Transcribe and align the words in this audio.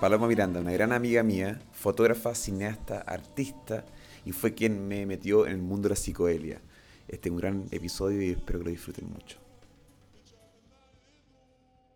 Paloma 0.00 0.28
Miranda, 0.28 0.60
una 0.60 0.70
gran 0.70 0.92
amiga 0.92 1.24
mía, 1.24 1.60
fotógrafa, 1.72 2.32
cineasta, 2.32 3.00
artista, 3.00 3.84
y 4.24 4.30
fue 4.30 4.54
quien 4.54 4.86
me 4.86 5.04
metió 5.06 5.44
en 5.44 5.52
el 5.52 5.58
mundo 5.58 5.88
de 5.88 5.94
la 5.94 5.96
psicodelia. 5.96 6.60
Este 7.08 7.28
es 7.28 7.32
un 7.32 7.38
gran 7.38 7.64
episodio 7.72 8.22
y 8.22 8.30
espero 8.30 8.60
que 8.60 8.66
lo 8.66 8.70
disfruten 8.70 9.10
mucho. 9.10 9.38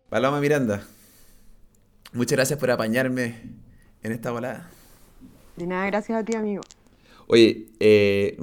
Paloma 0.09 0.41
Miranda, 0.41 0.85
muchas 2.11 2.35
gracias 2.35 2.59
por 2.59 2.71
apañarme 2.71 3.35
en 4.03 4.11
esta 4.11 4.31
volada. 4.31 4.69
De 5.55 5.65
nada, 5.65 5.85
gracias 5.85 6.19
a 6.19 6.25
ti, 6.25 6.35
amigo. 6.35 6.61
Oye, 7.27 7.67
eh, 7.79 8.35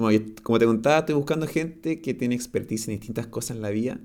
como 0.43 0.59
te 0.59 0.65
contaba, 0.65 1.01
estoy 1.01 1.17
buscando 1.17 1.47
gente 1.47 2.01
que 2.01 2.15
tiene 2.15 2.35
expertise 2.35 2.89
en 2.89 2.95
distintas 2.95 3.27
cosas 3.27 3.59
en 3.59 3.63
la 3.63 3.69
vida 3.69 3.99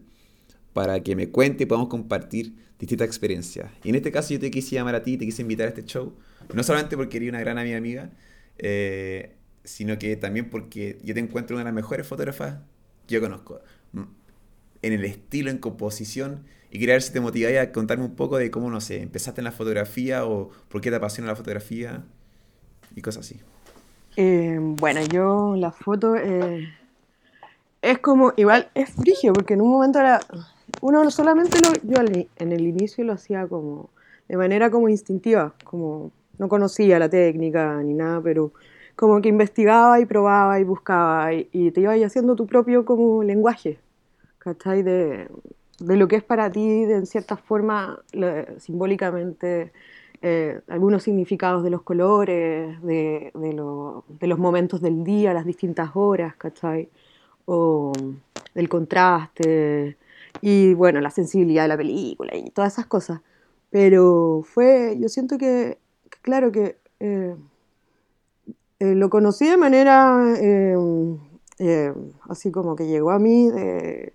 para 0.75 1.01
que 1.01 1.15
me 1.15 1.29
cuente 1.29 1.63
y 1.63 1.65
podamos 1.67 1.87
compartir 1.87 2.53
distintas 2.77 3.07
experiencias. 3.07 3.71
Y 3.85 3.91
en 3.91 3.95
este 3.95 4.11
caso 4.11 4.33
yo 4.33 4.41
te 4.41 4.51
quise 4.51 4.75
llamar 4.75 4.93
a 4.93 5.03
ti, 5.03 5.15
te 5.15 5.23
quise 5.23 5.41
invitar 5.41 5.67
a 5.67 5.69
este 5.69 5.85
show, 5.85 6.13
no 6.53 6.63
solamente 6.63 6.97
porque 6.97 7.15
eres 7.15 7.29
una 7.29 7.39
gran 7.39 7.57
amiga 7.57 7.77
amiga, 7.77 8.09
eh, 8.57 9.37
sino 9.63 9.97
que 9.97 10.17
también 10.17 10.49
porque 10.49 10.99
yo 11.01 11.13
te 11.13 11.21
encuentro 11.21 11.55
una 11.55 11.61
de 11.61 11.69
las 11.69 11.73
mejores 11.73 12.05
fotógrafas 12.05 12.57
que 13.07 13.15
yo 13.15 13.21
conozco. 13.21 13.61
En 14.81 14.91
el 14.91 15.05
estilo, 15.05 15.49
en 15.49 15.59
composición, 15.59 16.43
y 16.69 16.77
quería 16.77 16.95
ver 16.95 17.03
si 17.03 17.13
te 17.13 17.21
motiváis 17.21 17.57
a 17.57 17.71
contarme 17.71 18.03
un 18.03 18.15
poco 18.17 18.35
de 18.35 18.51
cómo, 18.51 18.69
no 18.69 18.81
sé, 18.81 19.01
empezaste 19.01 19.39
en 19.39 19.45
la 19.45 19.53
fotografía 19.53 20.25
o 20.25 20.49
por 20.67 20.81
qué 20.81 20.89
te 20.89 20.97
apasiona 20.97 21.29
la 21.29 21.37
fotografía 21.37 22.03
y 22.93 23.01
cosas 23.01 23.25
así. 23.25 23.39
Eh, 24.17 24.57
bueno, 24.59 24.99
yo 25.05 25.55
la 25.55 25.71
foto 25.71 26.17
eh, 26.17 26.67
es 27.81 27.99
como, 27.99 28.33
igual 28.35 28.69
es 28.75 28.89
frigio, 28.89 29.31
porque 29.31 29.53
en 29.53 29.61
un 29.61 29.71
momento 29.71 29.99
era, 29.99 30.19
uno 30.85 31.09
solamente 31.09 31.57
lo, 31.61 31.73
yo 31.81 31.99
en 32.35 32.51
el 32.51 32.67
inicio 32.67 33.03
lo 33.03 33.13
hacía 33.13 33.47
como, 33.47 33.89
de 34.27 34.37
manera 34.37 34.69
como 34.69 34.87
instintiva, 34.87 35.55
como 35.63 36.11
no 36.37 36.47
conocía 36.47 36.99
la 36.99 37.09
técnica 37.09 37.81
ni 37.81 37.95
nada, 37.95 38.21
pero 38.21 38.51
como 38.95 39.19
que 39.19 39.29
investigaba 39.29 39.99
y 39.99 40.05
probaba 40.05 40.59
y 40.59 40.63
buscaba 40.63 41.33
y, 41.33 41.71
te 41.71 41.81
ibas 41.81 41.99
haciendo 42.03 42.35
tu 42.35 42.45
propio 42.45 42.85
como 42.85 43.23
lenguaje, 43.23 43.79
¿cachai? 44.37 44.83
De, 44.83 45.27
de 45.79 45.95
lo 45.97 46.07
que 46.07 46.17
es 46.17 46.23
para 46.23 46.51
ti, 46.51 46.85
de 46.85 46.97
en 46.97 47.07
cierta 47.07 47.35
forma, 47.35 47.99
simbólicamente, 48.59 49.71
eh, 50.21 50.61
algunos 50.67 51.01
significados 51.01 51.63
de 51.63 51.71
los 51.71 51.81
colores, 51.81 52.79
de, 52.83 53.31
de, 53.33 54.27
los 54.27 54.39
momentos 54.39 54.81
del 54.81 55.03
día, 55.03 55.33
las 55.33 55.45
distintas 55.45 55.95
horas, 55.95 56.35
¿cachai? 56.35 56.89
O 57.45 57.91
del 58.53 58.69
contraste, 58.69 59.97
y 60.41 60.73
bueno, 60.73 61.01
la 61.01 61.11
sensibilidad 61.11 61.63
de 61.63 61.67
la 61.69 61.77
película 61.77 62.35
y 62.35 62.49
todas 62.51 62.73
esas 62.73 62.85
cosas. 62.87 63.21
Pero 63.69 64.41
fue, 64.43 64.97
yo 64.99 65.09
siento 65.09 65.37
que, 65.37 65.79
claro 66.21 66.51
que 66.51 66.77
eh, 66.99 67.35
eh, 68.79 68.95
lo 68.95 69.09
conocí 69.09 69.47
de 69.47 69.57
manera 69.57 70.33
así 72.29 72.51
como 72.51 72.75
que 72.75 72.87
llegó 72.87 73.11
a 73.11 73.19
mí 73.19 73.49
de 73.49 74.13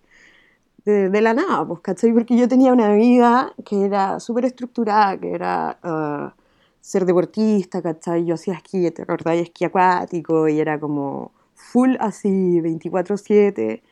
de, 0.85 1.21
la 1.21 1.35
nada, 1.35 1.67
pues, 1.67 1.81
¿cachai? 1.81 2.13
Porque 2.13 2.37
yo 2.37 2.49
tenía 2.49 2.73
una 2.73 2.95
vida 2.95 3.53
que 3.65 3.85
era 3.85 4.21
súper 4.21 4.45
estructurada, 4.45 5.19
que 5.19 5.33
era 5.33 5.79
uh, 5.85 6.41
ser 6.81 7.05
deportista, 7.05 7.83
¿cachai? 7.83 8.25
Yo 8.25 8.35
hacía 8.35 8.55
esquí, 8.55 8.91
¿te 8.91 9.03
acordás? 9.03 9.37
Esquí 9.37 9.65
acuático 9.65 10.49
y 10.49 10.61
era 10.61 10.79
como 10.81 11.33
full 11.55 11.97
así, 12.01 12.61
24-7. 12.61 13.83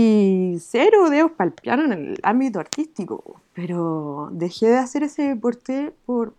Y 0.00 0.58
cero 0.60 1.10
dedos 1.10 1.32
para 1.32 1.50
el 1.50 1.80
en 1.80 1.92
el 1.92 2.18
ámbito 2.22 2.60
artístico. 2.60 3.40
Pero 3.52 4.28
dejé 4.30 4.66
de 4.68 4.76
hacer 4.76 5.02
ese 5.02 5.22
deporte 5.22 5.92
por, 6.06 6.34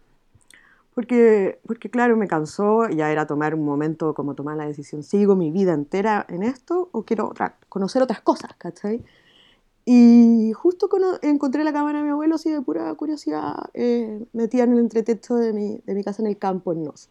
porque, 0.96 1.60
porque, 1.68 1.90
claro, 1.90 2.16
me 2.16 2.28
cansó, 2.28 2.88
ya 2.88 3.12
era 3.12 3.28
tomar 3.28 3.54
un 3.56 3.66
momento 3.66 4.14
como 4.14 4.34
tomar 4.34 4.56
la 4.56 4.66
decisión, 4.66 5.04
¿sigo 5.04 5.36
mi 5.36 5.52
vida 5.52 5.74
entera 5.74 6.26
en 6.30 6.44
esto 6.44 6.88
o 6.94 7.04
quiero 7.04 7.28
otra, 7.28 7.58
conocer 7.68 8.02
otras 8.02 8.22
cosas, 8.22 8.52
¿cachai? 8.58 9.04
Y 9.84 10.54
justo 10.54 10.88
encontré 11.22 11.66
la 11.66 11.74
cámara 11.74 11.98
de 11.98 12.06
mi 12.06 12.12
abuelo, 12.12 12.36
así 12.36 12.50
de 12.50 12.62
pura 12.62 12.94
curiosidad, 12.96 13.56
eh, 13.74 14.26
en 14.34 14.72
el 14.72 14.80
entretecho 14.80 15.36
de 15.36 15.52
mi, 15.52 15.82
de 15.86 15.96
mi 15.96 16.04
casa 16.06 16.22
en 16.22 16.30
el 16.30 16.38
campo, 16.38 16.72
en 16.72 16.86
Nos. 16.86 17.10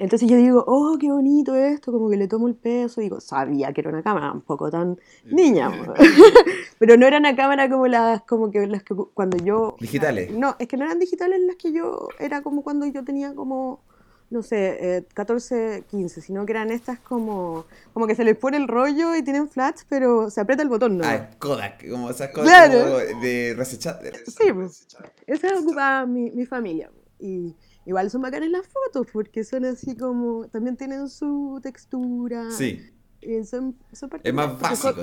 Entonces 0.00 0.30
yo 0.30 0.38
digo, 0.38 0.64
oh, 0.66 0.96
qué 0.98 1.10
bonito 1.10 1.54
esto, 1.54 1.92
como 1.92 2.08
que 2.08 2.16
le 2.16 2.26
tomo 2.26 2.48
el 2.48 2.54
peso, 2.54 3.02
digo, 3.02 3.20
sabía 3.20 3.70
que 3.74 3.82
era 3.82 3.90
una 3.90 4.02
cámara 4.02 4.32
un 4.32 4.40
poco 4.40 4.70
tan 4.70 4.98
niña, 5.26 5.70
pero 6.78 6.96
no 6.96 7.06
era 7.06 7.18
una 7.18 7.36
cámara 7.36 7.68
como 7.68 7.86
las, 7.86 8.22
como 8.22 8.50
que 8.50 8.66
las 8.66 8.82
que 8.82 8.94
cuando 9.12 9.36
yo... 9.44 9.76
Digitales. 9.78 10.30
No, 10.30 10.56
es 10.58 10.68
que 10.68 10.78
no 10.78 10.86
eran 10.86 10.98
digitales 10.98 11.38
las 11.46 11.56
que 11.56 11.72
yo, 11.72 12.08
era 12.18 12.40
como 12.40 12.62
cuando 12.62 12.86
yo 12.86 13.04
tenía 13.04 13.34
como 13.34 13.82
no 14.30 14.42
sé, 14.42 15.04
14, 15.12 15.76
eh, 15.76 15.82
15, 15.90 16.22
sino 16.22 16.46
que 16.46 16.52
eran 16.52 16.70
estas 16.70 16.98
como, 17.00 17.66
como 17.92 18.06
que 18.06 18.14
se 18.14 18.24
les 18.24 18.38
pone 18.38 18.56
el 18.56 18.68
rollo 18.68 19.14
y 19.14 19.22
tienen 19.22 19.50
flats, 19.50 19.84
pero 19.86 20.30
se 20.30 20.40
aprieta 20.40 20.62
el 20.62 20.70
botón, 20.70 20.96
¿no? 20.96 21.04
Ah, 21.04 21.28
Kodak, 21.38 21.86
como 21.90 22.08
esas 22.08 22.30
cosas 22.30 22.70
de 22.70 23.54
resechar. 23.54 24.00
Sí, 24.26 24.50
pues, 24.54 24.86
esa 25.26 25.58
ocupaba 25.58 26.06
mi, 26.06 26.30
mi 26.30 26.46
familia. 26.46 26.90
Y 27.18 27.54
igual 27.90 28.08
son 28.08 28.22
bacanas 28.22 28.48
las 28.50 28.66
fotos, 28.66 29.08
porque 29.12 29.42
son 29.42 29.64
así 29.64 29.96
como, 29.96 30.46
también 30.48 30.76
tienen 30.76 31.08
su 31.08 31.58
textura. 31.62 32.50
Sí. 32.52 32.80
son, 33.44 33.76
son 33.92 34.10
es 34.22 34.32
más 34.32 34.60
básico. 34.60 35.02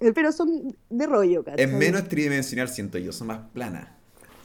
Eh, 0.00 0.12
pero 0.14 0.30
son 0.30 0.76
de 0.88 1.06
rollo, 1.06 1.42
¿cachai? 1.42 1.64
Es 1.64 1.72
menos 1.72 2.08
tridimensional, 2.08 2.68
siento 2.68 2.98
yo, 2.98 3.12
son 3.12 3.28
más 3.28 3.48
planas. 3.52 3.88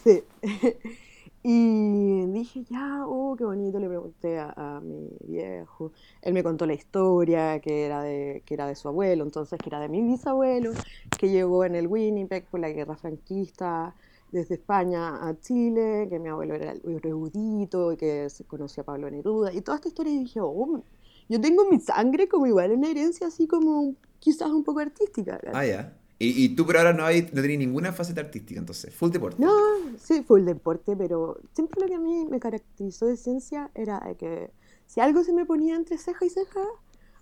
Sí. 0.03 0.23
Y 1.47 2.25
dije, 2.31 2.63
ya, 2.63 3.05
oh, 3.05 3.35
qué 3.37 3.45
bonito, 3.45 3.77
le 3.77 3.87
pregunté 3.87 4.39
a, 4.39 4.81
mi 4.83 5.11
viejo. 5.27 5.91
Él 6.23 6.33
me 6.33 6.41
contó 6.41 6.65
la 6.65 6.73
historia, 6.73 7.59
que 7.59 7.85
era, 7.85 8.01
de, 8.01 8.41
que 8.47 8.55
era 8.55 8.65
de 8.65 8.73
su 8.73 8.87
abuelo, 8.87 9.23
entonces 9.23 9.59
que 9.59 9.69
era 9.69 9.79
de 9.79 9.87
mi 9.87 10.01
bisabuelo, 10.01 10.71
que 11.19 11.29
llegó 11.29 11.63
en 11.63 11.75
el 11.75 11.85
Winnipeg 11.85 12.45
por 12.45 12.61
la 12.61 12.69
guerra 12.69 12.95
franquista 12.95 13.93
desde 14.35 14.56
España 14.56 15.28
a 15.28 15.40
Chile, 15.40 16.07
que 16.09 16.19
mi 16.19 16.28
abuelo 16.28 16.56
era 16.56 16.73
erudito 16.94 17.94
y 17.94 17.97
que 17.97 18.29
se 18.29 18.44
conocía 18.44 18.81
a 18.84 18.85
Pablo 18.85 19.09
Neruda. 19.09 19.53
Y 19.53 19.62
toda 19.62 19.78
esta 19.78 19.88
historia 19.88 20.13
y 20.13 20.19
dije, 20.19 20.41
oh, 20.41 20.84
yo 21.29 21.40
tengo 21.40 21.69
mi 21.69 21.79
sangre 21.79 22.28
como 22.28 22.46
igual 22.46 22.72
una 22.72 22.90
herencia 22.90 23.28
así 23.28 23.47
como 23.47 23.96
quizás 24.19 24.50
un 24.50 24.63
poco 24.63 24.81
artística. 24.81 25.40
Ah, 25.53 25.66
ya. 25.66 25.97
Y, 26.19 26.46
y, 26.46 26.56
tú 26.56 26.66
por 26.66 26.78
ahora 26.78 26.94
no, 26.94 27.06
hay, 27.06 27.23
no 27.34 27.41
tenías 27.41 27.59
ninguna 27.59 27.91
faceta 27.91 28.22
artística, 28.22 28.59
entonces, 28.59 28.94
full 28.94 29.09
deporte. 29.09 29.41
No, 29.41 29.53
sí, 29.97 30.22
full 30.23 30.44
deporte, 30.44 30.96
pero 30.96 31.40
siempre 31.53 31.81
lo 31.81 31.88
que 31.88 31.96
a 31.96 32.00
mí 32.00 32.25
me 32.25 32.40
caracterizó 32.40 33.06
de 33.06 33.17
ciencia 33.17 33.69
era 33.73 34.02
que 34.17 34.50
si 34.85 35.02
algo 35.02 35.23
se 35.23 35.34
me 35.34 35.46
ponía 35.46 35.75
entre 35.75 35.97
ceja 35.97 36.25
y 36.25 36.29
ceja, 36.29 36.62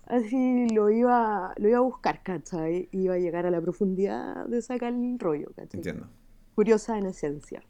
así 0.06 0.68
lo 0.68 0.90
iba, 0.90 1.54
lo 1.56 1.68
iba 1.68 1.78
a 1.78 1.82
buscar, 1.82 2.22
¿cachai? 2.22 2.88
Iba 2.92 3.14
a 3.14 3.18
llegar 3.18 3.46
a 3.46 3.50
la 3.50 3.60
profundidad 3.60 4.46
de 4.46 4.62
sacar 4.62 4.92
el 4.92 5.18
rollo, 5.18 5.48
¿cachai? 5.56 5.78
Entiendo. 5.78 6.08
Curiosa 6.54 6.98
en 6.98 7.06
esencia. 7.06 7.62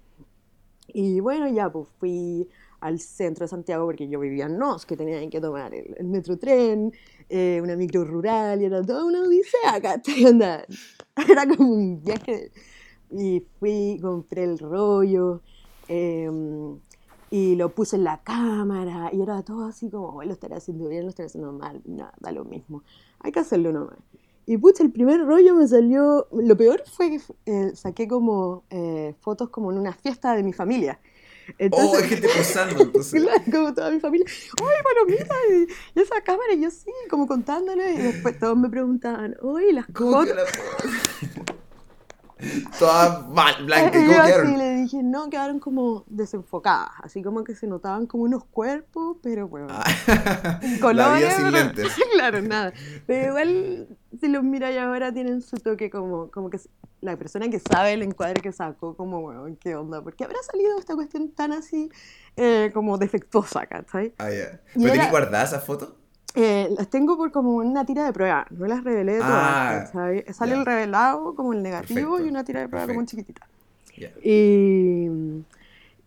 Y 0.88 1.20
bueno, 1.20 1.48
ya 1.48 1.70
pues 1.70 1.88
fui 1.98 2.48
al 2.80 3.00
centro 3.00 3.44
de 3.44 3.48
Santiago 3.48 3.86
porque 3.86 4.08
yo 4.08 4.20
vivía 4.20 4.44
en 4.44 4.58
Nos, 4.58 4.84
que 4.84 4.96
tenía 4.96 5.26
que 5.30 5.40
tomar 5.40 5.74
el, 5.74 5.94
el 5.96 6.06
metro 6.06 6.36
tren, 6.36 6.92
eh, 7.30 7.58
una 7.62 7.76
micro 7.76 8.04
rural, 8.04 8.60
y 8.60 8.66
era 8.66 8.82
toda 8.82 9.04
una 9.04 9.22
odisea, 9.22 9.80
¿cachai? 9.80 10.24
Era 11.30 11.46
como 11.46 11.72
un 11.72 12.02
viaje. 12.02 12.52
Y 13.10 13.42
fui, 13.58 13.98
compré 14.02 14.44
el 14.44 14.58
rollo, 14.58 15.40
em, 15.88 16.78
y 17.30 17.54
lo 17.56 17.74
puse 17.74 17.96
en 17.96 18.04
la 18.04 18.22
cámara, 18.22 19.10
y 19.12 19.20
era 19.22 19.42
todo 19.42 19.66
así 19.66 19.88
como, 19.90 20.22
lo 20.22 20.32
estaré 20.32 20.56
haciendo 20.56 20.88
bien, 20.88 21.04
lo 21.04 21.10
estaré 21.10 21.26
haciendo 21.26 21.52
mal, 21.52 21.80
nada, 21.84 22.12
da 22.20 22.32
lo 22.32 22.44
mismo. 22.44 22.82
Hay 23.20 23.32
que 23.32 23.40
hacerlo 23.40 23.72
nomás. 23.72 23.98
Y 24.47 24.59
pucha, 24.59 24.82
el 24.82 24.93
primer 24.93 25.25
rollo 25.25 25.55
me 25.55 25.66
salió. 25.66 26.28
Lo 26.32 26.56
peor 26.56 26.82
fue 26.87 27.10
que 27.10 27.21
eh, 27.47 27.72
saqué 27.75 28.06
como 28.06 28.65
eh, 28.71 29.15
fotos 29.21 29.49
como 29.50 29.72
en 29.72 29.78
una 29.78 29.93
fiesta 29.93 30.34
de 30.37 30.43
mi 30.43 30.53
familia. 30.53 31.00
Entonces, 31.58 31.91
oh, 31.93 31.96
hay 31.96 32.08
gente 32.08 32.29
posando, 32.35 32.82
entonces. 32.82 33.23
claro, 33.23 33.43
como 33.50 33.75
toda 33.75 33.91
mi 33.91 34.00
familia. 34.00 34.26
¡Ay, 34.26 34.82
palomita! 34.82 35.35
Y, 35.94 36.00
esa 36.00 36.20
cámara, 36.23 36.52
y 36.55 36.61
yo 36.61 36.70
sí, 36.70 36.91
como 37.11 37.26
contándole. 37.26 37.94
Y 37.94 37.99
después 37.99 38.38
todos 38.38 38.56
me 38.56 38.69
preguntaban, 38.69 39.37
¡Uy, 39.43 39.73
las 39.73 39.87
cosas! 39.87 40.37
Todas 42.78 43.28
mal, 43.28 43.64
blancas. 43.64 44.02
Y 44.02 44.06
yo 44.12 44.22
así 44.22 44.56
le 44.56 44.75
dije, 44.76 45.02
no, 45.02 45.31
quedaron 45.31 45.60
como 45.60 46.04
desenfocadas. 46.08 46.90
Así 47.02 47.22
como 47.22 47.44
que 47.44 47.54
se 47.54 47.66
notaban 47.66 48.06
como 48.06 48.25
unos 48.25 48.44
cuerpos, 48.44 49.19
pero 49.22 49.48
bueno. 49.48 49.69
Ah. 49.70 50.60
colores. 50.81 51.34
sin 51.34 51.52
lentes. 51.52 51.92
claro, 52.12 52.42
nada. 52.42 52.72
Pero 53.06 53.28
igual, 53.28 53.88
si 54.20 54.28
los 54.28 54.42
miras 54.42 54.76
ahora, 54.76 55.12
tienen 55.12 55.42
su 55.42 55.56
toque 55.56 55.90
como, 55.90 56.31
como 56.31 56.50
que 56.50 56.58
la 57.00 57.16
persona 57.16 57.48
que 57.50 57.60
sabe 57.60 57.92
el 57.92 58.02
encuadre 58.02 58.40
que 58.40 58.52
sacó, 58.52 58.96
como, 58.96 59.20
bueno, 59.20 59.44
¿qué 59.60 59.76
onda? 59.76 60.02
¿Por 60.02 60.16
qué 60.16 60.25
habrá 60.25 60.42
salido 60.42 60.78
esta 60.78 60.94
cuestión 60.94 61.30
tan 61.32 61.52
así, 61.52 61.90
eh, 62.37 62.70
como 62.72 62.96
defectuosa, 62.98 63.66
¿cachai? 63.66 64.14
Ah, 64.19 64.30
ya. 64.30 64.60
¿Pero 64.75 64.92
tienes 64.92 65.10
guardadas 65.10 65.50
esas 65.50 65.64
fotos? 65.64 65.92
Eh, 66.36 66.69
las 66.76 66.88
tengo 66.88 67.16
por 67.16 67.31
como 67.31 67.54
una 67.54 67.86
tira 67.86 68.04
de 68.04 68.12
prueba, 68.12 68.44
no 68.50 68.66
las 68.66 68.82
revelé 68.82 69.19
todas, 69.19 69.94
ah. 69.94 70.32
Sale 70.32 70.54
el 70.54 70.66
revelado 70.66 71.34
como 71.36 71.52
el 71.52 71.62
negativo 71.62 72.19
y 72.19 72.28
una 72.28 72.42
tira 72.42 72.60
de 72.60 72.69
prueba 72.69 72.88
como 72.88 73.04
chiquitita. 73.06 73.46
Y, 74.22 75.08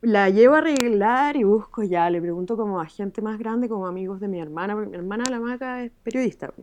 la 0.02 0.30
llevo 0.30 0.56
a 0.56 0.58
arreglar 0.60 1.38
y 1.38 1.44
busco 1.44 1.82
ya, 1.82 2.10
le 2.10 2.22
pregunto 2.22 2.58
como 2.58 2.80
a 2.80 2.86
gente 2.86 3.22
más 3.22 3.40
grande, 3.40 3.70
como 3.70 3.88
amigos 3.88 4.20
de 4.20 4.28
mi 4.28 4.40
hermana, 4.40 4.74
porque 4.74 4.90
mi 4.90 4.98
hermana 4.98 5.24
la 5.30 5.40
maca 5.40 5.84
es 5.84 5.92
periodista. 6.04 6.54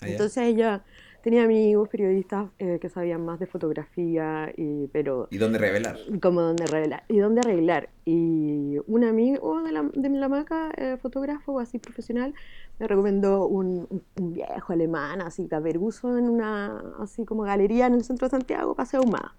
Ah. 0.00 0.08
Entonces 0.08 0.38
ella 0.44 0.82
tenía 1.28 1.44
amigos 1.44 1.88
periodistas 1.90 2.48
eh, 2.58 2.78
que 2.80 2.88
sabían 2.88 3.22
más 3.24 3.38
de 3.38 3.46
fotografía, 3.46 4.50
y, 4.56 4.86
pero 4.88 5.28
¿Y 5.30 5.36
dónde 5.36 5.58
revelar? 5.58 5.98
como 6.22 6.40
dónde 6.40 6.64
arreglar 6.64 7.04
y 7.08 7.18
dónde 7.18 7.40
arreglar 7.42 7.90
y 8.06 8.78
un 8.86 9.04
amigo 9.04 9.62
de 9.62 9.72
la, 9.72 9.82
de 9.82 10.08
la 10.08 10.28
maca 10.28 10.70
eh, 10.76 10.96
fotógrafo 10.96 11.60
así 11.60 11.78
profesional 11.78 12.32
me 12.78 12.86
recomendó 12.86 13.46
un, 13.46 13.86
un- 14.16 14.32
viejo 14.32 14.72
alemán 14.72 15.20
así 15.20 15.46
caperuso 15.48 16.16
en 16.16 16.30
una 16.30 16.82
así 16.98 17.26
como 17.26 17.42
galería 17.42 17.86
en 17.86 17.94
el 17.94 18.04
centro 18.04 18.26
de 18.26 18.30
Santiago 18.30 18.74
Paseo 18.74 19.00
Ahumada 19.00 19.34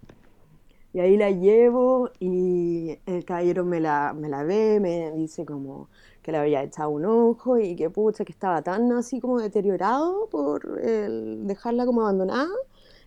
y 0.92 1.00
ahí 1.00 1.16
la 1.16 1.30
llevo 1.30 2.10
y 2.18 2.98
el 3.06 3.24
caballero 3.24 3.64
me 3.64 3.80
la, 3.80 4.12
me 4.12 4.28
la 4.28 4.42
ve, 4.42 4.80
me 4.80 5.12
dice 5.12 5.44
como 5.44 5.88
que 6.22 6.32
le 6.32 6.38
había 6.38 6.62
echado 6.62 6.90
un 6.90 7.04
ojo 7.04 7.58
y 7.58 7.76
que 7.76 7.90
pucha, 7.90 8.24
que 8.24 8.32
estaba 8.32 8.62
tan 8.62 8.92
así 8.92 9.20
como 9.20 9.40
deteriorado 9.40 10.28
por 10.30 10.80
el 10.82 11.46
dejarla 11.46 11.86
como 11.86 12.02
abandonada, 12.02 12.50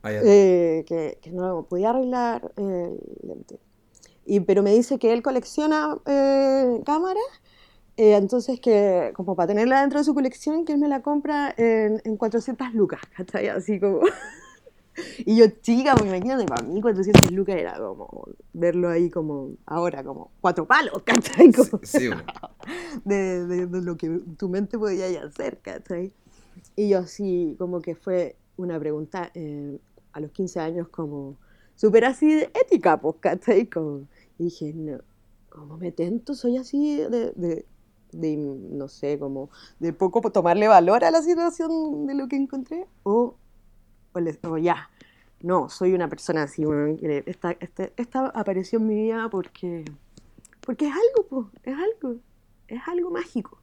Ah, 0.03 0.11
eh, 0.11 0.83
que, 0.85 1.17
que 1.21 1.31
no 1.31 1.65
podía 1.69 1.91
arreglar 1.91 2.51
el 2.57 2.99
lente. 3.25 3.57
Y, 4.25 4.41
pero 4.41 4.61
me 4.61 4.73
dice 4.73 4.99
que 4.99 5.13
él 5.13 5.23
colecciona 5.23 5.97
eh, 6.05 6.81
cámaras, 6.85 7.23
eh, 7.95 8.15
entonces 8.15 8.59
que 8.59 9.13
como 9.15 9.37
para 9.37 9.47
tenerla 9.47 9.79
dentro 9.79 9.99
de 9.99 10.05
su 10.05 10.13
colección, 10.13 10.65
que 10.65 10.73
él 10.73 10.79
me 10.79 10.89
la 10.89 11.01
compra 11.01 11.53
en, 11.55 12.01
en 12.03 12.17
400 12.17 12.73
lucas, 12.73 12.99
¿cachai? 13.17 13.47
Así 13.47 13.79
como... 13.79 14.01
Y 15.25 15.35
yo 15.37 15.45
chica, 15.61 15.95
pues 15.95 16.07
imagínate, 16.07 16.45
para 16.45 16.61
mí 16.61 16.81
400 16.81 17.31
lucas 17.31 17.55
era 17.55 17.77
como 17.77 18.27
verlo 18.53 18.89
ahí 18.89 19.09
como 19.09 19.51
ahora, 19.65 20.03
como 20.03 20.31
cuatro 20.41 20.65
palos, 20.67 21.01
¿cachai? 21.05 21.51
Como 21.51 21.79
Sí, 21.83 21.99
sí, 21.99 22.07
bueno. 22.09 22.23
de, 23.05 23.45
de- 23.47 23.65
de 23.67 23.81
lo 23.81 23.97
que 23.97 24.19
tu 24.37 24.49
mente 24.49 24.77
podía 24.77 25.09
ya 25.09 25.23
hacer, 25.23 25.59
¿cachai? 25.61 26.11
Y 26.75 26.89
yo 26.89 26.99
así, 26.99 27.55
como 27.57 27.81
que 27.81 27.95
fue 27.95 28.35
una 28.57 28.79
pregunta 28.79 29.31
eh, 29.33 29.79
a 30.11 30.19
los 30.19 30.31
15 30.31 30.59
años 30.59 30.87
como 30.89 31.37
súper 31.75 32.05
así 32.05 32.31
de 32.33 32.51
ética, 32.61 32.99
pues, 33.01 33.15
¿cachai? 33.19 33.65
Como, 33.67 34.01
y 34.37 34.45
dije, 34.45 34.73
no, 34.73 34.99
¿cómo 35.49 35.77
me 35.77 35.91
tento? 35.91 36.35
Soy 36.35 36.57
así 36.57 36.97
de, 36.97 37.31
de, 37.35 37.65
de, 38.11 38.37
no 38.37 38.87
sé, 38.87 39.17
como 39.17 39.49
de 39.79 39.91
poco 39.93 40.21
tomarle 40.31 40.67
valor 40.67 41.03
a 41.03 41.09
la 41.11 41.21
situación 41.23 42.05
de 42.05 42.13
lo 42.13 42.27
que 42.27 42.35
encontré, 42.35 42.85
o 43.01 43.35
o, 44.13 44.19
les- 44.19 44.39
o 44.43 44.57
ya, 44.57 44.89
no, 45.41 45.69
soy 45.69 45.93
una 45.93 46.07
persona 46.07 46.43
así, 46.43 46.63
que 46.99 47.23
esta, 47.25 47.51
este- 47.59 47.93
esta 47.97 48.27
apareció 48.27 48.79
en 48.79 48.87
mi 48.87 48.95
vida 48.95 49.29
porque, 49.29 49.83
porque 50.65 50.87
es 50.87 50.93
algo, 50.93 51.27
po, 51.27 51.49
es 51.63 51.75
algo, 51.77 52.15
es 52.67 52.81
algo 52.87 53.11
mágico. 53.11 53.59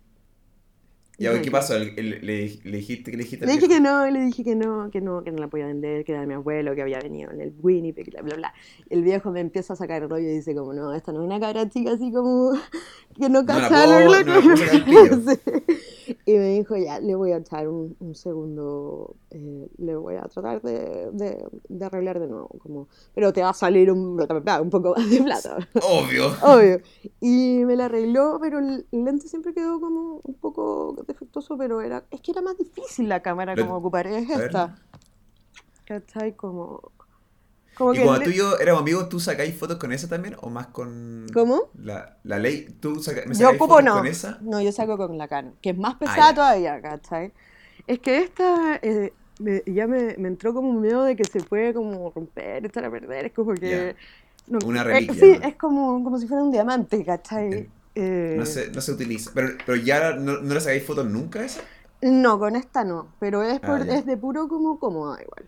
¿Y 1.21 1.27
ahora 1.27 1.43
qué 1.43 1.51
pasó? 1.51 1.79
¿Le, 1.79 1.93
le- 1.93 2.21
le 2.65 2.77
dijiste 2.79 3.11
que 3.11 3.17
le 3.19 3.25
dijiste 3.25 3.45
Le 3.47 3.53
dije 3.53 3.69
que 3.69 3.79
no, 3.79 4.09
le 4.11 4.21
dije 4.25 4.43
que 4.43 4.57
no, 4.57 4.91
que 4.91 5.03
no, 5.03 5.23
que 5.23 5.31
no 5.31 5.39
la 5.39 5.49
podía 5.49 5.67
vender, 5.67 6.03
que 6.05 6.13
era 6.13 6.23
de 6.23 6.27
mi 6.27 6.33
abuelo, 6.35 6.75
que 6.75 6.81
había 6.81 6.99
venido 6.99 7.31
en 7.31 7.43
el 7.43 7.53
Winnipeg, 7.61 8.11
bla, 8.11 8.23
bla, 8.23 8.37
bla. 8.37 8.55
El 8.89 9.03
viejo 9.03 9.31
me 9.31 9.41
empieza 9.41 9.75
a 9.75 9.77
sacar 9.77 10.03
el 10.03 10.09
rollo 10.09 10.27
y 10.29 10.37
dice 10.37 10.55
como, 10.55 10.73
no, 10.73 10.95
esta 10.95 11.13
no 11.13 11.21
es 11.21 11.27
una 11.27 11.39
cabra 11.39 11.69
chica 11.69 11.93
así 11.93 12.11
como 12.11 12.53
que 13.21 13.29
no 13.29 13.45
cacha 13.45 13.87
no 13.87 14.11
la 14.11 14.25
puedo. 14.25 14.57
Sí. 14.57 15.39
Y 16.27 16.33
me 16.33 16.49
dijo, 16.59 16.77
ya, 16.77 16.99
le 16.99 17.15
voy 17.15 17.31
a 17.31 17.37
echar 17.37 17.69
un, 17.69 17.95
un 18.01 18.17
segundo, 18.17 19.15
eh, 19.31 19.69
le 19.79 19.95
voy 19.95 20.17
a 20.17 20.23
tratar 20.23 20.61
de, 20.61 21.09
de, 21.13 21.45
de 21.69 21.85
arreglar 21.85 22.19
de 22.19 22.27
nuevo, 22.27 22.49
como, 22.59 22.89
pero 23.15 23.33
te 23.33 23.43
va 23.43 23.51
a 23.51 23.55
salir 23.55 23.93
un, 23.93 24.19
un 24.21 24.71
poco 24.71 24.95
más 24.97 25.09
de 25.09 25.23
plata. 25.23 25.69
Obvio. 25.89 26.27
Obvio. 26.43 26.81
Y 27.21 27.63
me 27.65 27.77
la 27.77 27.85
arregló, 27.85 28.39
pero 28.41 28.59
el 28.59 28.87
lente 28.91 29.29
siempre 29.29 29.55
quedó 29.55 29.81
como 29.81 30.21
un 30.25 30.35
poco 30.35 30.97
defectuoso, 31.13 31.59
pero 31.59 31.81
era, 31.83 32.07
es 32.11 32.21
que 32.23 32.33
era 32.33 32.43
más 32.43 32.57
difícil 32.59 33.09
la 33.09 33.23
cámara 33.23 33.57
Lo- 33.57 33.67
como 33.67 33.77
ocupar, 33.77 34.07
es 34.07 34.31
esta. 34.31 34.77
¿Cachai? 35.85 36.35
Como, 36.37 36.93
como 37.75 37.93
¿Y 37.93 37.99
que 37.99 38.03
cuando 38.03 38.23
el 38.23 38.23
tú 38.23 38.31
y 38.31 38.37
yo 38.37 38.59
éramos 38.59 38.83
amigos, 38.83 39.09
tú 39.09 39.19
sacáis 39.21 39.55
fotos 39.57 39.79
con 39.79 39.93
esa 39.93 40.09
también? 40.09 40.37
¿O 40.41 40.51
más 40.51 40.69
con 40.69 41.27
¿Cómo? 41.33 41.71
la, 41.75 42.19
la 42.25 42.39
ley? 42.39 42.77
¿Tú 42.81 43.03
saca- 43.03 43.27
me 43.27 43.35
Yo 43.39 43.51
ocupo 43.51 43.81
fotos 43.81 43.89
no. 43.89 43.97
con 43.97 44.07
esa? 44.07 44.41
No, 44.41 44.61
yo 44.63 44.73
saco 44.73 44.97
con 44.97 45.19
la 45.19 45.29
Canon, 45.29 45.57
que 45.61 45.71
es 45.71 45.79
más 45.79 45.97
Ah, 46.05 46.21
pesada 46.21 46.35
ya. 46.35 46.35
todavía, 46.35 46.81
¿cachai? 46.81 47.33
Es 47.87 48.01
que 48.01 48.19
esta 48.19 48.77
eh, 48.83 49.17
me- 49.39 49.63
ya 49.67 49.87
me, 49.87 50.17
me 50.19 50.29
entró 50.29 50.55
como 50.55 50.71
un 50.71 50.81
miedo 50.81 51.05
de 51.05 51.17
que 51.17 51.27
se 51.27 51.43
puede 51.43 51.75
como 51.75 52.11
romper, 52.13 52.65
echar 52.67 52.85
a 52.87 52.91
perder, 52.91 53.27
es 53.27 53.33
como 53.35 53.59
que... 53.59 53.97
no, 54.47 54.71
Una 54.71 54.85
eh, 54.91 55.07
reliquia, 55.09 55.15
sí, 55.15 55.27
¿no? 55.29 55.43
es 55.43 55.57
como, 55.57 56.03
como 56.05 56.19
si 56.19 56.27
fuera 56.29 56.43
un 56.45 56.53
diamante, 56.53 57.05
¿cachai? 57.05 57.57
Eh, 57.57 57.71
Eh, 57.95 58.37
No 58.39 58.47
se, 58.47 58.71
no 58.71 58.81
se 58.81 58.93
utiliza. 58.93 59.31
Pero, 59.35 59.49
pero 59.67 59.77
ya 59.77 60.15
no, 60.15 60.41
no 60.41 60.55
le 60.55 60.61
sacáis 60.61 60.85
fotos 60.85 61.07
nunca 61.07 61.41
a 61.41 61.45
esa? 61.45 61.61
No, 62.03 62.39
con 62.39 62.57
esta 62.57 62.83
no, 62.85 63.09
pero 63.19 63.43
es, 63.43 63.61
por- 63.61 63.83
Ah, 63.83 63.87
es 63.91 64.07
de 64.07 64.17
puro 64.17 64.49
como 64.49 64.79
cómoda 64.79 65.21
igual. 65.23 65.45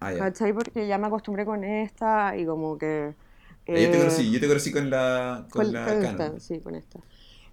Ah, 0.00 0.12
ya. 0.12 0.18
¿Cachai? 0.18 0.52
Porque 0.52 0.86
ya 0.86 0.98
me 0.98 1.06
acostumbré 1.06 1.44
con 1.46 1.64
esta 1.64 2.36
y 2.36 2.46
como 2.46 2.76
que... 2.78 3.14
yo 3.66 3.90
te 3.90 3.98
eh, 3.98 3.98
conocí, 3.98 4.30
yo 4.30 4.40
te 4.40 4.46
conocí 4.48 4.72
con 4.72 4.90
la, 4.90 5.46
con 5.50 5.64
con, 5.64 5.72
la 5.72 5.84
con 5.86 6.04
esta, 6.04 6.40
sí, 6.40 6.60
con 6.60 6.74
esta. 6.74 6.98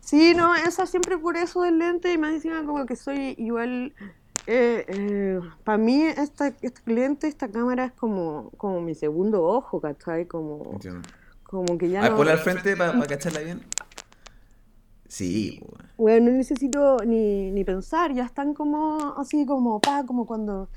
Sí, 0.02 0.34
no, 0.36 0.54
esa 0.56 0.86
siempre 0.86 1.18
por 1.18 1.38
eso 1.38 1.62
del 1.62 1.78
lente 1.80 2.12
y 2.12 2.18
más 2.18 2.34
encima 2.34 2.66
como 2.66 2.86
que 2.86 2.96
soy 2.96 3.36
igual... 3.38 3.94
para 5.64 5.78
mí 5.78 6.04
esta, 6.04 6.48
este 6.62 6.82
lente, 6.94 7.28
esta 7.28 7.48
cámara 7.50 7.86
es 7.86 7.92
como, 7.94 8.52
como 8.58 8.82
mi 8.82 8.96
segundo 8.96 9.44
ojo, 9.44 9.80
¿cachai? 9.80 10.28
Como, 10.28 10.74
Entiendo. 10.74 11.02
como 11.44 11.78
que 11.78 11.90
ya 11.90 12.00
A 12.00 12.04
ver, 12.04 12.12
no... 12.12 12.18
ponla 12.18 12.32
al 12.34 12.40
frente 12.40 12.76
para 12.76 13.00
cacharla 13.08 13.40
bien. 13.40 13.62
Sí, 15.14 15.60
pues. 15.62 15.84
Bueno, 15.96 16.32
no 16.32 16.38
necesito 16.38 16.98
ni, 17.06 17.52
ni 17.52 17.64
pensar, 17.64 18.16
ya 18.16 18.26
están 18.26 18.56
como 18.56 19.14
así 19.16 19.46
como, 19.46 19.80
pa, 19.80 20.04
como 20.08 20.26
cuando 20.26 20.70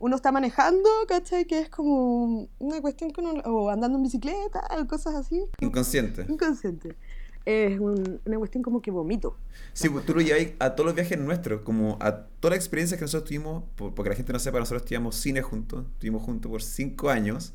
uno 0.00 0.16
está 0.16 0.32
manejando, 0.32 0.88
¿cachai? 1.06 1.44
Que 1.44 1.60
es 1.60 1.68
como 1.68 2.48
una 2.58 2.80
cuestión 2.80 3.12
que 3.12 3.20
uno, 3.20 3.40
o 3.44 3.70
andando 3.70 3.96
en 3.98 4.02
bicicleta, 4.02 4.62
o 4.80 4.86
cosas 4.88 5.14
así, 5.14 5.44
inconsciente. 5.60 6.26
inconsciente. 6.28 6.96
Es 7.44 7.78
un- 7.78 8.20
una 8.24 8.38
cuestión 8.38 8.64
como 8.64 8.82
que 8.82 8.90
vomito. 8.90 9.36
Sí, 9.74 9.88
pues 9.88 10.04
tú 10.04 10.12
lo 10.12 10.22
lleváis 10.22 10.54
a 10.58 10.70
todos 10.74 10.86
los 10.86 10.94
viajes 10.96 11.16
nuestros, 11.16 11.60
como 11.60 11.96
a 12.00 12.26
todas 12.40 12.56
las 12.56 12.64
experiencias 12.64 12.98
que 12.98 13.04
nosotros 13.04 13.28
tuvimos, 13.28 13.62
por- 13.76 13.94
porque 13.94 14.10
la 14.10 14.16
gente 14.16 14.32
no 14.32 14.40
sepa, 14.40 14.58
nosotros 14.58 14.82
estudiamos 14.82 15.14
cine 15.14 15.40
juntos, 15.40 15.84
estuvimos 15.92 16.22
juntos 16.24 16.50
por 16.50 16.62
cinco 16.62 17.10
años, 17.10 17.54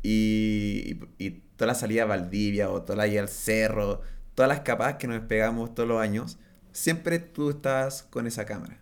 y, 0.00 0.96
y, 1.18 1.26
y 1.26 1.30
toda 1.56 1.68
la 1.68 1.74
salida 1.74 2.02
a 2.02 2.06
Valdivia 2.06 2.70
o 2.70 2.82
toda 2.82 2.96
la 2.96 3.08
ida 3.08 3.20
al 3.20 3.28
cerro, 3.28 4.00
todas 4.34 4.48
las 4.48 4.58
escapadas 4.58 4.96
que 4.96 5.06
nos 5.08 5.20
pegamos 5.24 5.74
todos 5.74 5.88
los 5.88 6.00
años, 6.00 6.38
siempre 6.72 7.18
tú 7.18 7.50
estás 7.50 8.04
con 8.04 8.26
esa 8.26 8.44
cámara. 8.46 8.80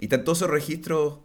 Y 0.00 0.04
están 0.06 0.24
todos 0.24 0.38
esos 0.38 0.50
registros 0.50 1.20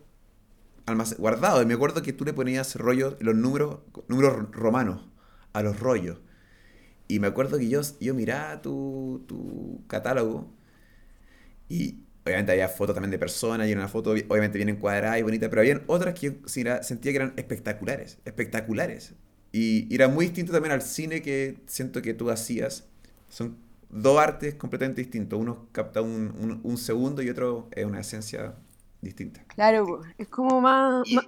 guardados. 1.17 1.63
Y 1.63 1.65
me 1.65 1.73
acuerdo 1.73 2.01
que 2.01 2.13
tú 2.13 2.25
le 2.25 2.33
ponías 2.33 2.75
rollos, 2.75 3.15
los 3.19 3.35
números, 3.35 3.79
números 4.07 4.51
romanos 4.51 5.07
a 5.53 5.61
los 5.63 5.79
rollos. 5.79 6.19
Y 7.07 7.19
me 7.19 7.27
acuerdo 7.27 7.59
que 7.59 7.69
yo, 7.69 7.81
yo 8.01 8.13
miraba 8.15 8.61
tu, 8.61 9.25
tu 9.27 9.83
catálogo 9.87 10.51
y 11.69 11.99
obviamente 12.25 12.51
había 12.51 12.69
fotos 12.69 12.95
también 12.95 13.11
de 13.11 13.19
personas 13.19 13.67
y 13.67 13.73
una 13.73 13.87
foto 13.87 14.13
vi- 14.13 14.25
obviamente 14.29 14.57
bien 14.57 14.69
encuadrada 14.69 15.17
y 15.19 15.21
bonita, 15.23 15.49
pero 15.49 15.61
había 15.61 15.81
otras 15.87 16.13
que 16.13 16.27
yo 16.27 16.33
sentía 16.83 17.11
que 17.11 17.15
eran 17.17 17.33
espectaculares, 17.37 18.19
espectaculares. 18.25 19.13
Y, 19.51 19.87
y 19.91 19.95
era 19.95 20.07
muy 20.07 20.25
distinto 20.25 20.51
también 20.51 20.73
al 20.73 20.81
cine 20.81 21.21
que 21.21 21.57
siento 21.67 22.01
que 22.01 22.13
tú 22.13 22.29
hacías. 22.29 22.87
Son 23.29 23.57
dos 23.89 24.19
artes 24.19 24.55
completamente 24.55 25.01
distintos. 25.01 25.39
Uno 25.39 25.67
capta 25.71 26.01
un, 26.01 26.33
un- 26.39 26.59
un 26.63 26.77
segundo 26.77 27.21
y 27.21 27.29
otro 27.29 27.67
es 27.71 27.85
una 27.85 27.99
esencia 27.99 28.55
distinta. 29.01 29.43
Claro, 29.55 30.01
es 30.17 30.27
como 30.27 30.61
más, 30.61 31.07
más, 31.11 31.25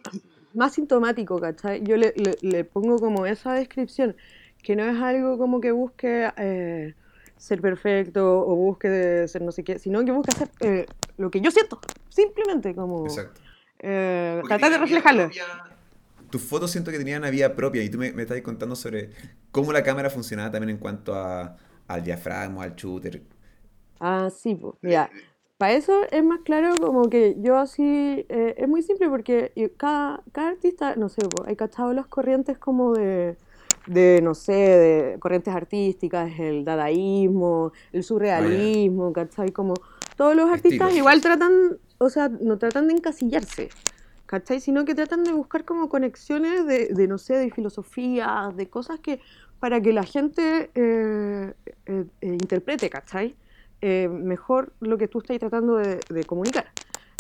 más 0.54 0.74
sintomático, 0.74 1.40
¿cachai? 1.40 1.84
Yo 1.84 1.98
le, 1.98 2.14
le- 2.16 2.38
le 2.42 2.64
pongo 2.64 2.98
como 3.00 3.26
esa 3.26 3.54
descripción, 3.54 4.16
que 4.64 4.76
no 4.76 4.84
es 4.84 5.00
algo 5.02 5.38
como 5.38 5.62
que 5.62 5.72
busque 5.72 6.30
eh, 6.38 6.94
ser 7.38 7.62
perfecto 7.62 8.40
o 8.46 8.56
busque 8.56 8.90
de 8.90 9.28
ser 9.28 9.42
no 9.42 9.52
sé 9.52 9.64
qué, 9.64 9.80
sino 9.80 10.04
que 10.04 10.12
busque 10.12 10.32
hacer 10.32 10.50
eh, 10.62 10.86
lo 11.18 11.32
que 11.32 11.42
yo 11.42 11.52
siento, 11.52 11.80
simplemente 12.10 12.76
como 12.76 13.06
Exacto. 13.06 13.40
eh, 13.80 14.42
tratar 14.48 14.72
de 14.72 14.78
reflejarlo. 14.80 15.30
Tus 16.30 16.42
fotos 16.44 16.70
siento 16.72 16.92
que 16.92 16.98
tenían 17.00 17.22
una 17.22 17.32
vida 17.32 17.56
propia 17.56 17.84
y 17.84 17.90
tú 17.90 17.98
me, 17.98 18.12
me 18.12 18.22
estabas 18.24 18.44
contando 18.44 18.76
sobre 18.76 19.10
cómo 19.52 19.74
la 19.74 19.82
cámara 19.84 20.10
funcionaba 20.12 20.52
también 20.52 20.72
en 20.72 20.78
cuanto 20.78 21.16
a, 21.16 21.58
al 21.90 22.04
diafragma, 22.04 22.64
al 22.64 22.76
shooter. 22.76 23.22
Ah, 24.00 24.30
sí, 24.30 24.56
pues, 24.56 24.76
mira, 24.82 25.10
para 25.58 25.74
eso 25.74 26.04
es 26.10 26.24
más 26.24 26.40
claro 26.42 26.80
como 26.80 27.10
que 27.10 27.36
yo 27.40 27.58
así, 27.58 28.26
eh, 28.30 28.56
es 28.58 28.68
muy 28.68 28.82
simple 28.82 29.10
porque 29.10 29.52
cada, 29.76 30.24
cada 30.32 30.52
artista, 30.52 30.96
no 30.96 31.10
sé, 31.10 31.22
pues, 31.28 31.50
hay 31.50 31.58
cachado 31.58 31.92
las 31.94 32.08
corrientes 32.08 32.58
como 32.58 32.94
de, 32.94 33.36
de, 33.88 34.22
no 34.22 34.36
sé, 34.36 34.54
de 34.54 35.20
corrientes 35.20 35.54
artísticas, 35.54 36.32
el 36.40 36.64
dadaísmo, 36.64 37.74
el 37.92 38.04
surrealismo, 38.04 39.12
¿cachai? 39.12 39.52
Como 39.52 39.74
todos 40.16 40.36
los 40.36 40.50
artistas 40.50 40.90
Estilos. 40.90 40.96
igual 40.96 41.22
tratan, 41.22 41.78
o 41.98 42.10
sea, 42.10 42.30
no 42.30 42.58
tratan 42.58 42.88
de 42.88 42.94
encasillarse. 42.94 43.70
¿Cachai? 44.28 44.60
Sino 44.60 44.86
que 44.86 44.94
tratan 44.94 45.24
de 45.24 45.34
buscar 45.34 45.66
como 45.66 45.90
conexiones 45.90 46.68
de, 46.68 46.90
de, 46.90 47.08
no 47.08 47.18
sé, 47.18 47.36
de 47.36 47.50
filosofía, 47.50 48.54
de 48.56 48.70
cosas 48.70 49.00
que 49.00 49.20
para 49.60 49.82
que 49.82 49.94
la 49.94 50.04
gente 50.04 50.72
eh, 50.74 51.54
eh, 51.86 52.06
eh, 52.22 52.28
interprete, 52.28 52.90
¿cachai? 52.90 53.36
mejor 53.82 54.74
lo 54.82 54.98
que 54.98 55.08
tú 55.08 55.20
estás 55.20 55.40
tratando 55.40 55.78
de, 55.78 56.24
comunicar. 56.26 56.66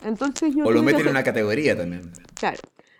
Entonces 0.03 0.53
yo 0.53 0.65
o 0.65 0.72
lo 0.72 0.84
meten 0.84 1.01
en 1.01 1.12
una 1.12 1.24
categoría 1.24 1.77
también. 1.77 2.12
Claro. 2.34 2.58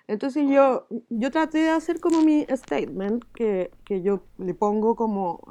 Entonces 0.08 0.46
yo, 0.50 0.88
yo 1.10 1.30
traté 1.30 1.58
de 1.60 1.70
hacer 1.70 2.00
como 2.00 2.22
mi 2.22 2.46
statement, 2.50 3.26
que, 3.36 3.70
que 3.84 4.02
yo 4.02 4.24
le 4.38 4.54
pongo 4.54 4.96
como 4.96 5.44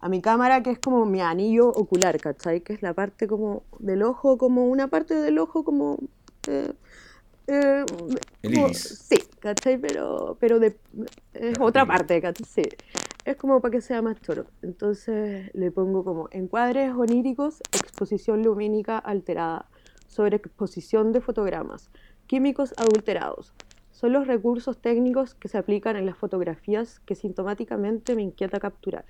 a 0.00 0.08
mi 0.08 0.22
cámara, 0.22 0.62
que 0.62 0.70
es 0.70 0.78
como 0.78 1.04
mi 1.04 1.20
anillo 1.20 1.68
ocular, 1.68 2.18
¿cachai? 2.18 2.62
Que 2.62 2.72
es 2.72 2.82
la 2.82 2.94
parte 2.94 3.26
como 3.26 3.62
del 3.78 4.02
ojo, 4.02 4.38
como 4.38 4.66
una 4.66 4.88
parte 4.88 5.14
del 5.14 5.38
ojo 5.38 5.64
como 5.64 5.98
eh, 7.46 7.84
sí, 8.72 9.22
¿cachai? 9.40 9.78
Pero, 9.78 10.36
pero 10.40 10.58
de, 10.58 10.76
es 11.34 11.58
otra 11.60 11.86
parte, 11.86 12.20
¿cachai? 12.20 12.46
Sí. 12.46 12.62
Es 13.24 13.36
como 13.36 13.62
para 13.62 13.72
que 13.72 13.80
sea 13.80 14.02
más 14.02 14.20
choro. 14.20 14.44
Entonces 14.60 15.50
le 15.54 15.70
pongo 15.70 16.04
como 16.04 16.28
encuadres 16.30 16.92
oníricos, 16.94 17.60
exposición 17.72 18.42
lumínica 18.42 18.98
alterada, 18.98 19.70
sobre 20.06 20.36
exposición 20.36 21.12
de 21.12 21.22
fotogramas, 21.22 21.90
químicos 22.26 22.74
adulterados. 22.76 23.54
Son 23.92 24.12
los 24.12 24.26
recursos 24.26 24.78
técnicos 24.78 25.34
que 25.34 25.48
se 25.48 25.56
aplican 25.56 25.96
en 25.96 26.04
las 26.04 26.18
fotografías 26.18 27.00
que 27.00 27.14
sintomáticamente 27.14 28.14
me 28.14 28.22
inquieta 28.22 28.60
capturar. 28.60 29.06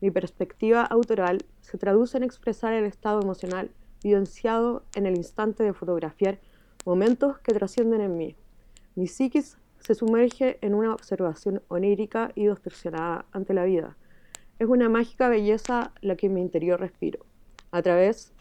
Mi 0.00 0.10
perspectiva 0.10 0.82
autoral 0.82 1.44
se 1.60 1.76
traduce 1.76 2.16
en 2.16 2.22
expresar 2.22 2.72
el 2.72 2.84
estado 2.84 3.20
emocional 3.20 3.70
vivenciado 4.02 4.84
en 4.94 5.04
el 5.04 5.18
instante 5.18 5.62
de 5.64 5.74
fotografiar 5.74 6.40
momentos 6.86 7.38
que 7.40 7.52
trascienden 7.52 8.00
en 8.00 8.16
mí. 8.16 8.36
Mi 8.94 9.06
psiquis 9.06 9.58
se 9.80 9.94
sumerge 9.94 10.58
en 10.60 10.74
una 10.74 10.94
observación 10.94 11.62
onírica 11.68 12.32
y 12.34 12.46
distorsionada 12.46 13.26
ante 13.32 13.54
la 13.54 13.64
vida. 13.64 13.96
Es 14.58 14.68
una 14.68 14.88
mágica 14.88 15.28
belleza 15.28 15.92
la 16.00 16.16
que 16.16 16.26
en 16.26 16.34
mi 16.34 16.40
interior 16.42 16.78
respiro. 16.78 17.24
A 17.72 17.82
través 17.82 18.32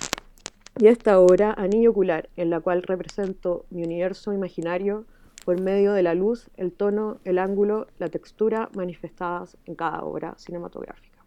de 0.76 0.90
esta 0.90 1.20
obra, 1.20 1.54
anillo 1.58 1.92
ocular, 1.92 2.30
en 2.36 2.50
la 2.50 2.60
cual 2.60 2.84
represento 2.84 3.66
mi 3.70 3.84
universo 3.84 4.34
imaginario 4.34 5.06
por 5.46 5.60
medio 5.60 5.94
de 5.94 6.04
la 6.04 6.14
luz, 6.14 6.50
el 6.58 6.74
tono, 6.74 7.20
el 7.24 7.40
ángulo, 7.40 7.88
la 7.98 8.10
textura 8.10 8.70
manifestadas 8.76 9.58
en 9.66 9.76
cada 9.76 10.04
obra 10.04 10.36
cinematográfica. 10.38 11.26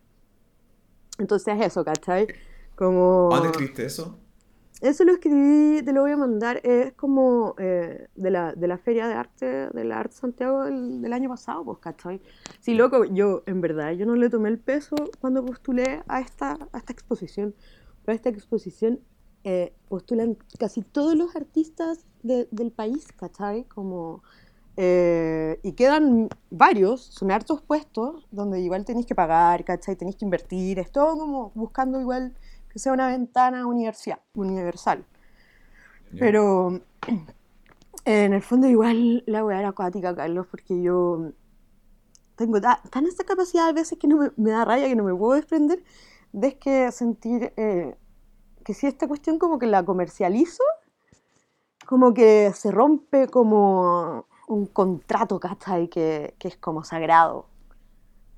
Entonces 1.18 1.56
eso, 1.60 1.84
¿cachai? 1.84 2.28
Como... 2.74 3.28
¿Dónde 3.30 3.48
escribiste 3.48 3.84
eso? 3.84 4.18
Eso 4.82 5.04
lo 5.04 5.12
escribí, 5.12 5.80
te 5.84 5.92
lo 5.92 6.00
voy 6.00 6.10
a 6.10 6.16
mandar, 6.16 6.60
es 6.64 6.92
como 6.94 7.54
eh, 7.58 8.08
de, 8.16 8.30
la, 8.32 8.52
de, 8.52 8.66
la, 8.66 8.78
Feria 8.78 9.06
de 9.06 9.14
Arte, 9.14 9.46
del 9.70 9.92
Arte 9.92 10.16
Santiago 10.16 10.64
del, 10.64 11.12
año 11.12 11.28
pasado, 11.28 11.64
pues, 11.64 11.78
¿cachai? 11.78 12.20
Sí, 12.58 12.74
loco, 12.74 13.04
yo, 13.04 13.44
en 13.46 13.60
verdad, 13.60 13.92
yo 13.92 14.06
no 14.06 14.16
le 14.16 14.28
tomé 14.28 14.48
el 14.48 14.58
peso 14.58 14.96
cuando 15.20 15.44
postulé 15.46 16.02
a 16.08 16.20
esta, 16.20 16.58
a 16.72 16.78
esta 16.78 16.92
exposición. 16.92 17.54
Para 18.04 18.16
esta 18.16 18.30
exposición 18.30 18.98
eh, 19.44 19.72
postulan 19.88 20.36
casi 20.58 20.82
todos 20.82 21.14
los 21.14 21.36
artistas 21.36 22.04
del 22.24 22.72
país, 22.72 23.06
¿cachai? 23.12 23.62
Como, 23.66 24.24
eh, 24.76 25.60
y 25.62 25.74
quedan 25.74 26.28
varios, 26.50 27.02
son 27.02 27.30
hartos 27.30 27.62
puestos, 27.62 28.26
donde 28.32 28.60
igual 28.60 28.84
tenéis 28.84 29.06
que 29.06 29.14
pagar, 29.14 29.64
¿cachai? 29.64 29.94
Tenéis 29.94 30.16
que 30.16 30.24
invertir, 30.24 30.80
es 30.80 30.90
todo 30.90 31.16
como 31.16 31.52
buscando 31.54 32.00
igual 32.00 32.34
que 32.72 32.78
sea 32.78 32.92
una 32.92 33.08
ventana 33.08 33.66
universal. 33.66 35.04
Pero 36.18 36.80
en 38.04 38.32
el 38.32 38.42
fondo 38.42 38.66
igual 38.66 39.22
la 39.26 39.44
weá 39.44 39.58
era 39.58 39.68
acuática, 39.68 40.14
Carlos, 40.14 40.46
porque 40.50 40.80
yo 40.80 41.32
tengo 42.36 42.60
tan 42.60 43.06
esa 43.06 43.24
capacidad 43.24 43.68
a 43.68 43.72
veces 43.72 43.98
que 43.98 44.08
no 44.08 44.30
me, 44.36 44.50
da 44.50 44.64
raya, 44.64 44.88
que 44.88 44.96
no 44.96 45.04
me 45.04 45.14
puedo 45.14 45.34
desprender, 45.34 45.82
de 46.32 46.58
que 46.58 46.90
sentir 46.92 47.52
eh, 47.56 47.94
que 48.64 48.74
si 48.74 48.86
esta 48.86 49.06
cuestión 49.06 49.38
como 49.38 49.58
que 49.58 49.66
la 49.66 49.84
comercializo, 49.84 50.64
como 51.86 52.14
que 52.14 52.52
se 52.54 52.70
rompe 52.70 53.28
como 53.28 54.26
un 54.48 54.66
contrato, 54.66 55.38
¿cachai? 55.38 55.88
Que, 55.88 56.34
que 56.38 56.48
es 56.48 56.56
como 56.56 56.84
sagrado. 56.84 57.46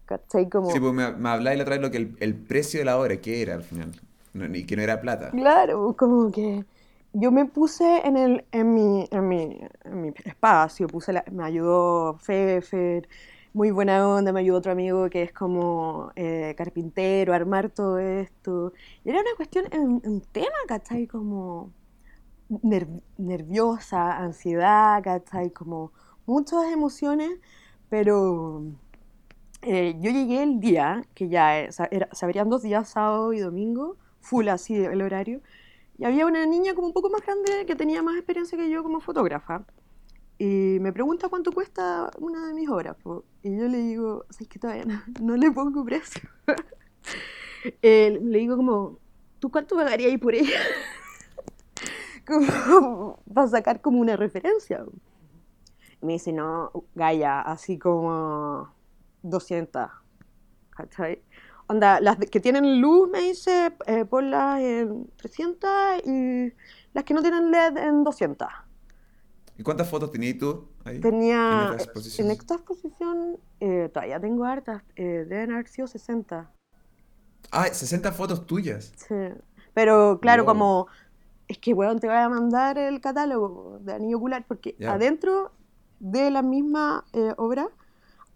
¿Cachai? 0.07 0.49
Como... 0.49 0.71
Sí, 0.71 0.81
pues 0.81 0.93
me, 0.93 1.13
me 1.13 1.29
habláis 1.29 1.57
la 1.57 1.63
otra 1.63 1.77
vez 1.77 1.83
lo 1.83 1.91
que 1.91 1.99
el, 1.99 2.17
el 2.21 2.35
precio 2.35 2.81
de 2.81 2.85
la 2.85 2.99
obra, 2.99 3.17
¿qué 3.19 3.43
era 3.43 3.55
al 3.55 3.63
final? 3.63 3.93
Y 4.35 4.65
que 4.67 4.77
no 4.77 4.83
era 4.83 5.01
plata. 5.01 5.31
Claro, 5.31 5.95
como 5.97 6.31
que 6.31 6.65
yo 7.13 7.31
me 7.31 7.47
puse 7.47 8.07
en, 8.07 8.17
el, 8.17 8.45
en, 8.51 8.75
mi, 8.75 9.09
en, 9.11 9.29
mi, 9.29 9.61
en 9.85 10.03
mi 10.03 10.09
espacio, 10.25 10.89
puse 10.89 11.13
me 11.31 11.45
ayudó 11.45 12.19
Fefer, 12.19 13.09
muy 13.53 13.71
buena 13.71 14.09
onda, 14.09 14.33
me 14.33 14.41
ayudó 14.41 14.59
otro 14.59 14.73
amigo 14.73 15.09
que 15.09 15.23
es 15.23 15.33
como 15.33 16.11
eh, 16.17 16.55
carpintero, 16.59 17.33
armar 17.33 17.71
todo 17.71 17.99
esto. 18.01 18.73
Era 19.05 19.21
una 19.21 19.31
cuestión, 19.37 19.67
un, 19.73 20.21
tema, 20.33 20.57
¿cachai? 20.67 21.07
Como 21.07 21.73
nerviosa, 23.17 24.19
ansiedad, 24.19 25.03
¿cachai? 25.03 25.51
Como 25.51 25.93
muchas 26.27 26.65
emociones, 26.73 27.31
pero 27.89 28.65
eh, 29.63 29.95
yo 30.01 30.11
llegué 30.11 30.43
el 30.43 30.61
día, 30.61 31.05
que 31.15 31.29
ya 31.29 31.59
era, 31.59 32.09
se 32.13 32.25
abrían 32.25 32.51
dos 32.51 32.63
días, 32.63 32.89
sábado 32.89 33.33
y 33.33 33.39
domingo, 33.39 33.97
full 34.25 34.49
así 34.49 34.75
el 34.75 35.03
horario. 35.03 35.41
Y 35.99 36.05
había 36.05 36.27
una 36.27 36.45
niña 36.47 36.75
como 36.75 36.89
un 36.89 36.93
poco 36.93 37.11
más 37.11 37.23
grande 37.23 37.67
que 37.67 37.77
tenía 37.77 38.03
más 38.03 38.17
experiencia 38.17 38.59
que 38.59 38.69
yo 38.69 38.83
como 38.83 39.01
fotógrafa. 39.01 39.65
Y 40.39 40.79
me 40.81 40.93
pregunta 40.93 41.29
cuánto 41.29 41.53
cuesta 41.53 42.11
una 42.19 42.49
de 42.49 42.55
mis 42.55 42.69
obras. 42.69 42.97
Y 43.43 43.57
yo 43.57 43.69
le 43.69 43.79
digo, 43.79 44.27
¿sabes 44.31 44.49
que 44.49 44.59
todavía 44.59 44.85
no, 45.21 45.37
le 45.37 45.51
pongo 45.51 45.85
precio? 45.85 46.29
Eh, 47.81 48.21
le 48.23 48.41
digo 48.41 48.59
como, 48.59 48.99
¿tú 49.39 49.51
cuánto 49.51 49.75
pagarías 49.75 50.21
por 50.21 50.35
ella? 50.35 50.61
como, 52.27 53.23
para 53.33 53.49
sacar 53.49 53.81
como 53.81 54.01
una 54.01 54.17
referencia. 54.17 54.85
Me 56.03 56.13
dice, 56.13 56.35
no, 56.35 56.71
Gaia, 56.95 57.41
así 57.41 57.79
como 57.79 58.69
200. 59.23 59.89
¿Cachai? 60.77 61.23
Onda, 61.67 62.01
las 62.01 62.19
que 62.19 62.41
tienen 62.41 62.81
luz, 62.81 63.09
me 63.09 63.21
dice, 63.21 63.73
eh, 63.87 64.05
ponlas 64.05 64.61
en 64.61 65.11
300 65.17 65.71
y 66.05 66.53
las 66.93 67.05
que 67.05 67.15
no 67.15 67.23
tienen 67.23 67.51
LED 67.51 67.77
en 67.79 68.05
200. 68.05 68.49
¿Y 69.57 69.63
cuántas 69.63 69.89
fotos 69.89 70.11
tenías 70.11 70.39
tú 70.39 70.69
ahí? 70.85 71.01
Tenía, 71.01 71.69
en 72.19 72.31
esta 72.31 72.55
exposición, 72.55 73.39
eh, 73.61 73.89
todavía 73.93 74.21
tengo 74.21 74.45
hartas, 74.45 74.83
eh, 74.97 75.25
deben 75.29 75.53
haber 75.53 75.69
sido 75.69 75.87
60. 75.87 76.51
Ah, 77.51 77.67
60 77.67 78.13
fotos 78.13 78.47
tuyas. 78.47 78.93
Sí, 78.97 79.15
pero 79.73 80.19
claro, 80.21 80.45
como, 80.45 80.89
es 81.49 81.59
que, 81.59 81.73
weón, 81.73 81.99
te 81.99 82.09
voy 82.09 82.17
a 82.17 82.29
mandar 82.29 82.79
el 82.79 83.01
catálogo 83.01 83.79
de 83.81 83.95
Anillo 83.95 84.19
Ocular, 84.19 84.45
porque 84.47 84.77
adentro 84.87 85.53
de 86.01 86.31
la 86.31 86.43
misma 86.43 87.05
eh, 87.13 87.33
obra 87.37 87.69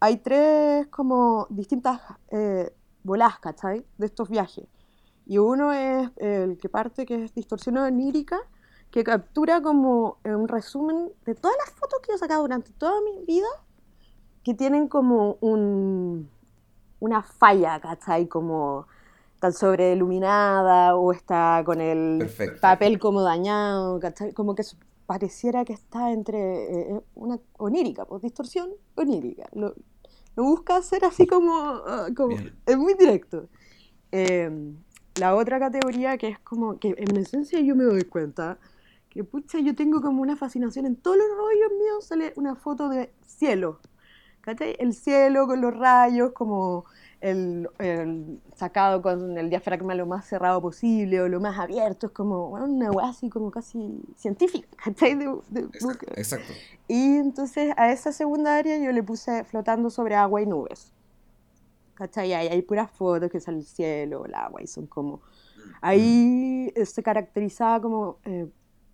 hay 0.00 0.18
tres 0.18 0.87
como 0.88 1.47
distintas 1.50 2.00
eh, 2.30 2.73
volás, 3.09 3.41
¿cachai? 3.41 3.85
De 3.99 4.07
estos 4.07 4.29
viajes. 4.29 4.67
Y 5.27 5.38
uno 5.38 5.73
es 5.73 6.09
el 6.19 6.57
que 6.59 6.69
parte, 6.69 7.05
que 7.05 7.25
es 7.25 7.35
distorsión 7.35 7.77
onírica, 7.79 8.38
que 8.91 9.05
captura 9.05 9.61
como 9.61 10.19
un 10.25 10.49
resumen 10.49 11.11
de 11.27 11.35
todas 11.35 11.57
las 11.59 11.75
fotos 11.75 11.99
que 12.00 12.12
he 12.12 12.19
sacado 12.19 12.43
durante 12.43 12.73
toda 12.73 13.00
mi 13.03 13.25
vida, 13.27 13.49
que 14.43 14.55
tienen 14.55 14.88
como 14.88 15.37
un, 15.41 16.31
una 17.00 17.23
falla, 17.23 17.81
¿cachai? 17.81 18.29
Como 18.29 18.87
tan 19.41 19.53
sobreiluminada 19.53 20.97
o 20.97 21.12
está 21.12 21.62
con 21.65 21.81
el 21.81 22.31
papel 22.61 22.99
como 22.99 23.23
dañado, 23.23 24.00
¿cachai? 24.00 24.33
Como 24.33 24.55
que 24.55 24.62
pareciera 25.07 25.65
que 25.65 25.73
está 25.73 26.12
entre 26.12 26.38
eh, 26.38 26.97
eh, 26.97 27.00
una 27.15 27.38
onírica, 27.57 28.05
pues 28.05 28.23
distorsión 28.23 28.71
onírica. 28.95 29.49
Lo, 29.53 29.75
busca 30.42 30.76
hacer 30.76 31.04
así 31.04 31.26
como, 31.26 31.54
ah, 31.87 32.09
como 32.16 32.37
es 32.66 32.76
muy 32.76 32.95
directo. 32.95 33.49
Em, 34.12 34.76
la 35.16 35.35
otra 35.35 35.59
categoría 35.59 36.16
que 36.18 36.28
es 36.28 36.38
como, 36.40 36.78
que 36.78 36.95
en 36.97 37.16
esencia 37.16 37.61
yo 37.61 37.75
me 37.76 37.85
doy 37.85 38.04
cuenta, 38.04 38.59
que 39.11 39.25
pucha, 39.25 39.59
yo 39.61 39.75
tengo 39.75 40.00
como 40.00 40.23
una 40.23 40.37
fascinación 40.37 40.87
en 40.87 40.97
todos 40.97 41.16
los 41.18 41.28
rollos 41.37 41.73
míos, 41.78 42.04
sale 42.07 42.33
una 42.37 42.54
foto 42.57 42.88
de 42.88 43.12
cielo, 43.26 43.80
¿cachai? 44.40 44.76
El 44.78 44.95
cielo 44.95 45.47
con 45.47 45.61
los 45.61 45.76
rayos, 45.76 46.33
como 46.33 46.85
el, 47.20 48.40
sacado 48.54 49.02
con 49.02 49.37
el 49.38 49.50
diafragma 49.50 49.94
lo 49.94 50.06
más 50.06 50.26
cerrado 50.26 50.60
posible 50.60 51.20
o 51.20 51.28
lo 51.28 51.40
más 51.40 51.58
abierto, 51.58 52.06
es 52.06 52.12
como 52.12 52.48
una 52.48 52.90
hueá 52.90 53.08
así 53.08 53.28
como 53.28 53.50
casi 53.50 54.00
científica, 54.16 54.68
¿cachai? 54.84 55.18
exacto, 56.16 56.52
Y 56.87 57.16
entonces 57.16 57.75
a 57.76 57.90
esa 57.92 58.12
segunda 58.12 58.56
área 58.56 58.78
yo 58.78 58.92
le 58.92 59.02
puse 59.02 59.44
flotando 59.44 59.90
sobre 59.90 60.14
agua 60.14 60.42
y 60.42 60.46
nubes. 60.46 60.92
¿Cachai? 61.94 62.32
Ahí 62.32 62.46
hay 62.46 62.62
puras 62.62 62.90
fotos 62.92 63.28
que 63.28 63.40
sale 63.40 63.58
el 63.58 63.64
cielo, 63.64 64.25
el 64.25 64.34
agua, 64.34 64.62
y 64.62 64.68
son 64.68 64.87
como... 64.87 65.20
Ahí 65.80 66.72
se 66.84 67.02
caracterizaba 67.02 67.80
como, 67.82 68.18
eh, 68.25 68.46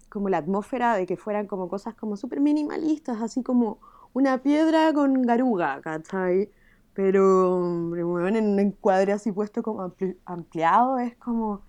como 0.09 0.31
la 0.31 0.39
atmósfera 0.39 0.97
de 0.97 1.05
que 1.05 1.19
fueran 1.19 1.47
como 1.47 1.69
cosas 1.69 1.95
como 1.95 2.17
súper 2.17 2.41
minimalistas, 2.41 3.21
así 3.21 3.43
como 3.43 3.79
una 4.15 4.43
piedra 4.43 4.93
con 4.95 5.21
garuga, 5.23 5.83
¿cachai? 5.83 6.51
Pero, 6.95 7.59
weón, 7.91 8.37
en 8.37 8.47
un 8.51 8.61
encuadre 8.61 9.13
así 9.13 9.33
puesto 9.33 9.63
como 9.63 9.93
ampliado 10.25 10.99
es 10.99 11.17
como, 11.17 11.63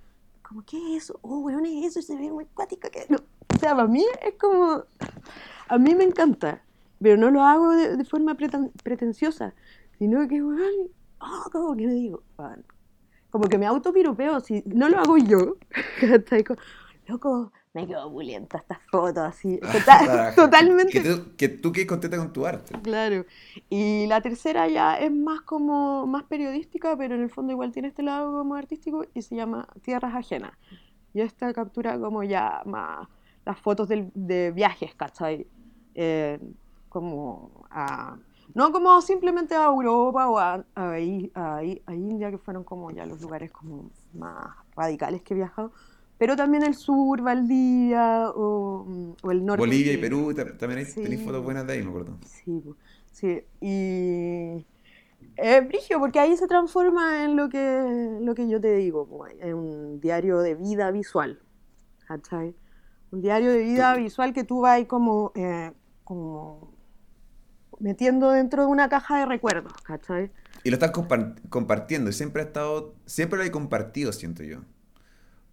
como, 0.44 0.64
¿qué 0.64 0.78
es 0.78 1.04
eso? 1.04 1.20
Oh, 1.24 1.40
weón, 1.40 1.66
es 1.66 1.86
eso, 1.88 2.02
se 2.02 2.16
ve 2.16 2.32
muy 2.32 2.46
cuático. 2.46 2.88
que. 2.92 3.08
O 3.56 3.60
sea, 3.60 3.76
para 3.76 3.88
mí 3.88 4.06
es 4.22 4.36
como, 4.40 4.84
a 5.68 5.78
mí 5.80 5.96
me 5.96 6.04
encanta, 6.04 6.62
pero 7.02 7.18
no 7.18 7.32
lo 7.32 7.42
hago 7.42 7.72
de, 7.72 8.06
forma 8.06 8.36
pretenciosa, 8.36 9.56
sino 9.98 10.28
que, 10.28 10.44
weón, 10.44 10.92
oh, 11.20 11.50
como 11.52 11.76
que 11.76 11.88
me 11.88 11.94
digo, 11.94 12.22
como 13.32 13.46
que 13.50 13.58
me 13.58 13.66
autopiropeo, 13.66 14.40
si 14.42 14.64
no 14.68 14.90
lo 14.90 15.00
hago 15.00 15.18
yo, 15.18 15.58
loco, 17.08 17.52
me 17.76 17.86
quedo 17.86 18.10
bulienta 18.10 18.58
estas 18.58 18.80
fotos 18.90 19.24
así. 19.24 19.60
totalmente. 20.36 20.94
Que 20.94 21.02
tú, 21.02 21.36
que 21.36 21.50
tú 21.50 21.72
quedes 21.74 21.88
contenta 21.88 22.18
con 22.18 22.32
tu 22.32 22.46
arte. 22.46 22.74
Claro. 22.82 23.26
Y 23.70 24.08
la 24.08 24.22
tercera 24.22 24.68
ya 24.70 24.96
es 24.98 25.12
más 25.12 25.42
como, 25.42 26.08
más 26.08 26.24
periodística, 26.24 26.98
pero 26.98 27.16
en 27.16 27.22
el 27.22 27.30
fondo 27.30 27.52
igual 27.52 27.74
tiene 27.74 27.90
este 27.90 28.02
lado 28.02 28.32
como 28.32 28.56
artístico 28.56 29.06
y 29.14 29.22
se 29.22 29.36
llama 29.36 29.68
Tierras 29.82 30.16
Ajenas. 30.16 30.54
Y 31.14 31.20
esta 31.20 31.54
captura 31.54 32.00
como 32.00 32.24
ya 32.24 32.62
más 32.66 33.10
las 33.46 33.60
fotos 33.60 33.90
de 33.90 34.52
viajes, 34.52 34.96
¿cachai? 34.96 35.46
Eh, 35.94 36.40
como 36.88 37.66
a, 37.70 38.18
no 38.54 38.72
como 38.72 39.02
simplemente 39.02 39.54
a 39.54 39.66
Europa 39.66 40.30
o 40.30 40.40
a, 40.40 40.66
a, 40.76 40.92
a, 40.94 41.94
India, 41.94 42.32
que 42.32 42.38
fueron 42.38 42.64
como 42.64 42.90
ya 42.92 43.06
los 43.06 43.22
lugares 43.22 43.52
como 43.52 43.92
más 44.14 44.56
radicales 44.78 45.22
que 45.24 45.34
he 45.34 45.38
viajado, 45.38 45.74
pero 46.18 46.36
también 46.36 46.64
el 46.64 46.76
sur, 46.76 47.22
Valdivia 47.22 48.30
o, 48.30 48.86
o 49.22 49.32
el 49.32 49.46
norte. 49.46 49.60
Bolivia 49.60 49.94
y 49.94 49.98
Perú, 49.98 50.34
también 50.34 50.86
hay, 50.86 50.94
tenéis 50.94 51.22
fotos 51.24 51.44
buenas 51.44 51.68
de 51.68 51.74
ahí, 51.74 51.84
me 51.84 51.90
acuerdo. 51.90 52.18
Sí, 52.26 52.64
sí. 53.12 53.44
Y 53.60 54.66
es 55.36 55.68
brillo, 55.68 56.00
porque 56.00 56.20
ahí 56.20 56.38
se 56.38 56.48
transforma 56.48 57.26
en 57.26 57.36
lo 57.36 57.50
que, 57.50 58.20
lo 58.22 58.34
que 58.36 58.48
yo 58.48 58.62
te 58.62 58.76
digo, 58.76 59.26
en 59.40 59.54
un 59.54 60.00
diario 60.00 60.40
de 60.40 60.56
vida 60.56 60.92
visual. 60.92 61.40
¿Cachai? 62.08 62.56
Un 63.12 63.22
diario 63.22 63.52
de 63.52 63.64
vida 63.64 63.96
visual 63.96 64.32
que 64.32 64.44
tú 64.44 64.62
vas 64.62 64.86
como, 64.86 65.32
eh, 65.36 65.72
como 66.04 66.72
metiendo 67.80 68.32
dentro 68.32 68.64
de 68.64 68.68
una 68.68 68.90
caja 68.90 69.20
de 69.20 69.26
recuerdos, 69.26 69.74
¿cachai? 69.84 70.32
Y 70.64 70.70
lo 70.70 70.76
estás 70.76 70.92
compartiendo, 71.50 72.10
y 72.10 72.14
siempre 72.14 72.42
ha 72.42 72.46
estado, 72.46 72.96
siempre 73.06 73.40
lo 73.40 73.46
he 73.46 73.52
compartido, 73.52 74.12
siento 74.14 74.44
yo. 74.44 74.62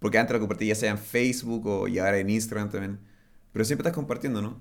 Porque 0.03 0.17
antes 0.17 0.33
lo 0.33 0.41
compartí 0.41 0.67
ya 0.67 0.75
sea 0.75 0.91
en 0.91 0.97
Facebook 0.97 1.65
o 1.65 1.87
ya 1.87 2.03
ahora 2.03 2.17
en 2.17 2.29
Instagram 2.29 2.69
también. 2.69 2.99
Pero 3.53 3.63
siempre 3.63 3.87
estás 3.87 3.95
compartiendo, 3.95 4.41
¿no? 4.41 4.59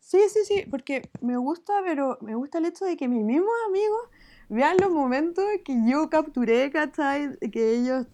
Sí, 0.00 0.18
sí, 0.28 0.40
sí, 0.44 0.64
porque 0.68 1.08
me 1.20 1.36
gusta, 1.36 1.74
pero 1.84 2.18
me 2.22 2.34
gusta 2.34 2.58
el 2.58 2.64
hecho 2.64 2.84
de 2.84 2.96
que 2.96 3.06
mis 3.06 3.24
mismos 3.24 3.52
amigos 3.68 4.00
vean 4.48 4.76
los 4.80 4.90
momentos 4.90 5.44
que 5.64 5.76
yo 5.88 6.10
capturé, 6.10 6.72
¿cachai? 6.72 7.38
Que 7.52 7.76
ellos 7.76 8.06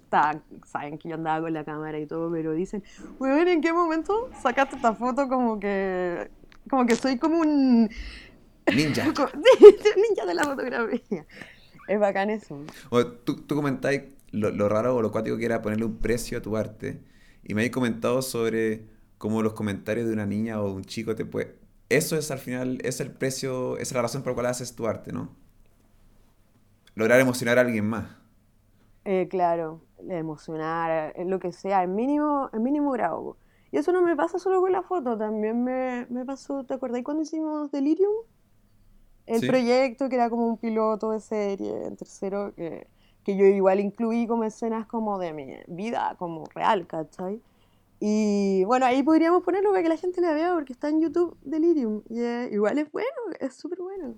saben 0.67 0.99
que 0.99 1.09
yo 1.09 1.15
andaba 1.15 1.41
con 1.41 1.55
la 1.55 1.65
cámara 1.65 1.99
y 1.99 2.05
todo, 2.05 2.31
pero 2.31 2.53
dicen, 2.53 2.85
weón, 3.19 3.49
¿en 3.49 3.63
qué 3.63 3.73
momento 3.73 4.29
sacaste 4.43 4.77
esta 4.77 4.93
foto 4.93 5.27
como 5.31 5.59
que, 5.59 6.31
como 6.69 6.85
que 6.85 6.95
soy 6.95 7.17
como 7.17 7.41
un... 7.41 7.89
Ninja. 8.67 9.05
ninja 9.07 10.27
de 10.27 10.35
la 10.35 10.45
fotografía. 10.45 11.25
Es 11.89 11.99
bacán 11.99 12.29
eso. 12.29 12.61
O 12.91 13.07
tú, 13.07 13.37
tú 13.37 13.55
comentáis 13.55 14.03
lo, 14.35 14.69
raro 14.69 14.97
o 14.97 15.03
lo 15.03 15.13
cuático 15.13 15.37
que 15.37 15.45
era 15.45 15.63
ponerle 15.63 15.85
un 15.85 15.99
precio 15.99 16.39
a 16.39 16.43
tu 16.43 16.57
arte. 16.57 17.01
Y 17.43 17.55
me 17.55 17.63
habéis 17.63 17.73
comentado 17.73 18.23
sobre 18.23 18.87
cómo 19.19 19.43
los 19.43 19.53
comentarios 19.55 20.07
de 20.07 20.13
una 20.13 20.27
niña 20.27 20.61
o 20.61 20.73
un 20.73 20.85
chico 20.85 21.15
te 21.15 21.25
puede... 21.25 21.57
Eso 21.89 22.17
es 22.17 22.31
al 22.31 22.39
final, 22.39 22.79
es 22.83 23.01
el 23.01 23.11
precio, 23.11 23.77
es 23.79 23.93
la 23.93 24.03
razón 24.03 24.23
por 24.23 24.33
la 24.33 24.35
cual 24.35 24.47
haces 24.47 24.75
tu 24.75 24.87
arte, 24.87 25.13
¿no? 25.13 25.29
Lograr 26.95 27.21
emocionar 27.21 27.59
a 27.59 27.61
alguien 27.61 27.87
más. 27.87 28.07
Eh, 29.05 29.29
claro, 29.29 29.83
emocionar, 30.09 31.13
eh, 31.15 31.25
lo 31.27 31.39
que 31.39 31.53
sea, 31.53 31.83
el 31.83 31.89
mínimo, 31.89 32.49
el 32.53 32.61
mínimo 32.61 32.91
grado. 32.93 33.37
Y 33.71 33.77
eso 33.77 33.93
no 33.93 34.03
me 34.03 34.17
pasa 34.17 34.39
solo 34.39 34.61
con 34.61 34.73
la 34.73 34.83
foto, 34.83 35.19
también 35.19 35.63
me, 35.63 36.07
me 36.09 36.25
pasó, 36.25 36.65
¿te 36.65 36.75
acordáis 36.75 37.05
cuando 37.05 37.23
hicimos 37.23 37.71
Delirium? 37.71 38.15
El 39.27 39.47
proyecto 39.47 40.09
que 40.09 40.17
era 40.17 40.31
como 40.31 40.47
un 40.47 40.59
piloto 40.59 41.11
de 41.11 41.21
serie 41.21 41.87
en 41.87 41.97
tercero, 41.97 42.55
que 42.55 42.87
que 43.25 43.37
yo 43.37 43.45
igual 43.47 43.81
incluí 43.81 44.27
como 44.27 44.45
escenas 44.45 44.87
como 44.87 45.19
de 45.19 45.33
mi 45.33 45.57
vida, 45.67 46.15
como 46.19 46.45
real, 46.55 46.87
¿cachai? 46.87 47.41
Y 48.01 48.65
bueno, 48.65 48.87
ahí 48.87 49.03
podríamos 49.03 49.43
ponerlo 49.43 49.71
para 49.71 49.83
que 49.83 49.89
la 49.89 49.97
gente 49.97 50.21
la 50.21 50.33
vea 50.33 50.53
porque 50.53 50.75
está 50.75 50.89
en 50.89 51.01
YouTube 51.01 51.37
Delirium. 51.43 52.03
Y 52.11 52.21
igual 52.55 52.79
es 52.79 52.93
bueno, 52.93 53.09
es 53.41 53.55
súper 53.55 53.81
bueno. 53.81 54.15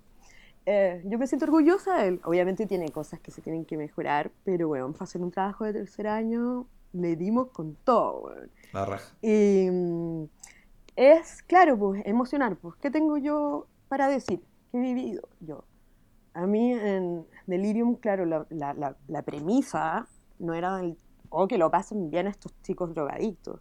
Eh, 0.67 1.03
yo 1.05 1.19
me 1.19 1.29
siento 1.29 1.45
orgullosa 1.45 1.99
de 1.99 2.09
él. 2.09 2.21
Obviamente 2.25 2.67
tiene 2.67 2.91
cosas 2.91 3.21
que 3.21 3.31
se 3.31 3.41
tienen 3.41 3.65
que 3.65 3.77
mejorar, 3.77 4.33
pero 4.45 4.69
bueno, 4.69 4.93
para 4.93 5.05
hacer 5.05 5.23
un 5.23 5.31
trabajo 5.31 5.65
de 5.65 5.73
tercer 5.73 6.09
año 6.09 6.67
le 6.93 7.15
dimos 7.15 7.49
con 7.53 7.77
todo. 7.85 8.35
La 8.73 8.85
raja. 8.85 9.15
Y 9.23 9.69
mm, 9.71 10.25
es, 10.97 11.43
claro, 11.43 11.79
pues, 11.79 12.03
emocionar. 12.07 12.57
Pues, 12.57 12.75
¿qué 12.77 12.91
tengo 12.91 13.19
yo 13.19 13.69
para 13.89 14.09
decir? 14.09 14.41
¿Qué 14.73 14.79
he 14.79 14.81
vivido 14.81 15.29
yo? 15.41 15.65
A 16.35 16.47
mí 16.47 16.73
en 16.73 17.25
Delirium, 17.47 17.97
claro, 17.97 18.25
la, 18.27 19.23
premisa 19.25 20.09
no 20.39 20.55
era 20.55 20.81
el, 20.81 20.99
oh, 21.31 21.47
que 21.49 21.59
lo 21.59 21.71
pasen 21.71 22.11
bien 22.11 22.27
estos 22.27 22.53
chicos 22.63 22.95
drogadictos, 22.95 23.61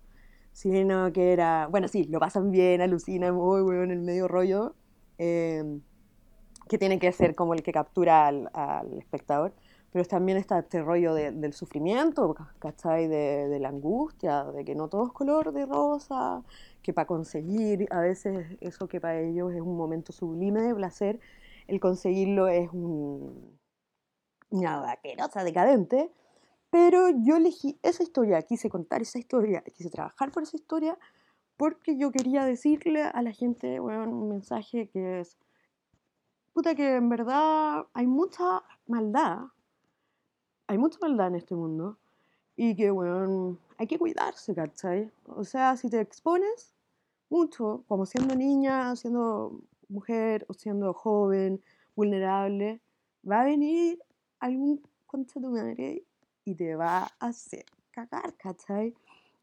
sino 0.51 1.11
que 1.13 1.33
era, 1.33 1.67
bueno, 1.67 1.87
sí, 1.87 2.05
lo 2.05 2.19
pasan 2.19 2.51
bien, 2.51 2.81
alucinan, 2.81 3.35
muy 3.35 3.61
bueno, 3.61 3.83
en 3.83 3.91
el 3.91 4.01
medio 4.01 4.27
rollo, 4.27 4.75
em, 5.17 5.81
que 6.67 6.77
tiene 6.77 6.99
que 6.99 7.11
ser 7.11 7.35
como 7.35 7.53
el 7.53 7.63
que 7.63 7.71
captura 7.71 8.27
al, 8.27 8.49
al 8.53 8.93
espectador, 8.93 9.53
pero 9.91 10.03
también 10.05 10.37
está 10.37 10.59
este 10.59 10.81
rollo 10.81 11.13
del 11.13 11.53
sufrimiento, 11.53 12.35
¿cachai? 12.59 13.07
De, 13.07 13.47
de, 13.47 13.59
la 13.59 13.69
angustia, 13.69 14.43
de 14.43 14.65
que 14.65 14.75
no 14.75 14.89
todo 14.89 15.05
es 15.07 15.13
color 15.13 15.53
de 15.53 15.65
rosa, 15.65 16.43
que 16.81 16.91
para 16.91 17.07
conseguir 17.07 17.87
a 17.91 18.01
veces 18.01 18.57
eso 18.59 18.87
que 18.89 18.99
para 18.99 19.21
ellos 19.21 19.53
es 19.53 19.61
un 19.61 19.77
momento 19.77 20.11
sublime 20.11 20.61
de 20.61 20.75
placer, 20.75 21.19
el 21.67 21.79
conseguirlo 21.79 22.49
es 22.49 22.69
un, 22.73 23.57
una 24.59 24.79
vaquerosa 24.79 25.43
decadente, 25.43 26.11
pero 26.69 27.09
yo 27.09 27.37
elegí 27.37 27.79
esa 27.83 28.03
historia, 28.03 28.41
quise 28.41 28.69
contar 28.69 29.01
esa 29.01 29.19
historia, 29.19 29.61
quise 29.61 29.89
trabajar 29.89 30.31
por 30.31 30.43
esa 30.43 30.57
historia, 30.57 30.97
porque 31.57 31.97
yo 31.97 32.11
quería 32.11 32.43
decirle 32.43 33.03
a 33.03 33.21
la 33.21 33.31
gente 33.31 33.79
un 33.79 34.29
mensaje 34.29 34.89
que 34.89 35.21
es, 35.21 35.37
puta 36.53 36.75
que 36.75 36.95
en 36.95 37.09
verdad 37.09 37.85
hay 37.93 38.07
mucha 38.07 38.63
maldad, 38.87 39.39
hay 40.67 40.77
mucha 40.77 40.99
maldad 41.01 41.27
en 41.27 41.35
este 41.35 41.55
mundo, 41.55 41.97
y 42.57 42.75
que, 42.75 42.89
bueno, 42.89 43.57
hay 43.77 43.87
que 43.87 43.99
cuidarse, 43.99 44.55
¿cachai? 44.55 45.11
O 45.27 45.43
sea, 45.43 45.75
si 45.75 45.89
te 45.89 45.99
expones 45.99 46.73
mucho, 47.29 47.83
como 47.87 48.05
siendo 48.05 48.35
niña, 48.35 48.95
siendo 48.95 49.59
mujer 49.89 50.45
o 50.47 50.53
siendo 50.53 50.93
joven, 50.93 51.61
vulnerable, 51.95 52.81
va 53.29 53.41
a 53.41 53.45
venir 53.45 53.99
algún 54.39 54.81
concha 55.05 55.39
tu 55.39 55.49
madre 55.49 56.03
y 56.43 56.55
te 56.55 56.75
va 56.75 57.03
a 57.03 57.27
hacer 57.27 57.65
cagar, 57.91 58.35
¿cachai? 58.37 58.93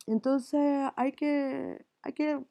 Entonces 0.06 0.90
hay 0.96 1.12
que, 1.12 1.84
hay 2.02 2.12
que, 2.12 2.44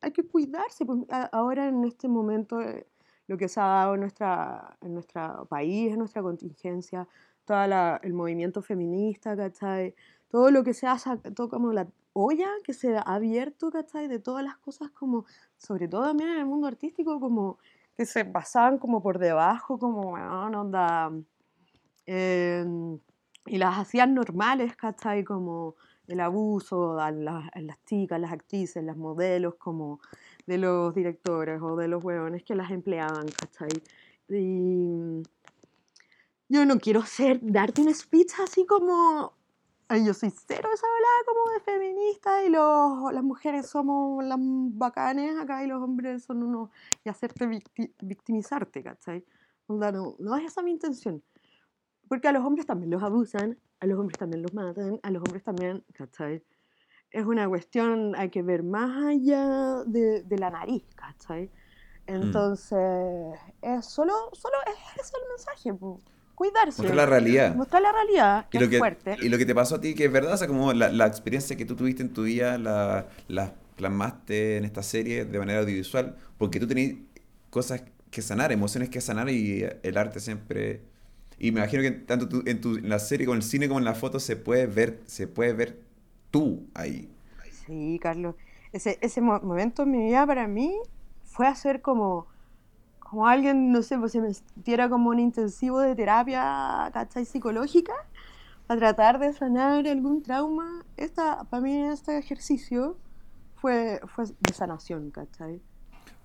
hay 0.00 0.12
que 0.12 0.22
cuidarse. 0.24 0.84
Pues, 0.84 1.00
ahora 1.32 1.68
en 1.68 1.84
este 1.84 2.08
momento 2.08 2.60
eh, 2.60 2.86
lo 3.26 3.36
que 3.36 3.48
se 3.48 3.60
ha 3.60 3.64
dado 3.64 3.94
en, 3.94 4.00
nuestra, 4.00 4.76
en 4.80 4.94
nuestro 4.94 5.46
país, 5.46 5.92
en 5.92 5.98
nuestra 5.98 6.22
contingencia, 6.22 7.06
todo 7.44 7.64
el 8.02 8.12
movimiento 8.12 8.62
feminista, 8.62 9.36
¿cachai? 9.36 9.94
Todo 10.28 10.50
lo 10.50 10.62
que 10.62 10.74
se 10.74 10.86
hace, 10.86 11.16
todo 11.34 11.48
como 11.48 11.72
la 11.72 11.88
olla 12.12 12.48
que 12.64 12.72
se 12.72 12.96
ha 12.96 13.00
abierto, 13.02 13.70
¿cachai? 13.70 14.08
De 14.08 14.18
todas 14.18 14.44
las 14.44 14.56
cosas 14.58 14.90
como, 14.90 15.24
sobre 15.56 15.88
todo 15.88 16.04
también 16.04 16.30
en 16.30 16.38
el 16.38 16.46
mundo 16.46 16.66
artístico, 16.66 17.18
como 17.20 17.58
que 17.96 18.06
se 18.06 18.24
pasaban 18.24 18.78
como 18.78 19.02
por 19.02 19.18
debajo, 19.18 19.78
como, 19.78 20.10
bueno, 20.10 20.60
onda... 20.60 21.10
Em, 22.12 22.98
y 23.46 23.58
las 23.58 23.78
hacían 23.78 24.14
normales, 24.14 24.74
¿cachai? 24.74 25.22
Como 25.22 25.76
el 26.08 26.18
abuso 26.18 26.98
a, 26.98 27.12
las 27.12 27.84
chicas, 27.86 28.20
las 28.20 28.32
actrices, 28.32 28.82
las 28.82 28.96
modelos, 28.96 29.54
como 29.54 30.00
de 30.44 30.58
los 30.58 30.92
directores 30.92 31.62
o 31.62 31.76
de 31.76 31.86
los 31.86 32.02
huevones 32.02 32.42
que 32.42 32.56
las 32.56 32.72
empleaban, 32.72 33.26
¿cachai? 33.28 33.70
Y 34.28 35.22
yo 36.48 36.64
no 36.66 36.80
quiero 36.80 37.02
ser, 37.02 37.38
darte 37.42 37.80
un 37.80 37.94
speech 37.94 38.32
así 38.42 38.66
como 38.66 39.32
yo 39.88 40.12
soy 40.12 40.30
cero 40.30 40.68
esa 40.74 40.86
hablada 40.86 41.24
como 41.26 41.50
de 41.52 41.60
feminista 41.60 42.44
y 42.44 42.48
los, 42.48 43.12
las 43.12 43.22
mujeres 43.22 43.68
somos 43.68 44.24
las 44.24 44.38
bacanes 44.40 45.38
acá 45.38 45.62
y 45.64 45.68
los 45.68 45.80
hombres 45.80 46.24
son 46.24 46.42
unos... 46.42 46.70
y 47.04 47.08
hacerte 47.08 47.46
victimizarte, 48.00 48.82
¿cachai? 48.82 49.24
No, 49.68 50.16
no 50.18 50.36
es 50.36 50.46
esa 50.46 50.62
mi 50.62 50.72
intención. 50.72 51.22
Porque 52.10 52.26
a 52.26 52.32
los 52.32 52.44
hombres 52.44 52.66
también 52.66 52.90
los 52.90 53.04
abusan, 53.04 53.56
a 53.78 53.86
los 53.86 53.96
hombres 53.96 54.18
también 54.18 54.42
los 54.42 54.52
matan, 54.52 54.98
a 55.00 55.10
los 55.12 55.22
hombres 55.22 55.44
también, 55.44 55.84
¿cachai? 55.92 56.42
Es 57.12 57.24
una 57.24 57.48
cuestión, 57.48 58.16
hay 58.16 58.30
que 58.30 58.42
ver 58.42 58.64
más 58.64 59.06
allá 59.06 59.84
de, 59.86 60.24
de 60.24 60.38
la 60.38 60.50
nariz, 60.50 60.82
¿cachai? 60.96 61.48
Entonces, 62.08 63.38
es 63.62 63.86
solo, 63.86 64.12
solo 64.32 64.56
es 64.66 65.00
ese 65.00 65.12
el 65.22 65.28
mensaje, 65.28 65.72
po. 65.72 66.00
cuidarse. 66.34 66.82
Mostrar 66.82 66.96
la 66.96 67.06
realidad. 67.06 67.54
Mostrar 67.54 67.80
la 67.82 67.92
realidad, 67.92 68.48
que 68.48 68.58
Y 68.58 68.60
lo, 68.60 68.64
es 68.64 68.70
que, 68.70 68.78
fuerte. 68.78 69.16
y 69.22 69.28
lo 69.28 69.38
que 69.38 69.46
te 69.46 69.54
pasó 69.54 69.76
a 69.76 69.80
ti, 69.80 69.94
que 69.94 70.06
es 70.06 70.12
verdad, 70.12 70.34
o 70.34 70.36
sea, 70.36 70.48
como 70.48 70.72
la, 70.72 70.90
la 70.90 71.06
experiencia 71.06 71.56
que 71.56 71.64
tú 71.64 71.76
tuviste 71.76 72.02
en 72.02 72.12
tu 72.12 72.24
vida, 72.24 72.58
la, 72.58 73.06
la 73.28 73.54
plasmaste 73.76 74.56
en 74.56 74.64
esta 74.64 74.82
serie 74.82 75.24
de 75.26 75.38
manera 75.38 75.60
audiovisual, 75.60 76.16
porque 76.38 76.58
tú 76.58 76.66
tenías 76.66 76.96
cosas 77.50 77.84
que 78.10 78.20
sanar, 78.20 78.50
emociones 78.50 78.90
que 78.90 79.00
sanar 79.00 79.30
y 79.30 79.64
el 79.84 79.96
arte 79.96 80.18
siempre... 80.18 80.89
Y 81.40 81.52
me 81.52 81.60
imagino 81.60 81.82
que 81.82 81.90
tanto 81.90 82.28
tú- 82.28 82.42
en, 82.46 82.60
tu, 82.60 82.76
en 82.76 82.88
la 82.88 82.98
serie 82.98 83.26
como 83.26 83.34
en 83.34 83.42
el 83.42 83.48
cine 83.48 83.66
como 83.66 83.80
en 83.80 83.84
la 83.86 83.94
foto 83.94 84.20
se 84.20 84.36
puede 84.36 84.66
ver, 84.66 85.00
se 85.06 85.26
puede 85.26 85.52
ver 85.54 85.80
tú 86.30 86.66
ahí. 86.74 87.08
Sí, 87.66 87.98
Carlos. 88.00 88.34
Ese, 88.72 88.98
ese 89.00 89.20
mo- 89.20 89.40
momento 89.40 89.82
en 89.82 89.90
mi 89.90 89.98
vida 90.04 90.26
para 90.26 90.46
mí 90.46 90.76
fue 91.24 91.46
hacer 91.46 91.80
como, 91.82 92.26
como 93.00 93.26
alguien, 93.26 93.72
no 93.72 93.82
sé, 93.82 93.98
pues 93.98 94.12
se 94.12 94.20
metiera 94.20 94.88
como 94.88 95.10
un 95.10 95.18
intensivo 95.18 95.80
de 95.80 95.96
terapia, 95.96 96.90
¿cachai? 96.92 97.24
Psicológica, 97.24 97.94
para 98.66 98.80
tratar 98.80 99.18
de 99.18 99.32
sanar 99.32 99.86
algún 99.86 100.22
trauma. 100.22 100.84
Esta, 100.96 101.44
para 101.44 101.62
mí 101.62 101.74
este 101.84 102.18
ejercicio 102.18 102.96
fue, 103.56 104.00
fue 104.14 104.26
de 104.26 104.52
sanación, 104.54 105.10
¿cachai? 105.10 105.60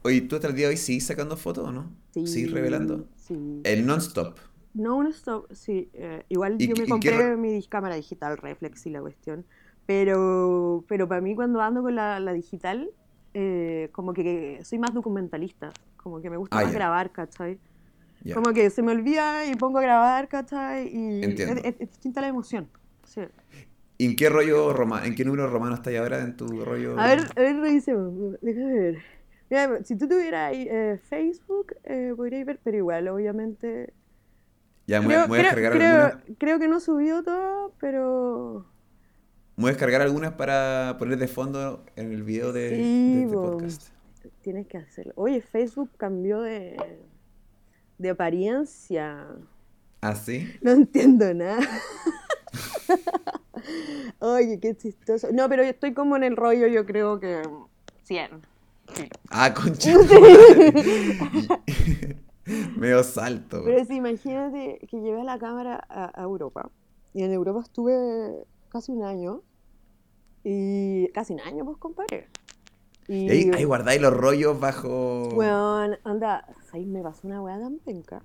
Oye, 0.04 0.22
¿tú 0.22 0.36
hasta 0.36 0.48
el 0.50 0.56
día 0.56 0.68
de 0.68 0.74
hoy 0.74 0.78
sigues 0.78 1.06
sacando 1.06 1.38
fotos 1.38 1.68
o 1.68 1.72
no? 1.72 1.90
¿Sigues 2.14 2.52
revelando? 2.52 3.08
Sí. 3.18 3.62
El 3.64 3.86
non-stop. 3.86 4.38
No, 4.76 5.04
no 5.04 5.10
stop, 5.12 5.52
sí. 5.54 5.90
eh, 5.94 6.26
igual 6.30 6.60
¿Y 6.60 6.68
yo 6.68 6.76
me 6.78 6.88
compré 6.88 7.38
mi 7.38 7.66
cámara 7.68 7.96
digital 7.96 8.38
reflex 8.38 8.86
y 8.86 8.90
la 8.92 9.02
cuestión. 9.02 9.48
Pero, 9.86 10.86
pero 10.90 11.08
para 11.08 11.22
mí 11.22 11.36
cuando 11.36 11.62
ando 11.62 11.82
con 11.84 11.96
la, 11.96 12.20
la 12.20 12.34
digital, 12.34 12.90
eh, 13.34 13.90
como 13.94 14.14
que 14.14 14.62
soy 14.66 14.80
más 14.80 14.94
documentalista. 14.94 15.72
Como 15.98 16.22
que 16.22 16.30
me 16.30 16.38
gusta 16.38 16.60
Ah, 16.60 16.64
más 16.64 16.74
grabar, 16.74 17.12
¿cachai? 17.12 17.60
Como 18.34 18.54
que 18.54 18.70
se 18.72 18.84
me 18.84 18.92
olvida 18.94 19.46
y 19.48 19.56
pongo 19.56 19.80
a 19.80 19.84
grabar, 19.84 20.28
¿cachai? 20.30 20.90
Y 20.94 21.24
es, 21.24 21.30
Entiendo. 21.30 21.64
es- 21.64 21.76
es 21.82 21.90
distinta 21.92 22.22
la 22.22 22.28
emoción. 22.30 22.72
Sí. 23.06 23.22
¿Y 23.98 24.06
en 24.08 24.16
qué 24.16 24.30
rollo 24.30 24.74
romano, 24.74 25.06
en 25.06 25.16
qué 25.16 25.24
número 25.26 25.48
romano 25.50 25.76
estás 25.76 25.96
ahora 25.96 26.20
en 26.22 26.36
tu 26.38 26.64
rollo? 26.66 26.96
A 26.98 27.08
ver, 27.08 27.20
a 27.36 27.42
ver, 27.42 27.58
revisemos. 27.60 28.40
Déjame 28.42 28.74
ver. 28.80 29.04
Mira, 29.50 29.84
si 29.84 29.98
tú 29.98 30.08
tuvieras 30.08 30.54
eh, 30.56 30.98
Facebook, 31.04 31.76
eh, 31.84 32.14
podrías 32.16 32.46
ver, 32.46 32.60
pero 32.64 32.78
igual, 32.78 33.08
obviamente. 33.10 33.94
Ya, 34.88 35.02
me 35.02 35.08
voy 35.08 35.16
a- 35.16 35.18
Creo, 35.18 35.22
me 35.24 35.28
voy 35.28 35.40
a 35.40 35.44
descargar 35.44 35.72
creo- 35.74 36.06
algunas. 36.06 36.38
creo 36.38 36.60
que 36.60 36.68
no 36.68 36.80
subió 36.80 37.24
todo, 37.24 37.74
pero. 37.80 38.66
Me 39.58 39.62
voy 39.64 39.70
a 39.70 39.74
descargar 39.74 40.02
algunas 40.02 40.34
para 40.34 40.96
poner 41.00 41.18
de 41.18 41.28
fondo 41.28 41.84
en 41.96 42.12
el 42.12 42.24
video 42.24 42.52
de, 42.54 42.70
de 42.70 42.76
Sí, 42.78 43.22
este 43.24 43.36
bo. 43.36 43.52
podcast. 43.52 43.90
Tienes 44.42 44.68
que 44.68 44.78
hacerlo. 44.78 45.14
Oye, 45.16 45.42
Facebook 45.42 45.90
cambió 45.98 46.42
de, 46.42 46.78
de 47.98 48.10
apariencia. 48.10 49.28
¿Ah, 50.02 50.16
sí? 50.16 50.52
No 50.62 50.72
entiendo 50.72 51.34
nada. 51.34 51.60
Oye, 54.20 54.60
qué 54.60 54.76
chistoso. 54.76 55.30
No, 55.32 55.48
pero 55.50 55.64
yo 55.64 55.70
estoy 55.70 55.94
como 55.94 56.16
en 56.16 56.24
el 56.24 56.36
rollo, 56.36 56.68
yo 56.68 56.86
creo 56.86 57.20
que 57.20 57.42
100. 58.04 58.30
Ah, 59.30 59.54
concha. 59.54 59.94
Medio 62.78 63.04
salto. 63.04 63.62
Pero 63.66 63.86
sí, 63.86 63.96
imagínate 63.96 64.80
que 64.90 65.02
llevé 65.02 65.24
la 65.24 65.38
cámara 65.40 65.84
a, 65.90 66.20
a 66.20 66.24
Europa. 66.24 66.70
Y 67.14 67.24
en 67.24 67.32
Europa 67.32 67.62
estuve 67.62 68.46
casi 68.70 68.92
un 68.92 69.04
año. 69.04 69.42
Y 70.44 71.08
casi 71.10 71.34
un 71.34 71.40
año, 71.40 71.66
pues, 71.66 71.78
compadre. 71.78 72.28
Y 73.08 73.30
ahí, 73.30 73.52
ahí 73.54 73.64
guardáis 73.64 74.02
los 74.02 74.14
rollos 74.14 74.60
bajo. 74.60 75.30
Weón, 75.30 75.98
anda, 76.04 76.48
ahí 76.72 76.86
me 76.86 77.02
pasó 77.02 77.28
una 77.28 77.42
weá 77.42 77.60
tan 77.60 77.78
penca. 77.80 78.22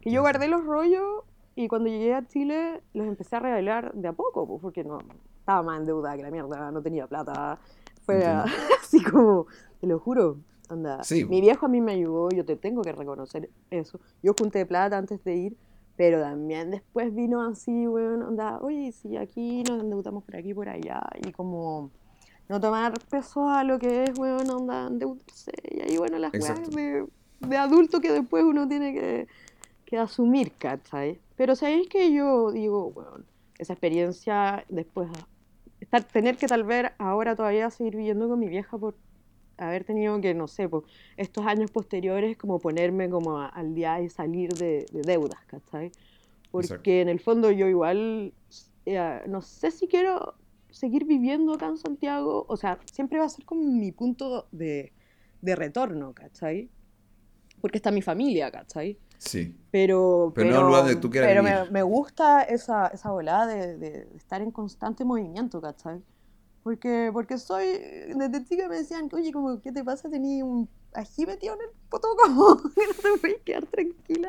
Que 0.00 0.10
yo 0.10 0.20
guardé 0.20 0.48
los 0.48 0.64
rollos 0.64 1.24
y 1.54 1.68
cuando 1.68 1.88
llegué 1.88 2.14
a 2.14 2.26
Chile 2.26 2.82
los 2.94 3.06
empecé 3.06 3.36
a 3.36 3.40
revelar 3.40 3.92
de 3.94 4.08
a 4.08 4.12
poco, 4.12 4.46
pues, 4.46 4.60
porque 4.62 4.84
no 4.84 4.98
estaba 5.38 5.62
más 5.62 5.80
endeudada 5.80 6.16
que 6.16 6.22
la 6.22 6.30
mierda, 6.30 6.70
no 6.70 6.82
tenía 6.82 7.06
plata. 7.06 7.58
Fue 8.02 8.24
así 8.82 9.02
como, 9.02 9.46
te 9.80 9.86
lo 9.86 9.98
juro, 9.98 10.38
anda. 10.70 11.02
Sí. 11.04 11.24
Mi 11.24 11.40
viejo 11.40 11.66
a 11.66 11.68
mí 11.68 11.80
me 11.80 11.92
ayudó, 11.92 12.30
yo 12.30 12.44
te 12.44 12.56
tengo 12.56 12.82
que 12.82 12.92
reconocer 12.92 13.50
eso. 13.70 14.00
Yo 14.22 14.34
junté 14.38 14.64
plata 14.66 14.98
antes 14.98 15.22
de 15.24 15.36
ir, 15.36 15.56
pero 15.96 16.20
también 16.20 16.70
después 16.70 17.14
vino 17.14 17.42
así, 17.42 17.86
weón, 17.86 18.22
anda, 18.22 18.58
oye, 18.60 18.92
si 18.92 19.16
aquí 19.16 19.62
nos 19.64 19.82
endeudamos 19.82 20.24
por 20.24 20.36
aquí 20.36 20.54
por 20.54 20.68
allá, 20.68 21.02
y 21.22 21.32
como 21.32 21.90
no 22.48 22.60
tomar 22.60 22.94
peso 23.10 23.48
a 23.48 23.64
lo 23.64 23.78
que 23.78 24.04
es, 24.04 24.18
weón, 24.18 24.48
onda, 24.50 24.86
endeudarse. 24.86 25.52
Y 25.70 25.80
ahí, 25.82 25.98
bueno, 25.98 26.18
las 26.18 26.32
weas 26.32 26.70
de, 26.70 27.06
de 27.40 27.56
adulto 27.56 28.00
que 28.00 28.12
después 28.12 28.44
uno 28.44 28.66
tiene 28.66 28.92
que, 28.92 29.28
que 29.84 29.98
asumir, 29.98 30.52
¿cachai? 30.58 31.20
Pero 31.36 31.54
sabéis 31.54 31.88
que 31.88 32.12
yo 32.12 32.50
digo, 32.50 32.86
weón, 32.88 33.26
esa 33.58 33.74
experiencia 33.74 34.64
después, 34.68 35.10
estar, 35.80 36.02
tener 36.02 36.36
que 36.38 36.46
tal 36.46 36.64
vez 36.64 36.90
ahora 36.98 37.36
todavía 37.36 37.70
seguir 37.70 37.96
viviendo 37.96 38.28
con 38.28 38.38
mi 38.38 38.48
vieja 38.48 38.78
por 38.78 38.94
haber 39.60 39.84
tenido 39.84 40.20
que, 40.20 40.34
no 40.34 40.48
sé, 40.48 40.68
pues, 40.68 40.84
estos 41.16 41.46
años 41.46 41.70
posteriores 41.70 42.36
como 42.36 42.60
ponerme 42.60 43.08
como 43.10 43.38
a- 43.38 43.48
al 43.48 43.74
día 43.74 44.00
y 44.00 44.08
salir 44.08 44.56
de, 44.56 44.88
de 44.92 45.04
deudas, 45.04 45.40
¿cachai? 45.46 45.92
Porque 46.50 46.66
Exacto. 46.66 46.90
en 47.02 47.08
el 47.08 47.20
fondo 47.20 47.50
yo 47.50 47.68
igual, 47.68 48.32
eh, 48.86 49.22
no 49.28 49.42
sé 49.42 49.70
si 49.70 49.86
quiero 49.88 50.34
seguir 50.70 51.04
viviendo 51.04 51.54
acá 51.54 51.66
en 51.66 51.76
Santiago, 51.76 52.46
o 52.48 52.56
sea, 52.56 52.78
siempre 52.92 53.18
va 53.18 53.26
a 53.26 53.28
ser 53.28 53.44
como 53.44 53.62
mi 53.62 53.92
punto 53.92 54.48
de, 54.52 54.92
de 55.42 55.56
retorno, 55.56 56.12
¿cachai? 56.14 56.68
Porque 57.60 57.78
está 57.78 57.90
mi 57.90 58.02
familia, 58.02 58.50
¿cachai? 58.50 58.98
Sí. 59.18 59.54
Pero, 59.70 60.32
Pero 60.34 60.48
no 60.48 60.54
es 60.56 60.60
un 60.60 60.66
lugar 60.66 60.82
donde 60.84 61.00
tú 61.00 61.10
quieras 61.10 61.30
pero 61.30 61.42
vivir. 61.42 61.58
me, 61.66 61.70
me 61.70 61.82
gusta 61.82 62.42
esa, 62.42 62.88
esa 62.88 63.10
volada 63.10 63.46
de, 63.46 63.76
de 63.78 64.08
estar 64.16 64.42
en 64.42 64.50
constante 64.50 65.04
movimiento, 65.04 65.60
¿cachai? 65.60 66.00
Porque, 66.70 67.10
porque 67.12 67.36
soy, 67.36 67.64
desde 68.14 68.44
chica 68.44 68.68
me 68.68 68.76
decían, 68.76 69.08
oye, 69.12 69.32
como, 69.32 69.60
¿qué 69.60 69.72
te 69.72 69.82
pasa? 69.82 70.08
Tenía 70.08 70.44
un 70.44 70.68
ají 70.94 71.26
metido 71.26 71.54
en 71.54 71.60
el 71.62 71.66
poto, 71.88 72.06
como, 72.24 72.58
que 72.58 72.86
no 72.86 72.94
te 72.94 73.20
puedes 73.20 73.40
quedar 73.42 73.66
tranquila. 73.66 74.28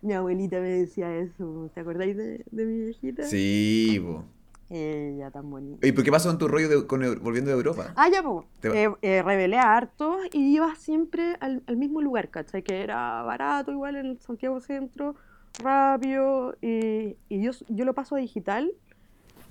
Mi 0.00 0.14
abuelita 0.14 0.58
me 0.58 0.70
decía 0.70 1.14
eso, 1.14 1.70
¿te 1.74 1.80
acordáis 1.80 2.16
de, 2.16 2.46
de 2.50 2.64
mi 2.64 2.80
viejita? 2.80 3.24
Sí, 3.24 4.00
po. 4.02 4.24
Ella 4.70 5.30
tan 5.30 5.50
bonita. 5.50 5.86
¿Y 5.86 5.92
por 5.92 6.02
qué 6.02 6.10
pasó 6.10 6.30
en 6.30 6.38
tu 6.38 6.48
rollo 6.48 6.70
de- 6.70 6.86
con 6.86 7.00
volviendo 7.22 7.50
de 7.50 7.56
Europa? 7.58 7.92
Ah, 7.94 8.08
ya, 8.08 8.22
pues. 8.22 8.46
Eh, 8.74 8.88
eh, 9.02 9.22
revelé 9.22 9.58
a 9.58 9.76
hartos 9.76 10.16
y 10.32 10.54
iba 10.54 10.74
siempre 10.76 11.36
al, 11.40 11.62
al 11.66 11.76
mismo 11.76 12.00
lugar, 12.00 12.30
¿cachai? 12.30 12.62
Que 12.62 12.80
era 12.82 13.20
barato, 13.22 13.70
igual 13.70 13.96
en 13.96 14.18
Santiago 14.18 14.62
Centro, 14.62 15.14
rápido. 15.62 16.56
Y, 16.62 17.18
y 17.28 17.42
yo, 17.42 17.50
yo 17.68 17.84
lo 17.84 17.92
paso 17.92 18.14
a 18.16 18.18
digital. 18.18 18.72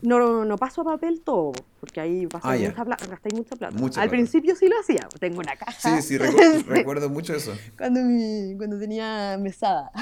No, 0.06 0.46
no 0.46 0.58
paso 0.58 0.82
a 0.82 0.86
papel 0.86 1.22
todo, 1.22 1.52
porque 1.80 2.02
ahí 2.02 2.28
Ah, 2.44 2.56
mucha 2.58 2.86
plata, 2.86 3.08
gastáis 3.08 3.36
mucha 3.36 3.56
plata. 3.56 3.78
Mucha 3.78 4.02
al 4.02 4.10
plata. 4.10 4.12
principio 4.12 4.56
sí 4.56 4.68
lo 4.68 4.80
hacía, 4.80 5.08
tengo 5.20 5.40
una 5.40 5.56
caja. 5.56 5.96
Sí, 5.98 6.02
sí, 6.02 6.18
recu- 6.18 6.64
recuerdo 6.66 7.10
mucho 7.10 7.34
eso. 7.34 7.54
cuando, 7.78 8.02
mi- 8.02 8.56
cuando 8.58 8.78
tenía 8.80 9.38
mesada. 9.40 9.92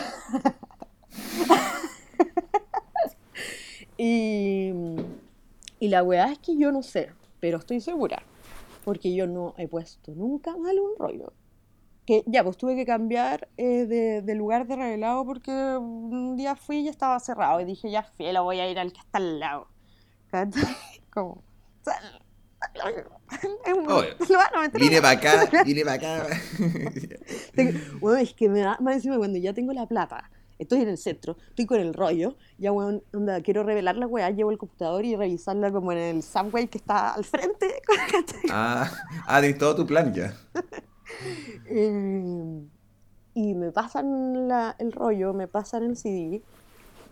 y, 3.97 4.71
y 5.79 5.87
la 5.87 6.03
weá 6.03 6.31
es 6.31 6.39
que 6.39 6.57
yo 6.57 6.71
no 6.71 6.81
sé, 6.83 7.11
pero 7.39 7.57
estoy 7.57 7.81
segura, 7.81 8.23
porque 8.83 9.13
yo 9.15 9.27
no 9.27 9.53
he 9.57 9.67
puesto 9.67 10.13
nunca 10.15 10.55
mal 10.57 10.79
un 10.79 10.91
rollo. 10.97 11.33
Que 12.05 12.21
ya, 12.27 12.43
pues 12.43 12.57
tuve 12.57 12.75
que 12.75 12.85
cambiar 12.85 13.47
eh, 13.55 13.85
de, 13.85 14.21
de 14.21 14.35
lugar 14.35 14.67
de 14.67 14.75
revelado 14.75 15.23
porque 15.25 15.51
un 15.51 16.35
día 16.35 16.57
fui 16.57 16.79
y 16.79 16.83
ya 16.85 16.91
estaba 16.91 17.17
cerrado 17.21 17.61
y 17.61 17.65
dije, 17.65 17.89
ya 17.91 18.05
lo 18.33 18.43
voy 18.43 18.59
a 18.59 18.69
ir 18.69 18.77
al 18.77 18.91
que 18.91 18.99
está 18.99 19.19
al 19.19 19.39
lado. 19.39 19.67
Como... 21.13 21.43
un- 23.75 23.85
lo 24.29 24.37
van 24.37 24.55
a 24.55 24.61
meter 24.61 24.81
Vine 24.81 25.01
para 25.01 25.17
acá, 25.19 25.63
vine 25.65 25.83
para 25.83 25.95
acá. 25.95 26.27
Bueno, 27.99 28.17
es 28.17 28.33
que 28.33 28.49
me 28.49 28.61
da 28.61 28.77
más 28.79 28.95
encima 28.95 29.17
cuando 29.17 29.37
ya 29.37 29.53
tengo 29.53 29.73
la 29.73 29.85
plata, 29.85 30.29
estoy 30.57 30.81
en 30.81 30.89
el 30.89 30.97
centro, 30.97 31.35
estoy 31.49 31.65
con 31.65 31.79
el 31.79 31.93
rollo, 31.93 32.37
ya 32.57 32.71
weón, 32.71 33.03
onda, 33.13 33.41
quiero 33.41 33.63
revelar 33.63 33.97
la 33.97 34.07
weá, 34.07 34.29
llevo 34.29 34.51
el 34.51 34.57
computador 34.57 35.03
y 35.05 35.15
revisarla 35.15 35.71
como 35.71 35.91
en 35.91 35.97
el 35.97 36.23
subway 36.23 36.67
que 36.67 36.77
está 36.77 37.13
al 37.13 37.25
frente. 37.25 37.81
Ah, 38.49 38.89
ah, 39.27 39.41
tenés 39.41 39.57
todo 39.57 39.75
tu 39.75 39.85
plan 39.85 40.13
ya. 40.13 40.33
Eh, 41.65 42.63
y 43.35 43.53
me 43.55 43.71
pasan 43.71 44.47
la- 44.47 44.75
el 44.79 44.91
rollo, 44.93 45.33
me 45.33 45.47
pasan 45.47 45.83
el 45.83 45.97
CD 45.97 46.41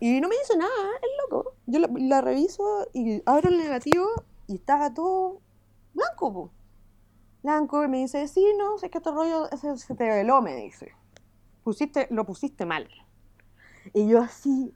y 0.01 0.19
no 0.19 0.27
me 0.27 0.35
dice 0.35 0.57
nada, 0.57 0.71
el 1.03 1.09
loco. 1.21 1.53
Yo 1.67 1.79
la, 1.79 2.21
reviso 2.21 2.87
y 2.91 3.21
abro 3.23 3.49
el 3.49 3.59
negativo 3.59 4.07
y 4.47 4.55
estaba 4.55 4.91
todo 4.91 5.41
blanco, 5.93 6.33
po. 6.33 6.51
Blanco, 7.43 7.83
y 7.83 7.87
me 7.87 7.99
dice, 7.99 8.27
sí, 8.27 8.43
no, 8.57 8.79
sé 8.79 8.89
que 8.89 8.97
este 8.97 9.11
rollo 9.11 9.47
se 9.77 9.95
te 9.95 10.09
veló, 10.09 10.41
me 10.41 10.55
dice. 10.55 10.91
Pusiste, 11.63 12.07
lo 12.09 12.25
pusiste 12.25 12.65
mal. 12.65 12.89
Y 13.93 14.07
yo 14.07 14.21
así, 14.21 14.73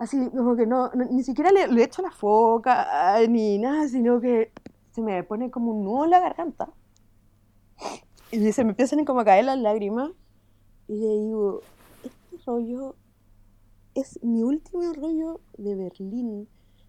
así 0.00 0.28
como 0.30 0.56
que 0.56 0.66
no, 0.66 0.90
ni 0.92 1.22
siquiera 1.22 1.52
le, 1.52 1.68
le 1.68 1.84
echo 1.84 2.02
la 2.02 2.10
foca 2.10 3.20
ni 3.28 3.58
nada, 3.58 3.86
sino 3.86 4.20
que 4.20 4.50
se 4.90 5.00
me 5.00 5.22
pone 5.22 5.52
como 5.52 5.70
un 5.70 5.84
nudo 5.84 6.06
en 6.06 6.10
la 6.10 6.18
garganta. 6.18 6.70
Y 8.32 8.50
se 8.50 8.64
me 8.64 8.70
empiezan 8.70 9.04
como 9.04 9.20
a 9.20 9.24
caer 9.24 9.44
las 9.44 9.58
lágrimas. 9.58 10.10
Y 10.88 10.96
le 10.96 11.06
digo, 11.20 11.60
rollo 12.46 12.96
es 13.94 14.22
mi 14.22 14.42
último 14.42 14.92
rollo 14.92 15.40
de 15.58 15.74
Berlín, 15.74 16.48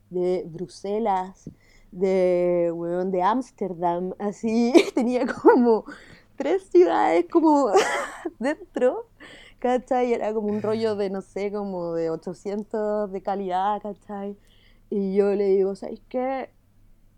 de 0.09 0.43
Bruselas, 0.47 1.49
de, 1.91 2.71
weón, 2.73 3.11
de 3.11 3.23
Ámsterdam. 3.23 4.13
Así 4.19 4.73
tenía 4.95 5.25
como 5.25 5.85
tres 6.35 6.63
ciudades 6.69 7.25
como 7.31 7.71
dentro. 8.39 9.07
¿Cachai? 9.59 10.13
Era 10.13 10.33
como 10.33 10.49
un 10.49 10.61
rollo 10.61 10.95
de, 10.95 11.09
no 11.09 11.21
sé, 11.21 11.51
como 11.51 11.93
de 11.93 12.11
800 12.11 13.11
de 13.11 13.21
calidad, 13.23 13.81
¿cachai? 13.81 14.37
Y 14.91 15.15
yo 15.15 15.33
le 15.33 15.45
digo, 15.49 15.75
¿sabes 15.75 16.01
qué? 16.09 16.51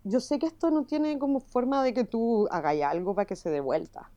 Yo 0.05 0.21
sé 0.21 0.39
que 0.39 0.45
esto 0.45 0.71
no 0.71 0.85
tiene 0.85 1.19
como 1.19 1.41
forma 1.41 1.83
de 1.83 1.93
que 1.93 2.05
tú 2.05 2.47
hagas 2.49 2.81
algo 2.83 3.13
para 3.13 3.25
que 3.25 3.35
se 3.35 3.49
dé 3.49 3.59
vuelta. 3.59 4.09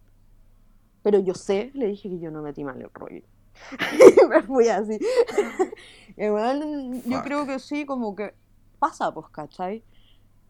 Pero 1.03 1.19
yo 1.19 1.35
sé, 1.35 1.73
le 1.75 1.89
dije 1.89 2.09
que 2.09 2.21
yo 2.21 2.31
no 2.31 2.43
metí 2.43 2.63
mal 2.63 2.81
el 2.81 2.91
rollo. 2.95 3.25
me 4.29 4.43
fui 4.43 4.69
así. 4.69 4.99
Igual, 6.17 7.03
yo 7.07 7.23
creo 7.23 7.47
que 7.47 7.59
sí, 7.59 7.87
como 7.87 8.15
que 8.15 8.35
pasa, 8.79 9.13
pues, 9.13 9.29
¿cachai? 9.31 9.83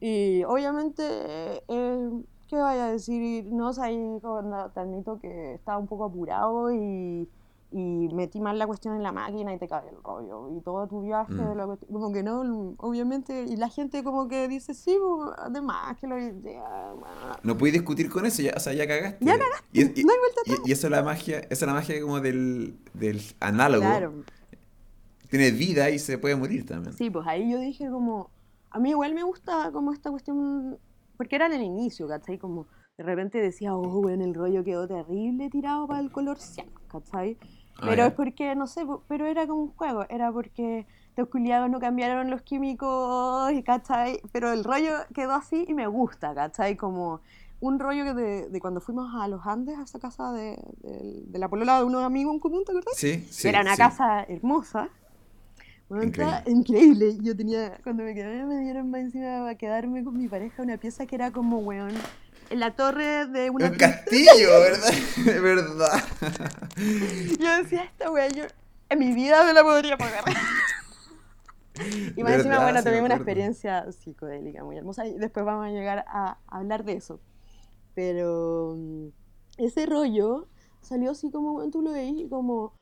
Y 0.00 0.42
obviamente, 0.44 1.02
eh, 1.68 2.10
¿qué 2.48 2.56
vaya 2.56 2.86
a 2.86 2.92
decir? 2.92 3.44
No, 3.46 3.68
o 3.68 3.72
sea, 3.72 3.86
te 4.74 4.80
admito 4.80 5.18
que 5.20 5.54
estaba 5.54 5.78
un 5.78 5.86
poco 5.86 6.04
apurado 6.04 6.72
y, 6.72 7.28
y 7.72 8.08
metí 8.14 8.40
mal 8.40 8.58
la 8.58 8.66
cuestión 8.66 8.94
en 8.96 9.02
la 9.02 9.12
máquina 9.12 9.52
y 9.54 9.58
te 9.58 9.66
cae 9.66 9.88
el 9.88 9.96
rollo. 10.04 10.56
Y 10.56 10.60
todo 10.60 10.86
tu 10.86 11.00
viaje, 11.02 11.32
Mm. 11.32 11.56
la 11.56 11.66
cuestión- 11.66 11.92
como 11.92 12.12
que 12.12 12.22
no, 12.22 12.74
obviamente, 12.78 13.44
y 13.48 13.56
la 13.56 13.68
gente 13.68 14.04
como 14.04 14.28
que 14.28 14.46
dice, 14.48 14.74
sí, 14.74 14.96
además 15.38 15.96
que 15.98 16.06
lo 16.06 16.18
ya, 16.18 16.92
bueno, 16.92 17.36
No 17.42 17.56
puedes 17.56 17.72
discutir 17.72 18.10
con 18.10 18.26
eso, 18.26 18.42
ya, 18.42 18.52
o 18.56 18.60
sea, 18.60 18.72
ya 18.74 18.86
cagaste. 18.86 19.24
Ya 19.24 19.38
cagaste. 19.38 19.66
Y, 19.72 20.00
y- 20.00 20.04
no 20.04 20.12
hay 20.12 20.18
vuelta 20.18 20.62
y- 20.66 20.68
y 20.68 20.72
eso 20.72 20.86
es 20.86 20.90
la 20.90 21.02
magia, 21.02 21.38
esa 21.38 21.52
es 21.52 21.62
la 21.62 21.72
magia 21.74 22.00
como 22.02 22.20
del, 22.20 22.76
del 22.94 23.20
análogo. 23.40 23.82
Claro. 23.84 24.12
Tiene 25.30 25.50
vida 25.50 25.88
y 25.90 25.98
se 25.98 26.18
puede 26.18 26.36
morir 26.36 26.66
también. 26.66 26.94
Sí, 26.94 27.08
pues 27.10 27.26
ahí 27.26 27.50
yo 27.50 27.58
dije 27.58 27.88
como, 27.90 28.30
a 28.70 28.78
mí 28.78 28.90
igual 28.90 29.14
me 29.14 29.22
gusta 29.22 29.70
como 29.72 29.92
esta 29.92 30.10
cuestión, 30.10 30.78
porque 31.16 31.36
era 31.36 31.46
en 31.46 31.52
el 31.54 31.62
inicio, 31.62 32.06
¿cachai? 32.06 32.38
Como 32.38 32.66
de 32.98 33.04
repente 33.04 33.38
decía, 33.38 33.74
oh, 33.74 34.02
bueno, 34.02 34.24
el 34.24 34.34
rollo 34.34 34.62
quedó 34.62 34.86
terrible 34.86 35.48
tirado 35.48 35.86
para 35.86 36.00
el 36.00 36.12
color 36.12 36.38
ciano, 36.38 36.72
¿cachai? 36.88 37.38
Ah, 37.80 37.88
Pero 37.90 38.04
es 38.06 38.12
porque, 38.14 38.54
no 38.54 38.66
sé, 38.66 38.82
pero 39.08 39.26
era 39.26 39.46
como 39.46 39.62
un 39.62 39.72
juego, 39.72 40.04
era 40.08 40.32
porque 40.32 40.86
los 41.16 41.28
culiados 41.28 41.68
no 41.70 41.80
cambiaron 41.80 42.30
los 42.30 42.42
químicos, 42.42 43.52
y, 43.52 43.62
¿cachai? 43.62 44.20
Pero 44.32 44.52
el 44.52 44.64
rollo 44.64 44.92
quedó 45.14 45.32
así 45.34 45.64
y 45.68 45.74
me 45.74 45.86
gusta, 45.86 46.34
¿cachai? 46.34 46.76
Como 46.76 47.20
un 47.60 47.78
rollo 47.78 48.04
que 48.04 48.14
de, 48.14 48.48
de 48.48 48.60
cuando 48.60 48.80
fuimos 48.80 49.12
a 49.14 49.28
los 49.28 49.46
Andes, 49.46 49.78
a 49.78 49.82
esa 49.84 49.98
casa 50.00 50.32
de, 50.32 50.56
de- 50.82 51.22
de 51.26 51.38
la 51.38 51.48
polola 51.48 51.78
de 51.78 51.84
unos 51.84 52.04
amigos 52.04 52.34
en 52.34 52.40
común, 52.40 52.64
¿te 52.64 52.72
acuerdas? 52.72 52.94
Sí, 52.94 53.26
sí. 53.30 53.48
era 53.48 53.60
una 53.62 53.76
sí. 53.76 53.82
casa 53.82 54.22
hermosa. 54.28 54.88
Bueno, 55.88 56.04
estaba 56.04 56.42
increíble. 56.46 57.18
Yo 57.20 57.36
tenía, 57.36 57.78
cuando 57.82 58.02
me 58.04 58.14
quedé, 58.14 58.44
me 58.46 58.58
dieron 58.60 58.90
más 58.90 59.02
encima 59.02 59.48
a 59.48 59.54
quedarme 59.56 60.02
con 60.04 60.16
mi 60.16 60.28
pareja 60.28 60.62
una 60.62 60.78
pieza 60.78 61.06
que 61.06 61.14
era 61.16 61.30
como, 61.32 61.58
weón, 61.58 61.92
la 62.54 62.74
torre 62.74 63.26
de 63.26 63.50
una... 63.50 63.66
Un 63.66 63.76
castillo, 63.76 64.60
¿verdad? 64.60 64.92
De 65.24 65.40
verdad. 65.40 66.04
Yo 67.38 67.56
decía, 67.62 67.84
esta 67.84 68.10
weón, 68.10 68.32
yo 68.32 68.44
en 68.88 68.98
mi 68.98 69.12
vida 69.12 69.44
me 69.44 69.52
la 69.52 69.62
podría 69.62 69.96
pagar. 69.96 70.24
y 72.16 72.22
más 72.22 72.34
encima, 72.34 72.62
bueno, 72.62 72.82
tuvimos 72.82 73.06
una 73.06 73.14
experiencia 73.16 73.90
psicodélica 73.90 74.64
muy 74.64 74.76
hermosa 74.76 75.06
y 75.06 75.18
después 75.18 75.46
vamos 75.46 75.66
a 75.66 75.70
llegar 75.70 76.04
a 76.08 76.38
hablar 76.46 76.84
de 76.84 76.94
eso. 76.94 77.20
Pero 77.94 78.74
mm, 78.76 79.08
ese 79.58 79.86
rollo 79.86 80.48
salió 80.80 81.12
así 81.12 81.30
como, 81.30 81.68
tú 81.70 81.82
lo 81.82 81.92
veis 81.92 82.28
como, 82.28 82.74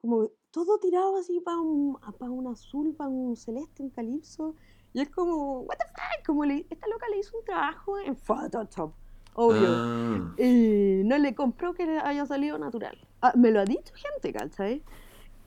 como 0.00 0.30
todo 0.50 0.78
tirado 0.78 1.16
así 1.16 1.40
para 1.40 1.58
un, 1.58 1.98
pa' 2.18 2.30
un 2.30 2.46
azul, 2.46 2.94
para 2.94 3.10
un 3.10 3.36
celeste, 3.36 3.82
un 3.82 3.90
calipso. 3.90 4.54
Y 4.92 5.00
es 5.00 5.10
como, 5.10 5.60
what 5.60 5.76
the 5.76 5.86
fuck, 5.88 6.26
como 6.26 6.44
le, 6.44 6.66
esta 6.70 6.86
loca 6.86 7.06
le 7.10 7.18
hizo 7.18 7.36
un 7.36 7.44
trabajo 7.44 7.98
en 7.98 8.16
Photoshop, 8.16 8.94
obvio. 9.36 9.68
Ah, 9.68 10.34
Y 10.38 11.02
no 11.04 11.16
le 11.18 11.34
compró 11.34 11.72
que 11.74 11.86
le 11.86 11.98
haya 12.00 12.26
salido 12.26 12.58
natural. 12.58 12.98
Ah, 13.22 13.32
me 13.36 13.50
lo 13.50 13.60
ha 13.60 13.64
dicho 13.64 13.92
gente, 13.94 14.32
¿cachai? 14.32 14.82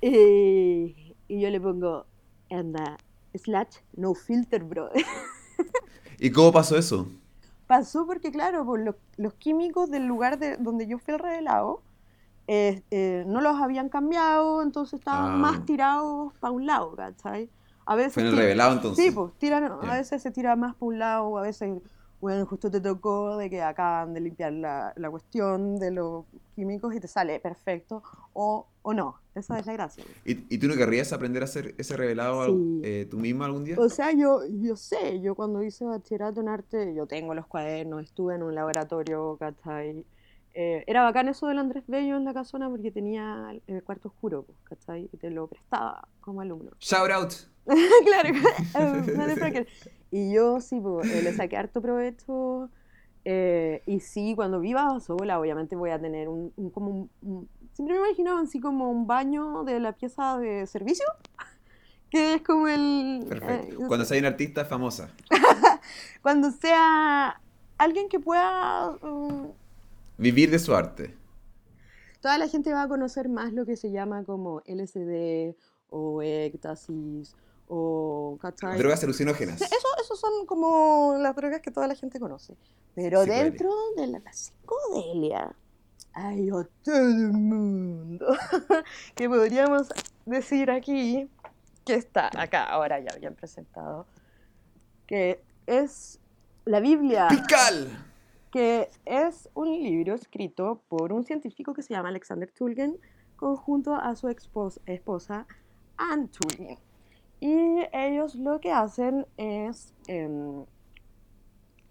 Eh, 0.01 1.13
y 1.27 1.41
yo 1.41 1.49
le 1.49 1.59
pongo, 1.59 2.05
anda, 2.49 2.97
slash, 3.35 3.77
no 3.95 4.13
filter, 4.13 4.63
bro. 4.63 4.89
¿Y 6.19 6.31
cómo 6.31 6.51
pasó 6.51 6.77
eso? 6.77 7.07
Pasó 7.67 8.05
porque, 8.05 8.31
claro, 8.31 8.65
por 8.65 8.79
los, 8.79 8.95
los 9.17 9.33
químicos 9.35 9.91
del 9.91 10.05
lugar 10.05 10.39
de, 10.39 10.57
donde 10.57 10.87
yo 10.87 10.97
fui 10.97 11.13
al 11.13 11.19
revelado 11.19 11.81
eh, 12.47 12.81
eh, 12.89 13.23
no 13.27 13.41
los 13.41 13.61
habían 13.61 13.89
cambiado, 13.89 14.63
entonces 14.63 14.99
estaban 14.99 15.33
Ah. 15.33 15.37
más 15.37 15.65
tirados 15.65 16.33
para 16.39 16.51
un 16.51 16.65
lado, 16.65 16.95
¿cachai? 16.95 17.47
A 17.85 17.95
veces 17.95 18.13
Fue 18.15 18.23
en 18.23 18.29
el 18.29 18.37
revelado 18.37 18.73
entonces. 18.73 19.05
Sí, 19.05 19.11
pues 19.11 19.33
tiran, 19.37 19.65
a 19.65 19.93
veces 19.93 20.21
se 20.23 20.31
tira 20.31 20.55
más 20.55 20.73
para 20.73 20.87
un 20.87 20.97
lado, 20.97 21.37
a 21.37 21.43
veces, 21.43 21.79
bueno, 22.21 22.45
justo 22.45 22.69
te 22.69 22.81
tocó 22.81 23.37
de 23.37 23.49
que 23.49 23.61
acaban 23.61 24.13
de 24.13 24.19
limpiar 24.21 24.51
la, 24.53 24.93
la 24.95 25.09
cuestión 25.09 25.77
de 25.79 25.91
los 25.91 26.25
químicos 26.55 26.93
y 26.95 26.99
te 26.99 27.07
sale 27.07 27.39
perfecto, 27.39 28.03
o, 28.33 28.67
o 28.81 28.93
no. 28.93 29.15
Esa 29.35 29.57
es 29.59 29.65
la 29.65 29.73
gracia. 29.73 30.03
¿Y, 30.25 30.53
y 30.53 30.57
tú 30.57 30.67
no 30.67 30.75
querrías 30.75 31.13
aprender 31.13 31.41
a 31.41 31.45
hacer 31.45 31.73
ese 31.77 31.95
revelado 31.95 32.45
Sí. 32.47 32.81
eh, 32.83 33.07
tú 33.09 33.17
misma 33.17 33.45
algún 33.45 33.63
día? 33.63 33.75
O 33.79 33.87
sea, 33.87 34.11
yo, 34.11 34.41
yo 34.61 34.75
sé, 34.75 35.21
yo 35.21 35.33
cuando 35.35 35.63
hice 35.63 35.85
bachillerato 35.85 36.41
en 36.41 36.49
arte, 36.49 36.93
yo 36.93 37.07
tengo 37.07 37.33
los 37.33 37.47
cuadernos, 37.47 38.03
estuve 38.03 38.35
en 38.35 38.43
un 38.43 38.53
laboratorio, 38.53 39.37
¿cachai? 39.37 40.03
Eh, 40.55 40.83
era 40.87 41.03
bacán 41.03 41.29
eso 41.29 41.47
del 41.47 41.59
Andrés 41.59 41.83
Bello 41.87 42.17
en 42.17 42.25
la 42.25 42.33
casona 42.33 42.69
porque 42.69 42.91
tenía 42.91 43.53
el 43.67 43.83
cuarto 43.83 44.09
oscuro, 44.09 44.45
¿cachai? 44.63 45.07
Y 45.13 45.17
te 45.17 45.29
lo 45.29 45.47
prestaba 45.47 46.07
como 46.19 46.41
alumno. 46.41 46.71
Shout 46.79 47.11
out. 47.11 47.33
claro. 48.05 48.33
Y 50.11 50.33
yo 50.33 50.59
sí, 50.59 50.79
pues, 50.79 51.09
eh, 51.11 51.21
le 51.21 51.33
saqué 51.33 51.57
harto 51.57 51.81
provecho. 51.81 52.69
eh, 53.25 53.83
y 53.85 53.99
sí, 53.99 54.33
cuando 54.35 54.59
viva 54.59 54.99
sola, 55.01 55.39
obviamente 55.39 55.75
voy 55.75 55.91
a 55.91 55.99
tener 55.99 56.29
un, 56.29 56.51
un- 56.55 56.69
como 56.71 56.89
un, 56.91 57.09
un- 57.21 57.49
Siempre 57.73 57.97
me 57.99 58.07
imaginaba 58.07 58.41
así 58.41 58.59
como 58.59 58.89
un 58.89 59.05
baño 59.07 59.63
de 59.63 59.79
la 59.79 59.93
pieza 59.93 60.37
de 60.37 60.65
servicio, 60.67 61.05
que 62.09 62.35
es 62.35 62.41
como 62.41 62.67
el... 62.67 63.25
Perfecto. 63.29 63.83
eh, 63.83 63.87
Cuando 63.87 64.05
sea 64.05 64.19
una 64.19 64.29
artista 64.29 64.65
famosa. 64.65 65.09
cuando 66.21 66.51
sea 66.51 67.39
alguien 67.77 68.09
que 68.09 68.19
pueda... 68.19 68.91
um, 69.03 69.51
Vivir 70.17 70.49
de 70.51 70.59
su 70.59 70.75
arte. 70.75 71.15
toda 72.21 72.37
la 72.37 72.47
gente 72.49 72.73
va 72.73 72.83
a 72.83 72.87
conocer 72.89 73.29
más 73.29 73.53
lo 73.53 73.65
que 73.65 73.77
se 73.77 73.91
llama 73.91 74.23
como 74.25 74.61
LSD 74.65 75.55
o 75.89 76.21
éxtasis 76.21 77.35
o... 77.69 78.37
¿cachai? 78.41 78.77
Drogas 78.77 79.01
alucinógenas. 79.03 79.61
Eso, 79.61 79.87
eso 80.01 80.15
son 80.15 80.45
como 80.45 81.15
las 81.19 81.35
drogas 81.35 81.61
que 81.61 81.71
toda 81.71 81.87
la 81.87 81.95
gente 81.95 82.19
conoce. 82.19 82.55
Pero 82.95 83.21
Psicodelia. 83.21 83.43
dentro 83.43 83.71
de 83.95 84.07
la, 84.07 84.19
la 84.19 84.33
psicodelia 84.33 85.55
hay 86.13 86.51
otro 86.51 86.95
mundo 87.31 88.25
que 89.15 89.29
podríamos 89.29 89.87
decir 90.25 90.69
aquí, 90.71 91.29
que 91.85 91.93
está 91.93 92.29
acá, 92.35 92.65
ahora 92.65 92.99
ya 92.99 93.11
habían 93.15 93.35
presentado, 93.35 94.05
que 95.07 95.41
es 95.67 96.19
la 96.65 96.79
Biblia, 96.79 97.27
¡Pical! 97.29 98.05
que 98.51 98.89
es 99.05 99.47
un 99.53 99.67
libro 99.71 100.15
escrito 100.15 100.81
por 100.89 101.13
un 101.13 101.23
científico 101.23 101.73
que 101.73 101.83
se 101.83 101.93
llama 101.93 102.09
Alexander 102.09 102.51
Tulgen, 102.51 102.97
conjunto 103.35 103.93
a 103.93 104.15
su 104.15 104.27
expos- 104.27 104.81
esposa 104.87 105.45
Anne 105.97 106.27
Tulgen. 106.29 106.77
Y 107.39 107.79
ellos 107.93 108.35
lo 108.35 108.59
que 108.59 108.71
hacen 108.71 109.25
es 109.37 109.93
em, 110.07 110.65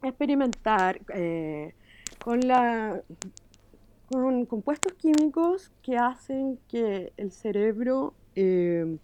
experimentar 0.02 1.00
eh, 1.14 1.74
con, 2.22 2.40
la, 2.40 3.02
con 4.10 4.44
compuestos 4.46 4.92
químicos 4.94 5.72
que 5.82 5.96
hacen 5.96 6.58
que 6.68 7.12
el 7.16 7.32
cerebro 7.32 8.14
em, 8.34 8.98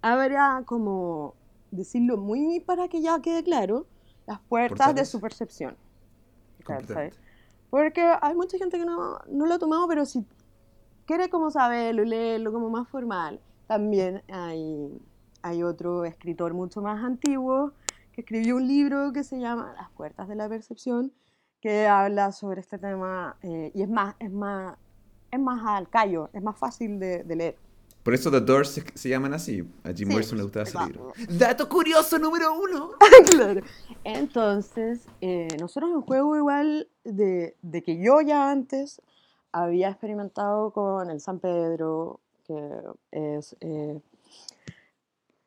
abra, 0.00 0.62
como 0.64 1.34
decirlo 1.70 2.16
muy 2.16 2.60
para 2.60 2.88
que 2.88 3.00
ya 3.00 3.20
quede 3.20 3.42
claro, 3.42 3.86
las 4.26 4.40
puertas 4.40 4.94
de 4.94 5.04
su 5.04 5.20
percepción. 5.20 5.76
Porque 7.68 8.00
hay 8.20 8.34
mucha 8.34 8.58
gente 8.58 8.78
que 8.78 8.84
no, 8.84 9.18
no 9.28 9.46
lo 9.46 9.54
ha 9.54 9.58
tomado, 9.58 9.86
pero 9.88 10.04
si 10.04 10.24
quiere 11.06 11.28
como 11.28 11.50
saberlo 11.50 12.04
leerlo 12.04 12.52
como 12.52 12.70
más 12.70 12.88
formal, 12.88 13.40
también 13.66 14.22
hay, 14.28 15.00
hay 15.42 15.62
otro 15.62 16.04
escritor 16.04 16.54
mucho 16.54 16.82
más 16.82 17.02
antiguo 17.04 17.72
que 18.12 18.22
escribió 18.22 18.56
un 18.56 18.66
libro 18.66 19.12
que 19.12 19.24
se 19.24 19.38
llama 19.38 19.72
Las 19.76 19.90
puertas 19.90 20.28
de 20.28 20.34
la 20.34 20.48
percepción, 20.48 21.12
que 21.60 21.86
habla 21.86 22.32
sobre 22.32 22.60
este 22.60 22.78
tema 22.78 23.36
eh, 23.42 23.70
y 23.74 23.82
es 23.82 23.88
más, 23.88 24.14
es 24.18 24.30
más, 24.30 24.76
es 25.30 25.40
más 25.40 25.62
al 25.64 25.88
callo, 25.88 26.30
es 26.32 26.42
más 26.42 26.58
fácil 26.58 26.98
de, 26.98 27.24
de 27.24 27.36
leer. 27.36 27.56
Por 28.02 28.14
eso 28.14 28.30
The 28.30 28.40
Doors 28.40 28.70
se, 28.70 28.84
se 28.94 29.08
llaman 29.10 29.34
así. 29.34 29.60
A 29.84 29.88
Jim 29.88 29.96
Sí, 29.96 30.06
Morrison 30.06 30.38
le 30.38 30.44
gustaba 30.44 30.64
ese 30.64 30.78
libro. 30.86 31.12
Dato 31.38 31.68
curioso 31.68 32.18
número 32.18 32.54
uno. 32.54 32.92
claro. 33.30 33.60
Entonces, 34.04 35.06
eh, 35.20 35.48
nosotros 35.60 35.90
en 35.92 36.00
juego 36.00 36.36
igual 36.36 36.88
de, 37.04 37.56
de 37.60 37.82
que 37.82 38.02
yo 38.02 38.22
ya 38.22 38.50
antes 38.50 39.02
había 39.52 39.90
experimentado 39.90 40.70
con 40.72 41.10
el 41.10 41.20
San 41.20 41.40
Pedro, 41.40 42.20
que 42.46 42.58
es 43.10 43.54
eh, 43.60 44.00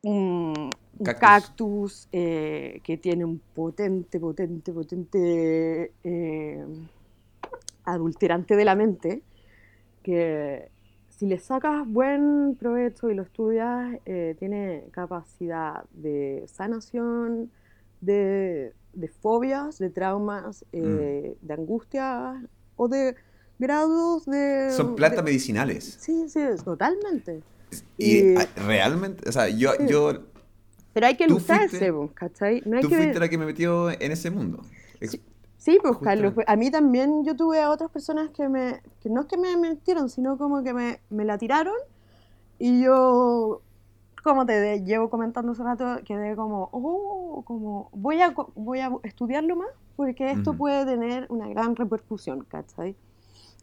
un, 0.04 0.70
un 0.98 1.04
Cactus. 1.04 1.20
cactus, 1.20 2.08
eh, 2.12 2.80
que 2.84 2.96
tiene 2.98 3.24
un 3.24 3.40
potente, 3.54 4.20
potente, 4.20 4.72
potente 4.72 5.92
eh, 6.04 6.64
adulterante 7.84 8.56
de 8.56 8.64
la 8.64 8.74
mente, 8.74 9.22
que 10.02 10.68
si 11.10 11.26
le 11.26 11.38
sacas 11.38 11.86
buen 11.86 12.56
provecho 12.58 13.10
y 13.10 13.14
lo 13.14 13.22
estudias, 13.22 13.98
eh, 14.06 14.36
tiene 14.38 14.84
capacidad 14.92 15.84
de 15.92 16.44
sanación, 16.48 17.50
de, 18.00 18.72
de 18.92 19.08
fobias, 19.08 19.78
de 19.78 19.90
traumas, 19.90 20.64
eh, 20.72 21.36
de 21.40 21.54
angustias 21.54 22.36
o 22.76 22.88
de 22.88 23.16
grados 23.58 24.26
de... 24.26 24.68
Son 24.76 24.96
plantas 24.96 25.24
de- 25.24 25.30
medicinales. 25.30 25.98
Sí, 26.00 26.28
sí, 26.28 26.40
totalmente. 26.64 27.42
Y 27.98 28.16
Y- 28.18 28.34
realmente, 28.66 29.28
o 29.28 29.32
sea, 29.32 29.48
yo, 29.48 29.72
Sí. 29.78 29.86
yo 29.88 30.12
Pero 30.92 31.06
hay 31.06 31.16
que 31.16 31.26
fuiste- 31.28 31.92
po, 31.92 32.10
¿cachai? 32.14 32.62
No 32.66 32.76
hay 32.76 32.82
tú 32.82 32.88
que... 32.88 32.96
fuiste 32.96 33.18
la 33.20 33.28
que 33.28 33.38
me 33.38 33.46
metió 33.46 33.90
en 33.90 34.12
ese 34.12 34.30
mundo. 34.30 34.62
Ex- 35.00 35.18
Sí, 35.56 35.78
pues 35.80 35.96
Carlos, 35.96 36.34
Justamente. 36.34 36.52
a 36.52 36.56
mí 36.56 36.70
también 36.70 37.24
yo 37.24 37.34
tuve 37.34 37.58
a 37.62 37.70
otras 37.70 37.90
personas 37.90 38.28
que 38.30 38.48
me, 38.50 38.82
que 39.00 39.08
no 39.08 39.22
es 39.22 39.26
que 39.26 39.38
me 39.38 39.56
metieron, 39.56 40.10
sino 40.10 40.36
como 40.36 40.62
que 40.62 40.74
me, 40.74 41.00
me 41.08 41.24
la 41.24 41.38
tiraron 41.38 41.72
y 42.58 42.82
yo, 42.82 43.62
como 44.22 44.44
te 44.44 44.52
de- 44.60 44.84
llevo 44.84 45.08
comentando 45.08 45.52
hace 45.52 45.62
rato, 45.62 45.96
quedé 46.04 46.36
como, 46.36 46.68
oh, 46.70 47.42
como, 47.46 47.88
voy 47.92 48.20
a, 48.20 48.34
voy 48.54 48.80
a 48.80 48.92
estudiarlo 49.04 49.56
más 49.56 49.68
porque 49.96 50.32
esto 50.32 50.50
Ujú. 50.50 50.58
puede 50.58 50.84
tener 50.84 51.26
una 51.30 51.48
gran 51.48 51.74
repercusión, 51.76 52.44
¿cachai? 52.44 52.94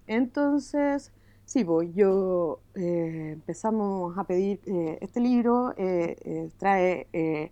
Entonces, 0.08 1.12
sí, 1.52 1.64
pues 1.66 1.90
yo 1.94 2.60
eh, 2.76 3.32
empezamos 3.34 4.18
a 4.18 4.24
pedir, 4.24 4.60
eh, 4.66 4.98
este 5.02 5.20
libro 5.20 5.74
eh, 5.78 6.16
eh, 6.24 6.50
trae... 6.58 7.08
eh, 7.14 7.52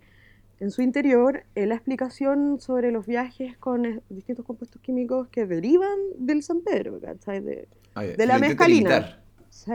en 0.60 0.70
su 0.70 0.82
interior 0.82 1.42
eh, 1.54 1.64
la 1.66 1.74
explicación 1.74 2.60
sobre 2.60 2.92
los 2.92 3.06
viajes 3.06 3.56
con 3.56 4.02
distintos 4.10 4.44
compuestos 4.44 4.78
químicos 4.82 5.28
que 5.28 5.46
derivan 5.46 5.98
del 6.18 6.42
San 6.42 6.60
Pedro, 6.60 7.00
¿cachai? 7.00 7.40
De, 7.40 7.66
Ah, 7.94 8.02
de 8.04 8.26
la 8.26 8.38
mezcalina. 8.38 9.22
sí. 9.48 9.72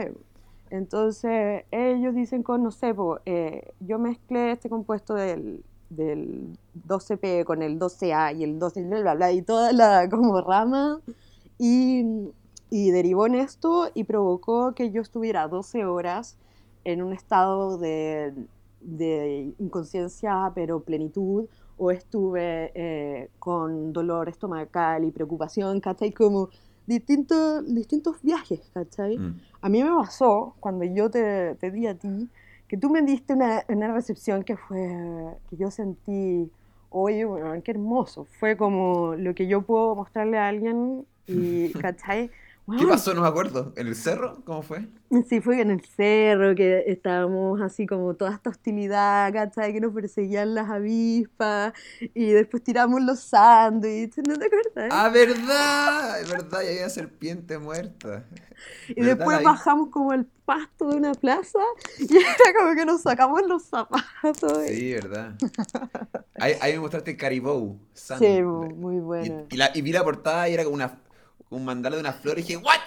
Entonces, 0.70 1.64
ellos 1.70 2.14
dicen 2.14 2.42
con, 2.42 2.62
no 2.62 2.70
sé, 2.70 2.94
po, 2.94 3.18
eh, 3.26 3.72
yo 3.80 3.98
mezclé 3.98 4.52
este 4.52 4.68
compuesto 4.68 5.14
del, 5.14 5.62
del 5.90 6.56
12P 6.88 7.44
con 7.44 7.62
el 7.62 7.78
12A 7.78 8.36
y 8.36 8.44
el 8.44 8.58
12, 8.58 8.82
bla, 8.84 9.00
bla, 9.00 9.14
bla, 9.14 9.32
y 9.32 9.42
toda 9.42 9.72
la 9.72 10.08
como 10.10 10.40
rama, 10.40 11.00
y, 11.58 12.04
y 12.76 12.90
derivó 12.90 13.26
en 13.26 13.36
esto 13.36 13.90
y 13.94 14.04
provocó 14.04 14.74
que 14.74 14.90
yo 14.90 15.00
estuviera 15.00 15.48
12 15.48 15.86
horas 15.86 16.36
en 16.84 17.02
un 17.02 17.14
estado 17.14 17.78
de, 17.78 18.34
de 18.82 19.54
inconsciencia, 19.58 20.52
pero 20.54 20.80
plenitud, 20.80 21.46
o 21.78 21.90
estuve 21.90 22.72
eh, 22.74 23.30
con 23.38 23.94
dolor 23.94 24.28
estomacal 24.28 25.04
y 25.04 25.10
preocupación, 25.10 25.80
¿cachai? 25.80 26.12
Como 26.12 26.50
distintos, 26.86 27.64
distintos 27.74 28.20
viajes, 28.20 28.60
¿cachai? 28.74 29.16
Mm. 29.16 29.40
A 29.62 29.68
mí 29.70 29.82
me 29.82 29.90
pasó 29.96 30.54
cuando 30.60 30.84
yo 30.84 31.10
te, 31.10 31.54
te 31.54 31.70
di 31.70 31.86
a 31.86 31.94
ti, 31.94 32.28
que 32.68 32.76
tú 32.76 32.90
me 32.90 33.00
diste 33.00 33.32
una, 33.32 33.64
una 33.68 33.90
recepción 33.94 34.42
que 34.44 34.58
fue, 34.58 34.86
que 35.48 35.56
yo 35.56 35.70
sentí, 35.70 36.50
oye, 36.90 37.24
bueno, 37.24 37.54
qué 37.62 37.70
hermoso. 37.70 38.26
Fue 38.38 38.54
como 38.58 39.14
lo 39.14 39.34
que 39.34 39.46
yo 39.46 39.62
puedo 39.62 39.94
mostrarle 39.94 40.36
a 40.36 40.48
alguien 40.48 41.06
y, 41.26 41.70
¿cachai? 41.80 42.30
¿Qué 42.78 42.84
pasó? 42.86 43.14
No 43.14 43.22
me 43.22 43.28
acuerdo. 43.28 43.72
¿En 43.76 43.86
el 43.86 43.94
cerro? 43.94 44.42
¿Cómo 44.44 44.62
fue? 44.62 44.88
Sí, 45.28 45.40
fue 45.40 45.60
en 45.60 45.70
el 45.70 45.84
cerro, 45.84 46.54
que 46.56 46.82
estábamos 46.88 47.60
así 47.60 47.86
como 47.86 48.14
toda 48.14 48.32
esta 48.34 48.50
hostilidad, 48.50 49.32
¿cachai? 49.32 49.72
Que 49.72 49.80
nos 49.80 49.94
perseguían 49.94 50.54
las 50.54 50.68
avispas 50.68 51.72
y 52.12 52.30
después 52.32 52.64
tiramos 52.64 53.00
los 53.02 53.20
sándwiches, 53.20 54.24
¿no 54.26 54.36
te 54.36 54.46
acuerdas? 54.46 54.88
¡Ah, 54.90 55.08
verdad! 55.10 56.20
Es 56.20 56.28
verdad, 56.28 56.62
y 56.64 56.68
había 56.68 56.88
serpiente 56.90 57.56
muerta. 57.58 58.24
y 58.88 58.94
¿verdad, 59.00 59.16
después 59.16 59.42
bajamos 59.44 59.90
como 59.90 60.10
al 60.10 60.26
pasto 60.44 60.88
de 60.90 60.96
una 60.96 61.12
plaza 61.14 61.60
y 62.00 62.04
era 62.16 62.58
como 62.58 62.74
que 62.74 62.84
nos 62.84 63.02
sacamos 63.02 63.42
los 63.46 63.62
zapatos. 63.64 64.68
y- 64.68 64.74
Sí, 64.74 64.92
verdad. 64.94 65.36
Ahí, 66.40 66.54
ahí 66.60 66.72
me 66.72 66.80
mostraste 66.80 67.16
Caribou. 67.16 67.78
Sun. 67.94 68.18
Sí, 68.18 68.42
mu- 68.42 68.74
muy 68.74 68.96
Y, 68.96 69.00
bueno. 69.00 69.46
y 69.50 69.56
la- 69.56 69.70
y 69.72 69.82
vi 69.82 69.92
la 69.92 70.02
portada 70.02 70.48
y 70.48 70.54
era 70.54 70.64
como 70.64 70.74
una, 70.74 70.98
un 71.50 71.64
mandala 71.64 71.96
de 71.96 72.00
una 72.00 72.12
flor 72.12 72.38
y 72.38 72.42
dije, 72.42 72.56
¡What! 72.56 72.80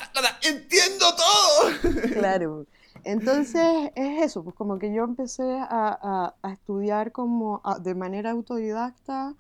¡Entiendo 0.43 1.05
todo! 1.15 1.91
Claro. 2.13 2.65
Entonces 3.03 3.91
es 3.95 4.23
eso, 4.23 4.43
pues 4.43 4.55
como 4.55 4.77
que 4.77 4.93
yo 4.93 5.03
empecé 5.03 5.57
a, 5.59 5.67
a- 6.01 6.35
a 6.41 6.51
estudiar 6.51 7.11
como 7.11 7.61
a- 7.63 7.79
de 7.79 7.95
manera 7.95 8.31
autodidacta 8.31 9.35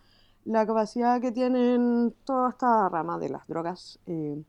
la 0.45 0.65
capacidad 0.65 1.19
que 1.19 1.31
tienen 1.31 2.13
toda 2.23 2.51
esta 2.51 2.87
rama 2.89 3.19
de 3.19 3.29
las 3.29 3.45
drogas, 3.47 3.99
eh, 4.07 4.41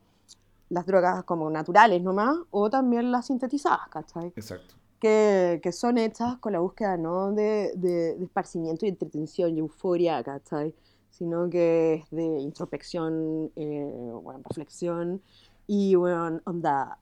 las 0.68 0.86
drogas 0.86 1.24
como 1.24 1.50
naturales 1.50 2.00
nomás, 2.02 2.36
o 2.50 2.70
también 2.70 3.10
las 3.10 3.26
sintetizadas, 3.26 3.88
¿cachai? 3.90 4.32
Exacto. 4.36 4.74
Que, 5.00 5.60
que 5.62 5.72
son 5.72 5.98
hechas 5.98 6.36
con 6.36 6.52
la 6.52 6.60
búsqueda 6.60 6.96
no 6.96 7.32
de, 7.32 7.72
de, 7.74 8.14
de 8.16 8.24
esparcimiento 8.24 8.86
y 8.86 8.90
entretención 8.90 9.56
y 9.56 9.60
euforia, 9.60 10.22
¿cachai? 10.22 10.74
Sino 11.10 11.50
que 11.50 11.94
es 11.94 12.10
de 12.10 12.24
introspección, 12.40 13.50
eh, 13.56 14.10
bueno, 14.22 14.40
reflexión 14.44 15.20
y, 15.66 15.94
bueno, 15.94 16.40
onda, 16.44 16.98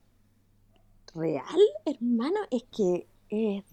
real, 1.14 1.60
hermano, 1.84 2.38
es 2.50 2.64
que 2.64 3.06
es... 3.28 3.64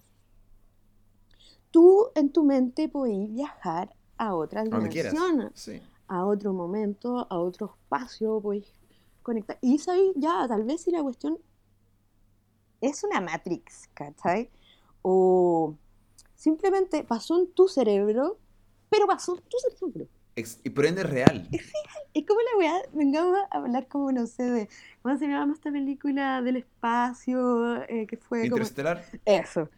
Tú 1.70 2.06
en 2.14 2.30
tu 2.32 2.44
mente 2.44 2.88
podés 2.88 3.32
viajar 3.32 3.94
a 4.16 4.34
otras 4.34 4.66
A 4.66 4.70
donde 4.70 4.88
quieras. 4.88 5.12
dimensiones, 5.12 5.52
Sí. 5.54 5.82
a 6.08 6.24
otro 6.24 6.52
momento, 6.52 7.26
a 7.28 7.38
otro 7.38 7.74
espacio, 7.74 8.40
podés 8.40 8.72
conectar. 9.22 9.58
Y 9.60 9.78
sabes, 9.78 10.12
ya, 10.14 10.46
tal 10.48 10.64
vez 10.64 10.82
si 10.82 10.90
la 10.90 11.02
cuestión 11.02 11.38
es 12.80 13.02
una 13.04 13.20
Matrix, 13.20 13.88
¿cachai? 13.94 14.48
O 15.02 15.74
simplemente 16.34 17.04
pasó 17.04 17.38
en 17.38 17.48
tu 17.52 17.68
cerebro, 17.68 18.38
pero 18.88 19.06
pasó 19.06 19.34
en 19.36 19.42
tu 19.42 19.58
cerebro. 19.58 20.06
Ex- 20.36 20.60
y 20.64 20.70
por 20.70 20.86
ende 20.86 21.02
es 21.02 21.10
real. 21.10 21.48
Es 22.14 22.24
como 22.26 22.40
la 22.40 22.58
weá, 22.58 22.82
vengamos 22.94 23.36
a 23.50 23.56
hablar 23.58 23.88
como, 23.88 24.10
no 24.10 24.26
sé, 24.26 24.42
de, 24.44 24.68
¿cómo 25.02 25.18
se 25.18 25.26
llama 25.26 25.52
esta 25.52 25.70
película 25.70 26.40
del 26.40 26.56
espacio? 26.56 27.82
eh, 27.90 28.06
que 28.06 28.16
fue 28.16 28.40
como... 28.48 28.56
Interestelar. 28.62 29.04
Eso. 29.26 29.68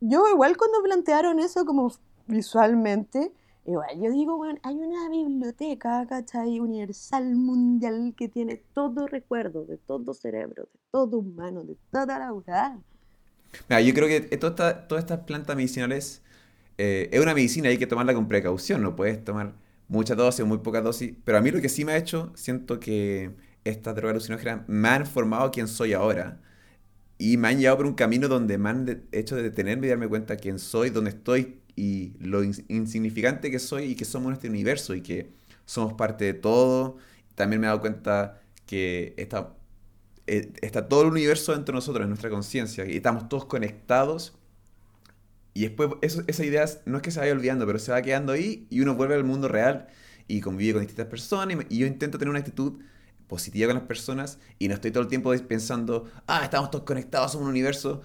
Yo 0.00 0.28
igual 0.28 0.56
cuando 0.58 0.82
plantearon 0.82 1.38
eso 1.38 1.64
como 1.64 1.90
visualmente, 2.26 3.32
igual 3.64 3.88
yo 4.00 4.10
digo, 4.12 4.36
bueno, 4.36 4.58
hay 4.62 4.76
una 4.76 5.08
biblioteca, 5.08 6.06
¿cachai? 6.06 6.60
Universal, 6.60 7.34
mundial, 7.36 8.14
que 8.16 8.28
tiene 8.28 8.56
todo 8.74 9.06
recuerdo 9.06 9.64
de 9.64 9.78
todo 9.78 10.12
cerebro, 10.14 10.64
de 10.64 10.78
todo 10.90 11.18
humano, 11.18 11.64
de 11.64 11.76
toda 11.90 12.18
la 12.18 12.32
weá. 12.34 12.78
Mira, 13.68 13.80
yo 13.80 13.94
creo 13.94 14.08
que 14.08 14.36
toda 14.36 14.50
esta- 14.52 14.88
todas 14.88 15.04
estas 15.04 15.20
plantas 15.20 15.56
medicinales 15.56 16.22
eh, 16.76 17.08
es 17.12 17.20
una 17.20 17.34
medicina, 17.34 17.70
hay 17.70 17.78
que 17.78 17.86
tomarla 17.86 18.14
con 18.14 18.28
precaución, 18.28 18.82
no 18.82 18.94
puedes 18.94 19.24
tomar 19.24 19.54
muchas 19.88 20.16
dosis 20.16 20.40
o 20.42 20.46
muy 20.46 20.58
pocas 20.58 20.84
dosis, 20.84 21.14
pero 21.24 21.38
a 21.38 21.40
mí 21.40 21.50
lo 21.50 21.60
que 21.60 21.68
sí 21.68 21.84
me 21.84 21.92
ha 21.92 21.96
hecho, 21.96 22.32
siento 22.36 22.80
que 22.80 23.32
estas 23.64 23.94
drogas 23.96 24.12
alucinógenas 24.14 24.62
me 24.68 24.88
han 24.88 25.06
formado 25.06 25.50
quien 25.50 25.68
soy 25.68 25.92
ahora 25.92 26.40
y 27.18 27.36
me 27.36 27.48
han 27.48 27.58
llevado 27.58 27.78
por 27.78 27.86
un 27.86 27.94
camino 27.94 28.28
donde 28.28 28.58
me 28.58 28.70
han 28.70 29.04
hecho 29.12 29.36
de 29.36 29.42
detenerme 29.42 29.86
y 29.86 29.90
darme 29.90 30.08
cuenta 30.08 30.36
quién 30.36 30.58
soy, 30.58 30.90
dónde 30.90 31.10
estoy 31.10 31.60
y 31.76 32.14
lo 32.20 32.42
ins- 32.44 32.64
insignificante 32.68 33.50
que 33.50 33.58
soy 33.58 33.84
y 33.92 33.94
que 33.96 34.04
somos 34.04 34.28
en 34.28 34.34
este 34.34 34.48
universo 34.48 34.94
y 34.94 35.02
que 35.02 35.32
somos 35.66 35.94
parte 35.94 36.24
de 36.26 36.34
todo. 36.34 36.96
También 37.34 37.60
me 37.60 37.66
he 37.66 37.68
dado 37.68 37.80
cuenta 37.80 38.40
que 38.66 39.14
está, 39.16 39.56
eh, 40.28 40.52
está 40.62 40.88
todo 40.88 41.02
el 41.02 41.08
universo 41.10 41.52
dentro 41.54 41.72
de 41.74 41.76
nosotros, 41.78 42.04
en 42.04 42.10
nuestra 42.10 42.30
conciencia, 42.30 42.86
y 42.86 42.96
estamos 42.96 43.28
todos 43.30 43.46
conectados. 43.46 44.37
Y 45.54 45.62
después 45.62 45.90
eso, 46.02 46.22
esa 46.26 46.44
idea 46.44 46.64
no 46.86 46.98
es 46.98 47.02
que 47.02 47.10
se 47.10 47.20
vaya 47.20 47.32
olvidando, 47.32 47.66
pero 47.66 47.78
se 47.78 47.92
va 47.92 48.02
quedando 48.02 48.32
ahí 48.32 48.66
y 48.70 48.80
uno 48.80 48.94
vuelve 48.94 49.14
al 49.14 49.24
mundo 49.24 49.48
real 49.48 49.88
y 50.28 50.40
convive 50.40 50.74
con 50.74 50.82
distintas 50.82 51.06
personas. 51.06 51.56
Y, 51.68 51.74
y 51.74 51.78
yo 51.78 51.86
intento 51.86 52.18
tener 52.18 52.30
una 52.30 52.40
actitud 52.40 52.80
positiva 53.28 53.68
con 53.68 53.76
las 53.76 53.86
personas 53.86 54.38
y 54.58 54.68
no 54.68 54.74
estoy 54.74 54.90
todo 54.90 55.02
el 55.02 55.08
tiempo 55.08 55.32
pensando, 55.46 56.10
ah, 56.26 56.40
estamos 56.42 56.70
todos 56.70 56.84
conectados, 56.84 57.32
somos 57.32 57.44
un 57.44 57.50
universo. 57.50 58.00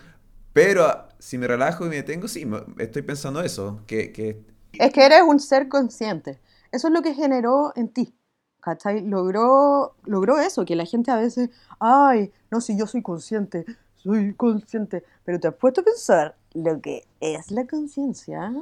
Pero 0.52 1.08
si 1.18 1.38
me 1.38 1.48
relajo 1.48 1.86
y 1.86 1.90
me 1.90 1.96
detengo, 1.96 2.28
sí, 2.28 2.48
estoy 2.78 3.02
pensando 3.02 3.42
eso, 3.42 3.82
que, 3.88 4.12
que 4.12 4.44
Es 4.74 4.94
que 4.94 5.04
eres 5.04 5.22
un 5.24 5.40
ser 5.40 5.68
consciente. 5.68 6.40
Eso 6.72 6.88
es 6.88 6.94
lo 6.94 7.02
que 7.02 7.16
generó 7.16 7.74
en 7.76 7.90
ti. 7.90 8.16
¿Cachai? 8.60 9.02
Logró, 9.02 9.96
logró 10.06 10.40
eso, 10.40 10.64
que 10.64 10.76
la 10.76 10.86
gente 10.86 11.12
a 11.12 11.18
veces, 11.18 11.50
ay, 11.80 12.32
no, 12.50 12.62
si 12.62 12.78
yo 12.78 12.88
soy 12.88 13.02
consciente, 13.02 13.66
soy 13.96 14.34
consciente, 14.36 15.04
pero 15.26 15.40
te 15.40 15.50
has 15.50 15.56
puesto 15.56 15.82
a 15.82 15.84
pensar 15.84 16.38
lo 16.54 16.82
que 16.82 17.06
es 17.20 17.52
la 17.52 17.66
conciencia. 17.66 18.54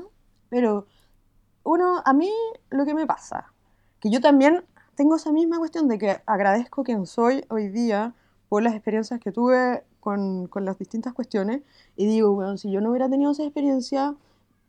Pero 0.49 0.85
uno, 1.63 2.01
a 2.03 2.13
mí 2.13 2.31
lo 2.69 2.85
que 2.85 2.93
me 2.93 3.05
pasa, 3.05 3.51
que 3.99 4.09
yo 4.09 4.21
también 4.21 4.63
tengo 4.95 5.15
esa 5.15 5.31
misma 5.31 5.57
cuestión 5.57 5.87
de 5.87 5.97
que 5.97 6.21
agradezco 6.25 6.83
quien 6.83 7.05
soy 7.05 7.45
hoy 7.49 7.69
día 7.69 8.13
por 8.49 8.63
las 8.63 8.73
experiencias 8.73 9.19
que 9.19 9.31
tuve 9.31 9.83
con, 9.99 10.47
con 10.47 10.65
las 10.65 10.77
distintas 10.77 11.13
cuestiones 11.13 11.61
y 11.95 12.05
digo, 12.05 12.33
bueno, 12.33 12.57
si 12.57 12.71
yo 12.71 12.81
no 12.81 12.89
hubiera 12.89 13.09
tenido 13.09 13.31
esa 13.31 13.43
experiencia, 13.43 14.15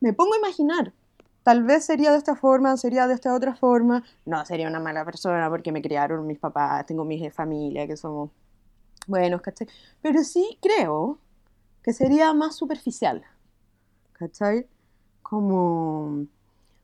me 0.00 0.12
pongo 0.12 0.34
a 0.34 0.38
imaginar. 0.38 0.92
Tal 1.42 1.64
vez 1.64 1.84
sería 1.84 2.12
de 2.12 2.18
esta 2.18 2.36
forma, 2.36 2.76
sería 2.76 3.08
de 3.08 3.14
esta 3.14 3.34
otra 3.34 3.56
forma. 3.56 4.04
No, 4.24 4.44
sería 4.46 4.68
una 4.68 4.78
mala 4.78 5.04
persona 5.04 5.48
porque 5.50 5.72
me 5.72 5.82
criaron 5.82 6.26
mis 6.26 6.38
papás, 6.38 6.86
tengo 6.86 7.04
mi 7.04 7.28
familia 7.30 7.86
que 7.86 7.96
somos 7.96 8.30
buenos, 9.08 9.42
¿cachai? 9.42 9.66
Pero 10.00 10.22
sí 10.22 10.58
creo 10.62 11.18
que 11.82 11.92
sería 11.92 12.32
más 12.32 12.56
superficial, 12.56 13.22
¿cachai? 14.12 14.66
Como, 15.22 16.26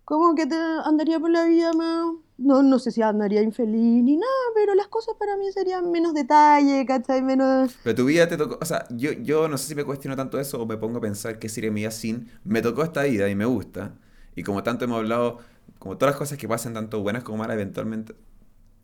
como 0.05 0.34
que 0.34 0.46
te 0.46 0.57
andaría 0.84 1.20
por 1.20 1.30
la 1.30 1.44
vida 1.44 1.72
más, 1.72 2.14
no, 2.38 2.62
no 2.62 2.78
sé 2.78 2.90
si 2.90 3.03
andaría 3.03 3.42
infeliz 3.42 4.03
ni 4.03 4.16
nada, 4.16 4.32
pero 4.55 4.74
las 4.74 4.88
cosas 4.88 5.14
para 5.18 5.36
mí 5.36 5.51
serían 5.53 5.90
menos 5.90 6.14
detalle, 6.14 6.86
¿cachai? 6.86 7.22
Menos... 7.22 7.76
Pero 7.82 7.96
tu 7.96 8.05
vida 8.07 8.28
te 8.28 8.36
tocó, 8.36 8.59
o 8.61 8.64
sea, 8.64 8.86
yo, 8.90 9.12
yo 9.12 9.49
no 9.49 9.59
sé 9.59 9.68
si 9.68 9.74
me 9.74 9.84
cuestiono 9.84 10.16
tanto 10.16 10.38
eso 10.40 10.62
o 10.62 10.66
me 10.66 10.76
pongo 10.76 10.99
a 10.99 11.01
pensar 11.01 11.38
qué 11.38 11.49
sería 11.49 11.70
mi 11.70 11.80
vida 11.82 11.90
sin, 11.90 12.30
me 12.44 12.62
tocó 12.62 12.82
esta 12.82 13.03
vida 13.03 13.28
y 13.28 13.34
me 13.34 13.44
gusta. 13.44 13.94
Y 14.34 14.44
como 14.44 14.62
tanto 14.62 14.84
hemos 14.84 14.99
hablado, 14.99 15.38
como 15.78 15.96
todas 15.99 16.14
las 16.14 16.18
cosas 16.18 16.38
que 16.38 16.49
pasan, 16.49 16.74
tanto 16.74 17.03
buenas 17.03 17.24
como 17.24 17.38
malas, 17.38 17.55
eventualmente 17.55 18.14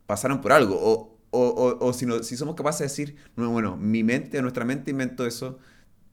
pasaron 0.07 0.41
por 0.41 0.53
algo. 0.53 0.77
O, 0.81 1.17
o, 1.31 1.41
o, 1.41 1.87
o 1.87 1.93
si, 1.93 2.07
no, 2.07 2.23
si 2.23 2.37
somos 2.37 2.55
capaces 2.55 2.81
de 2.81 2.85
decir, 2.87 3.17
no, 3.37 3.51
bueno, 3.51 3.77
mi 3.77 4.05
mente, 4.05 4.41
nuestra 4.43 4.65
mente 4.65 4.91
inventó 4.91 5.27
eso, 5.27 5.59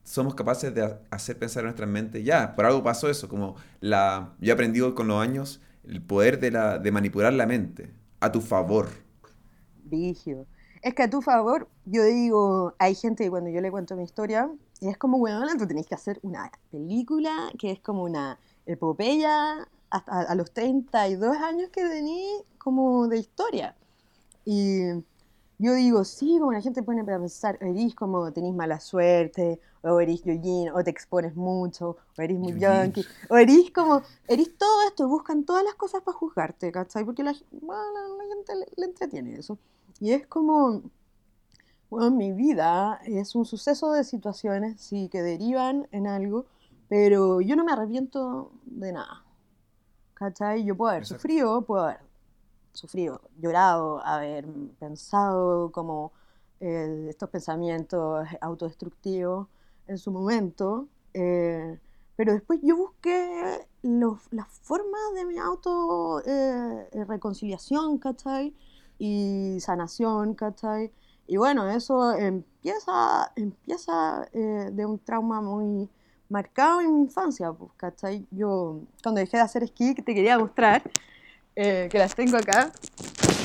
somos 0.03 0.35
capaces 0.35 0.73
de 0.73 0.97
hacer 1.09 1.37
pensar 1.37 1.61
en 1.61 1.65
nuestra 1.67 1.85
mente, 1.85 2.23
ya, 2.23 2.55
por 2.55 2.65
algo 2.65 2.83
pasó 2.83 3.09
eso, 3.09 3.27
como 3.29 3.55
la, 3.79 4.33
yo 4.39 4.51
he 4.51 4.53
aprendido 4.53 4.95
con 4.95 5.07
los 5.07 5.21
años 5.21 5.61
el 5.83 6.01
poder 6.01 6.39
de, 6.39 6.51
la, 6.51 6.79
de 6.79 6.91
manipular 6.91 7.33
la 7.33 7.45
mente 7.45 7.91
a 8.19 8.31
tu 8.31 8.41
favor. 8.41 8.89
Vigio. 9.83 10.45
Es 10.81 10.95
que 10.95 11.03
a 11.03 11.09
tu 11.09 11.21
favor, 11.21 11.67
yo 11.85 12.03
digo, 12.03 12.73
hay 12.79 12.95
gente 12.95 13.23
que 13.23 13.29
cuando 13.29 13.49
yo 13.49 13.61
le 13.61 13.69
cuento 13.69 13.95
mi 13.95 14.03
historia, 14.03 14.49
y 14.79 14.87
es 14.87 14.97
como, 14.97 15.19
bueno, 15.19 15.45
tú 15.57 15.67
tenés 15.67 15.85
que 15.85 15.93
hacer 15.93 16.19
una 16.23 16.51
película 16.71 17.51
que 17.59 17.71
es 17.71 17.79
como 17.79 18.03
una 18.03 18.39
epopeya 18.65 19.67
hasta 19.91 20.21
a 20.21 20.35
los 20.35 20.51
32 20.53 21.37
años 21.37 21.69
que 21.69 21.83
tení 21.83 22.25
como 22.57 23.07
de 23.07 23.19
historia. 23.19 23.75
Y 24.43 24.89
yo 25.59 25.73
digo, 25.75 26.03
sí, 26.03 26.37
como 26.39 26.51
la 26.51 26.61
gente 26.61 26.81
pone 26.81 27.03
para 27.03 27.19
pensar, 27.19 27.59
eres 27.61 27.93
como 27.93 28.31
tenés 28.33 28.55
mala 28.55 28.79
suerte, 28.79 29.59
o 29.83 29.99
eres 29.99 30.23
yoyin, 30.23 30.69
o 30.69 30.83
te 30.83 30.91
expones 30.91 31.35
mucho, 31.35 31.97
o 32.17 32.21
eres 32.21 32.37
muy 32.37 32.59
yankee, 32.59 33.05
o 33.29 33.37
eres 33.37 33.71
como, 33.71 34.01
eres 34.27 34.57
todo 34.57 34.87
esto, 34.87 35.07
buscan 35.07 35.43
todas 35.43 35.63
las 35.63 35.75
cosas 35.75 36.01
para 36.03 36.17
juzgarte, 36.17 36.71
¿cachai? 36.71 37.03
Porque 37.03 37.23
la, 37.23 37.33
bueno, 37.51 38.17
la 38.17 38.35
gente 38.35 38.55
le, 38.55 38.65
le, 38.77 38.85
entretiene 38.85 39.33
eso. 39.35 39.57
Y 39.99 40.11
es 40.11 40.27
como, 40.27 40.83
bueno, 41.89 42.11
mi 42.11 42.31
vida 42.31 42.99
es 43.05 43.35
un 43.35 43.45
suceso 43.45 43.91
de 43.91 44.03
situaciones, 44.03 44.79
sí, 44.81 45.09
que 45.09 45.21
derivan 45.21 45.87
en 45.91 46.07
algo, 46.07 46.45
pero 46.87 47.41
yo 47.41 47.55
no 47.55 47.63
me 47.63 47.71
arrepiento 47.71 48.51
de 48.65 48.93
nada. 48.93 49.23
¿Cachai? 50.13 50.63
Yo 50.63 50.75
puedo 50.77 50.91
haber 50.91 51.03
Exacto. 51.03 51.21
sufrido, 51.21 51.61
puedo 51.63 51.85
haber 51.85 52.01
sufrido, 52.73 53.21
llorado, 53.39 54.05
haber 54.05 54.47
pensado 54.79 55.71
como 55.71 56.11
eh, 56.59 57.07
estos 57.09 57.29
pensamientos 57.29 58.27
autodestructivos 58.39 59.47
en 59.91 59.97
su 59.97 60.11
momento, 60.11 60.87
eh, 61.13 61.77
pero 62.15 62.33
después 62.33 62.59
yo 62.63 62.77
busqué 62.77 63.67
las 63.83 64.47
formas 64.61 65.01
de 65.15 65.25
mi 65.25 65.37
auto 65.37 66.21
eh, 66.25 66.87
reconciliación, 67.07 67.97
¿cachai? 67.97 68.53
Y 68.99 69.57
sanación, 69.59 70.35
¿cachai? 70.35 70.91
Y 71.27 71.37
bueno, 71.37 71.69
eso 71.69 72.13
empieza, 72.13 73.31
empieza 73.35 74.27
de 74.33 74.85
un 74.85 74.99
trauma 74.99 75.41
muy 75.41 75.89
marcado 76.29 76.81
en 76.81 76.93
mi 76.93 77.01
infancia, 77.01 77.51
pues, 77.51 77.71
¿cachai? 77.77 78.25
Yo 78.31 78.81
cuando 79.03 79.19
dejé 79.19 79.37
de 79.37 79.43
hacer 79.43 79.63
esquí, 79.63 79.93
que 79.93 80.01
te 80.01 80.15
quería 80.15 80.39
mostrar, 80.39 80.81
eh, 81.55 81.87
que 81.91 81.97
las 81.97 82.15
tengo 82.15 82.37
acá. 82.37 82.71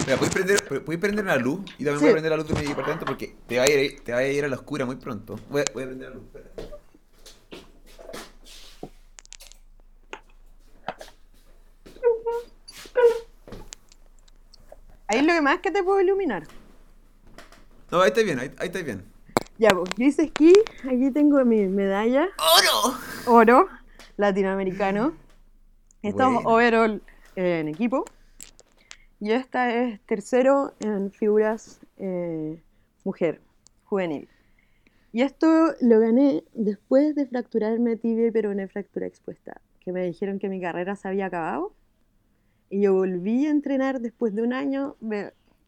Mira, 0.07 0.19
¿puedes 0.19 0.33
prender, 0.35 0.65
¿puedes 0.85 1.01
prender 1.01 1.25
una 1.25 1.37
luz? 1.37 1.61
Y 1.79 1.85
también 1.85 1.99
sí. 1.99 2.05
voy 2.05 2.11
a 2.11 2.13
prender 2.13 2.31
la 2.31 2.37
luz 2.37 2.49
de 2.49 2.55
mi 2.55 2.69
departamento 2.69 3.05
porque 3.05 3.35
te 3.47 3.59
va 3.59 3.65
a 3.65 3.69
ir, 3.69 4.01
te 4.05 4.13
va 4.13 4.19
a, 4.19 4.27
ir 4.27 4.45
a 4.45 4.49
la 4.49 4.57
oscura 4.57 4.87
muy 4.87 4.97
pronto. 4.97 5.39
Voy 5.51 5.63
a, 5.63 5.65
voy 5.75 5.83
a 5.83 5.87
prender 5.87 6.09
la 6.11 6.15
luz, 6.15 6.25
espera. 6.27 6.47
Ahí 15.09 15.23
lo 15.23 15.33
que 15.33 15.41
más 15.41 15.59
que 15.61 15.71
te 15.71 15.83
puedo 15.83 16.01
iluminar. 16.01 16.45
No, 17.91 18.01
ahí 18.01 18.09
está 18.09 18.23
bien, 18.23 18.39
ahí, 18.39 18.53
ahí 18.59 18.67
está 18.67 18.83
bien. 18.83 19.05
Ya, 19.59 19.71
pues, 19.71 19.89
yo 19.97 20.05
hice 20.05 20.25
esquí, 20.25 20.53
aquí 20.81 21.11
tengo 21.13 21.45
mi 21.45 21.67
medalla. 21.67 22.29
¡Oro! 22.39 22.99
Oro, 23.27 23.69
latinoamericano. 24.17 25.15
Estamos 26.03 26.45
bueno. 26.45 26.57
overall 26.57 27.03
en 27.37 27.69
equipo. 27.69 28.05
Y 29.21 29.31
esta 29.31 29.73
es 29.75 30.01
tercero 30.01 30.73
en 30.81 31.11
figuras 31.11 31.81
eh, 31.97 32.61
mujer, 33.05 33.41
juvenil. 33.85 34.29
Y 35.13 35.23
esto 35.23 35.47
lo 35.81 36.01
gané 36.01 36.45
después 36.53 37.15
de 37.15 37.27
fracturarme 37.27 37.97
tibia 37.97 38.27
y 38.27 38.31
peroné 38.31 38.69
fractura 38.69 39.07
expuesta, 39.07 39.61
que 39.81 39.93
me 39.93 40.05
dijeron 40.05 40.39
que 40.39 40.49
mi 40.49 40.61
carrera 40.61 40.97
se 40.97 41.09
había 41.09 41.27
acabado. 41.27 41.73
Y 42.69 42.83
yo 42.83 42.95
volví 42.95 43.47
a 43.47 43.51
entrenar 43.51 44.01
después 44.01 44.35
de 44.35 44.43
un 44.43 44.53
año 44.53 44.97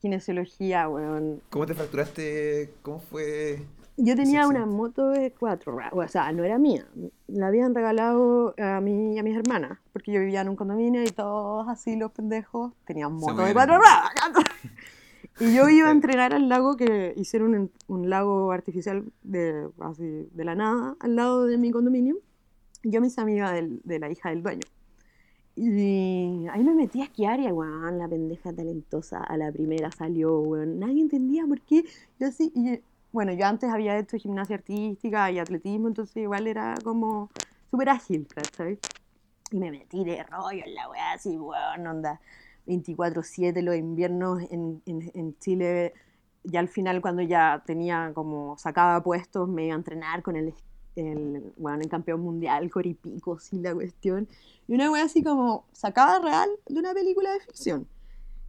kinesiología, 0.01 0.87
bueno. 0.87 1.41
¿Cómo 1.51 1.67
te 1.67 1.75
fracturaste? 1.75 2.73
¿Cómo 2.83 3.01
fue? 3.01 3.65
Yo 4.01 4.15
tenía 4.15 4.47
una 4.47 4.65
moto 4.65 5.09
de 5.09 5.33
cuatro, 5.33 5.77
o 5.91 6.09
sea, 6.09 6.31
no 6.31 6.45
era 6.45 6.57
mía. 6.57 6.87
La 7.27 7.49
habían 7.49 7.75
regalado 7.75 8.55
a 8.57 8.81
mí 8.81 9.15
y 9.15 9.19
a 9.19 9.25
mis 9.25 9.37
hermanas, 9.37 9.79
porque 9.93 10.13
yo 10.13 10.21
vivía 10.21 10.41
en 10.41 10.51
un 10.51 10.55
condominio 10.55 11.03
y 11.03 11.09
todos 11.09 11.67
así 11.69 11.97
los 11.97 12.13
pendejos 12.13 12.73
tenían 12.87 13.15
moto 13.15 13.43
de 13.43 13.53
cuatro 13.53 13.79
ruedas. 13.79 14.13
y 15.41 15.53
yo 15.53 15.69
iba 15.69 15.89
a 15.89 15.91
entrenar 15.91 16.33
al 16.33 16.49
lago 16.49 16.77
que 16.77 17.13
hicieron 17.17 17.57
un, 17.57 17.73
un 17.89 18.09
lago 18.09 18.53
artificial 18.53 19.05
de, 19.25 19.69
así, 19.81 20.29
de 20.33 20.45
la 20.45 20.55
nada 20.55 20.95
al 21.01 21.17
lado 21.17 21.47
de 21.47 21.59
mi 21.59 21.73
condominio. 21.73 22.19
Yo 22.85 23.01
me 23.01 23.09
hice 23.09 23.21
amiga 23.21 23.51
del, 23.51 23.81
de 23.83 23.99
la 23.99 24.13
hija 24.13 24.31
del 24.31 24.45
dueño. 24.45 24.63
Y 25.61 26.47
ahí 26.49 26.63
me 26.63 26.73
metí 26.73 27.01
a 27.01 27.05
esquiar 27.05 27.41
y, 27.41 27.51
weón, 27.51 27.99
la 27.99 28.07
pendeja 28.07 28.53
talentosa 28.53 29.25
a 29.25 29.37
la 29.37 29.51
primera 29.51 29.91
salió, 29.91 30.39
weón. 30.39 30.79
Nadie 30.79 31.01
entendía 31.03 31.45
por 31.47 31.61
qué. 31.63 31.85
Yo 32.21 32.29
así, 32.29 32.53
y 32.55 32.81
bueno, 33.11 33.33
yo 33.33 33.45
antes 33.45 33.69
había 33.69 33.99
hecho 33.99 34.19
gimnasia 34.19 34.55
artística 34.57 35.33
y 35.33 35.41
atletismo, 35.41 35.89
entonces 35.89 36.17
igual 36.19 36.47
era 36.47 36.75
como 36.85 37.29
súper 37.73 37.89
ágil, 37.89 38.29
¿sabes? 38.57 38.79
Y 39.51 39.59
me 39.59 39.73
metí 39.73 40.05
de 40.05 40.23
rollo 40.23 40.63
en 40.65 40.75
la 40.75 40.89
weá, 40.91 41.13
así, 41.15 41.37
weón, 41.37 41.87
onda 41.87 42.21
24-7 42.69 43.61
los 43.63 43.75
inviernos 43.75 44.43
en, 44.53 44.81
en, 44.87 45.11
en, 45.15 45.39
Chile. 45.39 45.93
Ya 46.45 46.61
al 46.61 46.69
final, 46.69 47.01
cuando 47.01 47.23
ya 47.23 47.65
tenía 47.67 48.13
como 48.15 48.57
sacaba 48.59 49.03
puestos, 49.03 49.49
me 49.49 49.65
iba 49.67 49.75
a 49.75 49.79
entrenar 49.79 50.23
con 50.23 50.37
el, 50.37 50.55
el 50.99 51.53
bueno, 51.57 51.83
el 51.83 51.89
campeón 51.89 52.21
mundial, 52.21 52.71
Coripico, 52.71 53.39
sí, 53.39 53.59
la 53.61 53.75
cuestión. 53.75 54.29
Y 54.67 54.75
una 54.75 54.91
weá 54.91 55.05
así 55.05 55.23
como 55.23 55.65
sacada 55.73 56.21
real 56.21 56.49
de 56.67 56.79
una 56.79 56.95
película 56.95 57.33
de 57.33 57.41
ficción. 57.41 57.87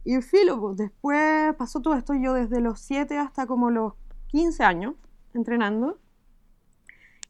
Y 0.04 0.20
filo, 0.22 0.60
pues 0.60 0.76
después 0.78 1.54
pasó 1.56 1.80
todo 1.80 1.94
esto 1.94 2.14
yo 2.14 2.34
desde 2.34 2.60
los 2.60 2.80
7 2.80 3.18
hasta 3.18 3.46
como 3.46 3.70
los 3.70 3.94
15 4.28 4.64
años 4.64 4.94
entrenando 5.34 5.98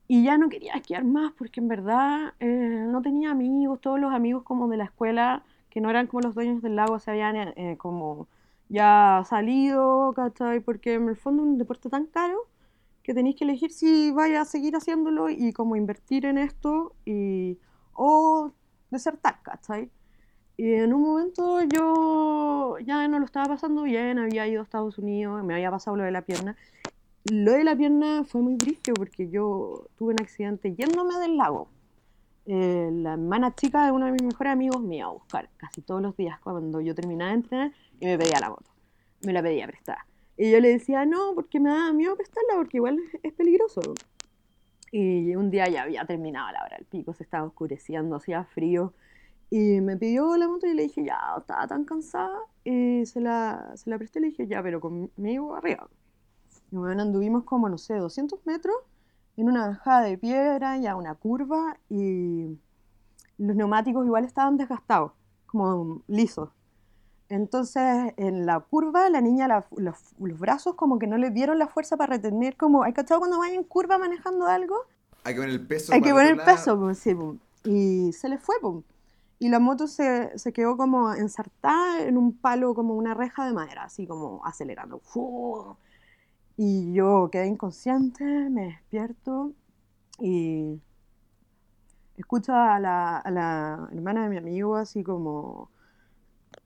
y 0.06 0.24
ya 0.24 0.38
no 0.38 0.48
quería 0.48 0.74
esquiar 0.74 1.04
más 1.04 1.32
porque 1.38 1.60
en 1.60 1.68
verdad 1.68 2.34
eh, 2.40 2.84
no 2.88 3.00
tenía 3.00 3.30
amigos, 3.30 3.80
todos 3.80 4.00
los 4.00 4.12
amigos 4.12 4.42
como 4.42 4.68
de 4.68 4.76
la 4.76 4.84
escuela 4.84 5.44
que 5.70 5.80
no 5.80 5.88
eran 5.88 6.08
como 6.08 6.22
los 6.22 6.34
dueños 6.34 6.62
del 6.62 6.76
lago 6.76 6.98
se 6.98 7.12
habían 7.12 7.36
eh, 7.36 7.76
como 7.78 8.26
ya 8.68 9.22
salido, 9.28 10.12
¿cachai? 10.14 10.60
Porque 10.60 10.94
en 10.94 11.08
el 11.08 11.16
fondo 11.16 11.44
un 11.44 11.58
deporte 11.58 11.88
tan 11.88 12.06
caro 12.06 12.46
que 13.10 13.14
tenéis 13.14 13.34
que 13.34 13.42
elegir 13.42 13.72
si 13.72 14.12
vaya 14.12 14.42
a 14.42 14.44
seguir 14.44 14.76
haciéndolo 14.76 15.30
y 15.30 15.52
como 15.52 15.74
invertir 15.74 16.26
en 16.26 16.38
esto 16.38 16.94
y, 17.04 17.58
o 17.92 18.52
desertar, 18.88 19.42
¿cachai? 19.42 19.90
Y 20.56 20.74
en 20.74 20.94
un 20.94 21.02
momento 21.02 21.60
yo 21.62 22.78
ya 22.78 23.08
no 23.08 23.18
lo 23.18 23.24
estaba 23.24 23.46
pasando 23.46 23.82
bien, 23.82 24.20
había 24.20 24.46
ido 24.46 24.60
a 24.60 24.62
Estados 24.62 24.96
Unidos, 24.98 25.42
me 25.42 25.54
había 25.54 25.72
pasado 25.72 25.96
lo 25.96 26.04
de 26.04 26.12
la 26.12 26.22
pierna. 26.22 26.56
Lo 27.24 27.50
de 27.50 27.64
la 27.64 27.74
pierna 27.74 28.22
fue 28.22 28.42
muy 28.42 28.54
brillo 28.54 28.94
porque 28.94 29.28
yo 29.28 29.88
tuve 29.96 30.12
un 30.14 30.22
accidente 30.22 30.72
yéndome 30.76 31.18
del 31.18 31.36
lago. 31.36 31.68
Eh, 32.46 32.90
la 32.92 33.14
hermana 33.14 33.56
chica 33.56 33.86
de 33.86 33.90
uno 33.90 34.06
de 34.06 34.12
mis 34.12 34.22
mejores 34.22 34.52
amigos 34.52 34.80
me 34.82 34.98
iba 34.98 35.06
a 35.06 35.12
buscar 35.12 35.50
casi 35.56 35.82
todos 35.82 36.00
los 36.00 36.16
días 36.16 36.38
cuando 36.38 36.80
yo 36.80 36.94
terminaba 36.94 37.30
de 37.32 37.38
entrenar 37.38 37.72
y 37.98 38.06
me 38.06 38.16
pedía 38.16 38.38
la 38.38 38.50
moto. 38.50 38.70
Me 39.22 39.32
la 39.32 39.42
pedía 39.42 39.66
prestada. 39.66 40.06
Y 40.42 40.50
yo 40.50 40.58
le 40.58 40.70
decía, 40.70 41.04
no, 41.04 41.34
porque 41.34 41.60
me 41.60 41.68
da 41.68 41.92
miedo 41.92 42.16
prestarla 42.16 42.54
porque 42.56 42.78
igual 42.78 42.98
es 43.22 43.32
peligroso. 43.34 43.82
Y 44.90 45.34
un 45.36 45.50
día 45.50 45.68
ya 45.68 45.82
había 45.82 46.06
terminado 46.06 46.50
la 46.50 46.64
hora 46.64 46.78
del 46.78 46.86
pico, 46.86 47.12
se 47.12 47.24
estaba 47.24 47.44
oscureciendo, 47.46 48.16
hacía 48.16 48.44
frío 48.44 48.94
y 49.50 49.82
me 49.82 49.98
pidió 49.98 50.34
la 50.38 50.48
moto 50.48 50.66
y 50.66 50.72
le 50.72 50.84
dije, 50.84 51.04
ya, 51.04 51.18
estaba 51.36 51.66
tan 51.66 51.84
cansada. 51.84 52.38
Y 52.64 53.04
se 53.04 53.20
la, 53.20 53.70
se 53.74 53.90
la 53.90 53.98
presté 53.98 54.18
y 54.20 54.22
le 54.22 54.28
dije, 54.28 54.46
ya, 54.46 54.62
pero 54.62 54.80
conmigo 54.80 55.56
arriba. 55.56 55.90
Y 56.72 56.76
bueno, 56.76 57.02
anduvimos 57.02 57.44
como, 57.44 57.68
no 57.68 57.76
sé, 57.76 57.96
200 57.96 58.46
metros 58.46 58.76
en 59.36 59.46
una 59.46 59.68
bajada 59.68 60.04
de 60.04 60.16
piedra 60.16 60.78
y 60.78 60.86
a 60.86 60.96
una 60.96 61.16
curva 61.16 61.76
y 61.90 62.58
los 63.36 63.56
neumáticos 63.56 64.06
igual 64.06 64.24
estaban 64.24 64.56
desgastados, 64.56 65.12
como 65.44 66.00
lisos. 66.08 66.48
Entonces, 67.30 68.12
en 68.16 68.44
la 68.44 68.58
curva, 68.58 69.08
la 69.08 69.20
niña, 69.20 69.46
los, 69.46 69.64
los, 70.18 70.38
brazos 70.40 70.74
como 70.74 70.98
que 70.98 71.06
no 71.06 71.16
le 71.16 71.30
dieron 71.30 71.60
la 71.60 71.68
fuerza 71.68 71.96
para 71.96 72.16
retener, 72.16 72.56
como, 72.56 72.82
¿hay 72.82 72.92
cachado 72.92 73.20
cuando 73.20 73.38
vayan 73.38 73.54
en 73.54 73.64
curva 73.64 73.98
manejando 73.98 74.48
algo? 74.48 74.74
Hay 75.22 75.34
que 75.34 75.40
poner 75.40 75.54
el 75.54 75.64
peso. 75.64 75.92
Hay 75.92 76.02
que 76.02 76.10
poner 76.10 76.32
el 76.32 76.40
peso, 76.44 76.76
pues, 76.76 76.98
sí, 76.98 77.14
pues. 77.14 77.38
Y 77.62 78.12
se 78.14 78.28
le 78.28 78.36
fue, 78.36 78.56
pues. 78.60 78.84
Y 79.38 79.48
la 79.48 79.60
moto 79.60 79.86
se, 79.86 80.36
se, 80.36 80.52
quedó 80.52 80.76
como 80.76 81.14
ensartada 81.14 82.02
en 82.02 82.18
un 82.18 82.36
palo, 82.36 82.74
como 82.74 82.94
una 82.94 83.14
reja 83.14 83.46
de 83.46 83.52
madera, 83.52 83.84
así 83.84 84.08
como 84.08 84.44
acelerando. 84.44 85.00
Y 86.56 86.92
yo 86.92 87.28
quedé 87.30 87.46
inconsciente, 87.46 88.24
me 88.24 88.64
despierto 88.64 89.52
y 90.18 90.80
escucho 92.16 92.54
a 92.54 92.80
la, 92.80 93.18
a 93.18 93.30
la 93.30 93.88
hermana 93.92 94.24
de 94.24 94.30
mi 94.30 94.36
amigo 94.36 94.76
así 94.76 95.02
como 95.02 95.70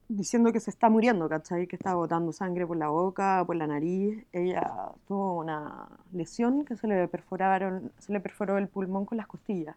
diciendo 0.09 0.53
que 0.53 0.61
se 0.61 0.71
está 0.71 0.89
muriendo, 0.91 1.29
¿cachai? 1.29 1.67
Que 1.67 1.77
está 1.77 1.95
botando 1.95 2.33
sangre 2.33 2.67
por 2.67 2.77
la 2.77 2.89
boca, 2.89 3.43
por 3.47 3.57
la 3.57 3.67
nariz. 3.67 4.25
Ella 4.33 4.93
tuvo 5.07 5.39
una 5.39 5.89
lesión 6.13 6.65
que 6.65 6.77
se 6.77 6.87
le 6.87 7.09
perforaron, 7.09 7.93
se 7.99 8.13
le 8.13 8.21
perforó 8.21 8.59
el 8.59 8.69
pulmón 8.69 9.07
con 9.07 9.19
las 9.19 9.27
costillas. 9.27 9.77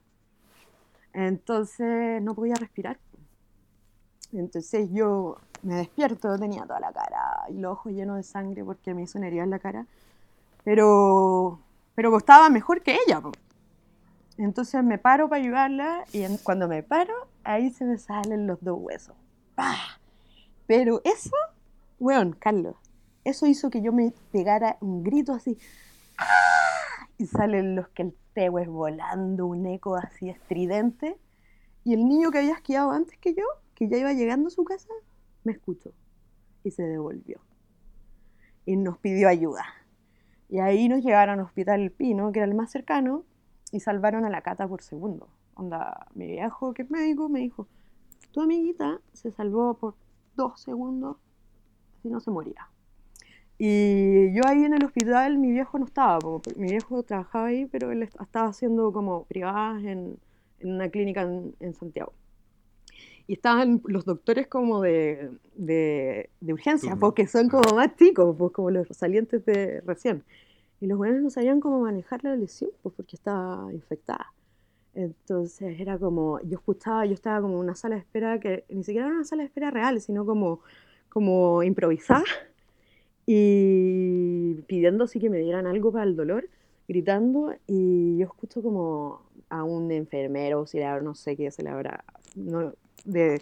Entonces 1.14 2.22
no 2.22 2.36
podía 2.36 2.56
respirar. 2.56 3.00
Entonces 4.34 4.90
yo 4.92 5.38
me 5.64 5.76
despierto, 5.76 6.38
tenía 6.38 6.64
toda 6.64 6.80
la 6.80 6.92
cara 6.92 7.46
y 7.50 7.58
los 7.60 7.74
ojos 7.74 7.94
llenos 7.94 8.18
de 8.18 8.24
sangre 8.24 8.64
porque 8.64 8.94
me 8.94 9.04
hizo 9.04 9.18
una 9.18 9.28
herida 9.28 9.44
en 9.44 9.50
la 9.50 9.60
cara. 9.60 9.86
Pero, 10.64 11.60
pero 11.96 12.16
estaba 12.18 12.50
mejor 12.50 12.82
que 12.82 12.98
ella. 13.08 13.22
Entonces 14.38 14.84
me 14.84 14.98
paro 14.98 15.30
para 15.30 15.42
ayudarla 15.42 16.04
y 16.12 16.24
cuando 16.44 16.68
me 16.68 16.84
paro, 16.84 17.14
ahí 17.44 17.72
se 17.72 17.86
me 17.86 17.98
salen 17.98 18.46
los 18.46 18.62
dos 18.62 18.78
huesos. 18.80 19.16
Pero 20.68 21.02
eso, 21.04 21.36
weón, 22.00 22.34
Carlos, 22.34 22.76
eso 23.24 23.48
hizo 23.48 23.70
que 23.70 23.82
yo 23.82 23.92
me 23.92 24.14
pegara 24.32 24.78
un 24.82 25.04
grito 25.04 25.34
así. 25.34 25.58
Y 27.18 27.26
salen 27.26 27.76
los 27.76 27.88
que 27.90 28.04
el 28.04 28.16
es 28.38 28.68
volando, 28.68 29.48
un 29.48 29.66
eco 29.66 29.96
así 29.96 30.30
estridente. 30.30 31.18
Y 31.84 31.94
el 31.94 32.08
niño 32.08 32.30
que 32.32 32.40
había 32.40 32.54
esquiado 32.54 32.92
antes 32.92 33.18
que 33.18 33.34
yo, 33.34 33.44
que 33.74 33.88
ya 33.88 33.98
iba 33.98 34.14
llegando 34.14 34.48
a 34.48 34.52
su 34.52 34.64
casa, 34.64 34.90
me 35.44 35.54
escuchó 35.54 35.92
y 36.64 36.72
se 36.72 36.84
devolvió. 36.84 37.40
Y 38.66 38.76
nos 38.76 38.98
pidió 39.00 39.28
ayuda. 39.30 39.66
Y 40.50 40.60
ahí 40.60 40.88
nos 40.88 41.04
llevaron 41.04 41.40
al 41.40 41.46
Hospital 41.46 41.92
Pino, 41.92 42.32
que 42.32 42.40
era 42.40 42.48
el 42.48 42.54
más 42.54 42.72
cercano, 42.72 43.24
y 43.72 43.80
salvaron 43.80 44.26
a 44.26 44.30
la 44.30 44.42
cata 44.42 44.68
por 44.68 44.82
segundo. 44.82 45.30
Onda, 45.56 46.08
mi 46.14 46.28
viejo, 46.28 46.74
que 46.74 46.84
es 46.84 46.92
médico, 46.92 47.30
me 47.30 47.40
dijo, 47.40 47.68
tu 48.32 48.42
amiguita 48.42 49.02
se 49.14 49.32
salvó 49.32 49.74
por 49.74 49.96
dos 50.38 50.62
segundos, 50.62 51.18
si 52.02 52.10
no 52.10 52.22
se 52.22 52.32
moría. 52.32 52.70
Y 53.60 54.34
yo 54.34 54.44
ahí 54.46 54.64
en 54.64 54.74
el 54.74 54.86
hospital, 54.86 55.38
mi 55.40 55.52
viejo 55.52 55.80
no 55.80 55.86
estaba, 55.86 56.20
mi 56.56 56.70
viejo 56.70 57.04
trabajaba 57.04 57.48
ahí, 57.48 57.66
pero 57.66 57.92
él 57.92 58.04
estaba 58.04 58.48
haciendo 58.48 58.94
como 58.94 59.26
privadas 59.26 59.84
en, 59.84 60.18
en 60.60 60.72
una 60.74 60.90
clínica 60.90 61.24
en, 61.24 61.74
Santiago. 61.74 62.14
Y 63.26 63.34
estaban 63.34 63.82
los 63.86 64.06
doctores 64.06 64.48
como 64.48 64.82
de, 64.82 65.32
de, 65.56 66.30
de 66.40 66.54
urgencia, 66.54 66.96
porque 66.96 67.28
son 67.28 67.50
como 67.50 67.76
más 67.76 67.96
chicos, 67.98 68.36
pues 68.38 68.54
como 68.54 68.70
los 68.70 68.88
salientes 68.90 69.44
de 69.46 69.82
recién. 69.82 70.24
Y 70.80 70.86
los 70.86 70.98
buenos 70.98 71.22
no 71.22 71.30
sabían 71.32 71.60
cómo 71.60 71.82
manejar 71.82 72.24
la 72.24 72.36
lesión, 72.36 72.70
pues 72.84 72.94
porque 72.96 73.16
estaba 73.16 73.74
infectada. 73.74 74.32
Entonces 74.94 75.80
era 75.80 75.98
como, 75.98 76.40
yo 76.42 76.58
escuchaba, 76.58 77.06
yo 77.06 77.14
estaba 77.14 77.42
como 77.42 77.56
en 77.56 77.60
una 77.60 77.76
sala 77.76 77.96
de 77.96 78.02
espera 78.02 78.40
que 78.40 78.66
ni 78.70 78.84
siquiera 78.84 79.08
era 79.08 79.16
una 79.16 79.26
sala 79.26 79.44
de 79.44 79.48
espera 79.48 79.70
real, 79.70 80.02
sino 80.02 80.26
como, 80.26 80.62
como 81.10 81.62
improvisada 81.64 82.24
y 83.30 84.56
pidiendo 84.68 85.04
así 85.04 85.20
que 85.20 85.30
me 85.30 85.40
dieran 85.40 85.68
algo 85.68 85.92
para 85.92 86.06
el 86.06 86.16
dolor, 86.16 86.50
gritando, 86.88 87.54
y 87.68 88.18
yo 88.18 88.26
escucho 88.26 88.62
como 88.64 89.22
a 89.50 89.64
un 89.64 89.92
enfermero, 89.92 90.66
si 90.66 90.80
no 90.80 91.14
sé 91.14 91.36
qué 91.36 91.52
se 91.52 91.62
le 91.62 91.70
habrá, 91.70 92.06
no, 92.36 92.74
de, 93.04 93.42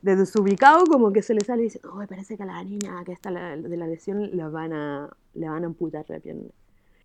de 0.00 0.16
desubicado, 0.16 0.84
como 0.86 1.12
que 1.12 1.20
se 1.20 1.34
le 1.34 1.42
sale 1.42 1.62
y 1.62 1.64
dice, 1.66 1.80
oh, 1.84 2.02
parece 2.08 2.38
que 2.38 2.42
a 2.44 2.46
la 2.46 2.64
niña 2.64 3.04
que 3.04 3.12
está 3.12 3.30
de 3.30 3.76
la 3.76 3.86
lesión 3.86 4.34
la 4.34 4.48
van 4.48 4.72
a, 4.72 5.14
le 5.34 5.48
van 5.48 5.64
a 5.64 5.66
amputar 5.66 6.06
la 6.08 6.18
pierna. 6.18 6.48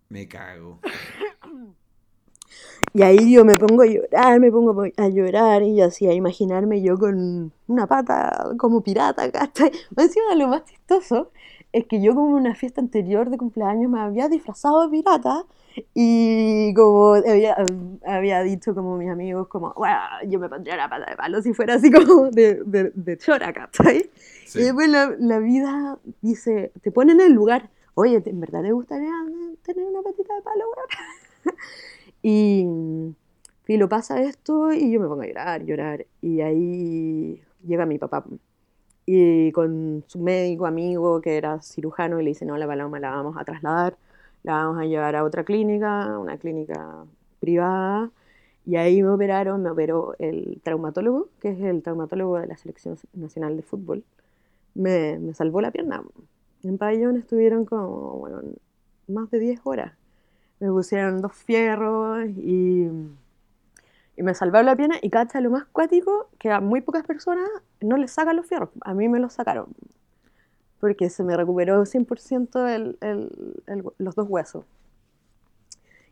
Me 0.08 0.26
cago. 0.26 0.80
Y 2.94 3.02
ahí 3.02 3.32
yo 3.32 3.44
me 3.44 3.56
pongo 3.56 3.82
a 3.82 3.86
llorar, 3.86 4.38
me 4.40 4.50
pongo 4.50 4.84
a 4.96 5.08
llorar 5.08 5.62
y 5.62 5.80
así 5.80 6.06
a 6.06 6.12
imaginarme 6.12 6.82
yo 6.82 6.98
con 6.98 7.52
una 7.66 7.86
pata 7.86 8.52
como 8.58 8.82
pirata, 8.82 9.30
¿cachai? 9.30 9.70
Encima 9.96 10.34
lo 10.34 10.48
más 10.48 10.64
chistoso 10.64 11.30
es 11.72 11.86
que 11.86 12.02
yo 12.02 12.14
como 12.14 12.36
en 12.36 12.42
una 12.42 12.54
fiesta 12.54 12.80
anterior 12.80 13.30
de 13.30 13.38
cumpleaños 13.38 13.90
me 13.90 14.00
había 14.00 14.28
disfrazado 14.28 14.82
de 14.82 14.90
pirata 14.90 15.44
y 15.94 16.74
como 16.74 17.14
había, 17.14 17.56
había 18.06 18.42
dicho 18.42 18.74
como 18.74 18.98
mis 18.98 19.08
amigos 19.08 19.48
como, 19.48 19.72
bueno, 19.74 19.96
yo 20.26 20.38
me 20.38 20.50
pondría 20.50 20.76
la 20.76 20.90
pata 20.90 21.10
de 21.10 21.16
palo 21.16 21.40
si 21.40 21.54
fuera 21.54 21.74
así 21.74 21.90
como 21.90 22.30
de, 22.30 22.62
de, 22.66 22.92
de 22.94 23.16
chora, 23.16 23.54
¿cachai? 23.54 24.10
Y 24.54 24.58
después 24.58 24.90
la, 24.90 25.14
la, 25.18 25.38
vida 25.38 25.98
dice, 26.20 26.72
te 26.82 26.90
pone 26.90 27.12
en 27.12 27.22
el 27.22 27.32
lugar, 27.32 27.70
oye, 27.94 28.22
¿en 28.22 28.38
verdad 28.38 28.60
te 28.60 28.72
gustaría 28.72 29.12
tener 29.64 29.86
una 29.86 30.02
patita 30.02 30.34
de 30.34 30.42
palo, 30.42 30.64
weón? 30.76 31.56
y, 32.22 32.66
y 33.66 33.76
lo 33.76 33.88
pasa 33.88 34.22
esto 34.22 34.72
y 34.72 34.90
yo 34.92 35.00
me 35.00 35.08
pongo 35.08 35.22
a 35.22 35.26
llorar, 35.26 35.64
llorar 35.64 36.06
y 36.20 36.40
ahí 36.40 37.42
llega 37.64 37.86
mi 37.86 37.98
papá 37.98 38.24
y 39.06 39.52
con 39.52 40.04
su 40.06 40.18
médico 40.20 40.66
amigo 40.66 41.20
que 41.20 41.36
era 41.36 41.60
cirujano 41.60 42.20
y 42.20 42.24
le 42.24 42.30
dice, 42.30 42.44
no, 42.44 42.56
la 42.56 42.66
paloma 42.66 43.00
la 43.00 43.10
vamos 43.10 43.36
a 43.36 43.44
trasladar, 43.44 43.96
la 44.42 44.54
vamos 44.54 44.80
a 44.80 44.84
llevar 44.86 45.16
a 45.16 45.24
otra 45.24 45.44
clínica, 45.44 46.18
una 46.18 46.38
clínica 46.38 47.04
privada. 47.40 48.10
Y 48.64 48.76
ahí 48.76 49.02
me 49.02 49.10
operaron, 49.10 49.62
me 49.62 49.70
operó 49.70 50.14
el 50.18 50.60
traumatólogo, 50.62 51.28
que 51.40 51.50
es 51.50 51.60
el 51.60 51.82
traumatólogo 51.82 52.38
de 52.38 52.46
la 52.46 52.56
Selección 52.56 52.96
Nacional 53.12 53.56
de 53.56 53.62
Fútbol. 53.62 54.04
Me, 54.74 55.18
me 55.18 55.34
salvó 55.34 55.60
la 55.60 55.72
pierna. 55.72 56.02
En 56.62 56.78
pabellón 56.78 57.16
estuvieron 57.16 57.64
como, 57.64 58.18
bueno, 58.18 58.40
más 59.08 59.30
de 59.30 59.40
10 59.40 59.60
horas. 59.64 59.92
Me 60.62 60.68
pusieron 60.68 61.20
dos 61.20 61.34
fierros 61.34 62.28
y 62.28 62.88
y 64.16 64.22
me 64.22 64.34
salvaron 64.34 64.66
la 64.66 64.76
pierna 64.76 64.96
y 65.00 65.10
cacha 65.10 65.40
lo 65.40 65.50
más 65.50 65.64
cuático, 65.66 66.28
que 66.38 66.50
a 66.50 66.60
muy 66.60 66.80
pocas 66.80 67.04
personas 67.04 67.48
no 67.80 67.96
les 67.96 68.12
sacan 68.12 68.36
los 68.36 68.46
fierros. 68.46 68.70
A 68.82 68.94
mí 68.94 69.08
me 69.08 69.18
los 69.18 69.32
sacaron. 69.32 69.66
Porque 70.80 71.08
se 71.08 71.22
me 71.22 71.36
recuperó 71.36 71.84
100% 71.84 72.66
el, 72.68 72.98
el, 73.00 73.84
los 73.98 74.14
dos 74.14 74.28
huesos. 74.28 74.64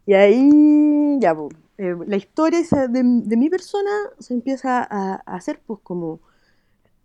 Y 0.06 0.14
ahí, 0.14 1.18
ya, 1.20 1.36
eh, 1.76 1.94
la 2.06 2.16
historia 2.16 2.60
de, 2.88 3.02
de, 3.02 3.36
mi 3.36 3.50
persona 3.50 3.90
se 4.18 4.32
empieza 4.34 4.82
a, 4.82 5.22
a 5.26 5.36
hacer, 5.36 5.60
pues, 5.66 5.80
como 5.82 6.20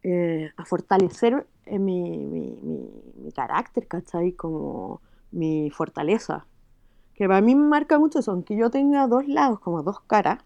eh, 0.01 0.51
a 0.55 0.65
fortalecer 0.65 1.45
eh, 1.65 1.77
mi, 1.77 2.25
mi, 2.25 2.57
mi, 2.61 2.89
mi, 3.17 3.31
carácter, 3.31 3.87
¿cachai? 3.87 4.31
Como 4.31 5.01
mi 5.31 5.69
fortaleza. 5.71 6.45
Que 7.15 7.27
para 7.27 7.41
mí 7.41 7.55
me 7.55 7.67
marca 7.67 7.97
mucho 7.97 8.19
eso, 8.19 8.31
aunque 8.31 8.55
yo 8.55 8.69
tenga 8.69 9.07
dos 9.07 9.27
lados, 9.27 9.59
como 9.59 9.83
dos 9.83 10.01
caras, 10.01 10.39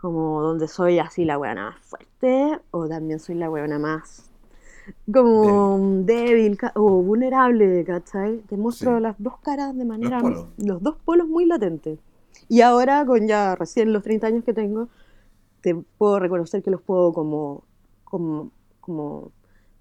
como 0.00 0.42
donde 0.42 0.68
soy 0.68 0.98
así 0.98 1.24
la 1.24 1.38
weona 1.38 1.70
más 1.70 1.80
fuerte 1.86 2.60
o 2.70 2.88
también 2.88 3.20
soy 3.20 3.36
la 3.36 3.50
weona 3.50 3.78
más 3.78 4.30
como 5.12 6.02
débil, 6.04 6.58
o 6.74 7.02
vulnerable, 7.02 7.84
¿cachai? 7.84 8.38
Te 8.48 8.56
muestro 8.56 9.00
las 9.00 9.16
dos 9.18 9.38
caras 9.38 9.76
de 9.76 9.84
manera, 9.84 10.20
los, 10.20 10.82
dos 10.82 10.96
polos 11.04 11.26
muy 11.26 11.46
latentes. 11.46 11.98
Y 12.48 12.60
ahora, 12.60 13.04
con 13.06 13.26
ya 13.26 13.54
recién 13.54 13.92
los 13.92 14.02
30 14.02 14.26
años 14.26 14.44
que 14.44 14.52
tengo, 14.52 14.88
te 15.60 15.74
puedo 15.74 16.18
reconocer 16.18 16.62
que 16.62 16.70
los 16.70 16.82
puedo 16.82 17.12
como, 17.12 17.64
como, 18.04 18.50
como 18.80 19.30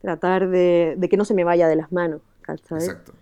tratar 0.02 0.50
de, 0.50 0.96
de 0.98 1.10
que 1.10 1.18
no 1.18 1.26
se 1.26 1.34
me 1.34 1.44
vaya 1.44 1.68
de 1.68 1.76
las 1.76 1.92
manos, 1.92 2.22
¿cachai? 2.42 2.80
Exacto. 2.80 3.14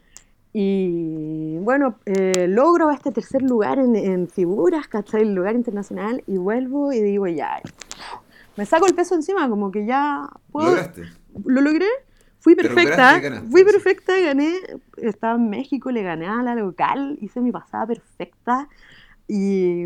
Y 0.54 1.58
bueno, 1.60 1.96
eh, 2.06 2.48
logro 2.48 2.92
este 2.92 3.12
tercer 3.12 3.42
lugar 3.42 3.80
en, 3.80 3.96
en 3.96 4.28
figuras, 4.28 4.88
¿cachai? 4.88 5.22
El 5.22 5.34
lugar 5.34 5.56
internacional 5.56 6.24
y 6.28 6.38
vuelvo 6.38 6.92
y 6.92 7.02
digo, 7.02 7.28
ya, 7.28 7.62
me 8.58 8.66
saco 8.66 8.86
el 8.86 8.94
peso 8.94 9.16
encima, 9.16 9.48
como 9.50 9.72
que 9.72 9.86
ya 9.86 10.30
puedo... 10.52 10.70
¿Lograste? 10.70 11.04
Lo 11.46 11.62
logré, 11.62 11.88
fui 12.40 12.56
perfecta, 12.56 13.22
fui 13.50 13.64
perfecta, 13.64 14.20
gané, 14.20 14.56
estaba 14.98 15.36
en 15.36 15.50
México, 15.50 15.90
le 15.92 16.04
gané 16.04 16.28
a 16.28 16.44
la 16.44 16.56
local, 16.56 17.18
hice 17.22 17.40
mi 17.40 17.54
pasada 17.54 17.88
perfecta 17.88 18.68
y, 19.30 19.86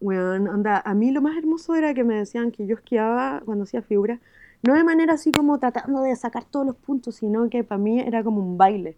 bueno, 0.00 0.52
anda, 0.52 0.82
a 0.84 0.94
mí 0.94 1.12
lo 1.12 1.22
más 1.22 1.36
hermoso 1.36 1.76
era 1.76 1.94
que 1.94 2.02
me 2.02 2.16
decían 2.16 2.50
que 2.50 2.66
yo 2.66 2.74
esquiaba 2.74 3.40
cuando 3.44 3.62
hacía 3.62 3.82
figuras, 3.82 4.18
no 4.64 4.74
de 4.74 4.82
manera 4.82 5.14
así 5.14 5.30
como 5.30 5.60
tratando 5.60 6.02
de 6.02 6.16
sacar 6.16 6.44
todos 6.44 6.66
los 6.66 6.74
puntos, 6.74 7.14
sino 7.14 7.48
que 7.48 7.62
para 7.62 7.78
mí 7.78 8.00
era 8.00 8.24
como 8.24 8.40
un 8.40 8.58
baile 8.58 8.96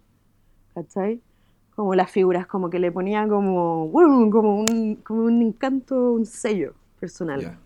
¿cachai? 0.74 1.20
como 1.74 1.94
las 1.94 2.10
figuras, 2.10 2.44
como 2.48 2.70
que 2.70 2.80
le 2.80 2.90
ponía 2.90 3.28
como, 3.28 3.88
como 3.92 4.58
un, 4.58 4.96
como 4.96 5.22
un 5.26 5.42
encanto, 5.42 6.10
un 6.14 6.26
sello 6.26 6.74
personal. 6.98 7.40
Ya. 7.40 7.58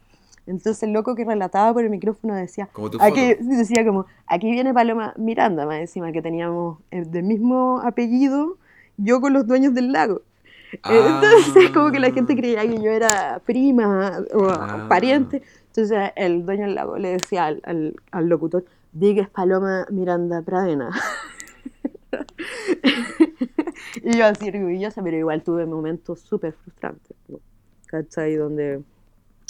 Entonces 0.47 0.83
el 0.83 0.93
loco 0.93 1.15
que 1.15 1.25
relataba 1.25 1.73
por 1.73 1.83
el 1.83 1.89
micrófono 1.89 2.35
decía, 2.35 2.69
aquí, 3.01 3.35
decía 3.41 3.87
como, 3.87 4.05
aquí 4.27 4.51
viene 4.51 4.75
Paloma 4.75 5.15
Miranda, 5.17 5.65
más 5.65 5.77
encima 5.81 6.13
que 6.13 6.21
teníamos 6.21 6.77
el 6.91 7.11
del 7.11 7.23
mismo 7.23 7.81
apellido, 7.83 8.59
yo 8.99 9.23
con 9.23 9.33
los 9.33 9.47
dueños 9.47 9.73
del 9.73 9.93
lago. 9.93 10.21
Ah. 10.83 10.91
Entonces 11.23 11.71
como 11.71 11.91
que 11.91 11.99
la 11.99 12.11
gente 12.11 12.37
creía 12.37 12.61
que 12.69 12.83
yo 12.83 12.91
era 12.91 13.41
prima 13.47 14.19
o 14.35 14.47
Ah. 14.51 14.87
pariente. 14.91 15.43
Entonces 15.69 16.11
el 16.17 16.45
dueño 16.45 16.67
del 16.67 16.75
lago 16.75 16.99
le 16.99 17.13
decía 17.13 17.47
al, 17.47 17.63
al, 17.65 17.97
al 18.11 18.29
locutor, 18.29 18.63
di 18.93 19.15
que 19.15 19.21
es 19.23 19.29
Paloma 19.31 19.87
Miranda 19.91 20.43
Pradena. 20.43 20.91
y 24.03 24.17
yo 24.17 24.27
así 24.27 24.49
orgullosa, 24.49 25.03
pero 25.03 25.17
igual 25.17 25.43
tuve 25.43 25.67
momentos 25.67 26.21
súper 26.21 26.53
frustrantes, 26.53 27.17
¿no? 27.29 27.41
¿cachai? 27.87 28.37
Donde 28.37 28.83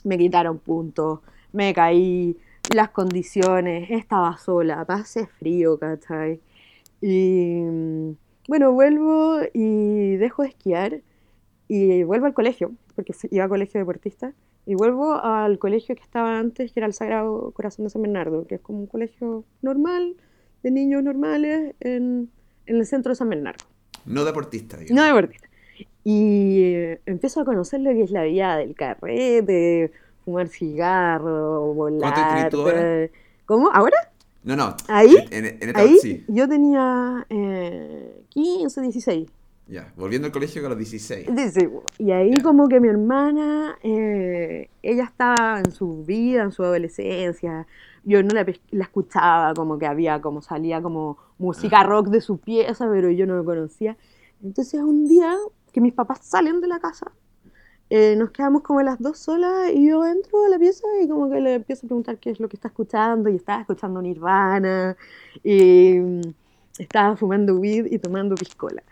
me 0.05 0.19
quitaron 0.19 0.59
puntos, 0.59 1.21
me 1.53 1.73
caí, 1.73 2.37
las 2.75 2.91
condiciones, 2.91 3.91
estaba 3.91 4.37
sola, 4.39 4.85
pasé 4.85 5.27
frío, 5.27 5.79
¿cachai? 5.79 6.41
Y 7.01 7.61
mm, 7.63 8.17
bueno, 8.49 8.73
vuelvo 8.73 9.39
y 9.53 10.17
dejo 10.17 10.43
de 10.43 10.49
esquiar 10.49 11.01
y 11.69 12.03
vuelvo 12.05 12.27
al 12.27 12.35
colegio, 12.35 12.73
porque 12.95 13.15
iba 13.31 13.45
a 13.45 13.49
colegio 13.49 13.81
deportista, 13.81 14.33
y 14.67 14.75
vuelvo 14.75 15.15
al 15.15 15.59
colegio 15.59 15.95
que 15.97 16.03
estaba 16.03 16.39
antes, 16.39 16.73
que 16.73 16.81
era 16.81 16.87
el 16.87 16.93
Sagrado 16.93 17.51
Corazón 17.53 17.85
de 17.85 17.91
San 17.91 18.03
Bernardo, 18.03 18.47
que 18.47 18.57
es 18.57 18.61
como 18.61 18.81
un 18.81 18.87
colegio 18.87 19.45
normal, 19.63 20.17
de 20.63 20.71
niños 20.71 21.03
normales, 21.03 21.75
en, 21.81 22.31
en 22.73 22.81
el 22.81 22.87
centro 22.87 23.11
de 23.11 23.17
San 23.17 23.29
Bernardo. 23.29 23.65
No 24.07 24.25
deportista, 24.25 24.77
digamos. 24.77 24.97
No 25.01 25.07
deportista. 25.07 25.49
Y 26.05 26.63
eh, 26.65 27.01
empiezo 27.07 27.41
a 27.41 27.45
conocer 27.45 27.81
lo 27.81 27.91
que 27.91 28.03
es 28.03 28.11
la 28.11 28.25
vida 28.25 28.57
del 28.57 28.75
carrete, 28.75 29.93
fumar 30.25 30.49
cigarro, 30.49 31.73
volar. 31.75 32.13
inscritos 32.19 32.61
ahora? 32.61 33.03
eh, 33.05 33.11
¿Cómo? 33.47 33.71
¿Ahora? 33.73 33.97
No, 34.45 34.57
no. 34.57 34.75
¿Ahí? 34.89 35.15
En, 35.31 35.45
en 35.47 35.63
esta, 35.69 35.81
Ahí 35.81 35.99
sí. 36.01 36.25
yo 36.27 36.49
tenía 36.49 37.25
eh, 37.31 38.25
15, 38.31 38.81
16. 38.81 39.29
Ya. 39.69 39.93
Volviendo 39.97 40.27
al 40.27 40.33
colegio 40.33 40.61
con 40.61 40.71
los 40.71 40.79
16. 40.79 41.29
Dice, 41.35 41.71
Y 41.99 42.11
ahí 42.11 42.41
como 42.41 42.69
que 42.69 42.81
mi 42.81 42.89
hermana, 42.89 43.79
eh, 43.85 44.69
ella 44.83 45.05
estaba 45.05 45.61
en 45.65 45.71
su 45.71 46.03
vida, 46.05 46.43
en 46.43 46.51
su 46.53 46.65
adolescencia. 46.65 47.67
Yo 48.05 48.21
no 48.25 48.31
la, 48.31 48.45
la 48.73 48.85
escuchaba, 48.85 49.55
como 49.55 49.79
que 49.79 49.87
había, 49.87 50.21
como 50.21 50.43
salía 50.43 50.83
como 50.83 51.17
música 51.43 51.83
rock 51.83 52.09
de 52.09 52.21
su 52.21 52.39
pieza, 52.39 52.89
pero 52.89 53.11
yo 53.11 53.27
no 53.27 53.37
lo 53.37 53.45
conocía. 53.45 53.97
Entonces 54.43 54.81
un 54.81 55.07
día 55.07 55.37
que 55.73 55.81
mis 55.81 55.93
papás 55.93 56.21
salen 56.23 56.61
de 56.61 56.69
la 56.69 56.79
casa, 56.79 57.13
eh, 57.91 58.15
nos 58.17 58.31
quedamos 58.31 58.63
como 58.63 58.81
las 58.81 58.99
dos 58.99 59.19
solas 59.19 59.71
y 59.75 59.89
yo 59.89 60.07
entro 60.07 60.47
a 60.47 60.49
la 60.49 60.59
pieza 60.59 60.87
y 61.03 61.09
como 61.09 61.29
que 61.29 61.41
le 61.41 61.55
empiezo 61.55 61.87
a 61.87 61.89
preguntar 61.89 62.19
qué 62.19 62.31
es 62.31 62.41
lo 62.41 62.49
que 62.49 62.57
está 62.57 62.69
escuchando 62.69 63.29
y 63.29 63.37
estaba 63.37 63.61
escuchando 63.61 64.01
Nirvana 64.01 64.97
y 65.43 65.99
mm, 65.99 66.21
estaba 66.79 67.17
fumando 67.17 67.57
weed 67.57 67.87
y 67.91 67.99
tomando 67.99 68.35
piscola. 68.35 68.83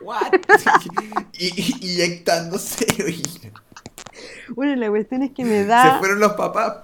What? 0.00 0.32
y, 1.38 1.86
inyectándose 1.86 2.86
heroína. 2.98 3.62
Bueno, 4.48 4.74
la 4.76 4.88
cuestión 4.88 5.22
es 5.22 5.32
que 5.32 5.44
me 5.44 5.62
Se 5.62 5.66
da... 5.66 5.98
fueron 5.98 6.18
los 6.18 6.32
papás. 6.32 6.78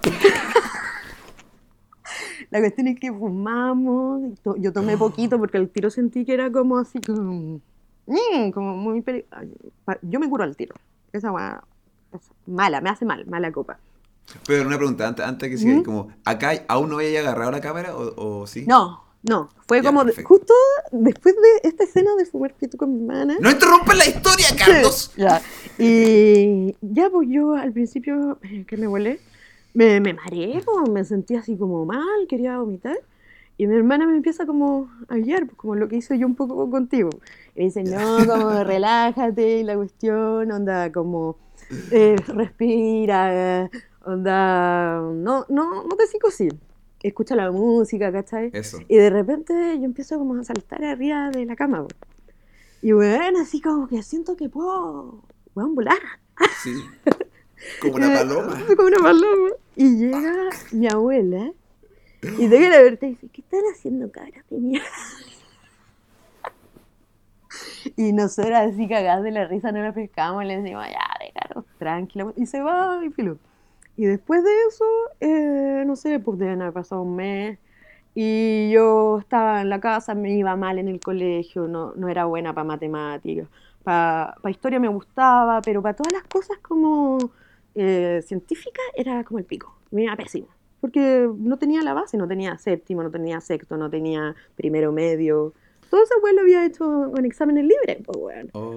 La 2.53 2.59
cuestión 2.59 2.87
es 2.87 2.99
que 2.99 3.11
fumamos, 3.11 4.21
y 4.31 4.35
to- 4.43 4.55
yo 4.57 4.71
tomé 4.71 4.95
poquito 4.97 5.39
porque 5.39 5.57
al 5.57 5.69
tiro 5.69 5.89
sentí 5.89 6.23
que 6.23 6.33
era 6.35 6.51
como 6.51 6.77
así, 6.77 7.01
como, 7.01 7.59
mm, 8.05 8.51
como 8.51 8.75
muy 8.77 9.01
pa- 9.01 9.97
Yo 10.03 10.19
me 10.19 10.29
curo 10.29 10.43
al 10.43 10.55
tiro. 10.55 10.75
Esa 11.11 11.31
weá 11.31 11.63
es 12.13 12.21
mala, 12.45 12.79
me 12.79 12.91
hace 12.91 13.05
mal, 13.05 13.25
mala 13.25 13.51
copa. 13.51 13.79
Pero 14.47 14.67
una 14.67 14.77
pregunta, 14.77 15.07
antes, 15.07 15.25
antes 15.25 15.49
que 15.49 15.57
siga, 15.57 15.77
¿Mm? 15.79 15.83
como, 15.83 16.07
¿acá 16.25 16.51
aún 16.67 16.89
no 16.89 16.97
había 16.97 17.19
agarrado 17.21 17.49
la 17.51 17.59
cámara 17.59 17.95
o, 17.95 18.41
o 18.41 18.47
sí? 18.47 18.65
No, 18.67 19.03
no, 19.23 19.49
fue 19.67 19.81
Ya, 19.81 19.89
como 19.89 20.03
de- 20.05 20.23
justo 20.23 20.53
después 20.91 21.35
de 21.35 21.67
esta 21.69 21.83
escena 21.85 22.11
de 22.17 22.25
fumar 22.25 22.53
pito 22.53 22.77
con 22.77 22.93
mi 22.93 22.99
hermana. 23.01 23.35
¡No 23.39 23.49
interrumpas 23.49 23.97
la 23.97 24.05
historia, 24.05 24.47
Carlos! 24.57 25.11
Ya. 25.17 25.41
Y 25.79 26.75
ya, 26.81 27.09
pues 27.09 27.27
yo 27.31 27.53
al 27.55 27.71
principio 27.73 28.37
que 28.67 28.77
me 28.77 28.87
volé, 28.87 29.19
me, 29.73 29.99
me 29.99 30.13
mareé, 30.13 30.61
como 30.63 30.91
me 30.91 31.03
sentía 31.03 31.39
así 31.39 31.57
como 31.57 31.85
mal, 31.85 32.27
quería 32.27 32.57
vomitar. 32.59 32.97
Y 33.57 33.67
mi 33.67 33.75
hermana 33.75 34.07
me 34.07 34.15
empieza 34.15 34.45
como 34.45 34.89
a 35.07 35.15
guiar, 35.17 35.45
pues, 35.45 35.57
como 35.57 35.75
lo 35.75 35.87
que 35.87 35.97
hice 35.97 36.17
yo 36.17 36.25
un 36.25 36.35
poco 36.35 36.69
contigo. 36.69 37.09
Y 37.55 37.59
me 37.59 37.65
dice, 37.65 37.83
no, 37.83 38.25
como 38.25 38.63
relájate, 38.63 39.59
y 39.59 39.63
la 39.63 39.75
cuestión, 39.75 40.51
onda, 40.51 40.91
como 40.91 41.37
eh, 41.91 42.15
respira, 42.27 43.69
onda, 44.05 45.01
no, 45.01 45.45
no, 45.49 45.83
no 45.83 45.95
te 45.95 46.07
psicosil. 46.07 46.59
Escucha 47.01 47.35
la 47.35 47.51
música, 47.51 48.11
¿cachai? 48.11 48.49
Eso. 48.53 48.79
Y 48.87 48.95
de 48.95 49.09
repente 49.09 49.53
yo 49.77 49.83
empiezo 49.85 50.17
como 50.17 50.35
a 50.35 50.43
saltar 50.43 50.83
arriba 50.83 51.29
de 51.31 51.45
la 51.45 51.55
cama. 51.55 51.85
po. 51.85 51.95
Y 52.81 52.91
bueno, 52.93 53.39
así 53.41 53.61
como 53.61 53.87
que 53.87 54.01
siento 54.03 54.35
que 54.35 54.49
puedo, 54.49 55.21
puedo 55.53 55.69
volar. 55.69 55.99
Sí. 56.63 56.73
Como 57.81 57.95
una 57.95 58.13
paloma. 58.13 58.63
Como 58.75 58.87
una 58.87 58.97
paloma. 58.97 59.49
Y 59.75 59.97
llega 59.97 60.49
mi 60.71 60.87
abuela 60.87 61.51
y 62.21 62.49
te 62.49 62.57
quiere 62.57 62.83
verte 62.83 63.07
y 63.07 63.09
dice, 63.09 63.27
¿qué 63.29 63.41
están 63.41 63.61
haciendo 63.73 64.11
cabras 64.11 64.45
de 64.49 64.57
mierda? 64.57 64.87
Y 67.97 68.13
nosotros 68.13 68.53
así 68.53 68.87
cagadas 68.87 69.23
de 69.23 69.31
la 69.31 69.45
risa 69.45 69.71
no 69.71 69.81
la 69.81 69.93
pescamos 69.93 70.45
le 70.45 70.61
decimos, 70.61 70.85
ya, 70.85 71.05
déjanos 71.19 71.65
tranquila. 71.77 72.33
Y 72.35 72.45
se 72.45 72.61
va 72.61 72.99
y 73.05 73.09
filo. 73.11 73.37
Y 73.97 74.05
después 74.05 74.43
de 74.43 74.49
eso, 74.67 74.85
eh, 75.19 75.83
no 75.85 75.95
sé, 75.95 76.19
pues 76.19 76.39
deben 76.39 76.61
haber 76.61 76.73
pasado 76.73 77.01
un 77.01 77.15
mes. 77.15 77.59
Y 78.15 78.71
yo 78.71 79.19
estaba 79.19 79.61
en 79.61 79.69
la 79.69 79.79
casa, 79.79 80.15
me 80.15 80.33
iba 80.33 80.55
mal 80.55 80.79
en 80.79 80.87
el 80.87 80.99
colegio, 80.99 81.67
no, 81.67 81.93
no 81.95 82.07
era 82.09 82.25
buena 82.25 82.53
para 82.53 82.65
matemáticas. 82.65 83.47
Para 83.83 84.35
historia 84.49 84.79
me 84.79 84.87
gustaba, 84.87 85.61
pero 85.61 85.81
para 85.81 85.95
todas 85.95 86.13
las 86.13 86.23
cosas 86.23 86.57
como 86.59 87.17
eh, 87.75 88.21
científicas 88.23 88.85
era 88.95 89.23
como 89.23 89.39
el 89.39 89.45
pico. 89.45 89.77
Me 89.91 90.03
iba 90.03 90.15
pésimo. 90.15 90.47
Porque 90.81 91.29
no 91.37 91.57
tenía 91.57 91.81
la 91.81 91.93
base, 91.93 92.17
no 92.17 92.27
tenía 92.27 92.57
séptimo, 92.57 93.03
no 93.03 93.11
tenía 93.11 93.39
sexto, 93.39 93.77
no 93.77 93.89
tenía 93.89 94.35
primero 94.55 94.91
medio. 94.91 95.53
Todo 95.89 96.03
eso 96.03 96.15
pues 96.19 96.33
lo 96.33 96.41
había 96.41 96.65
hecho 96.65 97.11
con 97.13 97.23
exámenes 97.25 97.65
libres, 97.65 98.03
pues 98.05 98.19
bueno. 98.19 98.49
Oh. 98.53 98.75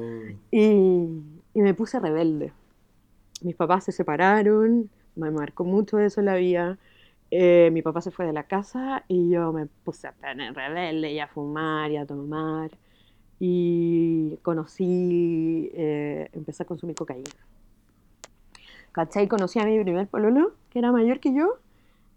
Y, 0.53 1.09
y 1.55 1.61
me 1.63 1.75
puse 1.75 1.99
rebelde. 1.99 2.53
Mis 3.43 3.57
papás 3.57 3.85
se 3.85 3.93
separaron, 3.93 4.89
me 5.17 5.31
marcó 5.31 5.65
mucho 5.65 5.99
eso 5.99 6.21
en 6.21 6.27
la 6.27 6.37
vida. 6.37 6.79
Eh, 7.31 7.71
mi 7.73 7.83
papá 7.83 8.01
se 8.03 8.11
fue 8.11 8.25
de 8.27 8.33
la 8.33 8.45
casa 8.45 9.05
y 9.09 9.31
yo 9.31 9.53
me 9.53 9.67
puse 9.67 10.07
a 10.07 10.13
tener 10.13 10.55
rebelde 10.55 11.13
y 11.13 11.19
a 11.19 11.27
fumar 11.27 11.91
y 11.91 11.97
a 11.97 12.07
tomar. 12.07 12.71
Y 13.41 14.37
conocí, 14.43 15.71
eh, 15.75 16.29
empecé 16.33 16.63
a 16.63 16.67
consumir 16.67 16.95
cocaína. 16.95 17.31
¿Cachai? 18.97 19.29
Conocí 19.29 19.59
a 19.59 19.67
mi 19.67 19.79
primer 19.83 20.07
pololo, 20.07 20.53
que 20.71 20.79
era 20.79 20.91
mayor 20.91 21.21
que 21.21 21.35
yo, 21.35 21.59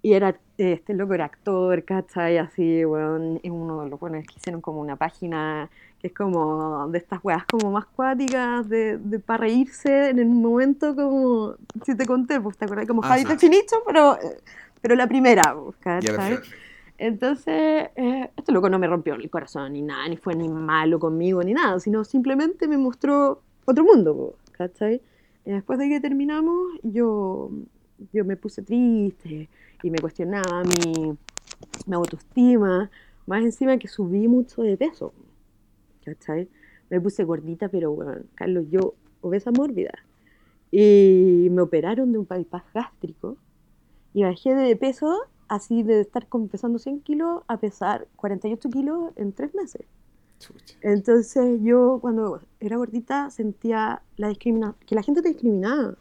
y 0.01 0.13
era, 0.13 0.39
este 0.57 0.93
loco 0.93 1.13
era 1.13 1.25
actor, 1.25 1.83
¿cachai? 1.83 2.37
Así, 2.37 2.85
weón, 2.85 3.41
es 3.43 3.51
uno 3.51 3.83
de 3.83 3.89
los 3.89 3.99
buenos 3.99 4.25
que 4.25 4.35
hicieron 4.37 4.61
como 4.61 4.79
una 4.79 4.95
página 4.95 5.69
que 5.99 6.07
es 6.07 6.13
como 6.13 6.87
de 6.87 6.99
estas 6.99 7.19
weas 7.21 7.43
como 7.51 7.69
más 7.69 7.85
cuáticas, 7.85 8.69
de, 8.69 8.97
de 8.97 9.19
para 9.19 9.41
reírse 9.41 10.11
en 10.11 10.19
un 10.21 10.41
momento 10.41 10.95
como, 10.95 11.55
si 11.83 11.97
te 11.97 12.05
conté, 12.05 12.39
pues 12.39 12.57
te 12.57 12.63
acordás, 12.63 12.87
como 12.87 13.03
Ah, 13.03 13.09
Javi 13.09 13.25
sí. 13.25 13.35
Chinicho, 13.35 13.75
pero, 13.85 14.17
pero 14.79 14.95
la 14.95 15.05
primera, 15.05 15.53
pues, 15.53 15.75
¿cachai? 15.81 16.39
Entonces, 16.97 17.89
eh, 17.93 18.29
este 18.37 18.53
loco 18.53 18.69
no 18.69 18.79
me 18.79 18.87
rompió 18.87 19.15
el 19.15 19.29
corazón 19.29 19.73
ni 19.73 19.81
nada, 19.81 20.07
ni 20.07 20.15
fue 20.15 20.33
ni 20.33 20.47
malo 20.47 20.97
conmigo 20.97 21.43
ni 21.43 21.53
nada, 21.53 21.77
sino 21.81 22.05
simplemente 22.05 22.69
me 22.69 22.77
mostró 22.77 23.41
otro 23.65 23.83
mundo, 23.83 24.15
po, 24.15 24.35
¿cachai? 24.53 25.01
Después 25.45 25.79
de 25.79 25.89
que 25.89 25.99
terminamos, 25.99 26.79
yo, 26.83 27.49
yo 28.13 28.25
me 28.25 28.37
puse 28.37 28.61
triste 28.61 29.49
y 29.81 29.89
me 29.89 29.99
cuestionaba 29.99 30.63
mi, 30.63 31.17
mi 31.85 31.95
autoestima, 31.95 32.89
más 33.25 33.43
encima 33.43 33.77
que 33.77 33.87
subí 33.87 34.27
mucho 34.27 34.61
de 34.61 34.77
peso, 34.77 35.13
¿cachai? 36.03 36.47
Me 36.89 36.99
puse 36.99 37.23
gordita, 37.23 37.69
pero 37.69 37.91
bueno, 37.91 38.21
Carlos, 38.35 38.65
yo 38.69 38.95
obesa 39.21 39.51
mórbida. 39.51 39.93
Y 40.71 41.47
me 41.51 41.61
operaron 41.61 42.11
de 42.11 42.19
un 42.19 42.27
bypass 42.27 42.63
gástrico 42.73 43.37
y 44.13 44.23
bajé 44.23 44.53
de 44.53 44.75
peso 44.75 45.23
así 45.47 45.83
de 45.83 46.01
estar 46.01 46.27
como 46.27 46.47
pesando 46.47 46.79
100 46.79 47.01
kilos 47.01 47.41
a 47.47 47.57
pesar 47.57 48.07
48 48.15 48.69
kilos 48.69 49.11
en 49.15 49.33
tres 49.33 49.53
meses. 49.55 49.85
Chucha. 50.39 50.75
Entonces 50.81 51.59
yo 51.61 51.99
cuando 52.01 52.41
era 52.59 52.77
gordita 52.77 53.29
sentía 53.29 54.01
la 54.17 54.29
discrimina 54.29 54.75
que 54.85 54.95
la 54.95 55.03
gente 55.03 55.21
te 55.21 55.29
discriminaba. 55.29 55.95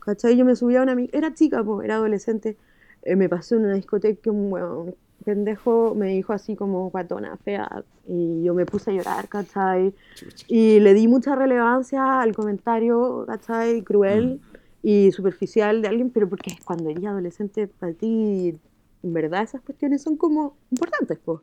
¿Cachai? 0.00 0.36
Yo 0.36 0.44
me 0.44 0.54
subía 0.54 0.80
a 0.80 0.82
una... 0.84 0.96
Era 1.12 1.34
chica, 1.34 1.64
po, 1.64 1.82
era 1.82 1.96
adolescente. 1.96 2.56
eh, 3.02 3.16
me 3.16 3.28
pasó 3.28 3.56
en 3.56 3.64
una 3.64 3.74
discoteca 3.74 4.20
que 4.22 4.30
un 4.30 4.52
weón 4.52 4.94
pendejo 5.24 5.94
me 5.96 6.08
dijo 6.12 6.32
así 6.32 6.54
como 6.54 6.90
guatona, 6.90 7.36
fea, 7.38 7.84
y 8.06 8.44
yo 8.44 8.54
me 8.54 8.64
puse 8.64 8.90
a 8.90 8.94
llorar, 8.94 9.28
¿cachai? 9.28 9.92
Chucha. 10.14 10.46
Y 10.48 10.78
le 10.78 10.94
di 10.94 11.08
mucha 11.08 11.34
relevancia 11.34 12.20
al 12.20 12.34
comentario, 12.34 13.24
¿cachai? 13.26 13.82
Cruel 13.82 14.40
y 14.82 15.10
superficial 15.10 15.82
de 15.82 15.88
alguien, 15.88 16.10
pero 16.10 16.28
porque 16.28 16.56
cuando 16.64 16.90
eres 16.90 17.04
adolescente, 17.04 17.66
para 17.66 17.92
ti, 17.92 18.56
en 19.02 19.12
verdad, 19.12 19.42
esas 19.42 19.62
cuestiones 19.62 20.02
son 20.02 20.16
como 20.16 20.56
importantes, 20.70 21.18
pues. 21.24 21.40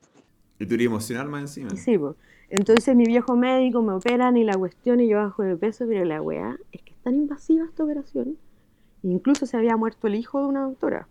Y 0.59 0.65
tú 0.65 0.75
eres 0.75 0.87
emocional 0.87 1.29
más 1.29 1.41
encima. 1.41 1.69
Sí, 1.71 1.97
pues. 1.97 2.15
Entonces 2.49 2.95
mi 2.95 3.05
viejo 3.05 3.35
médico 3.35 3.81
me 3.81 3.93
operan 3.93 4.37
y 4.37 4.43
la 4.43 4.55
cuestión 4.55 4.99
y 4.99 5.07
yo 5.07 5.17
bajo 5.17 5.43
de 5.43 5.57
peso, 5.57 5.85
pero 5.87 6.05
la 6.05 6.21
weá 6.21 6.57
es 6.71 6.81
que 6.83 6.91
es 6.91 6.97
tan 6.97 7.15
invasiva 7.15 7.65
esta 7.65 7.83
operación. 7.83 8.37
Incluso 9.01 9.45
se 9.45 9.57
había 9.57 9.75
muerto 9.75 10.07
el 10.07 10.15
hijo 10.15 10.39
de 10.39 10.47
una 10.47 10.61
doctora, 10.61 11.07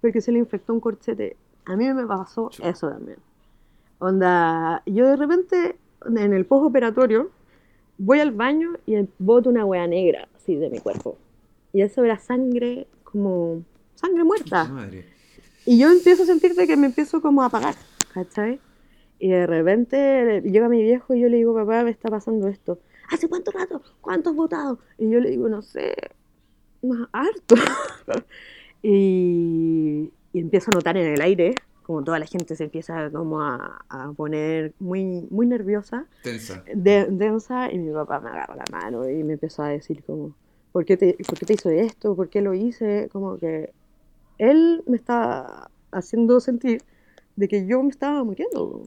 porque 0.00 0.20
se 0.20 0.30
le 0.30 0.38
infectó 0.38 0.74
un 0.74 0.80
corchete. 0.80 1.36
A 1.64 1.74
mí 1.74 1.92
me 1.92 2.06
pasó 2.06 2.50
eso 2.62 2.90
también. 2.90 3.18
Onda, 3.98 4.82
yo 4.86 5.06
de 5.06 5.16
repente 5.16 5.76
en 6.04 6.32
el 6.32 6.44
postoperatorio 6.44 7.30
voy 7.96 8.20
al 8.20 8.30
baño 8.30 8.74
y 8.86 8.94
boto 9.18 9.50
una 9.50 9.64
weá 9.64 9.86
negra 9.86 10.28
así 10.36 10.54
de 10.54 10.70
mi 10.70 10.78
cuerpo. 10.80 11.16
Y 11.72 11.82
eso 11.82 12.04
era 12.04 12.18
sangre 12.18 12.86
como 13.04 13.62
sangre 13.94 14.22
muerta. 14.24 14.64
Madre. 14.64 15.04
Y 15.66 15.78
yo 15.78 15.90
empiezo 15.90 16.22
a 16.22 16.26
sentir 16.26 16.54
de 16.54 16.66
que 16.66 16.76
me 16.76 16.86
empiezo 16.86 17.20
como 17.20 17.42
a 17.42 17.46
apagar, 17.46 17.74
¿cachai? 18.24 18.60
Y 19.20 19.30
de 19.30 19.46
repente 19.46 20.42
llega 20.42 20.68
mi 20.68 20.82
viejo 20.82 21.14
y 21.14 21.20
yo 21.20 21.28
le 21.28 21.36
digo, 21.38 21.54
papá, 21.54 21.82
me 21.84 21.90
está 21.90 22.08
pasando 22.08 22.48
esto. 22.48 22.78
¿Hace 23.10 23.28
cuánto 23.28 23.50
rato? 23.50 23.82
¿Cuánto 24.00 24.30
has 24.30 24.36
votado? 24.36 24.78
Y 24.98 25.10
yo 25.10 25.20
le 25.20 25.30
digo, 25.30 25.48
no 25.48 25.62
sé, 25.62 25.94
más 26.82 27.08
harto. 27.12 27.54
y, 28.82 30.12
y 30.32 30.38
empiezo 30.40 30.70
a 30.70 30.74
notar 30.74 30.96
en 30.96 31.12
el 31.14 31.20
aire, 31.20 31.54
como 31.82 32.04
toda 32.04 32.18
la 32.18 32.26
gente 32.26 32.54
se 32.54 32.64
empieza 32.64 33.10
como 33.10 33.40
a, 33.42 33.84
a 33.88 34.12
poner 34.12 34.74
muy, 34.78 35.26
muy 35.30 35.46
nerviosa, 35.46 36.06
Tensa. 36.22 36.62
de- 36.74 37.06
densa, 37.10 37.72
y 37.72 37.78
mi 37.78 37.92
papá 37.92 38.20
me 38.20 38.30
agarra 38.30 38.56
la 38.56 38.64
mano 38.70 39.08
y 39.08 39.22
me 39.24 39.34
empezó 39.34 39.62
a 39.62 39.68
decir 39.68 40.02
como, 40.04 40.34
¿por 40.72 40.84
qué 40.84 40.96
te, 40.96 41.16
por 41.26 41.38
qué 41.38 41.46
te 41.46 41.54
hizo 41.54 41.70
esto? 41.70 42.14
¿Por 42.14 42.28
qué 42.28 42.42
lo 42.42 42.54
hice? 42.54 43.08
Como 43.10 43.38
que 43.38 43.72
él 44.38 44.82
me 44.86 44.96
está 44.96 45.70
haciendo 45.90 46.40
sentir 46.40 46.82
de 47.38 47.46
que 47.46 47.66
yo 47.66 47.82
me 47.82 47.90
estaba 47.90 48.24
muriendo. 48.24 48.82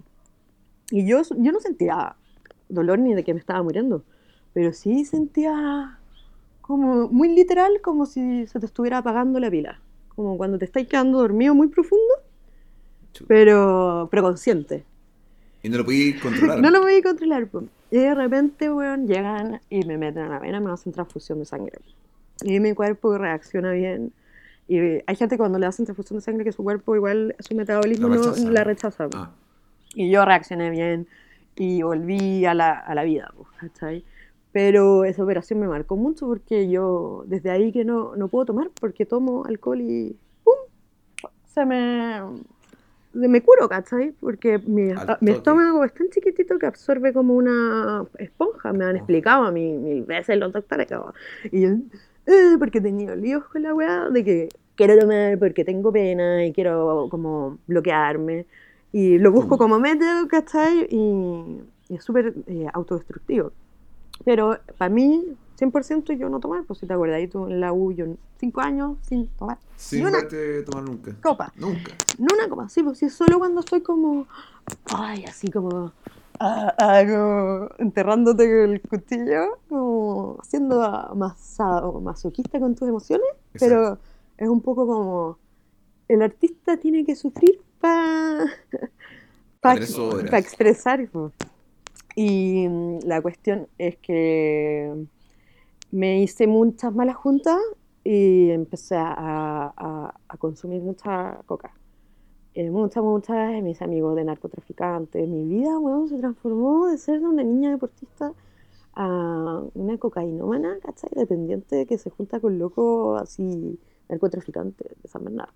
Y 0.92 1.08
yo, 1.08 1.22
yo 1.38 1.52
no 1.54 1.60
sentía 1.62 2.16
dolor 2.68 3.00
ni 3.00 3.14
de 3.14 3.24
que 3.24 3.34
me 3.34 3.40
estaba 3.40 3.64
muriendo, 3.64 4.04
pero 4.54 4.74
sí 4.74 5.06
sentía 5.06 5.98
como 6.60 7.08
muy 7.08 7.30
literal, 7.30 7.80
como 7.82 8.06
si 8.06 8.46
se 8.48 8.60
te 8.60 8.66
estuviera 8.66 8.98
apagando 8.98 9.40
la 9.40 9.50
pila. 9.50 9.80
Como 10.16 10.38
cuando 10.38 10.60
te 10.60 10.66
estás 10.66 10.86
quedando 10.86 11.20
dormido 11.20 11.56
muy 11.56 11.70
profundo, 11.70 12.14
pero, 13.28 14.10
pero 14.12 14.24
consciente. 14.24 14.84
Y 15.64 15.70
no 15.70 15.78
lo 15.78 15.86
podí 15.86 16.14
controlar. 16.14 16.60
No 16.62 16.70
lo 16.72 16.82
voy 16.82 16.96
a 16.96 17.02
controlar. 17.02 17.48
po. 17.48 17.64
Y 17.90 17.98
de 17.98 18.14
repente, 18.14 18.70
weón, 18.70 19.08
llegan 19.08 19.62
y 19.70 19.86
me 19.86 19.98
meten 19.98 20.24
a 20.24 20.30
la 20.30 20.40
vena, 20.40 20.60
me 20.60 20.72
hacen 20.72 20.92
transfusión 20.92 21.40
de 21.40 21.46
sangre. 21.46 21.80
Y 22.44 22.60
mi 22.60 22.74
cuerpo 22.74 23.18
reacciona 23.18 23.72
bien. 23.72 24.12
Y 24.72 25.04
hay 25.06 25.16
gente 25.18 25.38
cuando 25.38 25.60
le 25.60 25.66
hacen 25.66 25.84
transfusión 25.86 26.20
de 26.20 26.24
sangre 26.24 26.46
que 26.46 26.54
su 26.54 26.64
cuerpo 26.64 26.96
igual, 26.96 27.36
su 27.40 27.56
metabolismo 27.56 28.08
La 28.08 28.16
no- 28.16 28.22
rechaza. 28.24 28.50
la 28.52 28.64
rechaza. 28.64 29.10
Ah, 29.16 29.32
Y 29.96 30.10
yo 30.10 30.24
reaccioné 30.24 30.70
bien 30.70 31.08
y 31.58 31.82
volví 31.82 32.46
a 32.46 32.54
la, 32.54 32.72
a 32.80 32.96
la 32.96 33.04
vida, 33.04 33.34
pues, 33.36 33.50
¿cachai? 33.60 34.06
Pero 34.54 35.04
esa 35.04 35.24
operación 35.26 35.60
me 35.60 35.68
marcó 35.68 35.98
mucho 35.98 36.26
porque 36.26 36.70
yo 36.70 37.26
desde 37.28 37.50
ahí 37.52 37.74
que 37.74 37.84
no, 37.84 38.16
no 38.16 38.30
puedo 38.30 38.46
tomar 38.46 38.70
porque 38.80 39.06
tomo 39.06 39.44
alcohol 39.46 39.82
y 39.82 40.16
¡pum! 40.46 40.56
Se 41.54 41.66
me, 41.66 42.22
se 43.12 43.28
me 43.28 43.42
curo, 43.42 43.68
¿cachai? 43.68 44.14
Porque 44.22 44.58
mi, 44.60 44.94
mi 45.20 45.32
estómago 45.32 45.84
es 45.84 45.94
tan 45.94 46.10
chiquitito 46.12 46.58
que 46.58 46.66
absorbe 46.68 47.12
como 47.12 47.36
una 47.36 48.06
esponja, 48.20 48.72
me 48.72 48.86
han 48.86 48.94
Oh. 48.96 48.98
explicado 49.00 49.44
a 49.44 49.52
mí 49.52 49.74
mil 49.74 50.04
veces 50.04 50.38
los 50.38 50.54
doctores. 50.54 50.88
Y 51.52 51.62
yo, 51.64 51.70
"Eh", 52.26 52.56
porque 52.58 52.80
tenía 52.80 53.16
líos 53.18 53.44
con 53.46 53.64
la 53.64 53.74
weá 53.74 54.10
de 54.10 54.24
que 54.24 54.50
quiero 54.86 55.00
tomar 55.00 55.38
porque 55.38 55.64
tengo 55.64 55.92
pena 55.92 56.44
y 56.46 56.54
quiero 56.54 57.08
como 57.12 57.60
bloquearme. 57.68 58.46
Y 58.92 59.20
lo 59.20 59.32
busco 59.32 59.58
como 59.58 59.80
método, 59.80 60.28
¿cachai? 60.28 60.88
Y, 60.90 61.62
y 61.90 61.96
es 61.96 62.04
súper 62.04 62.34
eh, 62.48 62.68
autodestructivo. 62.74 63.52
Pero 64.26 64.58
para 64.78 64.90
mí, 64.90 65.24
100% 65.58 66.14
yo 66.14 66.30
no 66.30 66.40
tomar, 66.40 66.64
pues 66.64 66.80
si 66.80 66.88
te 66.88 66.94
acuerdas, 66.94 67.18
ahí 67.18 67.28
tú 67.28 67.48
en 67.48 67.60
la 67.62 67.72
U, 67.74 67.92
yo 67.92 68.06
cinco 68.40 68.62
años 68.62 68.98
sin 69.04 69.28
tomar. 69.28 69.60
sin 69.76 70.06
una 70.06 70.28
tomar 70.66 70.84
nunca. 70.84 71.12
copa. 71.22 71.54
Nunca. 71.58 71.92
No 72.18 72.28
una 72.34 72.50
copa, 72.50 72.68
sí, 72.70 72.82
pues 72.84 72.98
sí, 72.98 73.10
solo 73.10 73.38
cuando 73.40 73.60
estoy 73.62 73.82
como, 73.82 74.26
ay, 74.94 75.24
así 75.26 75.50
como, 75.50 75.92
ah, 76.40 76.74
ah, 76.78 77.68
enterrándote 77.78 78.44
con 78.46 78.72
el 78.74 78.82
cuchillo, 78.82 79.60
como 79.70 80.40
siendo 80.44 80.80
masa- 81.16 81.82
masoquista 82.02 82.60
con 82.60 82.76
tus 82.76 82.88
emociones, 82.90 83.28
pero 83.60 83.98
es 84.42 84.50
un 84.50 84.62
poco 84.62 84.88
como, 84.88 85.38
el 86.08 86.22
artista 86.24 86.78
tiene 86.78 87.06
que 87.06 87.16
sufrir 87.16 87.62
para 87.80 88.46
Pa 90.30 90.38
expresar. 90.40 91.08
Y 92.16 92.68
mm, 92.68 93.00
la 93.06 93.22
cuestión 93.22 93.68
es 93.78 93.98
que 93.98 94.92
me 95.92 96.22
hice 96.24 96.48
muchas 96.48 96.94
malas 96.96 97.16
juntas 97.16 97.60
y 98.04 98.50
empecé 98.50 98.96
a, 98.96 99.14
a- 99.78 100.16
a 100.28 100.38
consumir 100.38 100.82
mucha 100.82 101.40
coca. 101.46 101.72
Eh, 102.56 102.70
muchas, 102.72 103.04
muchas, 103.04 103.62
mis 103.62 103.82
amigos 103.82 104.16
de 104.16 104.24
narcotraficantes. 104.26 105.30
Mi 105.30 105.46
vida, 105.46 105.78
weón, 105.80 106.10
se 106.10 106.18
transformó 106.18 106.88
de 106.88 106.98
ser 106.98 107.22
una 107.22 107.44
niña 107.44 107.70
deportista 107.70 108.34
a 108.96 109.62
una 109.76 109.98
cocainómana, 110.00 110.80
¿cachai? 110.82 111.12
Dependiente 111.16 111.86
que 111.86 111.98
se 112.00 112.10
junta 112.10 112.40
con 112.40 112.58
locos 112.60 113.22
así, 113.22 113.80
narcotraficantes 114.12 114.88
de 115.02 115.10
San 115.10 115.24
Bernardo. 115.24 115.54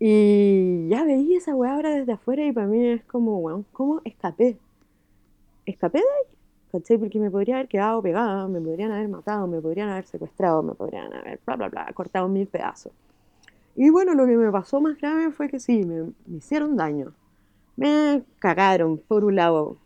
Y 0.00 0.88
ya 0.88 1.04
veía 1.04 1.38
esa 1.38 1.54
weá 1.54 1.74
ahora 1.74 1.90
desde 1.90 2.12
afuera 2.12 2.44
y 2.44 2.50
para 2.50 2.66
mí 2.66 2.84
es 2.88 3.04
como, 3.04 3.38
weón, 3.38 3.64
¿cómo 3.72 4.00
escapé? 4.04 4.58
Escapé 5.64 5.98
de 5.98 6.04
ahí, 6.04 6.36
¿cachai? 6.72 6.98
Porque 6.98 7.20
me 7.20 7.30
podría 7.30 7.56
haber 7.56 7.68
quedado 7.68 8.02
pegada, 8.02 8.48
me 8.48 8.60
podrían 8.60 8.90
haber 8.90 9.08
matado, 9.08 9.46
me 9.46 9.60
podrían 9.60 9.90
haber 9.90 10.04
secuestrado, 10.06 10.62
me 10.64 10.74
podrían 10.74 11.12
haber, 11.14 11.38
bla, 11.46 11.54
bla, 11.54 11.68
bla, 11.68 11.92
cortado 11.94 12.28
mil 12.28 12.48
pedazos. 12.48 12.92
Y 13.76 13.90
bueno, 13.90 14.14
lo 14.14 14.26
que 14.26 14.36
me 14.36 14.50
pasó 14.50 14.80
más 14.80 14.98
grave 14.98 15.30
fue 15.30 15.48
que 15.48 15.60
sí, 15.60 15.84
me, 15.84 16.12
me 16.26 16.38
hicieron 16.38 16.76
daño. 16.76 17.12
Me 17.76 18.24
cagaron, 18.40 18.98
por 18.98 19.24
un 19.24 19.36
lado, 19.36 19.76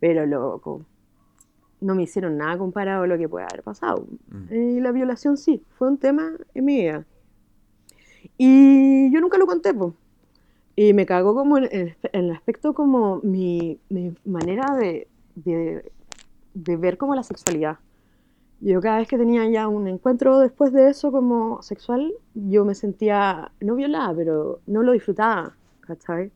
pero 0.00 0.26
loco, 0.26 0.84
no 1.82 1.94
me 1.94 2.04
hicieron 2.04 2.38
nada 2.38 2.56
comparado 2.56 3.02
a 3.04 3.06
lo 3.06 3.18
que 3.18 3.28
puede 3.28 3.44
haber 3.44 3.62
pasado. 3.62 4.06
Mm. 4.28 4.54
Y 4.54 4.80
la 4.80 4.92
violación 4.92 5.36
sí, 5.36 5.62
fue 5.76 5.88
un 5.88 5.98
tema 5.98 6.32
en 6.54 6.64
mi 6.64 6.76
vida. 6.76 7.04
Y 8.38 9.12
yo 9.12 9.20
nunca 9.20 9.38
lo 9.38 9.46
conté. 9.46 9.74
Y 10.74 10.94
me 10.94 11.04
cagó 11.04 11.34
como 11.34 11.58
en, 11.58 11.68
en 11.70 11.94
el 12.12 12.30
aspecto 12.30 12.72
como 12.72 13.20
mi, 13.22 13.78
mi 13.90 14.14
manera 14.24 14.74
de, 14.76 15.08
de, 15.34 15.92
de 16.54 16.76
ver 16.76 16.96
como 16.96 17.14
la 17.14 17.22
sexualidad. 17.22 17.78
Yo 18.60 18.80
cada 18.80 18.98
vez 18.98 19.08
que 19.08 19.18
tenía 19.18 19.48
ya 19.50 19.66
un 19.66 19.88
encuentro 19.88 20.38
después 20.38 20.72
de 20.72 20.88
eso 20.88 21.10
como 21.10 21.60
sexual, 21.62 22.14
yo 22.34 22.64
me 22.64 22.76
sentía, 22.76 23.50
no 23.60 23.74
violada, 23.74 24.14
pero 24.14 24.60
no 24.66 24.84
lo 24.84 24.92
disfrutaba, 24.92 25.56
¿cachai? 25.80 26.30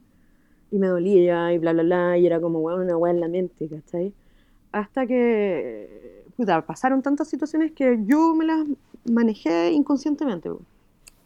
Y 0.72 0.78
me 0.78 0.88
dolía 0.88 1.52
y 1.52 1.58
bla, 1.58 1.72
bla, 1.72 1.84
bla, 1.84 2.18
y 2.18 2.26
era 2.26 2.40
como, 2.40 2.60
bueno, 2.60 2.82
una 2.82 2.96
weá 2.96 3.12
en 3.12 3.20
la 3.20 3.28
mente, 3.28 3.68
¿cachai? 3.68 4.12
Hasta 4.72 5.06
que, 5.06 6.24
puta, 6.36 6.66
pasaron 6.66 7.02
tantas 7.02 7.28
situaciones 7.28 7.72
que 7.72 7.98
yo 8.04 8.34
me 8.34 8.44
las 8.44 8.66
manejé 9.10 9.70
inconscientemente. 9.72 10.50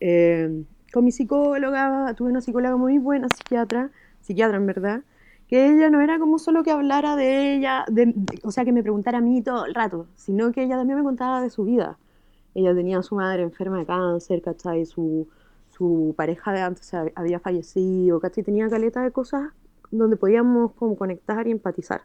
Eh, 0.00 0.64
con 0.92 1.04
mi 1.04 1.12
psicóloga, 1.12 2.14
tuve 2.16 2.30
una 2.30 2.40
psicóloga 2.40 2.76
muy 2.76 2.98
buena, 2.98 3.28
psiquiatra, 3.28 3.90
psiquiatra 4.20 4.56
en 4.58 4.66
verdad, 4.66 5.02
que 5.48 5.66
ella 5.70 5.90
no 5.90 6.00
era 6.00 6.18
como 6.18 6.38
solo 6.38 6.62
que 6.62 6.70
hablara 6.70 7.16
de 7.16 7.56
ella, 7.56 7.84
de- 7.88 8.12
de- 8.14 8.40
o 8.44 8.50
sea, 8.52 8.64
que 8.64 8.72
me 8.72 8.82
preguntara 8.82 9.18
a 9.18 9.20
mí 9.20 9.42
todo 9.42 9.66
el 9.66 9.74
rato, 9.74 10.06
sino 10.16 10.52
que 10.52 10.62
ella 10.64 10.76
también 10.76 10.98
me 10.98 11.04
contaba 11.04 11.42
de 11.42 11.50
su 11.50 11.64
vida. 11.64 11.98
Ella 12.54 12.74
tenía 12.74 12.98
a 12.98 13.02
su 13.02 13.16
madre 13.16 13.42
enferma 13.42 13.78
de 13.78 13.86
cáncer, 13.86 14.42
¿cachai? 14.42 14.86
Su, 14.86 15.28
su 15.70 16.14
pareja 16.16 16.52
de 16.52 16.60
antes 16.62 16.92
hab- 16.94 17.12
había 17.16 17.40
fallecido, 17.40 18.20
¿cachai? 18.20 18.44
Tenía 18.44 18.68
caleta 18.70 19.02
de 19.02 19.10
cosas 19.12 19.52
donde 19.90 20.16
podíamos 20.16 20.72
como 20.74 20.96
conectar 20.96 21.46
y 21.48 21.52
empatizar. 21.52 22.02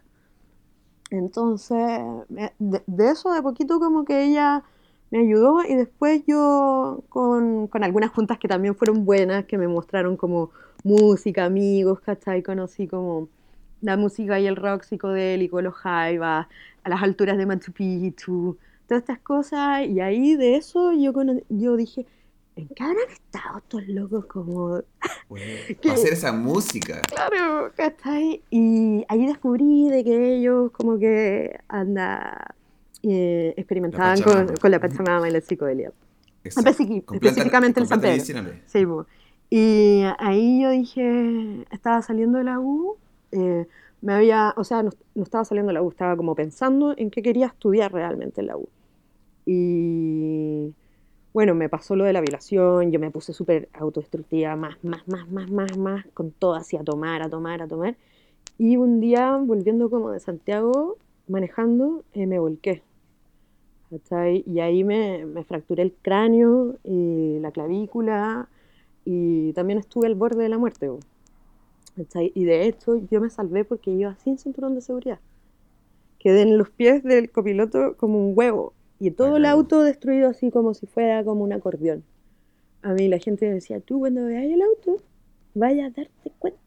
Entonces, 1.10 1.78
de, 2.58 3.10
eso 3.10 3.32
de 3.32 3.42
poquito 3.42 3.78
como 3.78 4.04
que 4.04 4.24
ella 4.24 4.64
me 5.10 5.20
ayudó 5.20 5.62
y 5.62 5.74
después 5.74 6.22
yo 6.26 7.04
con, 7.08 7.68
con 7.68 7.84
algunas 7.84 8.10
juntas 8.10 8.38
que 8.38 8.48
también 8.48 8.74
fueron 8.74 9.04
buenas, 9.04 9.44
que 9.44 9.56
me 9.58 9.68
mostraron 9.68 10.16
como 10.16 10.50
música, 10.84 11.44
amigos, 11.44 12.00
¿cachai? 12.00 12.42
Conocí 12.42 12.88
como 12.88 13.28
la 13.80 13.96
música 13.96 14.40
y 14.40 14.46
el 14.46 14.56
rock 14.56 14.82
psicodélico, 14.82 15.60
los 15.62 15.74
jaivas, 15.74 16.48
a 16.82 16.88
las 16.88 17.02
alturas 17.02 17.36
de 17.38 17.46
Machu 17.46 17.72
Picchu, 17.72 18.56
todas 18.88 19.02
estas 19.02 19.18
cosas 19.20 19.86
y 19.86 20.00
ahí 20.00 20.36
de 20.36 20.56
eso 20.56 20.92
yo, 20.92 21.12
yo 21.48 21.76
dije, 21.76 22.06
¿en 22.56 22.68
qué 22.68 22.82
habrán 22.82 23.08
estado 23.10 23.58
estos 23.58 23.86
locos 23.88 24.26
como 24.26 24.80
Bueno, 25.28 25.46
hacer 25.92 26.12
esa 26.12 26.32
música. 26.32 27.02
Claro, 27.02 27.70
¿cachai? 27.76 28.42
Y 28.50 29.04
ahí 29.08 29.26
descubrí 29.26 29.90
de 29.90 30.02
que 30.02 30.36
ellos 30.36 30.72
como 30.72 30.98
que 30.98 31.58
anda 31.68 32.54
eh, 33.02 33.54
experimentaban 33.56 34.18
La 34.18 34.24
con, 34.24 34.56
con 34.56 34.70
la 34.70 34.80
Pachamama 34.80 35.28
y 35.28 35.32
la 35.32 35.40
psicodelia. 35.40 35.92
Específicamente 36.42 37.80
planta 37.80 37.86
San 37.86 38.00
Pedro. 38.00 38.52
Sí, 38.66 38.86
po. 38.86 39.06
Y 39.50 40.02
ahí 40.18 40.62
yo 40.62 40.70
dije, 40.70 41.66
estaba 41.70 42.02
saliendo 42.02 42.38
de 42.38 42.44
la 42.44 42.58
U, 42.58 42.96
eh, 43.32 43.66
me 44.00 44.14
había, 44.14 44.54
o 44.56 44.64
sea, 44.64 44.82
no, 44.82 44.90
no 45.14 45.22
estaba 45.22 45.44
saliendo 45.44 45.68
de 45.68 45.74
la 45.74 45.82
U, 45.82 45.90
estaba 45.90 46.16
como 46.16 46.34
pensando 46.34 46.94
en 46.96 47.10
qué 47.10 47.22
quería 47.22 47.46
estudiar 47.46 47.92
realmente 47.92 48.40
en 48.40 48.46
la 48.48 48.56
U. 48.56 48.68
Y 49.44 50.74
bueno, 51.36 51.54
me 51.54 51.68
pasó 51.68 51.96
lo 51.96 52.04
de 52.04 52.14
la 52.14 52.22
violación, 52.22 52.90
yo 52.90 52.98
me 52.98 53.10
puse 53.10 53.34
súper 53.34 53.68
autodestructiva, 53.74 54.56
más, 54.56 54.82
más, 54.82 55.06
más, 55.06 55.28
más, 55.28 55.50
más, 55.50 55.76
más, 55.76 56.06
con 56.14 56.30
todo 56.30 56.54
así 56.54 56.78
a 56.78 56.82
tomar, 56.82 57.20
a 57.20 57.28
tomar, 57.28 57.60
a 57.60 57.68
tomar. 57.68 57.94
Y 58.56 58.78
un 58.78 59.00
día, 59.00 59.36
volviendo 59.36 59.90
como 59.90 60.12
de 60.12 60.20
Santiago, 60.20 60.96
manejando, 61.28 62.04
eh, 62.14 62.26
me 62.26 62.38
volqué. 62.38 62.82
¿cachai? 63.90 64.44
Y 64.46 64.60
ahí 64.60 64.82
me, 64.82 65.26
me 65.26 65.44
fracturé 65.44 65.82
el 65.82 65.92
cráneo 66.00 66.78
y 66.84 67.38
la 67.40 67.50
clavícula 67.50 68.48
y 69.04 69.52
también 69.52 69.78
estuve 69.78 70.06
al 70.06 70.14
borde 70.14 70.42
de 70.42 70.48
la 70.48 70.56
muerte. 70.56 70.90
¿cachai? 71.96 72.32
Y 72.34 72.44
de 72.44 72.66
hecho 72.66 72.96
yo 73.10 73.20
me 73.20 73.28
salvé 73.28 73.66
porque 73.66 73.90
iba 73.90 74.16
sin 74.16 74.38
cinturón 74.38 74.74
de 74.74 74.80
seguridad. 74.80 75.20
Quedé 76.18 76.40
en 76.40 76.56
los 76.56 76.70
pies 76.70 77.02
del 77.02 77.30
copiloto 77.30 77.94
como 77.98 78.26
un 78.26 78.32
huevo 78.34 78.72
y 78.98 79.10
todo 79.10 79.36
el 79.36 79.44
auto 79.46 79.82
destruido 79.82 80.28
así 80.30 80.50
como 80.50 80.74
si 80.74 80.86
fuera 80.86 81.22
como 81.24 81.44
un 81.44 81.52
acordeón. 81.52 82.04
A 82.82 82.92
mí 82.94 83.08
la 83.08 83.18
gente 83.18 83.46
me 83.48 83.54
decía, 83.54 83.80
tú 83.80 83.98
cuando 83.98 84.24
veas 84.26 84.44
el 84.44 84.62
auto, 84.62 85.02
vaya 85.54 85.86
a 85.86 85.90
darte 85.90 86.32
cuenta 86.38 86.60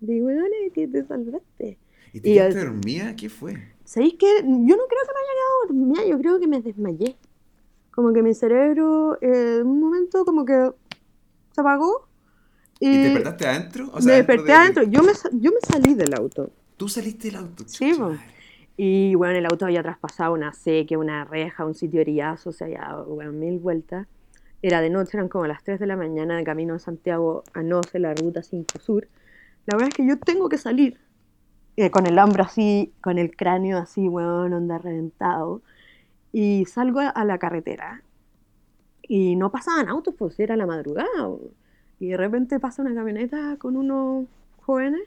de, 0.00 0.22
weón, 0.22 0.46
que 0.74 0.88
te 0.88 1.04
salvaste. 1.04 1.78
¿Y 2.12 2.20
te 2.20 2.32
quedaste 2.32 2.64
dormida? 2.64 3.14
¿Qué 3.16 3.28
fue? 3.28 3.54
¿Sabéis 3.84 4.14
que 4.14 4.26
Yo 4.26 4.42
no 4.44 4.84
creo 4.88 5.02
que 5.04 5.12
me 5.14 5.20
haya 5.20 5.32
quedado 5.36 5.66
dormida, 5.68 6.06
yo 6.06 6.18
creo 6.18 6.40
que 6.40 6.46
me 6.48 6.60
desmayé. 6.62 7.16
Como 7.90 8.12
que 8.12 8.22
mi 8.22 8.34
cerebro 8.34 9.16
eh, 9.22 9.58
en 9.60 9.66
un 9.66 9.80
momento 9.80 10.24
como 10.24 10.44
que 10.44 10.70
se 11.54 11.60
apagó 11.60 12.08
y, 12.78 12.88
¿Y 12.88 12.92
te 12.92 12.98
despertaste 13.08 13.46
adentro? 13.46 13.86
O 13.92 14.00
me 14.00 14.12
dentro 14.12 14.16
desperté 14.16 14.52
de- 14.52 14.52
adentro. 14.52 14.82
Yo 14.84 15.02
me, 15.02 15.12
yo 15.40 15.50
me 15.50 15.60
salí 15.66 15.94
del 15.94 16.14
auto. 16.14 16.50
Tú 16.76 16.88
saliste 16.88 17.28
del 17.28 17.36
auto. 17.36 17.64
Sí, 17.66 17.90
chucha 17.92 17.96
po. 18.02 18.08
madre. 18.10 18.20
Y 18.76 19.14
bueno, 19.14 19.38
el 19.38 19.46
auto 19.46 19.64
había 19.64 19.82
traspasado 19.82 20.34
una 20.34 20.52
sequía, 20.52 20.98
una 20.98 21.24
reja, 21.24 21.64
un 21.64 21.74
sitio 21.74 22.00
orillazo, 22.00 22.50
o 22.50 22.52
sea, 22.52 22.68
ya 22.68 22.96
bueno, 22.96 23.32
mil 23.32 23.58
vueltas. 23.58 24.06
Era 24.62 24.80
de 24.80 24.90
noche, 24.90 25.16
eran 25.16 25.28
como 25.28 25.46
las 25.46 25.62
3 25.64 25.80
de 25.80 25.86
la 25.86 25.96
mañana 25.96 26.36
de 26.36 26.44
camino 26.44 26.74
a 26.74 26.78
Santiago 26.78 27.44
a 27.54 27.62
Noce, 27.62 27.98
la 27.98 28.14
ruta 28.14 28.42
5 28.42 28.78
Sur. 28.80 29.08
La 29.66 29.76
verdad 29.76 29.88
es 29.88 29.94
que 29.94 30.06
yo 30.06 30.18
tengo 30.18 30.48
que 30.48 30.58
salir 30.58 30.98
eh, 31.76 31.90
con 31.90 32.06
el 32.06 32.18
hombro 32.18 32.42
así, 32.44 32.92
con 33.02 33.18
el 33.18 33.36
cráneo 33.36 33.78
así, 33.78 34.08
weón, 34.08 34.52
onda 34.52 34.78
reventado. 34.78 35.62
Y 36.32 36.64
salgo 36.66 37.00
a, 37.00 37.24
la 37.24 37.38
carretera 37.38 38.02
y 39.02 39.36
no 39.36 39.50
pasaban 39.50 39.88
autos, 39.88 40.14
pues 40.18 40.38
era 40.40 40.56
la 40.56 40.66
madrugada. 40.66 41.08
Y 42.00 42.08
de 42.08 42.16
repente 42.16 42.60
pasa 42.60 42.82
una 42.82 42.94
camioneta 42.94 43.56
con 43.58 43.76
unos 43.76 44.26
jóvenes 44.60 45.02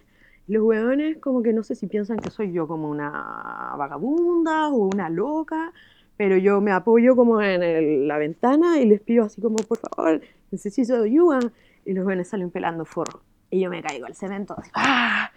los 0.50 0.64
hueones 0.64 1.18
como 1.20 1.43
que 1.43 1.54
no 1.54 1.64
sé 1.64 1.76
si 1.76 1.88
piensan 1.88 2.18
que 2.18 2.32
soy 2.32 2.52
yo 2.52 2.68
como 2.68 2.89
una 2.89 3.76
vagabunda 3.78 4.70
o 4.70 4.89
una 4.93 5.10
loca, 5.10 5.72
pero 6.18 6.38
yo 6.38 6.60
me 6.60 6.72
apoyo 6.72 7.16
como 7.16 7.41
en 7.41 8.08
la 8.08 8.18
ventana 8.18 8.80
y 8.80 8.86
les 8.86 9.00
pido 9.00 9.26
así 9.26 9.41
como, 9.41 9.58
por 9.58 9.78
favor, 9.78 10.22
necesito 10.52 11.04
ayuda. 11.04 11.39
Y 11.86 11.93
los 11.93 12.06
hueones 12.06 12.28
salen 12.28 12.50
pelando 12.50 12.84
forro. 12.84 13.22
Y 13.52 13.62
yo 13.62 13.70
me 13.70 13.82
caigo 13.82 14.06
al 14.06 14.16
cemento, 14.16 14.56
así, 14.58 14.70
¡ah! 14.74 15.32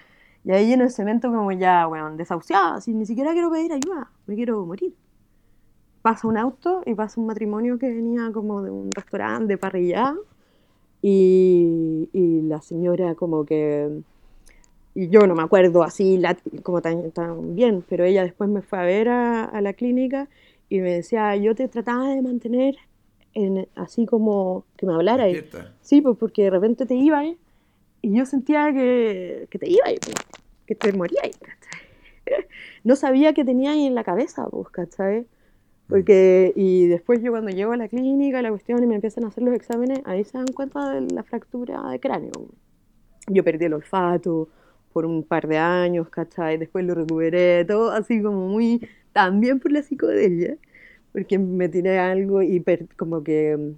Y 0.44 0.50
ahí 0.50 0.72
en 0.72 0.80
el 0.80 0.90
cemento 0.90 1.28
como 1.28 1.52
ya, 1.52 1.86
weón, 1.86 2.16
desahuciada, 2.16 2.76
así, 2.76 2.92
ni 2.92 3.06
siquiera 3.06 3.32
quiero 3.32 3.50
pedir 3.50 3.72
ayuda, 3.72 4.10
me 4.26 4.34
quiero 4.34 4.64
morir. 4.66 4.94
Pasa 6.02 6.26
un 6.26 6.36
auto 6.36 6.82
y 6.84 6.94
pasa 6.94 7.20
un 7.20 7.26
matrimonio 7.26 7.78
que 7.78 7.88
venía 7.88 8.32
como 8.32 8.62
de 8.62 8.70
un 8.70 8.90
restaurante 8.90 9.46
de 9.46 9.58
parrillada 9.58 10.16
y, 11.00 12.08
y 12.12 12.42
la 12.42 12.60
señora 12.60 13.14
como 13.14 13.44
que 13.44 14.02
y 14.94 15.08
yo 15.08 15.26
no 15.26 15.34
me 15.34 15.42
acuerdo 15.42 15.82
así 15.82 16.20
como 16.62 16.82
tan, 16.82 17.10
tan 17.12 17.54
bien, 17.54 17.84
pero 17.88 18.04
ella 18.04 18.24
después 18.24 18.50
me 18.50 18.62
fue 18.62 18.78
a 18.78 18.82
ver 18.82 19.08
a, 19.08 19.44
a 19.44 19.60
la 19.60 19.72
clínica 19.72 20.28
y 20.68 20.80
me 20.80 20.92
decía, 20.92 21.34
yo 21.36 21.54
te 21.54 21.68
trataba 21.68 22.08
de 22.08 22.22
mantener 22.22 22.76
en, 23.34 23.68
así 23.74 24.06
como 24.06 24.64
que 24.76 24.86
me 24.86 24.94
hablara. 24.94 25.28
Y, 25.30 25.44
sí, 25.80 26.00
pues 26.00 26.16
porque 26.18 26.44
de 26.44 26.50
repente 26.50 26.86
te 26.86 26.94
iba 26.94 27.24
y 27.24 27.36
yo 28.02 28.26
sentía 28.26 28.72
que, 28.72 29.46
que 29.50 29.58
te 29.58 29.70
iba 29.70 29.84
que 30.66 30.74
te 30.74 30.92
morías. 30.92 31.22
¿cachai? 31.40 32.46
No 32.84 32.96
sabía 32.96 33.32
qué 33.32 33.44
tenía 33.44 33.72
ahí 33.72 33.86
en 33.86 33.94
la 33.94 34.04
cabeza, 34.04 34.46
pues, 34.48 34.68
¿cachai? 34.68 35.26
Porque, 35.88 36.52
y 36.56 36.86
después 36.86 37.22
yo 37.22 37.32
cuando 37.32 37.50
llego 37.50 37.72
a 37.72 37.76
la 37.76 37.88
clínica, 37.88 38.40
la 38.40 38.50
cuestión, 38.50 38.82
y 38.82 38.86
me 38.86 38.94
empiezan 38.94 39.24
a 39.24 39.28
hacer 39.28 39.42
los 39.44 39.54
exámenes, 39.54 40.00
ahí 40.04 40.24
se 40.24 40.38
dan 40.38 40.46
cuenta 40.46 40.94
de 40.94 41.02
la 41.12 41.22
fractura 41.22 41.90
de 41.90 42.00
cráneo. 42.00 42.32
Yo 43.28 43.44
perdí 43.44 43.66
el 43.66 43.74
olfato 43.74 44.48
por 44.92 45.04
un 45.06 45.22
par 45.24 45.48
de 45.48 45.58
años, 45.58 46.08
¿cachai? 46.10 46.58
Después 46.58 46.84
lo 46.84 46.94
recuperé, 46.94 47.64
todo 47.64 47.90
así 47.92 48.22
como 48.22 48.48
muy, 48.48 48.86
también 49.12 49.60
por 49.60 49.72
la 49.72 49.82
psicodelia, 49.82 50.56
porque 51.12 51.38
me 51.38 51.68
tiré 51.68 51.98
algo 51.98 52.42
y 52.42 52.60
per- 52.60 52.88
como 52.96 53.22
que 53.24 53.56
mm, 53.56 53.72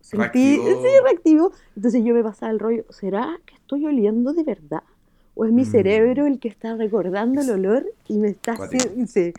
sentí, 0.00 0.56
Reactivó. 0.56 0.64
sí, 0.66 0.88
reactivo. 1.04 1.52
Entonces 1.76 2.04
yo 2.04 2.14
me 2.14 2.22
pasaba 2.22 2.52
el 2.52 2.58
rollo, 2.58 2.84
¿será 2.90 3.38
que 3.46 3.54
estoy 3.54 3.86
oliendo 3.86 4.32
de 4.32 4.44
verdad? 4.44 4.82
¿O 5.34 5.44
es 5.46 5.52
mi 5.52 5.62
Mm. 5.62 5.66
cerebro 5.66 6.26
el 6.26 6.38
que 6.38 6.48
está 6.48 6.76
recordando 6.76 7.40
el 7.40 7.50
olor 7.50 7.86
y 8.08 8.18
me 8.18 8.28
está 8.28 8.52
haciendo... 8.54 9.06
sí. 9.06 9.32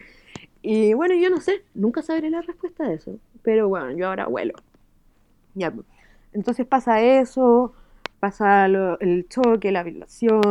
Y 0.62 0.94
bueno, 0.94 1.14
yo 1.16 1.30
no 1.30 1.42
sé, 1.42 1.62
nunca 1.74 2.02
sabré 2.02 2.30
la 2.30 2.42
respuesta 2.42 2.88
de 2.88 2.96
eso, 2.96 3.20
pero 3.44 3.68
bueno, 3.68 3.92
yo 3.92 4.08
ahora 4.08 4.28
huelo. 4.28 4.54
Ya, 5.54 5.72
pues. 5.72 5.86
entonces 6.34 6.66
pasa 6.66 7.02
eso, 7.02 7.74
pasa 8.20 8.68
lo- 8.68 9.00
el 9.00 9.28
choque, 9.30 9.72
la 9.72 9.84
violación, 9.84 10.42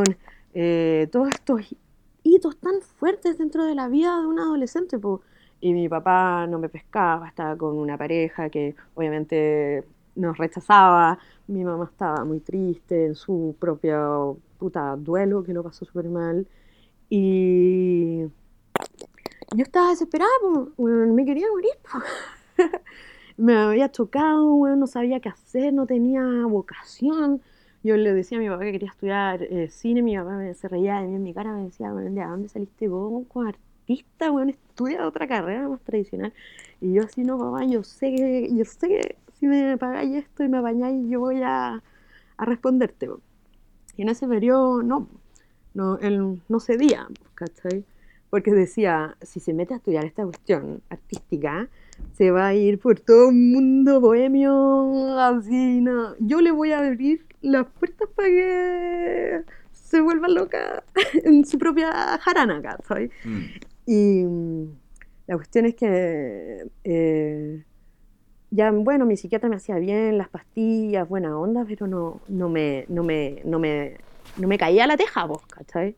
eh, 0.54 1.08
todos 1.10 1.28
estos 1.28 1.74
hitos 2.22 2.56
tan 2.58 2.80
fuertes 2.80 3.38
dentro 3.38 3.64
de 3.64 3.74
la 3.74 3.88
vida 3.88 4.20
de 4.20 4.26
un 4.26 4.38
adolescente. 4.38 4.98
po. 4.98 5.22
Y 5.60 5.72
mi 5.72 5.88
papá 5.88 6.46
no 6.48 6.58
me 6.58 6.68
pescaba, 6.68 7.28
estaba 7.28 7.56
con 7.56 7.76
una 7.76 7.96
pareja 7.96 8.50
que 8.50 8.74
obviamente 8.94 9.84
nos 10.14 10.36
rechazaba, 10.36 11.18
mi 11.46 11.64
mamá 11.64 11.88
estaba 11.90 12.24
muy 12.24 12.40
triste 12.40 13.06
en 13.06 13.14
su 13.14 13.56
propio 13.58 14.38
puta 14.58 14.96
duelo, 14.96 15.42
que 15.42 15.52
lo 15.52 15.62
pasó 15.62 15.84
súper 15.84 16.08
mal. 16.08 16.46
Y 17.08 18.22
yo 19.54 19.62
estaba 19.62 19.90
desesperada, 19.90 20.30
me 20.78 21.24
quería 21.24 21.46
morir. 21.50 21.72
me 23.36 23.54
había 23.56 23.90
chocado, 23.90 24.76
no 24.76 24.86
sabía 24.86 25.20
qué 25.20 25.28
hacer, 25.28 25.72
no 25.72 25.86
tenía 25.86 26.22
vocación. 26.46 27.42
Yo 27.82 27.96
le 27.96 28.14
decía 28.14 28.38
a 28.38 28.40
mi 28.40 28.48
papá 28.48 28.64
que 28.64 28.72
quería 28.72 28.90
estudiar 28.90 29.42
eh, 29.42 29.68
cine, 29.68 30.02
mi 30.02 30.16
papá 30.16 30.36
me, 30.36 30.54
se 30.54 30.68
reía 30.68 31.00
de 31.00 31.08
mí 31.08 31.16
en 31.16 31.22
mi 31.22 31.34
cara, 31.34 31.52
me 31.52 31.64
decía, 31.64 31.90
¿de 31.92 32.10
dónde 32.24 32.48
saliste 32.48 32.88
vos 32.88 33.26
como 33.28 33.48
artista? 33.48 34.30
Weón, 34.30 34.50
estudia 34.50 35.06
otra 35.06 35.26
carrera 35.26 35.68
más 35.68 35.80
tradicional. 35.80 36.32
Y 36.80 36.94
yo 36.94 37.02
así, 37.04 37.22
no, 37.24 37.38
papá, 37.38 37.64
yo 37.64 37.82
sé 37.82 38.14
que, 38.14 38.48
yo 38.54 38.64
sé 38.64 38.88
que 38.88 39.16
si 39.38 39.46
me 39.46 39.76
pagáis 39.78 40.14
esto 40.14 40.44
y 40.44 40.48
me 40.48 40.58
apañáis, 40.58 41.08
yo 41.08 41.20
voy 41.20 41.42
a, 41.42 41.82
a 42.36 42.44
responderte. 42.44 43.08
po". 43.08 43.20
Y 43.96 44.02
en 44.02 44.08
ese 44.10 44.26
periodo, 44.28 44.82
no, 44.82 45.08
no, 45.74 45.98
él 45.98 46.40
no 46.48 46.60
cedía, 46.60 47.08
¿cachai? 47.34 47.84
Porque 48.30 48.52
decía, 48.52 49.16
si 49.22 49.40
se 49.40 49.52
mete 49.54 49.74
a 49.74 49.78
estudiar 49.78 50.04
esta 50.04 50.24
cuestión 50.24 50.82
artística, 50.88 51.68
se 52.12 52.30
va 52.30 52.48
a 52.48 52.54
ir 52.54 52.78
por 52.78 53.00
todo 53.00 53.28
un 53.28 53.52
mundo 53.52 54.00
bohemio, 54.00 55.18
así, 55.18 55.80
no. 55.80 56.14
Yo 56.18 56.40
le 56.40 56.50
voy 56.50 56.72
a 56.72 56.78
abrir 56.78 57.26
las 57.40 57.66
puertas 57.66 58.08
para 58.14 58.28
que 58.28 59.42
se 59.72 60.00
vuelva 60.00 60.28
loca 60.28 60.84
en 61.24 61.44
su 61.44 61.58
propia 61.58 62.18
jarana, 62.18 62.62
¿cachai? 62.62 63.10
Mm. 63.24 63.40
Y 63.86 64.24
mm, 64.24 64.64
la 65.26 65.36
cuestión 65.36 65.66
es 65.66 65.74
que 65.74 66.66
eh, 66.84 67.64
ya, 68.50 68.70
bueno, 68.70 69.06
mi 69.06 69.16
psiquiatra 69.16 69.48
me 69.48 69.56
hacía 69.56 69.76
bien, 69.76 70.18
las 70.18 70.28
pastillas, 70.28 71.08
buena 71.08 71.38
onda, 71.38 71.64
pero 71.66 71.86
no, 71.86 72.20
no, 72.28 72.48
me, 72.48 72.84
no, 72.88 73.02
me, 73.02 73.40
no, 73.44 73.58
me, 73.58 73.96
no 74.36 74.46
me 74.46 74.58
caía 74.58 74.86
la 74.86 74.96
teja, 74.96 75.24
vos, 75.24 75.42
¿cachai? 75.46 75.96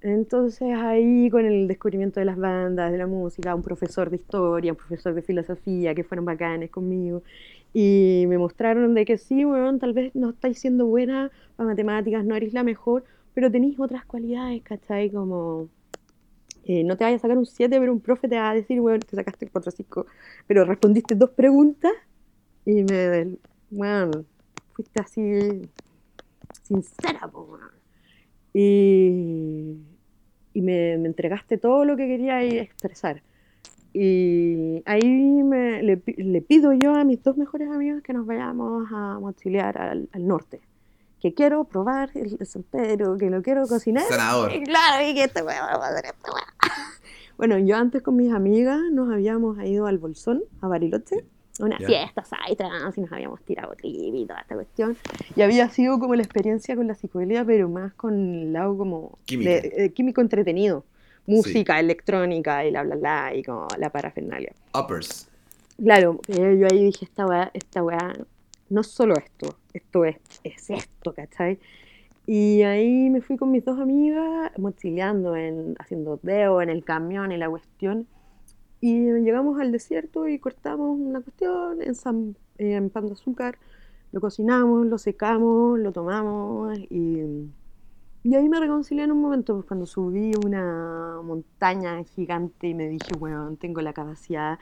Entonces 0.00 0.68
ahí 0.76 1.28
con 1.30 1.44
el 1.44 1.66
descubrimiento 1.66 2.20
de 2.20 2.26
las 2.26 2.36
bandas, 2.36 2.92
de 2.92 2.98
la 2.98 3.06
música, 3.06 3.54
un 3.54 3.62
profesor 3.62 4.10
de 4.10 4.16
historia, 4.16 4.72
un 4.72 4.78
profesor 4.78 5.12
de 5.14 5.22
filosofía 5.22 5.94
que 5.94 6.04
fueron 6.04 6.24
bacanes 6.24 6.70
conmigo 6.70 7.22
y 7.74 8.24
me 8.28 8.38
mostraron 8.38 8.94
de 8.94 9.04
que 9.04 9.18
sí, 9.18 9.44
weón, 9.44 9.78
tal 9.78 9.92
vez 9.92 10.14
no 10.14 10.30
estáis 10.30 10.58
siendo 10.58 10.86
buena 10.86 11.30
para 11.56 11.68
matemáticas, 11.68 12.24
no 12.24 12.34
eres 12.34 12.52
la 12.52 12.62
mejor, 12.64 13.04
pero 13.34 13.50
tenéis 13.50 13.78
otras 13.78 14.04
cualidades, 14.04 14.62
¿cachai? 14.62 15.10
Como 15.10 15.68
eh, 16.64 16.84
no 16.84 16.96
te 16.96 17.04
vayas 17.04 17.20
a 17.20 17.22
sacar 17.22 17.38
un 17.38 17.46
7, 17.46 17.78
pero 17.78 17.92
un 17.92 18.00
profe 18.00 18.28
te 18.28 18.36
va 18.36 18.50
a 18.50 18.54
decir, 18.54 18.80
weón, 18.80 19.00
te 19.00 19.16
sacaste 19.16 19.48
4 19.48 19.68
o 19.70 19.72
5, 19.72 20.06
pero 20.46 20.64
respondiste 20.64 21.14
dos 21.14 21.30
preguntas 21.30 21.92
Y 22.64 22.82
me, 22.84 23.36
bueno, 23.70 24.24
fuiste 24.74 25.00
así 25.00 25.22
sincera, 26.62 27.28
po, 27.28 27.42
weón. 27.42 27.70
Y, 28.54 29.76
y 30.58 30.60
me, 30.60 30.98
me 30.98 31.06
entregaste 31.06 31.56
todo 31.56 31.84
lo 31.84 31.96
que 31.96 32.08
quería 32.08 32.42
expresar. 32.42 33.22
Y 33.92 34.82
ahí 34.86 35.04
me, 35.04 35.84
le, 35.84 36.02
le 36.16 36.42
pido 36.42 36.72
yo 36.72 36.96
a 36.96 37.04
mis 37.04 37.22
dos 37.22 37.36
mejores 37.36 37.70
amigos 37.70 38.02
que 38.02 38.12
nos 38.12 38.26
vayamos 38.26 38.88
a 38.92 39.20
mochilear 39.20 39.78
al, 39.78 40.08
al 40.12 40.26
norte. 40.26 40.60
Que 41.20 41.32
quiero 41.32 41.62
probar 41.62 42.10
el 42.16 42.44
San 42.44 42.64
Pedro, 42.64 43.16
que 43.16 43.30
lo 43.30 43.40
quiero 43.40 43.68
cocinar. 43.68 44.02
Sanador. 44.08 44.52
Y 44.52 44.64
claro, 44.64 45.08
y 45.08 45.14
que 45.14 45.24
este 45.24 45.42
va 45.42 45.52
a 45.52 45.74
hacer. 45.74 46.12
Bueno, 47.36 47.56
yo 47.56 47.76
antes 47.76 48.02
con 48.02 48.16
mis 48.16 48.32
amigas 48.32 48.80
nos 48.90 49.12
habíamos 49.12 49.64
ido 49.64 49.86
al 49.86 49.98
Bolsón, 49.98 50.42
a 50.60 50.66
Bariloche, 50.66 51.24
a 51.60 51.64
una 51.64 51.78
Ya. 51.78 51.86
fiesta, 51.86 52.22
y 52.50 52.56
trans, 52.56 52.96
y 52.96 53.00
nos 53.00 53.12
habíamos 53.12 53.40
tirado 53.42 53.74
trip 53.74 54.14
y 54.14 54.26
toda 54.26 54.40
esta 54.40 54.54
cuestión. 54.54 54.96
Y 55.36 55.42
había 55.42 55.68
sido 55.70 55.98
como 55.98 56.14
la 56.14 56.22
experiencia 56.22 56.76
con 56.76 56.86
la 56.86 56.94
psicodelia, 56.94 57.44
pero 57.44 57.68
más 57.68 57.94
con 57.94 58.14
el 58.14 58.52
lado 58.52 58.76
como 58.76 59.18
Químico. 59.26 59.50
de- 59.50 59.72
eh, 59.84 59.92
químico 59.92 60.20
entretenido. 60.20 60.84
Música, 61.26 61.78
electrónica 61.78 62.64
y 62.64 62.70
bla, 62.70 62.82
bla, 62.84 62.96
bla, 62.96 63.32
y 63.34 63.42
como 63.42 63.66
la 63.78 63.90
parafernalia. 63.90 64.52
Uppers. 64.74 65.28
Claro, 65.76 66.20
eh, 66.28 66.56
yo 66.58 66.66
ahí 66.70 66.84
dije, 66.84 67.04
esta 67.04 67.26
weá, 67.26 67.50
esta 67.54 67.82
weá, 67.84 68.14
no 68.70 68.82
solo 68.82 69.14
esto, 69.16 69.56
esto 69.72 70.04
es, 70.04 70.16
es 70.42 70.70
esto, 70.70 71.12
¿cachai? 71.12 71.58
Y 72.26 72.62
ahí 72.62 73.08
me 73.10 73.20
fui 73.20 73.36
con 73.36 73.50
mis 73.50 73.64
dos 73.64 73.78
amigas, 73.78 74.50
mochileando, 74.58 75.36
en, 75.36 75.76
haciendo 75.78 76.18
deo 76.22 76.60
en 76.60 76.68
el 76.68 76.84
camión 76.84 77.30
y 77.32 77.36
la 77.38 77.48
cuestión. 77.48 78.06
Y 78.80 79.10
llegamos 79.10 79.60
al 79.60 79.72
desierto 79.72 80.28
y 80.28 80.38
cortamos 80.38 80.98
una 80.98 81.20
cuestión 81.20 81.78
en, 81.82 82.36
en 82.58 82.90
pan 82.90 83.06
de 83.06 83.12
azúcar, 83.12 83.58
lo 84.12 84.20
cocinamos, 84.20 84.86
lo 84.86 84.98
secamos, 84.98 85.78
lo 85.78 85.92
tomamos 85.92 86.78
y, 86.90 87.50
y 88.22 88.34
ahí 88.34 88.48
me 88.48 88.60
reconcilié 88.60 89.04
en 89.04 89.12
un 89.12 89.20
momento, 89.20 89.54
pues 89.54 89.66
cuando 89.66 89.86
subí 89.86 90.32
una 90.44 91.20
montaña 91.22 92.02
gigante 92.04 92.68
y 92.68 92.74
me 92.74 92.88
dije, 92.88 93.14
bueno, 93.18 93.56
tengo 93.56 93.80
la 93.80 93.92
capacidad 93.92 94.58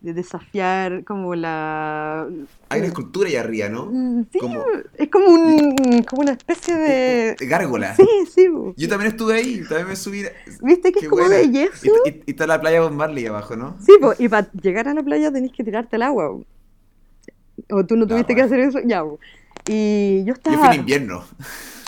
de 0.00 0.14
desafiar 0.14 1.02
como 1.04 1.34
la... 1.34 2.26
Hay 2.68 2.78
una 2.78 2.88
escultura 2.88 3.28
ahí 3.28 3.34
arriba, 3.36 3.68
¿no? 3.68 3.86
Mm, 3.86 4.26
Sí, 4.32 4.38
Como- 4.38 4.64
es 4.96 5.08
como, 5.10 5.26
un, 5.28 6.02
como 6.08 6.22
una 6.22 6.32
especie 6.32 6.76
de... 6.76 7.36
Gárgola. 7.40 7.96
Sí, 7.96 8.06
sí. 8.32 8.46
Yo 8.76 8.88
también 8.88 9.10
estuve 9.10 9.34
ahí, 9.34 9.60
también 9.68 9.88
me 9.88 9.96
subí. 9.96 10.22
¿Viste 10.62 10.92
que 10.92 11.00
Qué 11.00 11.06
es 11.06 11.10
como 11.10 11.22
buena. 11.22 11.36
de 11.38 11.50
yeso? 11.50 11.86
y- 12.06 12.22
y 12.26 12.30
está 12.30 12.46
la 12.46 12.60
playa 12.60 12.80
Bob 12.80 12.92
Marley 12.92 13.26
abajo, 13.26 13.56
¿no? 13.56 13.76
Sí, 13.80 13.92
po, 14.00 14.12
y 14.18 14.28
para 14.28 14.50
llegar 14.52 14.86
a 14.88 14.94
la 14.94 15.02
playa 15.02 15.32
tenés 15.32 15.50
que 15.52 15.64
tirarte 15.64 15.96
al 15.96 16.02
agua. 16.02 16.30
O 17.70 17.84
tú 17.84 17.96
no 17.96 18.02
La 18.02 18.08
tuviste 18.08 18.34
que 18.36 18.42
hacer 18.42 18.60
eso, 18.60 18.78
ya. 18.84 19.02
Y 19.66 20.20
yo 20.24 20.34
Yo 20.34 20.34
fui 20.42 20.52
estaba... 20.54 20.74
en 20.74 20.80
invierno. 20.80 21.24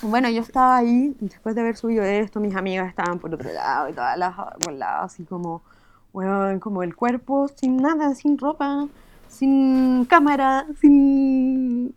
Bueno, 0.03 0.31
yo 0.31 0.41
estaba 0.41 0.79
ahí, 0.79 1.15
después 1.21 1.55
de 1.55 1.61
haber 1.61 1.77
subido 1.77 2.03
esto, 2.03 2.41
mis 2.41 2.57
amigas 2.57 2.89
estaban 2.89 3.19
por 3.19 3.35
otro 3.35 3.53
lado 3.53 3.87
y 3.91 3.93
todas 3.93 4.17
las 4.17 4.35
por 4.35 4.73
lado, 4.73 5.05
así 5.05 5.25
como, 5.25 5.63
weón, 6.13 6.61
como 6.61 6.83
el 6.83 6.95
cuerpo 6.97 7.49
sin 7.49 7.77
nada, 7.77 8.15
sin 8.15 8.39
ropa, 8.39 8.89
sin 9.29 10.05
cámara, 10.07 10.67
sin. 10.81 11.95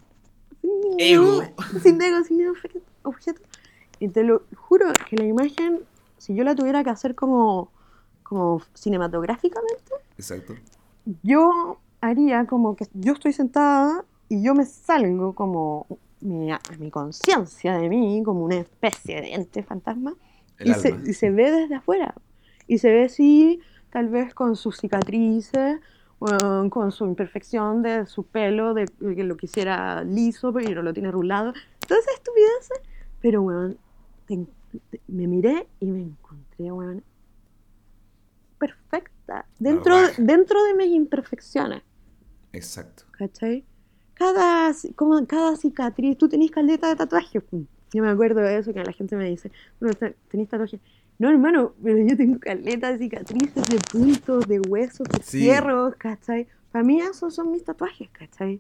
sin 0.62 1.00
Ego. 1.00 1.42
Sin 1.82 2.02
ego, 2.02 2.24
sin 2.24 2.40
obje- 2.48 2.82
objeto. 3.04 3.42
Y 4.00 4.10
te 4.10 4.24
lo 4.24 4.44
juro 4.56 4.88
que 5.10 5.18
la 5.18 5.26
imagen, 5.26 5.80
si 6.18 6.36
yo 6.36 6.44
la 6.44 6.56
tuviera 6.56 6.84
que 6.84 6.90
hacer 6.90 7.16
como, 7.16 7.72
como 8.24 8.62
cinematográficamente, 8.74 9.92
Exacto. 10.18 10.56
yo 11.24 11.80
haría 12.02 12.46
como 12.46 12.76
que 12.76 12.88
yo 12.94 13.14
estoy 13.14 13.34
sentada 13.34 14.06
y 14.30 14.44
yo 14.44 14.56
me 14.56 14.66
salgo 14.66 15.34
como 15.34 15.86
mi, 16.22 16.52
a 16.52 16.60
mi 16.80 16.92
conciencia 16.92 17.78
de 17.78 17.90
mí, 17.90 18.22
como 18.24 18.44
una 18.44 18.56
especie 18.56 19.22
de 19.22 19.34
ente 19.34 19.64
fantasma, 19.64 20.14
El 20.60 20.70
y 20.70 20.74
se, 20.74 20.96
y 21.06 21.14
se 21.14 21.30
ve 21.32 21.52
desde 21.52 21.76
afuera. 21.76 22.14
Y 22.68 22.78
se 22.78 22.92
ve 22.92 23.06
así, 23.06 23.60
tal 23.94 24.10
vez 24.10 24.34
con 24.34 24.56
sus 24.56 24.78
cicatrices, 24.78 25.80
bueno, 26.20 26.68
con 26.72 26.92
su 26.92 27.06
imperfección 27.06 27.84
de 27.84 28.08
su 28.08 28.24
pelo, 28.24 28.74
de 28.74 28.86
que 29.16 29.24
lo 29.24 29.38
quisiera 29.38 30.04
liso, 30.04 30.52
pero 30.52 30.82
lo 30.82 30.94
tiene 30.94 31.12
rulado. 31.12 31.54
Todas 31.88 32.04
esas 32.04 32.16
estupideces. 32.16 32.80
Pero, 33.22 33.44
bueno, 33.44 33.76
me 35.08 35.28
miré 35.28 35.68
y 35.80 35.86
me 35.86 36.02
encontré, 36.02 36.72
weón, 36.72 37.04
perfecta. 38.58 39.46
Dentro, 39.60 39.94
raja. 39.94 40.14
dentro 40.18 40.64
de 40.64 40.74
mis 40.74 40.88
imperfecciones. 40.88 41.84
Exacto. 42.52 43.04
¿cachai? 43.12 43.64
Cada, 44.16 44.72
como 44.96 45.26
cada 45.28 45.56
cicatriz, 45.56 46.18
tú 46.18 46.28
tenés 46.30 46.50
caleta 46.52 46.88
de 46.88 46.96
tatuajes. 46.96 47.44
Yo 47.52 48.02
me 48.02 48.10
acuerdo 48.10 48.42
de 48.42 48.58
eso 48.58 48.74
que 48.74 48.84
la 48.84 48.92
gente 48.92 49.16
me 49.16 49.30
dice, 49.30 49.52
"Bueno, 49.80 49.96
te- 49.96 50.16
¿tenés 50.30 50.50
tatuajes? 50.50 50.80
No, 51.20 51.30
hermano, 51.30 51.74
pero 51.84 51.98
yo 52.06 52.18
tengo 52.18 52.40
caleta 52.40 52.92
de 52.92 52.98
cicatrices, 52.98 53.64
de 53.68 53.78
puntos, 53.92 54.48
de 54.48 54.60
huesos, 54.60 55.08
de 55.08 55.24
Sí. 55.24 55.40
fierros, 55.42 55.96
¿cachai? 55.96 56.48
Para 56.72 56.84
mí 56.84 57.00
esos 57.00 57.34
son 57.36 57.52
mis 57.52 57.64
tatuajes, 57.64 58.10
¿cachai? 58.12 58.60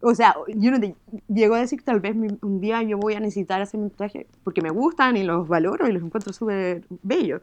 O 0.00 0.14
sea, 0.14 0.34
yo 0.56 0.70
no 0.70 0.80
te 0.80 0.94
llego 1.28 1.54
a 1.56 1.60
decir 1.60 1.78
que 1.80 1.84
tal 1.84 2.00
vez 2.00 2.14
un 2.42 2.60
día 2.60 2.82
yo 2.82 2.98
voy 2.98 3.14
a 3.14 3.20
necesitar 3.20 3.60
hacer 3.60 3.80
un 3.80 3.90
tatuaje 3.90 4.26
porque 4.44 4.62
me 4.62 4.70
gustan 4.70 5.16
y 5.16 5.24
los 5.24 5.46
valoro 5.48 5.88
y 5.88 5.92
los 5.92 6.02
encuentro 6.02 6.32
súper 6.32 6.84
bellos. 7.02 7.42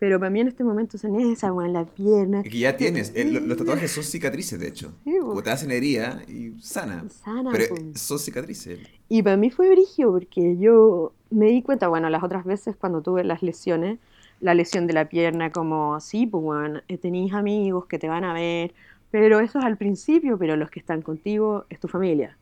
Pero 0.00 0.18
para 0.18 0.28
mí 0.28 0.40
en 0.40 0.48
este 0.48 0.64
momento 0.64 0.98
son 0.98 1.18
esa, 1.20 1.46
en 1.48 1.72
la 1.72 1.86
pierna. 1.86 2.40
Es 2.40 2.50
que 2.50 2.58
ya 2.58 2.76
tienes. 2.76 3.12
eh, 3.14 3.24
lo- 3.24 3.40
los 3.40 3.56
tatuajes 3.56 3.92
son 3.92 4.02
cicatrices, 4.04 4.58
de 4.58 4.68
hecho. 4.68 4.92
Sí. 5.04 5.12
Como 5.20 5.40
te 5.42 5.50
hacen 5.50 5.70
herida 5.70 6.20
y 6.28 6.60
sana. 6.60 7.04
Sana, 7.08 7.50
Pero 7.52 7.74
po. 7.74 7.76
son 7.94 8.18
cicatrices. 8.18 8.80
Y 9.08 9.22
para 9.22 9.36
mí 9.36 9.50
fue 9.50 9.70
brigio 9.70 10.10
porque 10.10 10.58
yo 10.58 11.12
me 11.34 11.46
di 11.46 11.62
cuenta, 11.62 11.88
bueno, 11.88 12.08
las 12.10 12.22
otras 12.22 12.44
veces 12.44 12.76
cuando 12.76 13.02
tuve 13.02 13.24
las 13.24 13.42
lesiones, 13.42 13.98
la 14.40 14.54
lesión 14.54 14.86
de 14.86 14.92
la 14.92 15.08
pierna, 15.08 15.50
como, 15.50 16.00
sí, 16.00 16.26
pues 16.26 16.42
bueno, 16.42 16.80
eh, 16.88 16.98
tenéis 16.98 17.32
amigos 17.32 17.86
que 17.86 17.98
te 17.98 18.08
van 18.08 18.24
a 18.24 18.32
ver, 18.32 18.72
pero 19.10 19.40
eso 19.40 19.58
es 19.58 19.64
al 19.64 19.76
principio, 19.76 20.38
pero 20.38 20.56
los 20.56 20.70
que 20.70 20.80
están 20.80 21.02
contigo 21.02 21.66
es 21.70 21.80
tu 21.80 21.88
familia. 21.88 22.36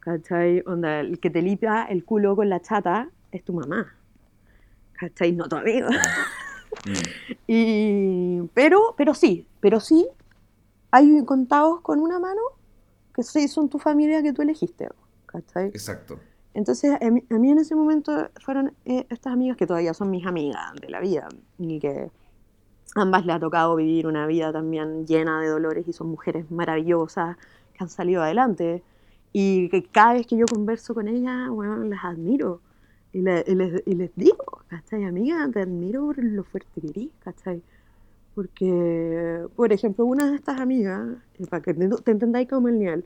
¿Cachai? 0.00 0.62
Onda, 0.66 1.00
el 1.00 1.18
que 1.18 1.30
te 1.30 1.42
limpia 1.42 1.84
el 1.84 2.04
culo 2.04 2.36
con 2.36 2.48
la 2.48 2.60
chata 2.60 3.08
es 3.32 3.42
tu 3.42 3.52
mamá. 3.52 3.92
¿Cachai? 4.92 5.32
No 5.32 5.48
tu 5.48 5.56
amigo. 5.56 5.88
Mm. 6.84 6.92
Y, 7.46 8.42
pero, 8.54 8.94
pero 8.96 9.14
sí, 9.14 9.46
pero 9.60 9.80
sí, 9.80 10.06
hay 10.90 11.24
contados 11.24 11.80
con 11.80 12.00
una 12.00 12.18
mano 12.18 12.40
que 13.14 13.22
sí 13.22 13.48
son 13.48 13.68
tu 13.68 13.78
familia 13.78 14.22
que 14.22 14.32
tú 14.32 14.42
elegiste. 14.42 14.88
¿Cachai? 15.26 15.68
Exacto. 15.68 16.20
Entonces, 16.56 16.96
a 17.00 17.10
mí, 17.10 17.50
en 17.50 17.58
ese 17.58 17.74
momento 17.76 18.30
fueron 18.42 18.72
eh, 18.86 19.06
estas 19.10 19.32
amigas 19.34 19.58
que 19.58 19.66
todavía 19.66 19.94
son 19.94 20.10
mis 20.10 20.26
amigas 20.26 20.74
de 20.80 20.88
la 20.90 21.00
vida 21.00 21.28
y 21.58 21.80
que 21.80 22.10
ambas 22.94 23.26
le 23.26 23.32
ha 23.32 23.40
tocado 23.40 23.76
vivir 23.76 24.06
una 24.06 24.26
vida 24.26 24.52
también 24.52 25.06
llena 25.06 25.40
de 25.40 25.48
dolores 25.48 25.86
y 25.88 25.92
son 25.92 26.08
mujeres 26.08 26.50
maravillosas 26.50 27.36
que 27.74 27.84
han 27.84 27.90
salido 27.90 28.22
adelante 28.22 28.82
y 29.32 29.68
que 29.70 29.84
cada 29.84 30.14
vez 30.14 30.26
que 30.26 30.36
yo 30.36 30.46
converso 30.46 30.94
con 30.94 31.08
ellas, 31.08 31.50
bueno, 31.50 31.76
las 31.84 32.04
admiro 32.04 32.60
y, 33.12 33.20
le- 33.22 33.44
y 33.46 33.54
les, 33.54 33.82
y 33.86 33.94
les 33.94 34.10
digo, 34.16 34.62
¿cachai? 34.68 35.04
Amiga, 35.04 35.48
te 35.52 35.60
admiro 35.62 36.06
por 36.06 36.24
lo 36.24 36.44
fuerte 36.44 36.80
que 36.80 36.88
eres, 36.88 37.08
¿cachai? 37.20 37.62
Porque, 38.34 39.44
por 39.56 39.72
ejemplo, 39.72 40.04
una 40.04 40.30
de 40.30 40.36
estas 40.36 40.60
amigas, 40.60 41.08
eh, 41.38 41.46
para 41.48 41.62
que 41.62 41.74
te 41.74 42.10
entendáis 42.12 42.48
como 42.48 42.68
el 42.68 42.78
nivel, 42.78 43.04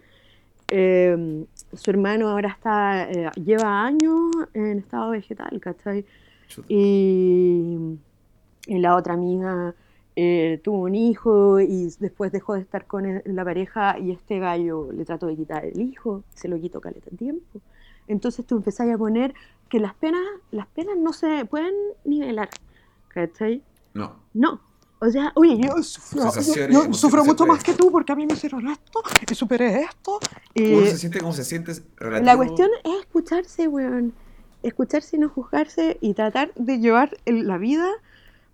eh, 0.70 1.46
su 1.72 1.90
hermano 1.90 2.28
ahora 2.28 2.48
está, 2.48 3.10
eh, 3.10 3.30
lleva 3.44 3.84
años 3.84 4.30
en 4.54 4.78
estado 4.78 5.10
vegetal, 5.10 5.60
¿cachai? 5.60 6.04
Chuta. 6.48 6.66
Y, 6.68 7.98
y 8.66 8.78
la 8.78 8.96
otra 8.96 9.14
amiga 9.14 9.74
eh, 10.16 10.60
tuvo 10.64 10.82
un 10.82 10.94
hijo 10.94 11.60
y 11.60 11.88
después 12.00 12.32
dejó 12.32 12.54
de 12.54 12.60
estar 12.60 12.86
con 12.86 13.06
el- 13.06 13.22
la 13.24 13.44
pareja 13.44 13.98
y 13.98 14.10
este 14.10 14.38
gallo 14.38 14.90
le 14.92 15.04
trató 15.04 15.26
de 15.28 15.36
quitar 15.36 15.64
el 15.64 15.80
hijo, 15.80 16.24
se 16.34 16.48
lo 16.48 16.60
quitó 16.60 16.80
caleta 16.80 17.10
tiempo. 17.16 17.60
Entonces 18.08 18.44
tú 18.44 18.56
empezás 18.56 18.90
a 18.90 18.98
poner 18.98 19.34
que 19.68 19.78
las 19.78 19.94
penas, 19.94 20.20
las 20.50 20.66
penas 20.66 20.96
no 20.98 21.12
se 21.12 21.44
pueden 21.44 21.72
nivelar, 22.04 22.48
¿cachai? 23.08 23.62
No. 23.94 24.16
No. 24.34 24.60
O 25.02 25.10
sea, 25.10 25.32
oye, 25.34 25.58
yo 25.58 25.82
sufro, 25.82 26.30
yo- 26.42 26.66
yo 26.86 26.92
sufro 26.92 27.24
mucho 27.24 27.46
más 27.46 27.64
que 27.64 27.72
tú 27.72 27.90
porque 27.90 28.12
a 28.12 28.16
mí 28.16 28.26
me 28.26 28.34
hicieron 28.34 28.68
esto 28.68 29.02
y 29.30 29.34
superé 29.34 29.82
esto. 29.84 30.18
y- 30.54 30.74
Uno 30.74 30.86
se 30.86 30.98
siente 30.98 31.20
como 31.20 31.32
se 31.32 31.44
siente 31.44 31.72
relativo. 31.96 32.26
la 32.26 32.36
cuestión 32.36 32.68
es 32.84 33.00
escucharse, 33.00 33.66
weón. 33.68 34.12
Escucharse 34.62 35.16
y 35.16 35.18
no 35.20 35.30
juzgarse 35.30 35.96
y 36.02 36.12
tratar 36.12 36.52
de 36.54 36.78
llevar 36.80 37.16
el- 37.24 37.46
la 37.46 37.56
vida. 37.56 37.88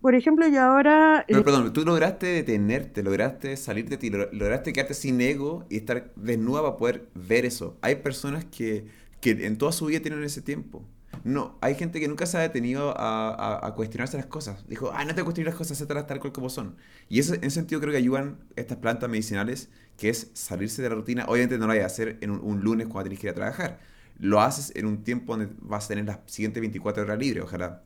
Por 0.01 0.15
ejemplo, 0.15 0.47
yo 0.47 0.63
ahora. 0.63 1.25
Pero 1.27 1.41
eh, 1.41 1.43
perdón, 1.43 1.73
tú 1.73 1.85
lograste 1.85 2.27
detenerte, 2.27 3.03
lograste 3.03 3.57
salir 3.57 3.89
de 3.89 3.97
ti, 3.97 4.11
lo- 4.11 4.31
lograste 4.31 4.73
quedarte 4.73 4.95
sin 4.95 5.21
ego 5.21 5.65
y 5.69 5.79
estar 5.79 6.13
desnuda 6.15 6.63
para 6.63 6.77
poder 6.77 7.09
ver 7.15 7.45
eso. 7.45 7.77
Hay 7.81 7.97
personas 7.97 8.45
que, 8.45 8.85
que 9.21 9.31
en 9.47 9.59
toda 9.59 9.73
su 9.73 9.87
vida 9.87 9.99
tienen 9.99 10.23
ese 10.23 10.43
tiempo. 10.43 10.85
No, 11.27 11.59
hay 11.61 11.75
gente 11.75 11.99
que 11.99 12.07
nunca 12.07 12.25
se 12.25 12.39
ha 12.39 12.41
detenido 12.41 12.95
a, 12.97 13.73
cuestionarse 13.75 14.17
las 14.17 14.27
cosas. 14.27 14.65
Dijo, 14.69 14.93
ah, 14.95 15.05
no 15.05 15.13
te 15.13 15.25
cuestiones 15.25 15.53
las 15.53 15.59
cosas, 15.59 15.81
las 15.81 16.07
tal 16.07 16.21
cual 16.21 16.33
como 16.33 16.49
son. 16.49 16.77
Y 17.09 17.19
eso, 17.19 17.35
en 17.35 17.43
ese 17.43 17.57
sentido 17.57 17.81
creo 17.81 17.91
que 17.91 17.99
ayudan 17.99 18.39
estas 18.55 18.79
plantas 18.79 19.11
medicinales, 19.11 19.69
que 19.97 20.09
es 20.09 20.31
salirse 20.35 20.83
de 20.83 20.89
la 20.89 20.95
rutina. 20.95 21.25
Obviamente 21.27 21.59
no 21.59 21.67
lo 21.67 21.71
vayas 21.71 21.83
a 21.83 21.87
hacer 21.87 22.19
en 22.21 22.31
un, 22.31 22.61
lunes 22.61 22.87
cuando 22.87 23.09
tienes 23.09 23.19
que 23.19 23.27
ir 23.27 23.33
a 23.33 23.35
trabajar. 23.35 23.81
Lo 24.21 24.41
haces 24.41 24.71
en 24.77 24.87
un 24.87 25.03
tiempo 25.03 25.37
donde 25.37 25.53
vas 25.63 25.87
a 25.87 25.89
tener 25.89 26.05
las 26.05 26.21
siguientes 26.27 26.61
24 26.61 27.03
horas 27.03 27.19
libres, 27.19 27.43
ojalá. 27.43 27.83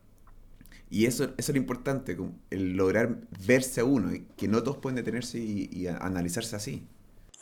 Y 0.91 1.07
eso, 1.07 1.23
eso 1.23 1.33
es 1.37 1.49
lo 1.49 1.57
importante, 1.57 2.15
el 2.51 2.73
lograr 2.77 3.21
verse 3.47 3.81
a 3.81 3.85
uno, 3.85 4.11
que 4.37 4.47
no 4.47 4.61
todos 4.61 4.77
pueden 4.77 4.97
detenerse 4.97 5.39
y, 5.39 5.87
analizarse 5.87 6.55
así. 6.55 6.87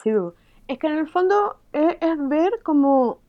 Sí, 0.02 0.12
es 0.70 0.80
que 0.80 0.88
en 0.88 0.98
el 0.98 1.10
fondo 1.10 1.60
es, 1.74 1.98
es 2.00 2.30
ver 2.30 2.54
como 2.64 3.20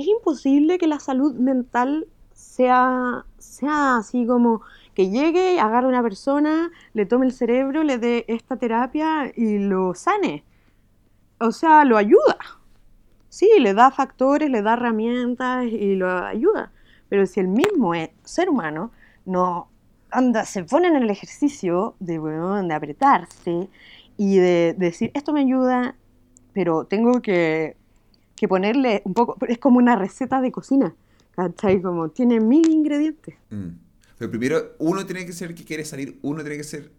es 0.00 0.06
imposible 0.06 0.78
que 0.78 0.86
la 0.86 1.00
salud 1.00 1.34
mental 1.34 2.06
sea, 2.32 3.24
sea 3.38 3.98
así 3.98 4.26
como 4.26 4.62
que 4.94 5.10
llegue, 5.10 5.60
agarre 5.60 5.86
a 5.86 5.90
una 5.90 6.02
persona, 6.02 6.70
le 6.92 7.06
tome 7.06 7.26
el 7.26 7.32
cerebro, 7.32 7.84
le 7.84 7.98
dé 7.98 8.24
esta 8.28 8.56
terapia 8.56 9.32
y 9.36 9.58
lo 9.58 9.94
sane. 9.94 10.44
O 11.40 11.52
sea, 11.52 11.84
lo 11.84 11.96
ayuda. 11.96 12.36
Sí, 13.28 13.48
le 13.60 13.74
da 13.74 13.90
factores, 13.90 14.50
le 14.50 14.62
da 14.62 14.72
herramientas 14.72 15.66
y 15.66 15.94
lo 15.94 16.10
ayuda. 16.10 16.72
Pero 17.08 17.26
si 17.26 17.40
el 17.40 17.48
mismo 17.48 17.92
ser 18.24 18.50
humano 18.50 18.90
no 19.24 19.68
anda, 20.10 20.44
se 20.44 20.64
pone 20.64 20.88
en 20.88 20.96
el 20.96 21.10
ejercicio 21.10 21.94
de, 22.00 22.18
de 22.18 22.74
apretarse 22.74 23.68
y 24.16 24.38
de 24.38 24.74
decir, 24.76 25.10
esto 25.14 25.32
me 25.32 25.40
ayuda, 25.40 25.94
pero 26.52 26.84
tengo 26.86 27.22
que 27.22 27.76
que 28.38 28.48
ponerle 28.48 29.02
un 29.04 29.14
poco, 29.14 29.36
es 29.46 29.58
como 29.58 29.78
una 29.78 29.96
receta 29.96 30.40
de 30.40 30.52
cocina, 30.52 30.94
¿cachai? 31.32 31.80
Como 31.80 32.10
tiene 32.10 32.40
mil 32.40 32.68
ingredientes. 32.70 33.34
Mm. 33.50 33.68
Pero 34.18 34.30
primero, 34.30 34.74
uno 34.78 35.06
tiene 35.06 35.24
que 35.24 35.32
ser 35.32 35.54
que 35.54 35.64
quiere 35.64 35.84
salir, 35.84 36.18
uno 36.22 36.42
tiene 36.42 36.56
que 36.56 36.64
ser, 36.64 36.90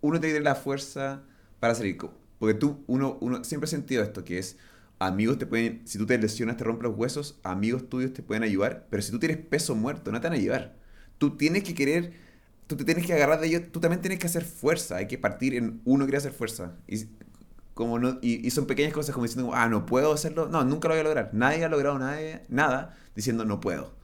uno 0.00 0.20
tiene 0.20 0.34
que 0.34 0.40
tener 0.40 0.42
la 0.42 0.54
fuerza 0.54 1.22
para 1.58 1.74
salir. 1.74 1.98
Porque 2.38 2.54
tú, 2.54 2.84
uno, 2.86 3.18
uno 3.20 3.42
siempre 3.42 3.66
ha 3.66 3.70
sentido 3.70 4.02
esto, 4.02 4.24
que 4.24 4.38
es, 4.38 4.56
amigos 5.00 5.38
te 5.38 5.46
pueden, 5.46 5.82
si 5.86 5.98
tú 5.98 6.06
te 6.06 6.16
lesionas, 6.18 6.56
te 6.56 6.64
rompes 6.64 6.84
los 6.84 6.96
huesos, 6.96 7.40
amigos 7.42 7.88
tuyos 7.88 8.12
te 8.12 8.22
pueden 8.22 8.44
ayudar, 8.44 8.86
pero 8.90 9.02
si 9.02 9.10
tú 9.10 9.18
tienes 9.18 9.38
peso 9.38 9.74
muerto, 9.74 10.12
no 10.12 10.20
te 10.20 10.28
van 10.28 10.36
a 10.36 10.40
ayudar. 10.40 10.76
Tú 11.18 11.36
tienes 11.36 11.64
que 11.64 11.74
querer, 11.74 12.12
tú 12.68 12.76
te 12.76 12.84
tienes 12.84 13.04
que 13.04 13.12
agarrar 13.12 13.40
de 13.40 13.48
ellos, 13.48 13.62
tú 13.72 13.80
también 13.80 14.00
tienes 14.00 14.20
que 14.20 14.26
hacer 14.26 14.44
fuerza, 14.44 14.96
hay 14.96 15.08
que 15.08 15.18
partir 15.18 15.54
en 15.54 15.80
uno 15.84 16.04
quiere 16.04 16.18
hacer 16.18 16.32
fuerza. 16.32 16.76
Y 16.86 17.06
como 17.78 18.00
no, 18.00 18.18
y, 18.22 18.50
son 18.50 18.66
pequeñas 18.66 18.92
cosas 18.92 19.14
como 19.14 19.24
diciendo, 19.24 19.52
ah, 19.54 19.68
no 19.68 19.86
puedo 19.86 20.12
hacerlo. 20.12 20.48
No, 20.48 20.64
nunca 20.64 20.88
lo 20.88 20.94
voy 20.94 21.00
a 21.00 21.04
lograr. 21.04 21.30
Nadie 21.32 21.64
ha 21.64 21.68
logrado 21.68 21.96
nadie, 21.96 22.42
nada 22.48 22.98
diciendo 23.14 23.44
no 23.44 23.60
puedo. 23.60 23.94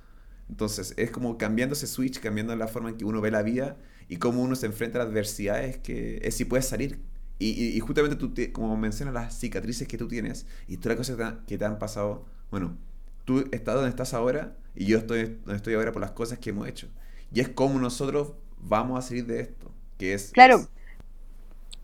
Entonces 0.48 0.94
es 0.96 1.10
como 1.10 1.38
cambiando 1.38 1.72
ese 1.72 1.88
switch, 1.88 2.20
cambiando 2.20 2.54
la 2.54 2.68
forma 2.68 2.90
en 2.90 2.96
que 2.96 3.04
uno 3.04 3.20
ve 3.20 3.32
la 3.32 3.42
vida 3.42 3.76
y 4.08 4.18
cómo 4.18 4.42
uno 4.42 4.54
se 4.54 4.66
enfrenta 4.66 4.98
a 4.98 5.02
las 5.02 5.10
adversidades, 5.10 5.78
que 5.78 6.20
es 6.22 6.36
si 6.36 6.44
puedes 6.44 6.68
salir. 6.68 7.00
Y, 7.40 7.48
y, 7.50 7.80
justamente 7.80 8.14
tú, 8.14 8.32
como 8.52 8.76
mencionas 8.76 9.12
las 9.12 9.36
cicatrices 9.40 9.88
que 9.88 9.98
tú 9.98 10.06
tienes 10.06 10.46
y 10.68 10.76
todas 10.76 10.96
las 10.96 11.08
cosas 11.08 11.34
que 11.48 11.58
te, 11.58 11.64
han 11.64 11.80
pasado, 11.80 12.26
bueno, 12.52 12.76
tú 13.24 13.48
estás 13.50 13.74
donde 13.74 13.90
estás 13.90 14.14
ahora 14.14 14.56
y 14.76 14.84
yo 14.84 14.98
estoy 14.98 15.40
donde 15.44 15.56
estoy 15.56 15.74
ahora 15.74 15.90
por 15.90 16.00
las 16.00 16.12
cosas 16.12 16.38
que 16.38 16.50
hemos 16.50 16.68
hecho. 16.68 16.86
Y 17.32 17.40
es 17.40 17.48
como 17.48 17.80
nosotros 17.80 18.34
vamos 18.60 19.00
a 19.00 19.02
salir 19.02 19.26
de 19.26 19.40
esto, 19.40 19.72
que 19.98 20.14
es... 20.14 20.30
Claro, 20.30 20.68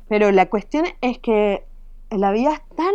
pero 0.09 0.31
la 0.31 0.49
cuestión 0.49 0.85
es 1.01 1.19
que 1.19 1.65
la 2.11 2.33
vida 2.33 2.53
es 2.53 2.77
tan 2.77 2.95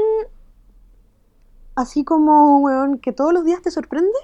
así 1.76 2.04
como, 2.04 2.60
weón, 2.60 3.00
que 3.00 3.12
todos 3.12 3.34
los 3.34 3.46
días 3.46 3.62
te 3.62 3.72
sorprende. 3.72 4.18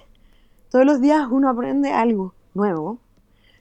Todos 0.70 0.86
los 0.86 1.02
días 1.02 1.28
uno 1.30 1.50
aprende 1.50 1.92
algo 1.92 2.34
nuevo. 2.54 3.00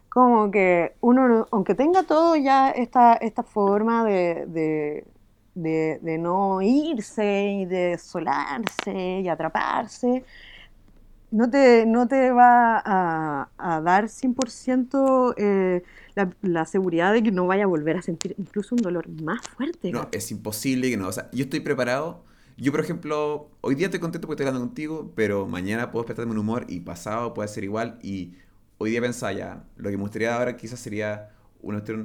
Como 0.08 0.50
que 0.50 0.94
uno, 1.00 1.46
aunque 1.50 1.74
tenga 1.74 2.02
todo 2.04 2.36
ya 2.36 2.70
esta, 2.70 3.14
esta 3.14 3.42
forma 3.42 4.04
de, 4.04 5.04
de, 5.54 6.18
no 6.18 6.62
irse 6.62 7.44
y 7.60 7.64
de 7.66 7.98
solarse 7.98 9.20
y 9.20 9.28
atraparse, 9.28 10.24
no 11.30 11.48
te, 11.50 11.86
no 11.86 12.08
te 12.08 12.30
va 12.32 12.82
a, 12.84 13.80
dar 13.80 14.04
100% 14.04 15.34
eh, 15.36 15.82
la, 16.42 16.64
seguridad 16.64 17.12
de 17.12 17.22
que 17.22 17.30
no 17.30 17.46
vaya 17.46 17.64
a 17.64 17.66
volver 17.66 17.96
a 17.96 18.02
sentir 18.02 18.34
incluso 18.38 18.74
un 18.74 18.82
dolor 18.82 19.08
más 19.22 19.46
fuerte. 19.46 19.92
No, 19.92 20.08
es 20.12 20.30
imposible 20.30 20.90
que 20.90 20.96
no. 20.96 21.08
O 21.08 21.12
sea, 21.12 21.30
yo 21.32 21.44
estoy 21.44 21.60
preparado. 21.60 22.24
Yo, 22.56 22.72
por 22.72 22.80
ejemplo, 22.80 23.50
hoy 23.62 23.74
día 23.74 23.86
estoy 23.86 24.00
contento 24.00 24.26
porque 24.26 24.42
estoy 24.42 24.48
hablando 24.48 24.66
contigo, 24.68 25.12
pero 25.14 25.46
mañana 25.46 25.90
puedo 25.90 26.02
despertarme 26.02 26.32
un 26.32 26.38
humor 26.38 26.66
y 26.68 26.80
pasado 26.80 27.32
puede 27.32 27.48
ser 27.48 27.64
igual. 27.64 27.98
Y 28.02 28.34
hoy 28.78 28.90
día 28.90 29.00
pensaba 29.00 29.32
ya, 29.32 29.64
lo 29.76 29.90
que 29.90 29.96
me 29.96 30.02
gustaría 30.02 30.36
ahora 30.36 30.56
quizás 30.56 30.80
sería 30.80 31.30
una 31.62 31.78
eh, 31.78 32.02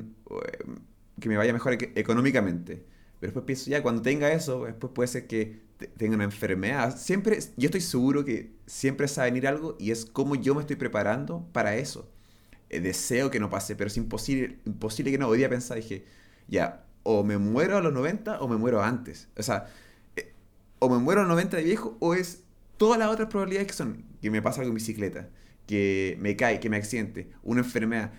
que 1.19 1.29
me 1.29 1.37
vaya 1.37 1.51
mejor 1.51 1.77
económicamente. 1.95 2.85
Pero 3.25 3.31
después 3.31 3.45
pienso 3.45 3.71
ya, 3.71 3.81
cuando 3.81 4.03
tenga 4.03 4.31
eso, 4.31 4.65
después 4.65 4.93
puede 4.93 5.07
ser 5.07 5.25
que 5.25 5.59
tenga 5.97 6.13
una 6.13 6.25
enfermedad. 6.25 6.95
Siempre, 6.95 7.39
yo 7.57 7.65
estoy 7.65 7.81
seguro 7.81 8.23
que 8.23 8.51
siempre 8.67 9.07
sabe 9.07 9.31
venir 9.31 9.47
algo 9.47 9.75
y 9.79 9.89
es 9.89 10.05
como 10.05 10.35
yo 10.35 10.53
me 10.53 10.61
estoy 10.61 10.75
preparando 10.75 11.47
para 11.51 11.75
eso. 11.75 12.07
Eh, 12.69 12.79
deseo 12.79 13.31
que 13.31 13.39
no 13.39 13.49
pase, 13.49 13.75
pero 13.75 13.87
es 13.87 13.97
imposible, 13.97 14.59
imposible 14.65 15.11
que 15.11 15.17
no. 15.17 15.27
Hoy 15.27 15.39
día 15.39 15.49
pensaba, 15.49 15.79
dije, 15.79 16.05
ya, 16.47 16.85
o 17.01 17.23
me 17.23 17.39
muero 17.39 17.77
a 17.77 17.81
los 17.81 17.91
90 17.93 18.39
o 18.41 18.47
me 18.47 18.57
muero 18.57 18.83
antes. 18.83 19.27
O 19.35 19.41
sea, 19.41 19.65
eh, 20.15 20.31
o 20.77 20.87
me 20.87 20.99
muero 20.99 21.21
a 21.21 21.23
los 21.23 21.31
90 21.31 21.57
de 21.57 21.63
viejo 21.63 21.97
o 21.99 22.13
es 22.13 22.43
todas 22.77 22.99
las 22.99 23.09
otras 23.09 23.29
probabilidades 23.29 23.67
que 23.67 23.73
son 23.73 24.05
que 24.21 24.29
me 24.29 24.43
pasa 24.43 24.61
algo 24.61 24.69
en 24.69 24.75
bicicleta, 24.75 25.29
que 25.65 26.15
me 26.19 26.35
cae, 26.35 26.59
que 26.59 26.69
me 26.69 26.77
accidente, 26.77 27.31
una 27.41 27.61
enfermedad. 27.61 28.13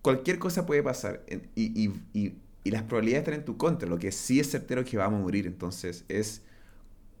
Cualquier 0.00 0.38
cosa 0.38 0.64
puede 0.64 0.82
pasar 0.82 1.24
y, 1.54 1.84
y, 1.84 1.92
y, 2.14 2.38
las 2.70 2.82
probabilidades 2.82 3.24
están 3.24 3.40
en 3.40 3.44
tu 3.44 3.56
contra. 3.56 3.88
Lo 3.88 3.98
que 3.98 4.12
sí 4.12 4.40
es 4.40 4.50
certero 4.50 4.82
es 4.82 4.90
que 4.90 4.96
vamos 4.96 5.20
a 5.20 5.22
morir. 5.22 5.46
Entonces 5.46 6.04
es 6.08 6.44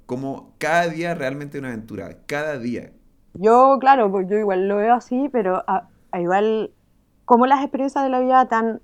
como 0.06 0.52
cada 0.58 0.88
día 0.88 1.14
realmente 1.14 1.58
una 1.58 1.68
aventura. 1.68 2.18
Cada 2.26 2.58
día. 2.58 2.92
Yo, 3.34 3.78
claro, 3.80 4.10
pues 4.10 4.28
yo 4.28 4.38
igual 4.38 4.68
lo 4.68 4.76
veo 4.76 4.94
así, 4.94 5.28
pero 5.30 5.62
igual, 6.18 6.70
como 7.24 7.46
las 7.46 7.60
experiencias 7.60 8.04
de 8.04 8.10
la 8.10 8.20
vida 8.20 8.48
te 8.48 8.54
han 8.54 8.80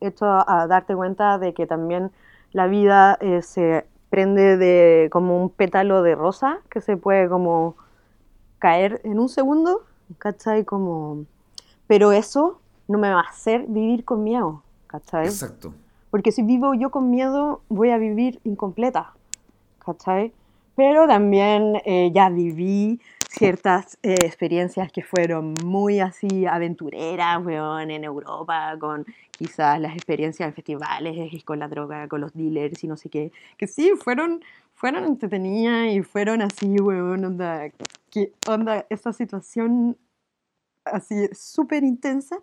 hecho 0.00 0.26
a 0.26 0.66
darte 0.66 0.96
cuenta 0.96 1.38
de 1.38 1.54
que 1.54 1.66
también 1.66 2.10
la 2.52 2.66
vida 2.66 3.16
eh, 3.20 3.42
se 3.42 3.86
prende 4.10 4.56
de 4.56 5.08
como 5.12 5.40
un 5.40 5.50
pétalo 5.50 6.02
de 6.02 6.14
rosa 6.14 6.58
que 6.70 6.80
se 6.80 6.96
puede 6.96 7.28
como 7.28 7.76
caer 8.58 9.00
en 9.04 9.18
un 9.18 9.28
segundo, 9.28 9.84
¿cachai? 10.18 10.64
Como... 10.64 11.24
Pero 11.86 12.12
eso 12.12 12.60
no 12.86 12.98
me 12.98 13.10
va 13.10 13.20
a 13.20 13.30
hacer 13.30 13.66
vivir 13.68 14.04
con 14.04 14.24
miedo, 14.24 14.62
¿cachai? 14.88 15.26
Exacto. 15.26 15.72
Porque 16.10 16.32
si 16.32 16.42
vivo 16.42 16.74
yo 16.74 16.90
con 16.90 17.10
miedo, 17.10 17.62
voy 17.68 17.90
a 17.90 17.98
vivir 17.98 18.40
incompleta, 18.44 19.12
¿cachai? 19.78 20.32
Pero 20.74 21.06
también 21.06 21.80
eh, 21.84 22.10
ya 22.12 22.28
viví 22.30 23.00
ciertas 23.28 23.98
eh, 24.02 24.14
experiencias 24.24 24.90
que 24.90 25.02
fueron 25.02 25.54
muy 25.64 26.00
así 26.00 26.46
aventureras, 26.46 27.44
weón, 27.44 27.90
en 27.90 28.04
Europa, 28.04 28.76
con 28.80 29.04
quizás 29.30 29.80
las 29.80 29.92
experiencias 29.92 30.48
en 30.48 30.54
festivales 30.54 31.44
con 31.44 31.58
la 31.58 31.68
droga, 31.68 32.08
con 32.08 32.20
los 32.20 32.32
dealers 32.34 32.82
y 32.82 32.88
no 32.88 32.96
sé 32.96 33.10
qué, 33.10 33.30
que 33.56 33.66
sí, 33.66 33.92
fueron, 34.02 34.42
fueron 34.74 35.04
entretenidas 35.04 35.92
y 35.92 36.02
fueron 36.02 36.42
así, 36.42 36.80
weón, 36.80 37.24
onda, 37.24 37.70
que, 38.10 38.32
onda, 38.48 38.86
esa 38.88 39.12
situación 39.12 39.96
así 40.84 41.28
súper 41.32 41.84
intensa 41.84 42.40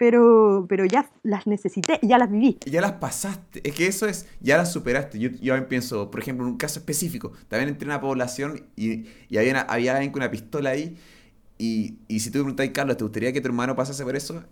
pero, 0.00 0.64
pero 0.66 0.86
ya 0.86 1.10
las 1.22 1.46
necesité, 1.46 1.98
ya 2.00 2.16
las 2.16 2.30
viví. 2.30 2.58
Ya 2.64 2.80
las 2.80 2.92
pasaste, 2.92 3.60
es 3.62 3.74
que 3.74 3.86
eso 3.86 4.06
es, 4.06 4.26
ya 4.40 4.56
las 4.56 4.72
superaste. 4.72 5.18
Yo, 5.18 5.28
yo 5.42 5.68
pienso, 5.68 6.10
por 6.10 6.20
ejemplo, 6.20 6.46
en 6.46 6.52
un 6.52 6.56
caso 6.56 6.78
específico, 6.78 7.32
también 7.48 7.68
entré 7.68 7.84
en 7.84 7.90
una 7.90 8.00
población 8.00 8.64
y, 8.76 9.04
y 9.28 9.36
había, 9.36 9.60
había 9.60 9.92
alguien 9.92 10.10
con 10.10 10.22
una 10.22 10.30
pistola 10.30 10.70
ahí, 10.70 10.96
y, 11.58 11.98
y 12.08 12.20
si 12.20 12.30
tú 12.30 12.38
me 12.38 12.44
preguntas, 12.44 12.70
Carlos, 12.72 12.96
¿te 12.96 13.04
gustaría 13.04 13.30
que 13.34 13.42
tu 13.42 13.48
hermano 13.48 13.76
pasase 13.76 14.02
por 14.02 14.16
eso? 14.16 14.42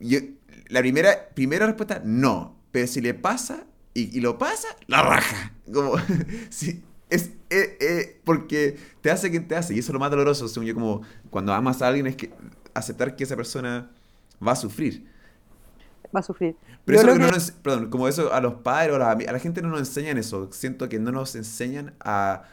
Yo, 0.00 0.18
la 0.70 0.80
primera, 0.80 1.28
primera 1.36 1.64
respuesta, 1.64 2.02
no, 2.04 2.56
pero 2.72 2.88
si 2.88 3.00
le 3.00 3.14
pasa 3.14 3.64
y, 3.94 4.18
y 4.18 4.20
lo 4.20 4.38
pasa, 4.38 4.66
la 4.88 5.02
raja. 5.02 5.52
Como, 5.72 5.94
es 6.50 6.74
eh, 7.12 7.78
eh, 7.80 8.20
porque 8.24 8.76
te 9.02 9.12
hace 9.12 9.30
quien 9.30 9.46
te 9.46 9.54
hace, 9.54 9.72
y 9.76 9.78
eso 9.78 9.92
es 9.92 9.94
lo 9.94 10.00
más 10.00 10.10
doloroso, 10.10 10.48
según 10.48 10.66
yo, 10.66 10.74
como 10.74 11.02
cuando 11.30 11.54
amas 11.54 11.80
a 11.80 11.86
alguien, 11.86 12.08
es 12.08 12.16
que 12.16 12.32
aceptar 12.74 13.14
que 13.14 13.22
esa 13.22 13.36
persona 13.36 13.92
va 14.46 14.52
a 14.52 14.56
sufrir. 14.56 15.06
Va 16.14 16.20
a 16.20 16.22
sufrir. 16.22 16.56
Pero 16.84 17.00
eso 17.00 17.18
no 17.18 17.28
perdón, 17.62 17.90
como 17.90 18.08
eso 18.08 18.32
a 18.32 18.40
los 18.40 18.54
padres 18.54 18.92
o 18.92 18.96
a 18.96 19.14
la, 19.14 19.38
gente 19.38 19.60
no 19.60 19.68
nos 19.68 19.80
enseñan 19.80 20.16
eso. 20.16 20.50
Siento 20.52 20.88
que 20.88 20.98
no 20.98 21.12
nos 21.12 21.34
enseñan 21.36 21.92
a, 22.00 22.44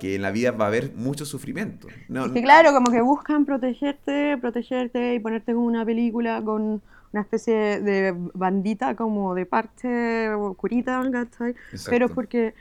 que 0.00 0.16
en 0.16 0.22
la 0.22 0.32
vida 0.32 0.50
va 0.50 0.64
a 0.64 0.68
haber 0.68 0.92
mucho 0.94 1.24
sufrimiento. 1.24 1.86
No, 2.08 2.32
que 2.32 2.42
claro, 2.42 2.72
como 2.72 2.90
que 2.90 3.00
buscan 3.02 3.44
protegerte, 3.44 4.36
protegerte 4.38 5.14
y 5.14 5.20
ponerte 5.20 5.54
como 5.54 5.66
una 5.66 5.84
película 5.84 6.42
con 6.42 6.82
una 7.12 7.22
especie 7.22 7.80
de 7.80 8.12
bandita 8.34 8.96
como 8.96 9.34
de 9.36 9.46
parte 9.46 10.32
curita, 10.56 11.00
¿cachai? 11.12 11.54
Pero 11.88 12.08
porque 12.08 12.54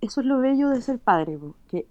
eso 0.00 0.22
es 0.22 0.26
lo 0.26 0.38
bello 0.38 0.70
de 0.70 0.80
ser 0.80 0.98
padre, 0.98 1.38
que 1.68 1.86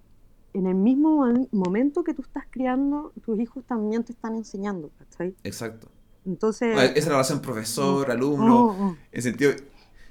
en 0.57 0.68
el 0.68 0.76
mismo 0.76 1.26
mo- 1.26 1.48
momento 1.52 2.03
que 2.03 2.14
tú 2.14 2.22
estás 2.22 2.45
criando, 2.49 3.11
tus 3.23 3.40
hijos 3.40 3.64
también 3.65 4.03
te 4.03 4.11
están 4.14 4.36
enseñando, 4.36 4.90
¿cachai? 4.98 5.36
Exacto. 5.44 5.88
Entonces... 6.26 6.73
Bueno, 6.73 6.90
Esa 6.90 6.99
es 6.99 7.06
la 7.06 7.11
relación 7.11 7.41
profesor-alumno, 7.41 8.45
Eh, 8.45 8.76
oh, 8.80 8.84
oh, 8.86 8.90
en 8.90 8.98
el 9.11 9.22
sentido 9.22 9.52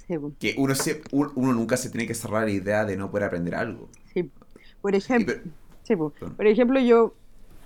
sí, 0.07 0.19
po, 0.19 0.33
que 0.39 0.55
uno, 0.59 0.75
se- 0.75 1.03
un- 1.13 1.33
uno 1.35 1.53
nunca 1.53 1.77
se 1.77 1.91
tiene 1.91 2.07
que 2.07 2.15
cerrar 2.15 2.45
la 2.45 2.51
idea 2.51 2.85
de 2.85 2.97
no 2.97 3.11
poder 3.11 3.25
aprender 3.25 3.55
algo. 3.55 3.89
sí. 4.13 4.31
Por 4.81 4.95
Y 4.95 4.99
ejemplo, 4.99 5.35
pero- 5.35 5.55
sí. 5.83 5.97
Perdón. 5.97 6.37
por 6.37 6.47
ejemplo, 6.47 6.79
yo 6.79 7.15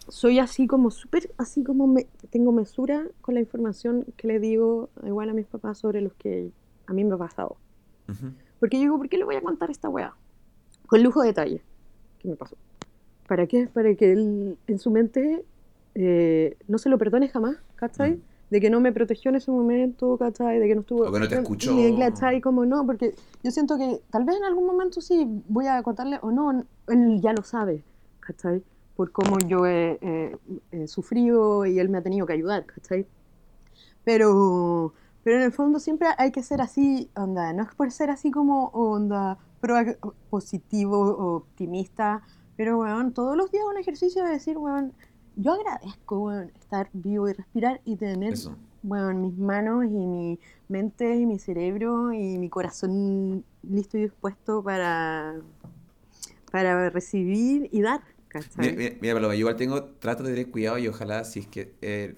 soy 0.07 0.39
así 0.39 0.67
como 0.69 0.91
súper, 0.91 1.31
así 1.37 1.65
como 1.65 1.87
me, 1.89 2.07
tengo 2.31 2.53
mesura 2.53 3.05
con 3.21 3.35
la 3.35 3.41
información 3.41 4.07
que 4.17 4.29
le 4.29 4.39
digo 4.39 4.89
igual 5.05 5.29
a 5.29 5.33
mis 5.35 5.47
papás 5.47 5.79
sobre 5.79 6.01
los 6.01 6.15
que 6.15 6.51
a 6.87 6.93
mí 6.93 7.05
me 7.05 7.15
ha 7.15 7.19
pasado. 7.19 7.57
Ujú. 8.09 8.33
Porque 8.61 8.77
yo 8.79 8.83
digo, 8.83 8.97
¿por 8.99 9.09
qué 9.09 9.19
le 9.19 9.25
voy 9.25 9.35
a 9.37 9.43
contar 9.43 9.71
esta 9.71 9.89
weá? 9.89 10.15
Con 10.87 11.03
lujo 11.03 11.21
de 11.23 11.27
detalle. 11.29 11.63
¿Qué 12.21 12.29
me 12.29 12.37
pasó? 12.37 12.57
¿Para 13.29 13.47
qué? 13.47 13.69
Para 13.69 13.95
que 13.95 14.11
él 14.13 14.59
en 14.67 14.79
su 14.81 14.91
mente 14.91 15.45
eh, 15.95 16.57
no 16.67 16.79
se 16.79 16.89
lo 16.89 16.99
perdone 16.99 17.29
jamás, 17.29 17.57
¿cachai? 17.77 18.17
Mm. 18.17 18.21
De 18.51 18.61
que 18.63 18.71
no 18.71 18.81
me 18.81 18.91
protegió 18.93 19.29
en 19.29 19.37
ese 19.37 19.51
momento, 19.51 20.17
¿cachai? 20.17 20.59
De 20.59 20.67
que 20.67 20.75
no 20.75 20.81
estuvo... 20.81 21.07
O 21.07 21.13
que 21.13 21.21
no 21.21 21.29
te 21.29 21.35
escuchó. 21.35 21.73
Y, 21.79 21.99
¿cachai? 21.99 22.41
Como 22.41 22.65
no, 22.65 22.87
porque 22.87 23.15
yo 23.45 23.51
siento 23.51 23.77
que 23.77 24.01
tal 24.11 24.25
vez 24.25 24.37
en 24.37 24.45
algún 24.45 24.67
momento 24.67 25.01
sí 25.03 25.27
voy 25.49 25.67
a 25.67 25.83
contarle 25.83 26.19
o 26.23 26.31
no, 26.33 26.65
él 26.89 27.21
ya 27.21 27.35
lo 27.35 27.43
sabe, 27.43 27.85
¿cachai? 28.21 28.65
Por 28.97 29.13
cómo 29.13 29.39
yo 29.47 29.67
he, 29.67 29.99
he- 30.01 30.37
he 30.73 30.89
sufrido 30.89 31.67
y 31.67 31.79
él 31.79 31.91
me 31.91 31.99
ha 31.99 32.03
tenido 32.03 32.27
que 32.27 32.33
ayudar, 32.33 32.65
¿cachai? 32.65 33.07
Pero, 34.05 34.95
pero 35.23 35.37
en 35.37 35.43
el 35.43 35.53
fondo 35.53 35.79
siempre 35.79 36.09
hay 36.17 36.31
que 36.33 36.43
ser 36.43 36.61
así, 36.63 37.11
onda, 37.15 37.53
no 37.53 37.65
es 37.65 37.75
por 37.75 37.91
ser 37.91 38.09
así 38.11 38.31
como 38.31 38.69
onda 38.69 39.39
proa- 39.61 39.99
positivo 40.31 41.37
optimista, 41.37 42.23
pero 42.59 42.77
weón, 42.77 43.15
todos 43.15 43.37
los 43.37 43.53
días 43.53 43.63
un 43.71 43.79
ejercicio 43.79 44.25
de 44.25 44.33
decir, 44.33 44.59
weón, 44.59 44.93
yo 45.37 45.53
agradezco, 45.53 46.19
weón, 46.19 46.51
estar 46.61 46.91
vivo 46.93 47.29
y 47.29 47.33
respirar 47.33 47.81
y 47.85 47.95
tener, 47.95 48.33
Eso. 48.35 48.57
weón, 48.83 49.23
mis 49.23 49.39
manos 49.39 49.85
y 49.85 49.89
mi 49.91 50.41
mente 50.69 51.15
y 51.15 51.25
mi 51.25 51.39
cerebro 51.39 52.13
y 52.13 52.37
mi 52.37 52.49
corazón 52.51 53.45
listo 53.63 53.97
y 53.97 54.03
dispuesto 54.03 54.61
para, 54.61 55.37
para 56.51 56.91
recibir 56.91 57.69
y 57.71 57.81
dar, 57.81 58.03
¿cachai? 58.27 58.73
Mira, 58.73 58.77
mira, 58.77 58.97
mira, 59.01 59.15
Paloma, 59.15 59.35
yo 59.35 59.39
igual 59.41 59.57
tengo, 59.57 59.85
trato 59.85 60.25
de 60.25 60.31
tener 60.31 60.51
cuidado 60.51 60.79
y 60.79 60.89
ojalá 60.89 61.25
si 61.25 61.39
es 61.41 61.47
que... 61.47 61.73
eh, 61.81 62.17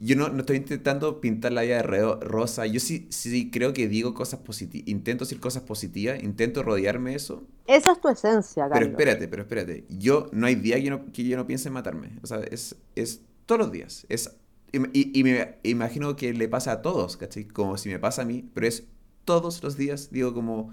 yo 0.00 0.16
no, 0.16 0.28
no 0.28 0.40
estoy 0.40 0.56
intentando 0.58 1.20
pintar 1.20 1.52
la 1.52 1.62
vida 1.62 1.76
de 1.82 1.82
rosa, 1.82 2.66
yo 2.66 2.80
sí, 2.80 3.06
sí 3.10 3.50
creo 3.50 3.72
que 3.72 3.88
digo 3.88 4.14
cosas 4.14 4.40
positivas, 4.40 4.88
intento 4.88 5.24
decir 5.24 5.40
cosas 5.40 5.62
positivas, 5.64 6.22
intento 6.22 6.62
rodearme 6.62 7.10
de 7.10 7.16
eso, 7.16 7.46
Esa 7.66 7.92
es 7.92 8.00
tu 8.00 8.08
esencia, 8.08 8.68
pero 8.70 8.84
Carlos. 8.84 8.90
espérate, 8.90 9.28
pero 9.28 9.42
espérate, 9.42 9.84
yo 9.88 10.28
no 10.32 10.46
hay 10.46 10.54
día 10.54 10.80
que 10.82 10.90
no, 10.90 11.10
que 11.12 11.24
yo 11.24 11.36
no 11.36 11.46
piense 11.46 11.68
en 11.68 11.74
matarme, 11.74 12.10
o 12.22 12.26
sea, 12.26 12.40
es, 12.40 12.76
es 12.96 13.22
todos 13.46 13.58
los 13.60 13.72
días, 13.72 14.06
es, 14.08 14.36
y, 14.72 14.78
y- 14.98 15.18
y 15.20 15.24
me 15.24 15.56
imagino 15.62 16.16
que 16.16 16.34
le 16.34 16.48
pasa 16.48 16.72
a 16.72 16.82
todos, 16.82 17.16
¿cachai? 17.16 17.44
Como 17.48 17.78
si 17.78 17.88
me 17.88 17.98
pasa 17.98 18.22
a 18.22 18.24
mí, 18.26 18.50
pero 18.54 18.66
es 18.66 18.84
todos 19.24 19.62
los 19.62 19.76
días, 19.76 20.10
digo 20.10 20.34
como... 20.34 20.72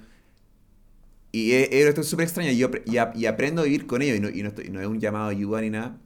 Y 1.31 1.51
es- 1.53 1.69
esto 1.71 2.01
es 2.01 2.07
súper 2.07 2.25
extraño 2.25 2.51
y, 2.51 2.57
yo, 2.57 2.69
y, 2.85 2.97
ap- 2.97 3.15
y 3.15 3.25
aprendo 3.25 3.61
a 3.61 3.65
vivir 3.65 3.87
con 3.87 4.01
ello 4.01 4.15
y 4.15 4.19
no, 4.19 4.29
y 4.29 4.41
no, 4.43 4.49
estoy- 4.49 4.69
no 4.69 4.79
es 4.81 4.87
un 4.87 4.99
llamado 4.99 5.25
a 5.25 5.29
ayuda 5.29 5.61
ni 5.61 5.69
nada. 5.69 5.99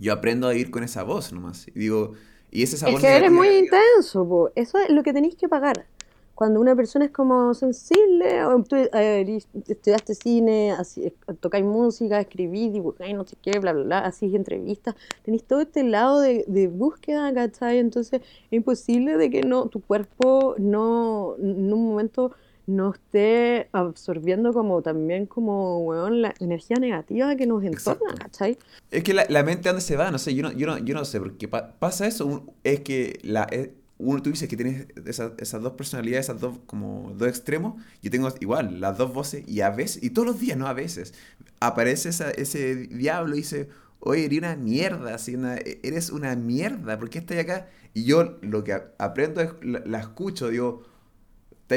Yo 0.00 0.12
aprendo 0.12 0.48
a 0.48 0.52
vivir 0.52 0.70
con 0.70 0.84
esa 0.84 1.02
voz 1.04 1.32
nomás. 1.32 1.68
Y 1.68 1.80
digo, 1.80 2.14
y 2.52 2.62
es 2.62 2.74
esa 2.74 2.88
Es 2.88 3.00
que 3.00 3.08
eres 3.08 3.32
muy 3.32 3.48
intenso, 3.48 4.28
po. 4.28 4.50
eso 4.54 4.78
es 4.78 4.90
lo 4.90 5.02
que 5.02 5.12
tenéis 5.12 5.34
que 5.34 5.48
pagar. 5.48 5.86
Cuando 6.34 6.60
una 6.60 6.76
persona 6.76 7.06
es 7.06 7.10
como 7.10 7.54
sensible, 7.54 8.44
o 8.44 8.62
tú 8.62 8.76
eh, 8.76 9.40
estudiaste 9.68 10.14
cine, 10.14 10.72
así, 10.72 11.12
tocáis 11.40 11.64
música, 11.64 12.20
escribís, 12.20 12.72
dibujáis, 12.72 13.14
no 13.14 13.24
sé 13.26 13.36
qué, 13.42 13.58
bla, 13.58 13.72
bla, 13.72 13.84
bla, 13.84 13.98
hacís 14.00 14.34
entrevistas, 14.34 14.94
tenéis 15.24 15.44
todo 15.44 15.60
este 15.62 15.82
lado 15.82 16.20
de, 16.20 16.44
de 16.46 16.68
búsqueda, 16.68 17.32
¿cachai? 17.32 17.78
Entonces 17.78 18.20
es 18.22 18.52
imposible 18.52 19.16
de 19.16 19.30
que 19.30 19.42
no, 19.42 19.66
tu 19.68 19.80
cuerpo 19.80 20.54
no, 20.58 21.36
en 21.38 21.72
un 21.72 21.88
momento 21.88 22.32
no 22.66 22.92
esté 22.92 23.68
absorbiendo 23.72 24.52
como 24.52 24.82
también 24.82 25.26
como, 25.26 25.78
weón, 25.80 26.22
la 26.22 26.34
energía 26.40 26.76
negativa 26.76 27.34
que 27.36 27.46
nos 27.46 27.62
entorna. 27.64 28.14
¿cachai? 28.18 28.58
Es 28.90 29.02
que 29.02 29.14
la, 29.14 29.26
la 29.28 29.42
mente, 29.42 29.68
¿a 29.68 29.72
dónde 29.72 29.84
se 29.84 29.96
va? 29.96 30.10
No 30.10 30.18
sé, 30.18 30.34
yo 30.34 30.42
no, 30.42 30.52
yo 30.52 30.66
no, 30.66 30.78
yo 30.78 30.94
no 30.94 31.04
sé, 31.04 31.18
porque 31.20 31.48
pa- 31.48 31.72
pasa 31.78 32.06
eso. 32.06 32.26
un- 32.26 32.50
es 32.64 32.80
que 32.80 33.18
la, 33.22 33.46
eh, 33.50 33.74
uno, 33.98 34.22
tú 34.22 34.30
dices 34.30 34.48
que 34.48 34.56
tienes 34.56 34.86
esas, 35.06 35.32
esas 35.38 35.62
dos 35.62 35.72
personalidades, 35.72 36.26
esas 36.26 36.40
dos, 36.40 36.58
como 36.66 37.12
dos 37.16 37.28
extremos. 37.28 37.80
Yo 38.02 38.10
tengo 38.10 38.28
igual, 38.40 38.80
las 38.80 38.96
dos 38.98 39.12
voces, 39.12 39.44
y 39.48 39.60
a 39.60 39.70
veces, 39.70 40.02
y 40.02 40.10
todos 40.10 40.26
los 40.28 40.40
días, 40.40 40.56
no 40.56 40.66
a 40.66 40.72
veces, 40.72 41.14
aparece 41.60 42.08
esa- 42.10 42.30
ese 42.30 42.74
diablo 42.88 43.34
y 43.34 43.38
dice, 43.38 43.68
oye, 44.00 44.24
eres 44.24 44.38
una 44.38 44.56
mierda, 44.56 45.14
así, 45.14 45.34
una- 45.34 45.56
eres 45.56 46.10
una 46.10 46.34
mierda, 46.36 46.98
¿por 46.98 47.10
qué 47.10 47.18
estás 47.18 47.38
acá? 47.38 47.68
Y 47.94 48.04
yo 48.04 48.38
lo 48.40 48.64
que 48.64 48.80
aprendo 48.98 49.40
es, 49.40 49.50
la, 49.62 49.80
la 49.84 49.98
escucho, 50.00 50.48
digo, 50.48 50.82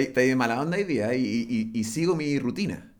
está 0.03 0.21
de 0.21 0.35
mala 0.35 0.61
onda 0.61 0.77
hoy 0.77 0.83
día, 0.83 1.13
y, 1.15 1.71
y- 1.73 1.83
sigo 1.83 2.15
mi 2.15 2.39
rutina. 2.39 2.93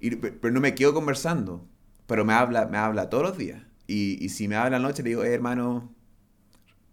Pero 0.00 0.52
no 0.52 0.60
me 0.60 0.74
quedo 0.74 0.94
conversando. 0.94 1.66
Pero 2.06 2.24
me 2.24 2.34
habla, 2.34 2.66
me 2.66 2.78
habla 2.78 3.10
todos 3.10 3.24
los 3.24 3.38
días. 3.38 3.62
Y, 3.86 4.28
si 4.30 4.48
me 4.48 4.56
habla 4.56 4.76
anoche, 4.78 5.02
le 5.02 5.10
digo, 5.10 5.24
eh, 5.24 5.34
hermano, 5.34 5.94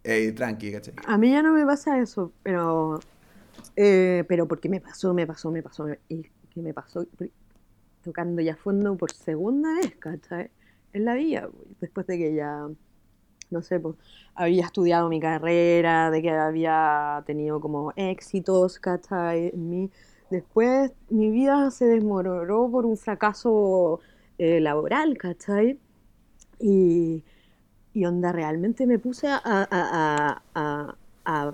eh, 0.03 0.31
tranqui, 0.33 0.71
¿cachai? 0.71 0.93
A 1.07 1.17
mí 1.17 1.31
ya 1.31 1.41
no 1.43 1.53
me 1.53 1.65
pasa 1.65 1.99
eso, 1.99 2.33
pero, 2.43 2.99
eh, 3.75 4.25
pero 4.27 4.47
porque 4.47 4.69
me 4.69 4.81
pasó, 4.81 5.13
me 5.13 5.27
pasó, 5.27 5.51
me 5.51 5.63
pasó, 5.63 5.87
y 6.09 6.23
que 6.49 6.61
me 6.61 6.73
pasó 6.73 7.05
tocando 8.01 8.41
ya 8.41 8.55
fondo 8.55 8.95
por 8.97 9.11
segunda 9.11 9.73
vez, 9.75 9.95
¿cachai? 9.97 10.51
En 10.93 11.05
la 11.05 11.15
vida, 11.15 11.49
después 11.79 12.07
de 12.07 12.17
que 12.17 12.35
ya, 12.35 12.67
no 13.49 13.61
sé, 13.61 13.79
pues, 13.79 13.95
había 14.35 14.65
estudiado 14.65 15.09
mi 15.09 15.19
carrera, 15.19 16.11
de 16.11 16.21
que 16.21 16.31
había 16.31 17.23
tenido 17.25 17.59
como 17.61 17.93
éxitos, 17.95 18.79
¿cachai? 18.79 19.51
Después 20.29 20.91
mi 21.09 21.31
vida 21.31 21.71
se 21.71 21.85
desmoronó 21.85 22.69
por 22.71 22.85
un 22.85 22.97
fracaso 22.97 23.99
eh, 24.37 24.59
laboral, 24.59 25.17
¿cachai? 25.17 25.79
Y, 26.59 27.23
y 27.93 28.05
onda, 28.05 28.31
realmente 28.31 28.87
me 28.87 28.99
puse 28.99 29.27
a- 29.29 29.41
a- 29.43 30.41
a- 31.25 31.53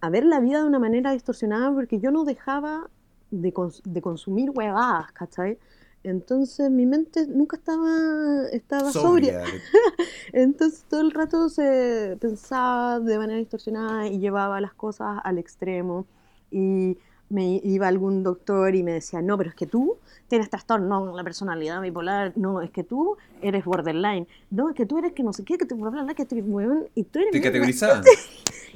a 0.00 0.10
ver 0.10 0.24
la 0.24 0.40
vida 0.40 0.60
de 0.60 0.66
una 0.66 0.78
manera 0.78 1.12
distorsionada 1.12 1.72
porque 1.72 2.00
yo 2.00 2.10
no 2.10 2.24
dejaba 2.24 2.90
de, 3.30 3.52
cons- 3.52 3.82
de 3.84 4.02
consumir 4.02 4.50
huevadas, 4.50 5.12
¿cachai? 5.12 5.58
Entonces 6.04 6.70
mi 6.70 6.84
mente 6.84 7.26
nunca 7.26 7.56
estaba, 7.56 8.46
estaba 8.52 8.92
sobria. 8.92 9.44
Sobria. 9.44 9.62
Entonces 10.32 10.84
todo 10.88 11.00
el 11.00 11.10
rato 11.10 11.48
se 11.48 12.16
pensaba 12.20 13.00
de 13.00 13.18
manera 13.18 13.38
distorsionada 13.38 14.06
y 14.06 14.18
llevaba 14.18 14.60
las 14.60 14.74
cosas 14.74 15.18
al 15.24 15.38
extremo. 15.38 16.06
Y 16.50 16.98
me 17.30 17.60
iba 17.64 17.88
algún 17.88 18.22
doctor 18.22 18.74
y 18.74 18.82
me 18.82 18.92
decía, 18.92 19.22
no, 19.22 19.38
pero 19.38 19.50
es 19.50 19.56
que 19.56 19.66
tú 19.66 19.96
tienes 20.28 20.50
trastorno, 20.50 21.16
la 21.16 21.24
personalidad 21.24 21.80
bipolar, 21.80 22.32
no, 22.36 22.60
es 22.60 22.70
que 22.70 22.84
tú 22.84 23.16
eres 23.40 23.64
borderline, 23.64 24.26
no, 24.50 24.68
es 24.70 24.76
que 24.76 24.86
tú 24.86 24.98
eres 24.98 25.12
que 25.12 25.22
no 25.22 25.32
sé 25.32 25.44
qué, 25.44 25.56
que 25.56 25.64
te 25.64 25.74
bla, 25.74 25.90
bla, 25.90 26.02
bla, 26.02 26.14
que 26.14 26.26
te 26.26 26.36
y 26.36 26.42
tú 26.42 27.18
eres... 27.18 27.30
Te 27.32 27.38
mierda". 27.38 27.42
categorizaban. 27.42 28.04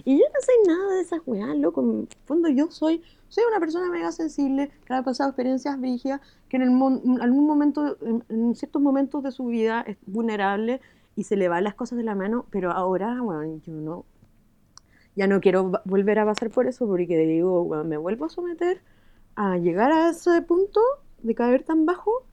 Y 0.05 0.13
yo 0.13 0.25
no 0.33 0.41
sé 0.41 0.53
nada 0.65 0.95
de 0.95 1.01
esas 1.01 1.21
weas, 1.27 1.57
loco. 1.57 1.83
En 1.83 2.01
el 2.03 2.09
fondo 2.25 2.49
yo 2.49 2.71
soy, 2.71 3.03
soy 3.29 3.45
una 3.49 3.61
persona 3.61 3.91
mega 3.91 4.13
sensible 4.13 4.71
que 4.85 4.95
ha 4.95 5.03
pasado 5.03 5.31
experiencias 5.31 5.79
brígidas, 5.81 6.21
que 6.49 6.57
en, 6.57 6.63
el 6.63 7.23
algún 7.23 7.47
momento, 7.47 7.97
en, 8.03 8.25
en 8.29 8.55
ciertos 8.55 8.81
momentos 8.83 9.23
de 9.23 9.33
su 9.33 9.47
vida 9.47 9.83
es 9.87 9.97
vulnerable 10.07 10.81
y 11.17 11.25
se 11.25 11.37
le 11.37 11.49
van 11.49 11.65
las 11.65 11.75
cosas 11.75 11.99
de 11.99 12.05
la 12.05 12.15
mano, 12.15 12.47
pero 12.51 12.71
ahora, 12.71 13.21
bueno, 13.21 13.61
yo 13.65 13.73
no, 13.73 14.05
ya 15.17 15.27
no 15.27 15.41
quiero 15.41 15.73
volver 15.85 16.21
a 16.21 16.25
pasar 16.25 16.49
por 16.51 16.69
eso 16.69 16.87
porque 16.87 17.19
digo, 17.19 17.65
bueno, 17.65 17.83
me 17.83 17.97
vuelvo 17.97 18.27
a 18.27 18.29
someter 18.29 18.81
a 19.35 19.57
llegar 19.57 19.91
a 19.91 20.11
ese 20.11 20.43
punto 20.43 20.81
de 21.23 21.35
caer 21.35 21.65
tan 21.65 21.87
bajo 21.87 22.25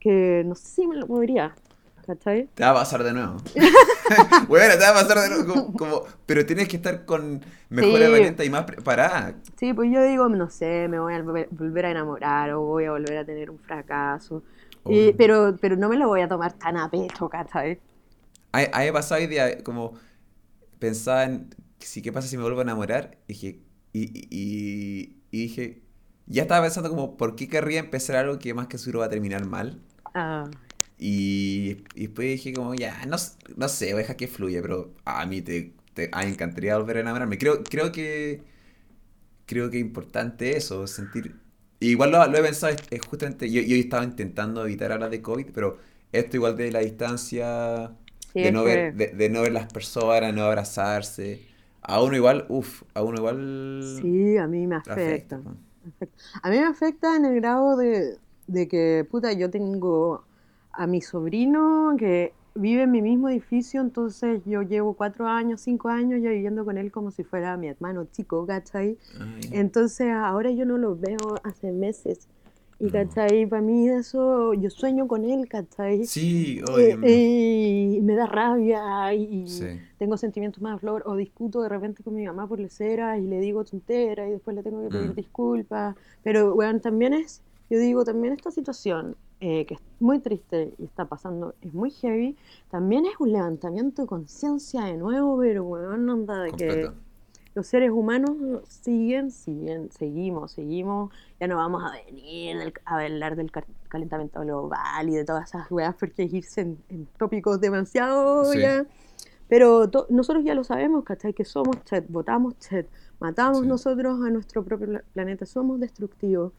que 0.00 0.42
no 0.44 0.56
sé 0.56 0.66
si 0.66 0.86
me 0.88 0.96
lo 0.96 1.06
podría, 1.06 1.54
¿cachai? 2.06 2.48
Te 2.54 2.62
va 2.64 2.70
a 2.70 2.74
pasar 2.74 3.02
de 3.04 3.12
nuevo. 3.12 3.36
bueno, 4.48 4.74
te 4.74 4.80
va 4.80 4.90
a 4.90 4.94
pasar 4.94 5.18
de 5.18 5.28
nuevo. 5.28 5.46
Como, 5.46 5.72
como- 5.74 6.02
pero 6.26 6.44
tienes 6.46 6.68
que 6.68 6.76
estar 6.76 7.04
con 7.04 7.44
mejor 7.68 7.98
Sí. 7.98 8.02
herramienta 8.04 8.44
y 8.44 8.50
más 8.50 8.64
preparada. 8.64 9.34
Sí, 9.58 9.72
pues 9.72 9.90
yo 9.92 10.02
digo, 10.02 10.28
no 10.28 10.48
sé, 10.50 10.86
me 10.88 10.98
voy 10.98 11.14
a 11.14 11.22
volver 11.22 11.86
a 11.86 11.90
enamorar 11.90 12.50
o 12.52 12.60
voy 12.62 12.84
a 12.84 12.92
volver 12.92 13.18
a 13.18 13.24
tener 13.24 13.50
un 13.50 13.58
fracaso. 13.58 14.42
Y- 14.88 15.12
pero, 15.14 15.56
pero 15.60 15.76
no 15.76 15.88
me 15.88 15.96
lo 15.96 16.06
voy 16.08 16.20
a 16.20 16.28
tomar 16.28 16.52
tan 16.52 16.76
a 16.76 16.88
pecho, 16.90 17.28
¿cachai? 17.28 17.80
A, 18.52 18.60
mí 18.60 18.84
me 18.86 18.92
pasaba 18.92 19.20
día 19.20 19.62
como 19.62 19.94
pensaba 20.78 21.24
en 21.24 21.54
si 21.78 22.02
qué 22.02 22.12
pasa 22.12 22.28
si 22.28 22.36
me 22.36 22.42
vuelvo 22.42 22.60
a 22.60 22.62
enamorar 22.62 23.18
y 23.26 23.32
dije, 23.34 23.60
y, 23.92 24.02
y- 24.02 24.28
y- 24.30 25.16
y 25.30 25.42
dije, 25.42 25.82
ya 26.26 26.42
estaba 26.42 26.62
pensando 26.62 26.88
como, 26.90 27.16
¿por 27.16 27.36
qué 27.36 27.48
querría 27.48 27.80
empezar 27.80 28.16
algo 28.16 28.38
que 28.38 28.54
más 28.54 28.66
que 28.68 28.78
seguro 28.78 29.00
va 29.00 29.06
a 29.06 29.10
terminar 29.10 29.44
mal? 29.46 29.80
Ah, 30.14 30.44
Y, 30.98 31.84
y 31.94 32.06
después 32.06 32.28
dije 32.28 32.52
como, 32.54 32.74
ya, 32.74 33.04
no, 33.06 33.16
no 33.56 33.68
sé, 33.68 33.86
voy 33.86 33.94
a 33.94 33.98
dejar 33.98 34.16
que 34.16 34.28
fluya, 34.28 34.62
pero 34.62 34.94
a 35.04 35.26
mí 35.26 35.42
te, 35.42 35.74
te- 35.94 36.08
a 36.12 36.20
mí 36.20 36.26
me 36.26 36.32
encantaría 36.32 36.76
volver 36.78 36.98
a 36.98 37.00
enamorarme. 37.00 37.38
Creo, 37.38 37.62
creo 37.64 37.92
que 37.92 38.42
creo 39.46 39.70
que 39.70 39.78
es 39.78 39.82
importante 39.84 40.56
eso, 40.56 40.86
sentir... 40.86 41.36
igual 41.80 42.10
lo, 42.12 42.26
lo 42.26 42.38
he 42.38 42.42
pensado, 42.42 42.72
es, 42.72 42.82
es 42.90 43.00
justamente, 43.06 43.50
yo, 43.50 43.62
yo 43.62 43.76
he 43.76 43.80
estado 43.80 44.02
intentando 44.04 44.64
evitar 44.64 44.92
hablar 44.92 45.10
de 45.10 45.22
COVID, 45.22 45.46
pero 45.54 45.78
esto 46.12 46.36
igual 46.36 46.56
de 46.56 46.70
la 46.72 46.80
distancia, 46.80 47.92
de, 48.40 48.52
no 48.52 48.64
ver, 48.64 48.92
de, 48.92 49.28
no 49.30 49.42
ver 49.42 49.52
las 49.52 49.72
personas, 49.72 50.34
no 50.34 50.44
abrazarse. 50.44 51.42
A 51.82 52.02
uno 52.02 52.16
igual, 52.16 52.46
uff, 52.48 52.82
a 52.94 53.02
uno 53.02 53.18
igual... 53.18 54.08
Sí, 54.12 54.36
a 54.38 54.46
mí 54.46 54.66
me 54.66 54.76
afecta. 54.76 55.42
A 56.42 56.50
mí 56.50 56.58
me 56.58 56.64
afecta 56.66 57.16
en 57.16 57.24
el 57.24 57.36
grado 57.36 57.76
de, 57.76 58.18
de 58.46 58.68
que, 58.68 59.06
puta, 59.10 59.32
yo 59.32 59.50
tengo 59.50 60.24
a 60.76 60.86
mi 60.86 61.00
sobrino 61.00 61.94
que 61.98 62.32
vive 62.56 62.82
en 62.82 62.90
mi 62.90 63.02
mismo 63.02 63.28
edificio, 63.28 63.80
entonces 63.80 64.42
yo 64.44 64.62
llevo 64.62 64.94
cuatro 64.94 65.26
años, 65.26 65.60
cinco 65.60 65.88
años 65.88 66.22
ya 66.22 66.30
viviendo 66.30 66.64
con 66.64 66.78
él 66.78 66.90
como 66.90 67.10
si 67.10 67.22
fuera 67.22 67.56
mi 67.56 67.68
hermano 67.68 68.06
chico, 68.10 68.46
¿cachai? 68.46 68.96
Entonces 69.52 70.08
ahora 70.12 70.50
yo 70.50 70.64
no 70.64 70.78
lo 70.78 70.96
veo 70.96 71.40
hace 71.44 71.72
meses. 71.72 72.28
Y, 72.78 72.90
¿cachai? 72.90 73.46
Para 73.46 73.62
mí 73.62 73.88
eso, 73.88 74.52
yo 74.52 74.68
sueño 74.68 75.08
con 75.08 75.24
él, 75.24 75.48
¿cachai? 75.48 76.04
Sí, 76.04 76.60
oye. 76.70 76.98
y 77.96 78.02
me 78.02 78.14
da 78.14 78.26
rabia 78.26 79.14
y 79.14 79.46
tengo 79.98 80.18
sentimientos 80.18 80.60
más 80.60 80.78
flor. 80.80 81.02
O 81.06 81.16
discuto 81.16 81.62
de 81.62 81.70
repente 81.70 82.02
con 82.02 82.14
mi 82.14 82.26
mamá 82.26 82.46
por 82.46 82.60
lecera 82.60 83.16
y 83.18 83.26
le 83.26 83.40
digo 83.40 83.64
tontera 83.64 84.28
y 84.28 84.32
después 84.32 84.54
le 84.54 84.62
tengo 84.62 84.82
que 84.82 84.90
pedir 84.90 85.12
mm. 85.12 85.14
disculpas. 85.14 85.96
Pero, 86.22 86.54
bueno, 86.54 86.78
también 86.80 87.14
es, 87.14 87.40
yo 87.70 87.78
digo, 87.78 88.04
también 88.04 88.34
esta 88.34 88.50
situación 88.50 89.16
eh, 89.40 89.66
que 89.66 89.74
es 89.74 89.80
muy 90.00 90.18
triste 90.20 90.72
y 90.78 90.84
está 90.84 91.04
pasando, 91.06 91.54
es 91.60 91.74
muy 91.74 91.90
heavy, 91.90 92.36
también 92.70 93.06
es 93.06 93.12
un 93.18 93.32
levantamiento 93.32 94.02
de 94.02 94.08
conciencia 94.08 94.84
de 94.84 94.96
nuevo, 94.96 95.38
pero 95.38 95.64
bueno, 95.64 96.12
onda 96.12 96.40
de 96.40 96.52
que 96.52 96.90
los 97.56 97.66
seres 97.66 97.90
humanos 97.90 98.36
siguen, 98.68 99.30
siguen, 99.30 99.90
seguimos, 99.90 100.52
seguimos, 100.52 101.10
ya 101.40 101.46
no 101.46 101.56
vamos 101.56 101.82
a 101.84 101.92
venir 102.04 102.74
a 102.84 102.98
hablar 102.98 103.34
del 103.34 103.50
calentamiento 103.88 104.40
global 104.40 105.08
y 105.08 105.14
de 105.14 105.24
todas 105.24 105.48
esas 105.48 105.70
weas 105.70 105.94
porque 105.94 106.24
es 106.24 106.34
irse 106.34 106.60
en, 106.60 107.08
tópicos 107.18 107.58
demasiado 107.58 108.52
ya. 108.52 108.84
Pero 109.48 109.88
nosotros 110.10 110.44
ya 110.44 110.54
lo 110.54 110.64
sabemos, 110.64 111.04
¿cachai? 111.04 111.32
Que 111.32 111.44
somos 111.44 111.82
chet, 111.84 112.04
votamos 112.08 112.58
chet, 112.58 112.88
matamos 113.20 113.64
nosotros 113.64 114.20
a 114.22 114.30
nuestro 114.30 114.64
propio 114.64 115.00
planeta, 115.14 115.46
somos 115.46 115.80
destructivos. 115.80 116.52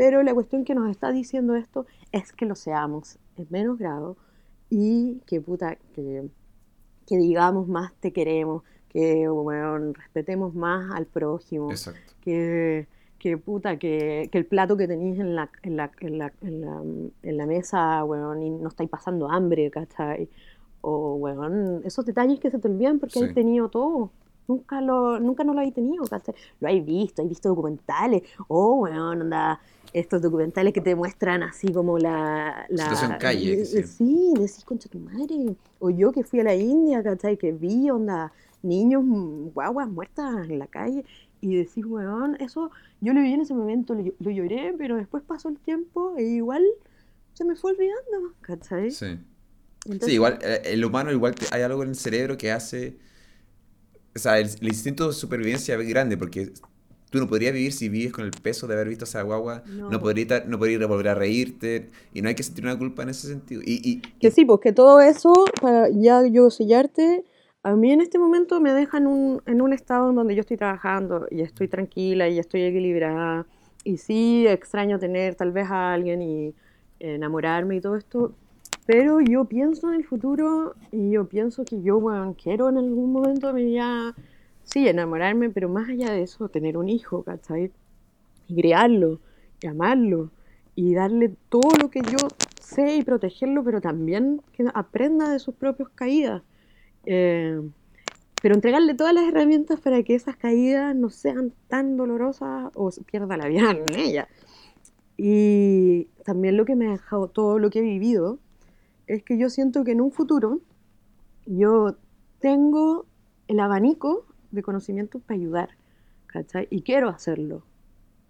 Pero 0.00 0.22
la 0.22 0.32
cuestión 0.32 0.64
que 0.64 0.74
nos 0.74 0.88
está 0.88 1.12
diciendo 1.12 1.54
esto 1.54 1.84
es 2.10 2.32
que 2.32 2.46
lo 2.46 2.54
seamos 2.54 3.18
en 3.36 3.46
menos 3.50 3.76
grado 3.76 4.16
y 4.70 5.20
que 5.26 5.42
puta, 5.42 5.76
que, 5.94 6.26
que 7.06 7.18
digamos 7.18 7.68
más 7.68 7.92
te 8.00 8.10
queremos, 8.10 8.62
que 8.88 9.28
bueno, 9.28 9.92
respetemos 9.92 10.54
más 10.54 10.90
al 10.94 11.04
prójimo, 11.04 11.68
que, 12.22 12.88
que 13.18 13.36
puta, 13.36 13.78
que, 13.78 14.30
que, 14.32 14.38
el 14.38 14.46
plato 14.46 14.74
que 14.78 14.88
tenéis 14.88 15.20
en 15.20 15.36
la, 15.36 15.50
en 15.62 15.76
la, 15.76 15.92
en 16.00 16.18
la, 16.18 16.32
en 16.40 17.36
la, 17.36 17.44
mesa, 17.44 18.02
bueno, 18.02 18.34
y 18.40 18.48
no 18.48 18.68
estáis 18.68 18.88
pasando 18.88 19.30
hambre, 19.30 19.70
¿cachai? 19.70 20.30
O, 20.80 21.18
bueno, 21.18 21.82
esos 21.84 22.06
detalles 22.06 22.40
que 22.40 22.50
se 22.50 22.58
te 22.58 22.68
olvidan 22.68 23.00
porque 23.00 23.18
sí. 23.18 23.34
tenido 23.34 23.68
todo. 23.68 24.12
Nunca 24.48 24.80
lo, 24.80 25.20
nunca 25.20 25.44
no 25.44 25.52
lo 25.52 25.60
habéis 25.60 25.74
tenido, 25.74 26.04
¿cachai? 26.06 26.34
Lo 26.58 26.68
habéis 26.68 26.86
visto, 26.86 27.20
habéis 27.20 27.32
visto 27.32 27.50
documentales. 27.50 28.22
Oh, 28.48 28.76
bueno, 28.76 29.10
anda, 29.10 29.60
estos 29.92 30.22
documentales 30.22 30.72
que 30.72 30.80
te 30.80 30.94
muestran 30.94 31.42
así 31.42 31.72
como 31.72 31.98
la... 31.98 32.66
la 32.68 32.84
Situación 32.84 33.16
calle. 33.18 33.64
sí, 33.64 34.32
decís, 34.36 34.64
concha 34.64 34.88
tu 34.88 34.98
madre. 34.98 35.56
O 35.78 35.90
yo 35.90 36.12
que 36.12 36.24
fui 36.24 36.40
a 36.40 36.44
la 36.44 36.54
India, 36.54 37.02
¿cachai? 37.02 37.36
Que 37.36 37.52
vi, 37.52 37.90
onda, 37.90 38.32
niños, 38.62 39.02
mm, 39.04 39.48
guaguas 39.48 39.88
muertas 39.88 40.48
en 40.48 40.58
la 40.58 40.66
calle. 40.66 41.04
Y 41.40 41.56
decís, 41.56 41.84
weón, 41.86 42.36
eso, 42.40 42.70
yo 43.00 43.12
lo 43.12 43.20
vi 43.22 43.32
en 43.32 43.40
ese 43.40 43.54
momento, 43.54 43.94
lo, 43.94 44.30
lloré, 44.30 44.74
pero 44.76 44.96
después 44.96 45.22
pasó 45.26 45.48
el 45.48 45.58
tiempo 45.58 46.14
e 46.16 46.22
igual 46.24 46.62
se 47.32 47.44
me 47.44 47.56
fue 47.56 47.72
olvidando, 47.72 48.34
¿cachai? 48.42 48.90
Sí. 48.90 49.18
sí, 50.02 50.12
igual, 50.12 50.38
eh, 50.42 50.62
el 50.66 50.84
humano 50.84 51.10
igual 51.10 51.34
hay 51.52 51.62
algo 51.62 51.82
en 51.82 51.90
el 51.90 51.96
cerebro 51.96 52.36
que 52.36 52.52
hace... 52.52 52.98
O 54.14 54.18
sea, 54.18 54.38
el, 54.38 54.50
el 54.60 54.68
instinto 54.68 55.06
de 55.06 55.14
supervivencia 55.14 55.76
es 55.76 55.88
grande 55.88 56.16
porque 56.16 56.52
tú 57.10 57.18
no 57.18 57.26
podrías 57.26 57.52
vivir 57.52 57.72
si 57.72 57.88
vives 57.88 58.12
con 58.12 58.24
el 58.24 58.30
peso 58.30 58.66
de 58.66 58.74
haber 58.74 58.88
visto 58.88 59.04
esa 59.04 59.22
guagua, 59.22 59.62
no, 59.66 59.90
no 59.90 60.00
podrías 60.00 60.46
no 60.46 60.58
podría 60.58 60.86
volver 60.86 61.08
a 61.08 61.14
reírte, 61.14 61.90
y 62.14 62.22
no 62.22 62.28
hay 62.28 62.34
que 62.34 62.42
sentir 62.42 62.64
una 62.64 62.78
culpa 62.78 63.02
en 63.02 63.10
ese 63.10 63.28
sentido. 63.28 63.62
Y, 63.64 63.80
y, 63.88 64.00
que 64.18 64.30
sí, 64.30 64.44
pues 64.44 64.60
que 64.60 64.72
todo 64.72 65.00
eso, 65.00 65.32
para 65.60 65.88
ya 65.90 66.24
yo 66.26 66.50
sellarte, 66.50 67.24
a 67.62 67.74
mí 67.76 67.92
en 67.92 68.00
este 68.00 68.18
momento 68.18 68.60
me 68.60 68.72
deja 68.72 68.98
en 68.98 69.06
un, 69.06 69.42
en 69.44 69.60
un 69.60 69.72
estado 69.72 70.10
en 70.10 70.16
donde 70.16 70.34
yo 70.34 70.40
estoy 70.40 70.56
trabajando 70.56 71.26
y 71.30 71.42
estoy 71.42 71.68
tranquila 71.68 72.28
y 72.28 72.38
estoy 72.38 72.62
equilibrada, 72.62 73.46
y 73.84 73.96
sí 73.96 74.46
extraño 74.46 74.98
tener 74.98 75.34
tal 75.34 75.52
vez 75.52 75.68
a 75.68 75.92
alguien 75.92 76.22
y 76.22 76.54
enamorarme 77.00 77.76
y 77.76 77.80
todo 77.80 77.96
esto, 77.96 78.34
pero 78.86 79.20
yo 79.20 79.44
pienso 79.44 79.88
en 79.88 79.96
el 79.96 80.04
futuro 80.04 80.74
y 80.92 81.10
yo 81.10 81.28
pienso 81.28 81.64
que 81.64 81.82
yo, 81.82 82.00
bueno, 82.00 82.34
quiero 82.40 82.68
en 82.68 82.78
algún 82.78 83.12
momento 83.12 83.48
de 83.48 83.52
mi 83.54 83.64
vida 83.64 84.14
sí, 84.72 84.86
enamorarme, 84.88 85.50
pero 85.50 85.68
más 85.68 85.88
allá 85.88 86.12
de 86.12 86.22
eso, 86.22 86.48
tener 86.48 86.76
un 86.76 86.88
hijo, 86.88 87.22
¿cachai? 87.22 87.72
Y 88.48 88.54
criarlo, 88.56 89.20
y 89.62 89.66
amarlo, 89.66 90.30
y 90.74 90.94
darle 90.94 91.34
todo 91.48 91.76
lo 91.76 91.90
que 91.90 92.00
yo 92.00 92.28
sé 92.58 92.96
y 92.96 93.02
protegerlo, 93.02 93.64
pero 93.64 93.80
también 93.80 94.42
que 94.52 94.64
aprenda 94.74 95.30
de 95.30 95.38
sus 95.38 95.54
propias 95.54 95.88
caídas. 95.90 96.42
Eh, 97.06 97.60
pero 98.42 98.54
entregarle 98.54 98.94
todas 98.94 99.12
las 99.12 99.28
herramientas 99.28 99.80
para 99.80 100.02
que 100.02 100.14
esas 100.14 100.36
caídas 100.36 100.96
no 100.96 101.10
sean 101.10 101.52
tan 101.68 101.96
dolorosas 101.96 102.70
o 102.74 102.90
pierda 103.04 103.36
la 103.36 103.48
vida 103.48 103.70
en 103.86 103.94
ella. 103.94 104.28
Y 105.16 106.06
también 106.24 106.56
lo 106.56 106.64
que 106.64 106.76
me 106.76 106.88
ha 106.88 106.92
dejado 106.92 107.28
todo 107.28 107.58
lo 107.58 107.68
que 107.70 107.80
he 107.80 107.82
vivido 107.82 108.38
es 109.06 109.22
que 109.22 109.36
yo 109.36 109.50
siento 109.50 109.84
que 109.84 109.92
en 109.92 110.00
un 110.00 110.12
futuro 110.12 110.60
yo 111.44 111.96
tengo 112.38 113.04
el 113.48 113.60
abanico 113.60 114.24
de 114.50 114.62
conocimientos 114.62 115.22
para 115.22 115.38
ayudar, 115.38 115.70
¿cachai? 116.26 116.66
Y 116.70 116.82
quiero 116.82 117.08
hacerlo, 117.08 117.62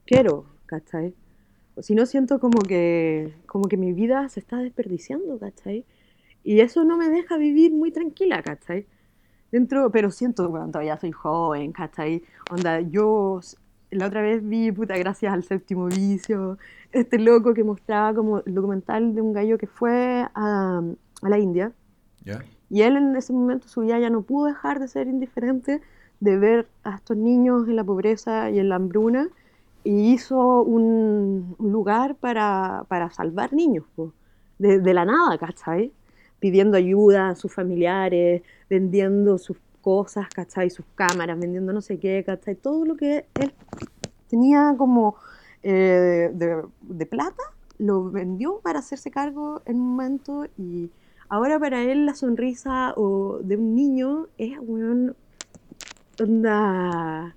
quiero, 0.07 0.47
¿cachai? 0.67 1.15
Si 1.81 1.95
no 1.95 2.05
siento 2.07 2.41
como 2.41 2.61
que, 2.61 3.35
como 3.47 3.69
que 3.69 3.77
mi 3.77 3.93
vida 3.93 4.29
se 4.29 4.41
está 4.41 4.59
desperdiciando, 4.59 5.39
¿cachai? 5.39 5.85
Y 6.43 6.61
eso 6.61 6.85
no 6.85 6.97
me 6.97 7.09
deja 7.09 7.37
vivir 7.37 7.73
muy 7.73 7.91
tranquila, 7.91 8.43
¿cachai? 8.43 8.87
Dentro, 9.51 9.91
pero 9.91 10.11
siento, 10.11 10.49
bueno, 10.49 10.69
todavía 10.69 10.99
soy 10.99 11.13
joven, 11.13 11.73
¿cachai? 11.73 12.23
Onda, 12.51 12.81
yo 12.81 13.41
la 13.91 14.07
otra 14.07 14.23
vez 14.23 14.47
vi, 14.47 14.71
puta, 14.73 14.97
gracias 14.97 15.33
al 15.33 15.43
séptimo 15.43 15.87
vicio, 15.87 16.59
este 16.93 17.19
loco 17.19 17.55
que 17.55 17.65
mostraba 17.65 18.15
como 18.15 18.41
el 18.41 18.55
documental 18.55 19.15
de 19.15 19.21
un 19.21 19.33
gallo 19.33 19.59
que 19.59 19.67
fue 19.67 20.27
a, 20.35 20.83
a 21.23 21.29
la 21.29 21.39
India. 21.39 21.73
Y 22.69 22.83
él 22.83 22.97
en 22.97 23.17
ese 23.17 23.33
momento 23.33 23.67
su 23.67 23.81
vida 23.81 23.99
ya 23.99 24.11
no 24.11 24.23
pudo 24.23 24.47
dejar 24.47 24.79
de 24.79 24.87
ser 24.87 25.09
indiferente 25.09 25.81
de 26.21 26.37
ver 26.39 26.69
a 26.85 26.97
estos 26.97 27.17
niños 27.17 27.67
en 27.69 27.77
la 27.77 27.85
pobreza 27.85 28.51
y 28.51 28.59
en 28.59 28.69
la 28.69 28.77
hambruna 28.77 29.29
y 29.83 30.13
hizo 30.13 30.63
un, 30.63 31.57
lugar 31.59 32.15
para, 32.17 32.85
para, 32.89 33.11
salvar 33.11 33.53
niños, 33.53 33.85
de, 34.59 34.79
de, 34.79 34.95
la 34.95 35.07
nada, 35.07 35.39
¿cachai? 35.39 35.93
Pidiendo 36.39 36.77
ayuda 36.77 37.31
a 37.31 37.35
sus 37.35 37.53
familiares, 37.53 38.43
vendiendo 38.69 39.39
sus 39.39 39.57
cosas, 39.81 40.29
¿cachai? 40.29 40.71
Sus 40.71 40.85
cámaras, 40.95 41.39
vendiendo 41.39 41.73
no 41.73 41.81
sé 41.81 41.99
qué, 41.99 42.23
¿cachai? 42.25 42.55
Todo 42.57 42.85
lo 42.85 42.97
que 42.97 43.25
él 43.41 43.53
tenía 44.29 44.75
como 44.77 45.17
eh, 45.63 46.31
de, 46.33 47.07
plata, 47.07 47.43
lo 47.79 48.11
vendió 48.11 48.61
para 48.61 48.79
hacerse 48.79 49.11
cargo 49.11 49.63
en 49.67 49.77
un 49.77 49.91
momento 49.91 50.47
y 50.59 50.91
ahora 51.29 51.59
para 51.59 51.83
él 51.83 52.07
la 52.07 52.15
sonrisa 52.15 52.95
de 52.97 53.57
un 53.57 53.75
niño 53.75 54.29
es, 54.39 54.59
bueno, 54.59 55.15
onda 56.21 57.35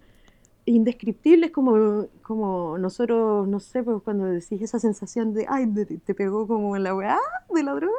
indescriptibles 0.66 1.52
como, 1.52 2.08
como 2.22 2.78
nosotros, 2.78 3.48
no 3.48 3.60
sé, 3.60 3.84
pues 3.84 4.02
cuando 4.04 4.26
decís 4.26 4.62
esa 4.62 4.80
sensación 4.80 5.34
de, 5.34 5.46
ay, 5.50 5.68
te, 6.06 6.14
pegó 6.14 6.48
como 6.48 6.76
en 6.76 6.84
la 6.84 6.96
weá 6.96 7.20
de 7.54 7.64
la 7.64 7.74
droga, 7.74 7.98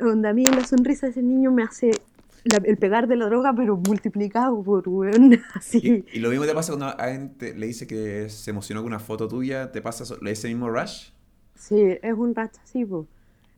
onda 0.00 0.30
a 0.30 0.32
mí 0.32 0.44
la 0.44 0.64
sonrisa 0.64 1.06
de 1.06 1.12
ese 1.12 1.22
niño 1.22 1.52
me 1.52 1.62
hace 1.62 1.92
el 2.44 2.76
pegar 2.76 3.06
de 3.06 3.16
la 3.16 3.26
droga, 3.26 3.54
pero 3.56 3.76
multiplicado 3.76 4.62
por 4.62 4.88
weón, 4.88 5.40
así. 5.54 6.04
¿Y, 6.12 6.18
lo 6.18 6.30
mismo 6.30 6.44
te 6.44 6.54
pasa 6.54 6.72
cuando 6.72 6.86
a 6.86 6.90
alguien 6.90 7.36
le 7.38 7.66
dice 7.66 7.86
que 7.86 8.28
se 8.28 8.50
emocionó 8.50 8.82
con 8.82 8.88
una 8.88 9.00
foto 9.00 9.28
tuya, 9.28 9.70
¿te 9.70 9.80
pasa 9.80 10.04
ese 10.26 10.48
mismo 10.48 10.68
rush? 10.68 11.10
Sí, 11.54 11.80
es 12.02 12.14
un 12.14 12.34
rush 12.34 12.58
así, 12.62 12.84
pues 12.84 13.06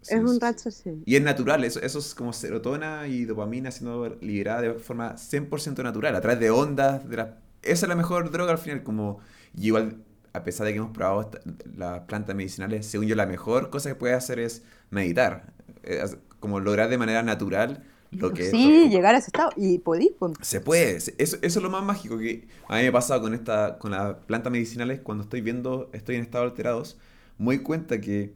es 0.09 0.21
un 0.21 0.41
racho, 0.41 0.71
sí. 0.71 1.03
Y 1.05 1.17
es 1.17 1.23
natural, 1.23 1.65
eso, 1.65 1.81
eso 1.81 1.99
es 1.99 2.15
como 2.15 2.33
serotonina 2.33 3.07
y 3.07 3.25
dopamina 3.25 3.71
siendo 3.71 4.09
liberada 4.21 4.63
de 4.63 4.75
forma 4.75 5.17
100% 5.17 5.83
natural, 5.83 6.15
a 6.17 6.21
través 6.21 6.41
de 6.41 6.51
ondas. 6.51 7.09
De 7.09 7.17
la... 7.17 7.39
Esa 7.63 7.87
es 7.87 7.89
la 7.89 7.97
mejor 7.97 8.31
droga 8.31 8.53
al 8.53 8.59
final, 8.59 8.83
como 8.83 9.19
igual, 9.57 10.03
a 10.33 10.45
pesar 10.45 10.67
de 10.67 10.73
que 10.73 10.79
hemos 10.79 10.93
probado 10.93 11.31
las 11.77 12.01
plantas 12.01 12.37
medicinales, 12.37 12.87
según 12.87 13.07
yo 13.07 13.17
la 13.17 13.27
mejor 13.27 13.71
cosa 13.71 13.89
que 13.89 13.95
puedes 13.95 14.17
hacer 14.17 14.39
es 14.39 14.63
meditar, 14.91 15.53
como 16.41 16.61
lograr 16.61 16.89
de 16.89 16.99
manera 16.99 17.23
natural 17.23 17.83
lo 18.11 18.33
que 18.33 18.51
sí, 18.51 18.89
llegar 18.89 19.15
a 19.15 19.19
ese 19.19 19.29
estado 19.29 19.51
y 19.57 19.79
podís. 19.79 20.13
Se 20.41 20.61
puede, 20.61 20.97
eso, 20.97 21.13
eso 21.19 21.37
es 21.43 21.57
lo 21.57 21.71
más 21.71 21.83
mágico 21.83 22.19
que 22.19 22.49
a 22.69 22.77
mí 22.77 22.83
me 22.83 22.89
ha 22.89 22.93
pasado 22.93 23.21
con, 23.21 23.35
esta, 23.35 23.79
con 23.79 23.91
las 23.91 24.17
plantas 24.27 24.53
medicinales 24.53 25.01
cuando 25.01 25.25
estoy 25.25 25.41
viendo, 25.41 25.91
estoy 25.93 26.17
en 26.17 26.23
estado 26.23 26.45
alterados, 26.45 26.99
me 27.39 27.47
doy 27.47 27.59
cuenta 27.59 28.01
que 28.01 28.35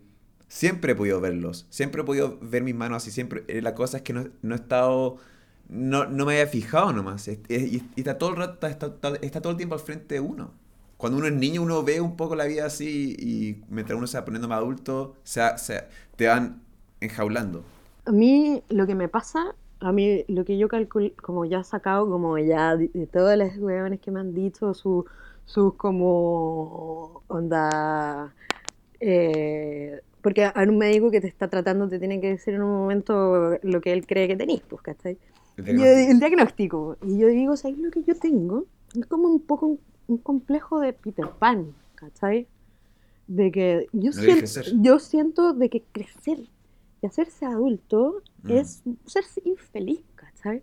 Siempre 0.50 0.92
he 0.92 0.96
podido 0.96 1.20
verlos, 1.22 1.66
siempre 1.70 2.02
he 2.02 2.04
podido 2.04 2.38
ver 2.42 2.64
mis 2.64 2.74
manos 2.76 2.98
así, 3.04 3.12
siempre. 3.12 3.44
eh, 3.48 3.62
La 3.62 3.74
cosa 3.76 3.98
es 3.98 4.04
que 4.04 4.12
no, 4.12 4.26
no 4.42 4.54
he 4.54 4.58
estado, 4.58 5.18
no, 5.68 6.06
no 6.06 6.26
me 6.26 6.34
había 6.34 6.48
fijado 6.48 6.92
nomás. 6.92 7.28
Es- 7.28 7.38
Y, 7.48 7.76
y 7.96 8.00
está 8.00 8.18
todo 8.18 8.30
el 8.30 8.36
rato, 8.36 8.66
está, 8.66 8.86
está- 8.88 9.16
está 9.22 9.40
todo 9.42 9.52
el 9.52 9.56
tiempo 9.58 9.74
al 9.76 9.80
frente 9.80 10.16
de 10.16 10.20
uno. 10.20 10.52
Cuando 10.98 11.18
uno 11.18 11.28
es 11.28 11.34
niño, 11.34 11.62
uno 11.62 11.82
ve 11.84 12.00
un 12.00 12.16
poco 12.16 12.34
la 12.36 12.44
vida 12.46 12.66
así 12.66 13.16
y 13.18 13.64
mientras 13.72 13.96
uno 13.98 14.06
se 14.08 14.18
va 14.18 14.24
poniendo 14.24 14.48
más 14.48 14.58
adulto, 14.58 15.16
se, 15.24 15.42
se- 15.58 15.84
te 16.16 16.26
van 16.28 16.62
enjaulando. 17.00 17.64
A 18.04 18.12
mí 18.12 18.62
lo 18.68 18.86
que 18.86 18.94
me 18.94 19.08
pasa, 19.08 19.54
a 19.80 19.92
mí 19.92 20.24
lo 20.28 20.44
que 20.44 20.58
yo 20.58 20.68
calculo, 20.68 21.10
como 21.22 21.44
ya 21.44 21.62
sacado, 21.64 22.08
como 22.10 22.38
ya 22.38 22.76
de, 22.76 22.88
todas 23.12 23.36
las 23.38 23.56
huevones 23.58 24.00
que 24.00 24.10
me 24.10 24.20
han 24.20 24.34
dicho, 24.34 24.74
su- 24.74 25.06
sus 25.44 25.74
como 25.74 27.22
onda, 27.28 28.34
eh, 29.00 30.02
porque 30.22 30.44
a 30.44 30.54
un 30.68 30.78
médico 30.78 31.10
que 31.10 31.20
te 31.20 31.28
está 31.28 31.48
tratando 31.48 31.88
te 31.88 31.98
tiene 31.98 32.20
que 32.20 32.28
decir 32.30 32.54
en 32.54 32.62
un 32.62 32.70
momento 32.72 33.58
lo 33.62 33.80
que 33.80 33.92
él 33.92 34.06
cree 34.06 34.28
que 34.28 34.36
tenés, 34.36 34.60
pues, 34.62 34.82
¿cachai? 34.82 35.18
El 35.56 35.64
yo- 35.64 35.72
diagnóstico. 35.74 36.10
el 36.12 36.18
diagnóstico. 36.20 36.96
Y 37.06 37.18
yo 37.18 37.28
digo, 37.28 37.56
¿sabes 37.56 37.78
lo 37.78 37.90
que 37.90 38.02
yo 38.02 38.14
tengo? 38.14 38.64
Es 38.98 39.06
como 39.06 39.28
un 39.28 39.40
poco 39.40 39.66
un, 39.66 39.80
un 40.08 40.18
complejo 40.18 40.80
de 40.80 40.92
Peter 40.92 41.28
Pan, 41.38 41.74
¿cachai? 41.94 42.46
De 43.26 43.52
que 43.52 43.86
yo, 43.92 44.10
No 44.10 44.12
siento, 44.12 44.60
yo 44.82 44.98
siento 44.98 45.52
de 45.52 45.68
que 45.68 45.82
crecer 45.92 46.38
y 47.02 47.06
hacerse 47.06 47.46
adulto 47.46 48.22
Mm. 48.42 48.52
es 48.52 48.82
ser 49.06 49.24
infeliz, 49.44 50.00
¿cachai? 50.16 50.62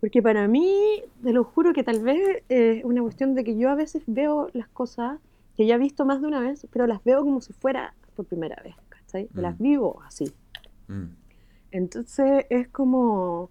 Porque 0.00 0.22
para 0.22 0.48
mí, 0.48 1.02
te 1.22 1.32
lo 1.32 1.44
juro 1.44 1.74
que 1.74 1.82
tal 1.84 2.00
vez 2.00 2.42
eh, 2.48 2.78
es 2.78 2.84
una 2.84 3.02
cuestión 3.02 3.34
de 3.34 3.44
que 3.44 3.56
yo 3.58 3.68
a 3.68 3.74
veces 3.74 4.02
veo 4.06 4.48
las 4.54 4.68
cosas 4.68 5.18
que 5.56 5.66
ya 5.66 5.74
he 5.74 5.78
visto 5.78 6.06
más 6.06 6.22
de 6.22 6.26
una 6.28 6.40
vez, 6.40 6.66
pero 6.72 6.86
las 6.86 7.04
veo 7.04 7.20
como 7.22 7.42
si 7.42 7.52
fuera 7.52 7.92
por 8.16 8.24
primera 8.24 8.56
vez, 8.64 8.74
Me 9.32 9.42
las 9.42 9.58
Mm. 9.58 9.62
vivo 9.62 10.00
así. 10.06 10.32
Mm. 10.88 11.04
Entonces 11.72 12.46
es 12.50 12.68
como, 12.68 13.50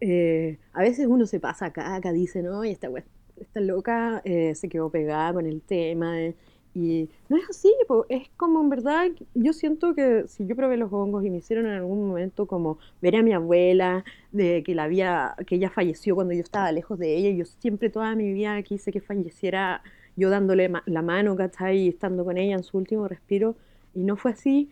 eh, 0.00 0.58
a 0.72 0.80
veces 0.82 1.06
uno 1.06 1.26
se 1.26 1.40
pasa 1.40 1.66
acá, 1.66 1.94
acá 1.94 2.12
dice, 2.12 2.42
no, 2.42 2.64
y 2.64 2.70
esta, 2.70 2.88
esta 3.36 3.60
loca 3.60 4.20
eh, 4.24 4.54
se 4.54 4.68
quedó 4.68 4.90
pegada 4.90 5.32
con 5.32 5.46
el 5.46 5.60
tema. 5.62 6.20
eh, 6.20 6.34
y 6.74 7.08
no 7.28 7.36
es 7.36 7.42
así, 7.50 7.72
po, 7.88 8.06
es 8.08 8.28
como 8.36 8.60
en 8.60 8.68
verdad, 8.68 9.06
yo 9.34 9.52
siento 9.52 9.94
que 9.96 10.28
si 10.28 10.46
yo 10.46 10.54
probé 10.54 10.76
los 10.76 10.92
hongos 10.92 11.24
y 11.24 11.30
me 11.30 11.38
hicieron 11.38 11.66
en 11.66 11.72
algún 11.72 12.06
momento 12.06 12.46
como 12.46 12.78
ver 13.02 13.16
a 13.16 13.22
mi 13.22 13.32
abuela, 13.32 14.04
de 14.30 14.62
que 14.62 14.76
la 14.76 14.84
había, 14.84 15.34
que 15.46 15.56
ella 15.56 15.70
falleció 15.70 16.14
cuando 16.14 16.34
yo 16.34 16.40
estaba 16.42 16.70
lejos 16.70 16.96
de 16.98 17.16
ella, 17.16 17.30
y 17.30 17.36
yo 17.38 17.46
siempre 17.46 17.90
toda 17.90 18.14
mi 18.14 18.32
vida 18.32 18.62
quise 18.62 18.92
que 18.92 19.00
falleciera 19.00 19.82
yo 20.14 20.30
dándole 20.30 20.68
ma- 20.68 20.82
la 20.86 21.02
mano, 21.02 21.34
¿cachai? 21.34 21.78
Y 21.78 21.88
estando 21.88 22.24
con 22.24 22.38
ella 22.38 22.54
en 22.54 22.62
su 22.62 22.76
último 22.76 23.08
respiro, 23.08 23.56
y 23.94 24.04
no 24.04 24.16
fue 24.16 24.32
así, 24.32 24.70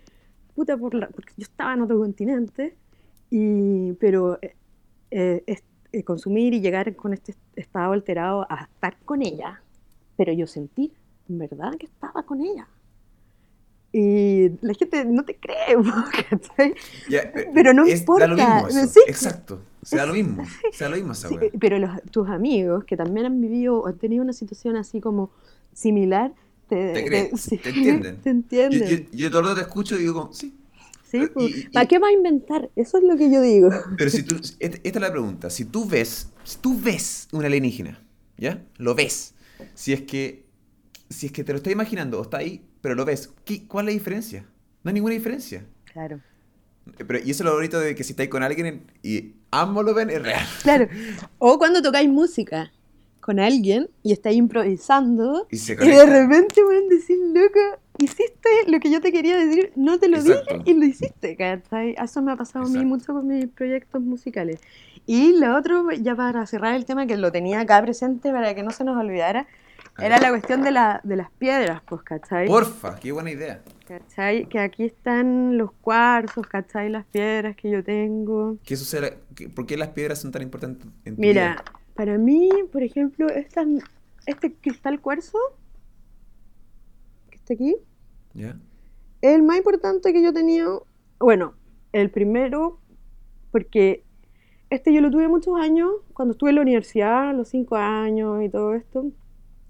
puta, 0.57 0.77
por 0.77 0.95
la- 0.95 1.09
porque 1.09 1.33
yo 1.37 1.45
estaba 1.45 1.75
en 1.75 1.83
otro 1.83 1.99
continente, 1.99 2.75
y, 3.31 3.93
pero 3.95 4.39
eh, 4.43 4.57
eh, 5.13 5.45
es- 5.47 5.63
eh, 5.93 6.03
consumir 6.03 6.53
y 6.55 6.61
llegar 6.61 6.97
con 6.97 7.13
este 7.13 7.35
estado 7.55 7.93
alterado 7.93 8.47
a 8.51 8.63
estar 8.65 8.97
con 9.05 9.23
ella, 9.23 9.61
pero 10.17 10.33
yo 10.33 10.47
sentí, 10.49 10.93
en 11.29 11.39
verdad, 11.39 11.75
que 11.79 11.87
estaba 11.87 12.23
con 12.25 12.41
ella. 12.41 12.67
Y 13.93 14.51
la 14.61 14.75
gente 14.75 15.05
no 15.07 15.25
te 15.25 15.37
cree, 15.37 15.77
eh, 16.59 16.75
Pero 17.55 17.73
no 17.73 17.85
es- 17.87 18.05
Da 18.05 18.27
lo 18.27 18.35
importa, 18.35 18.65
mismo 18.65 18.81
eso. 18.83 18.87
sí. 18.93 19.01
Exacto. 19.07 19.61
Se 19.83 19.97
da 19.97 20.05
lo 20.07 20.13
mismo. 20.15 20.45
Se 20.73 20.85
da 20.85 20.91
lo 20.91 20.97
mismo 20.97 21.13
esa 21.13 21.29
Sí, 21.29 21.37
pero 21.61 21.79
los- 21.79 22.03
tus 22.11 22.29
amigos 22.29 22.85
que 22.85 22.97
también 22.97 23.27
han 23.27 23.41
vivido 23.41 23.79
o 23.81 23.87
han 23.87 23.97
tenido 23.99 24.23
una 24.23 24.33
situación 24.33 24.77
así 24.77 25.01
como 25.01 25.31
similar, 25.73 26.33
te, 26.69 26.93
Te 26.95 27.05
creen, 27.05 27.37
sí, 27.37 27.57
te 27.59 27.69
entienden. 27.71 28.17
te 28.23 28.31
Yo, 28.31 28.31
entienden. 28.31 28.89
yo, 29.13 29.19
yo 29.19 29.31
todo 29.31 29.41
el 29.41 29.47
rato 29.47 29.57
te 29.57 29.63
escucho 29.63 29.97
y 29.97 30.01
digo, 30.01 30.15
como, 30.15 30.33
sí. 30.33 30.55
Sí, 31.09 31.19
y- 31.23 31.27
pues, 31.27 31.51
y- 31.59 31.63
¿Para 31.69 31.87
qué 31.87 31.99
va 31.99 32.09
a 32.09 32.13
inventar? 32.13 32.71
Eso 32.77 32.99
es 32.99 33.05
lo 33.05 33.17
que 33.17 33.31
yo 33.31 33.41
digo. 33.41 33.71
Pero 33.97 34.11
si 34.11 34.23
tú, 34.23 34.35
esta 34.59 34.79
esta 34.83 34.99
es 34.99 35.01
la 35.01 35.11
pregunta, 35.13 35.51
si 35.51 35.65
tú 35.65 35.87
ves, 35.87 36.29
si 36.45 36.59
tú 36.59 36.79
ves 36.81 37.29
un 37.33 37.45
alienígena, 37.45 38.03
¿ya? 38.37 38.65
Lo 38.79 38.95
ves. 38.95 39.35
Si 39.75 39.93
es 39.93 40.03
que, 40.03 40.47
si 41.09 41.27
es 41.27 41.33
que 41.33 41.45
te 41.45 41.53
lo 41.53 41.59
estás 41.59 41.73
imaginando 41.73 42.19
o 42.19 42.23
está 42.23 42.39
ahí, 42.39 42.65
pero 42.81 42.95
lo 42.95 43.05
ves, 43.05 43.31
¿qué- 43.45 43.67
¿cuál 43.67 43.89
es 43.89 43.95
la 43.95 43.99
diferencia? 43.99 44.47
No 44.83 44.89
hay 44.91 44.95
ninguna 44.95 45.15
diferencia. 45.15 45.65
Claro. 45.93 46.21
Pero, 47.07 47.19
y 47.19 47.31
eso 47.31 47.43
es 47.43 47.47
lo 47.47 47.55
bonito 47.55 47.81
de 47.81 47.95
que 47.95 48.05
si 48.05 48.13
estáis 48.13 48.29
con 48.31 48.43
alguien 48.43 48.87
y 49.03 49.35
ambos 49.51 49.85
lo 49.85 49.93
ven, 49.95 50.09
es 50.11 50.23
real. 50.23 50.47
Claro. 50.63 50.89
O 51.39 51.59
cuando 51.59 51.83
tocáis 51.83 52.09
música 52.09 52.73
con 53.27 53.41
alguien 53.41 53.91
y 54.05 54.13
estáis 54.13 54.37
improvisando 54.37 55.49
Y 55.51 55.57
y 55.57 55.75
de 55.91 56.07
repente 56.07 56.63
pueden 56.63 56.89
decir, 56.89 57.19
loco, 57.35 57.59
hiciste 57.99 58.49
lo 58.69 58.79
que 58.79 58.89
yo 58.91 59.01
te 59.01 59.11
quería 59.11 59.37
decir, 59.37 59.73
no 59.75 59.99
te 59.99 60.09
lo 60.09 60.19
Exacto. 60.19 60.59
dije 60.59 60.71
y 60.71 60.75
lo 60.75 60.85
hiciste, 60.87 61.37
¿cachai? 61.37 61.97
Eso 62.03 62.23
me 62.23 62.31
ha 62.33 62.37
pasado 62.37 62.65
a 62.65 62.69
mí 62.69 62.75
Exacto. 62.77 62.89
mucho 62.89 63.13
con 63.15 63.27
mis 63.27 63.49
proyectos 63.49 64.01
musicales. 64.01 64.61
Y 65.07 65.39
lo 65.39 65.57
otro, 65.57 65.91
ya 65.91 66.15
para 66.15 66.47
cerrar 66.47 66.75
el 66.77 66.85
tema, 66.85 67.07
que 67.07 67.17
lo 67.17 67.33
tenía 67.33 67.61
acá 67.61 67.83
presente 67.83 68.31
para 68.31 68.55
que 68.55 68.63
no 68.63 68.71
se 68.71 68.85
nos 68.85 68.97
olvidara, 68.97 69.47
era 69.99 70.19
la 70.21 70.29
cuestión 70.29 70.63
de, 70.63 70.71
la, 70.73 71.01
de 71.05 71.17
las 71.17 71.31
piedras, 71.33 71.81
pues, 71.89 72.03
¿cachai? 72.03 72.47
Porfa, 72.47 72.97
qué 73.01 73.13
buena 73.13 73.31
idea. 73.31 73.63
¿Cachai? 73.89 74.47
Que 74.47 74.59
aquí 74.59 74.85
están 74.85 75.57
los 75.57 75.73
cuarzos, 75.73 76.47
¿cachai? 76.47 76.91
Las 76.91 77.07
piedras 77.07 77.57
que 77.57 77.71
yo 77.71 77.83
tengo. 77.83 78.59
¿Qué 78.65 78.77
sucede? 78.77 79.19
¿Qué- 79.35 79.49
¿Por 79.49 79.65
qué 79.67 79.77
las 79.77 79.89
piedras 79.89 80.21
son 80.21 80.31
tan 80.33 80.43
importantes 80.43 80.87
en 81.05 81.17
tu 81.17 81.21
Mira, 81.23 81.51
vida? 81.53 81.65
Para 81.97 82.19
mí, 82.19 82.51
por 82.71 82.83
ejemplo, 82.83 83.29
esta, 83.29 83.65
este 84.27 84.55
cristal 84.55 85.01
cuarzo, 85.01 85.39
que 87.31 87.37
está 87.37 87.55
aquí, 87.55 87.77
es 88.35 89.35
el 89.35 89.43
más 89.43 89.57
importante 89.57 90.13
que 90.13 90.23
yo 90.23 90.29
he 90.29 90.33
tenido. 90.33 90.87
Bueno, 91.19 91.55
el 91.93 92.11
primero, 92.11 92.79
porque 93.51 94.05
este 94.69 94.93
yo 94.93 95.01
lo 95.01 95.11
tuve 95.11 95.29
muchos 95.29 95.59
años, 95.59 95.91
cuando 96.13 96.33
estuve 96.33 96.51
en 96.51 96.57
la 96.57 96.63
universidad, 96.63 97.35
los 97.35 97.49
cinco 97.49 97.77
años 97.77 98.43
y 98.43 98.49
todo 98.49 98.75
esto. 98.75 99.11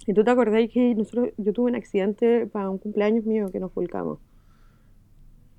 Y 0.07 0.15
tú 0.15 0.25
te 0.25 0.31
acordás 0.31 0.63
que 0.73 0.95
nosotros, 0.95 1.31
yo 1.37 1.53
tuve 1.53 1.71
un 1.71 1.77
accidente 1.77 2.47
para 2.47 2.71
un 2.71 2.79
cumpleaños 2.79 3.25
mío 3.25 3.51
que 3.53 3.61
nos 3.61 3.73
volcamos. 3.75 4.19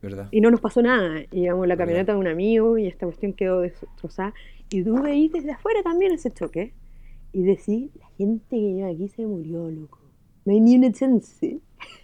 ¿Verdad? 0.01 0.27
Y 0.31 0.41
no 0.41 0.51
nos 0.51 0.61
pasó 0.61 0.81
nada. 0.81 1.21
Íbamos 1.31 1.63
en 1.63 1.69
la 1.69 1.75
¿Verdad? 1.75 1.77
camioneta 1.77 2.13
de 2.13 2.19
un 2.19 2.27
amigo 2.27 2.77
y 2.77 2.87
esta 2.87 3.05
cuestión 3.05 3.33
quedó 3.33 3.61
destrozada. 3.61 4.33
Y 4.69 4.83
tú 4.83 5.01
veís 5.01 5.31
desde 5.31 5.51
afuera 5.51 5.81
también 5.83 6.11
ese 6.11 6.31
choque. 6.31 6.73
Y 7.33 7.43
decís, 7.43 7.91
la 7.99 8.07
gente 8.17 8.45
que 8.49 8.73
lleva 8.73 8.89
aquí 8.89 9.07
se 9.09 9.25
murió, 9.25 9.69
loco. 9.69 9.99
No 10.45 10.53
hay 10.53 10.59
ni 10.61 10.75
una 10.77 10.91
chance. 10.91 11.59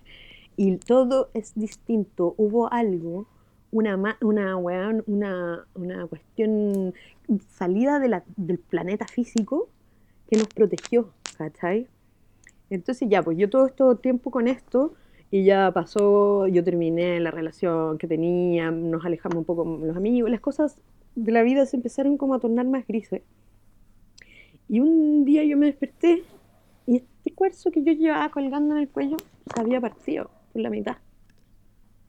Y 0.56 0.78
todo 0.78 1.30
es 1.34 1.54
distinto. 1.56 2.36
Hubo 2.38 2.72
algo, 2.72 3.26
una, 3.72 3.96
una, 4.22 4.56
una, 4.56 5.66
una 5.74 6.06
cuestión 6.06 6.94
salida 7.50 8.00
de 8.00 8.08
la- 8.10 8.24
del 8.38 8.60
planeta 8.60 9.08
físico 9.08 9.70
que 10.30 10.38
nos 10.38 10.48
protegió, 10.50 11.10
¿cachai? 11.40 11.88
Entonces 12.70 13.10
ya, 13.10 13.24
pues 13.24 13.36
yo 13.38 13.50
todo 13.50 13.66
este 13.66 13.84
tiempo 14.04 14.30
con 14.30 14.48
esto 14.48 14.94
y 15.32 15.44
ya 15.44 15.72
pasó, 15.74 16.46
yo 16.48 16.64
terminé 16.64 17.20
la 17.20 17.32
relación 17.32 17.98
que 17.98 18.08
tenía, 18.08 18.70
nos 18.70 19.04
alejamos 19.06 19.38
un 19.40 19.46
poco 19.46 19.66
los 19.84 19.98
amigos, 19.98 20.30
las 20.30 20.40
cosas 20.40 20.78
de 21.16 21.32
la 21.32 21.44
vida 21.44 21.66
se 21.66 21.78
empezaron 21.78 22.18
como 22.18 22.36
a 22.36 22.40
tornar 22.40 22.68
más 22.68 22.86
grises. 22.88 23.22
Y 24.68 24.80
un 24.80 25.26
día 25.26 25.44
yo 25.44 25.58
me 25.58 25.68
desperté 25.68 26.24
y 26.88 26.98
este 26.98 27.32
cuarzo 27.34 27.72
que 27.72 27.84
yo 27.84 27.94
llevaba 27.94 28.30
colgando 28.30 28.76
en 28.76 28.82
el 28.82 28.90
cuello 28.90 29.18
se 29.54 29.62
había 29.62 29.82
partido 29.82 30.30
por 30.52 30.62
la 30.62 30.70
mitad, 30.70 30.98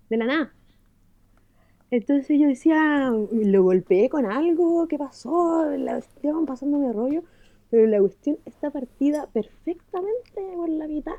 de 0.08 0.16
la 0.16 0.26
nada. 0.26 0.54
Entonces 1.90 2.38
yo 2.40 2.48
decía, 2.48 3.10
lo 3.10 3.62
golpeé 3.62 4.08
con 4.08 4.26
algo, 4.26 4.88
¿qué 4.88 4.98
pasó? 4.98 5.64
La 5.76 5.94
cuestión 5.94 6.46
pasándome 6.46 6.92
rollo, 6.92 7.22
pero 7.70 7.86
la 7.86 8.00
cuestión 8.00 8.38
está 8.46 8.70
partida 8.70 9.28
perfectamente 9.32 10.40
por 10.56 10.68
la 10.68 10.88
mitad. 10.88 11.14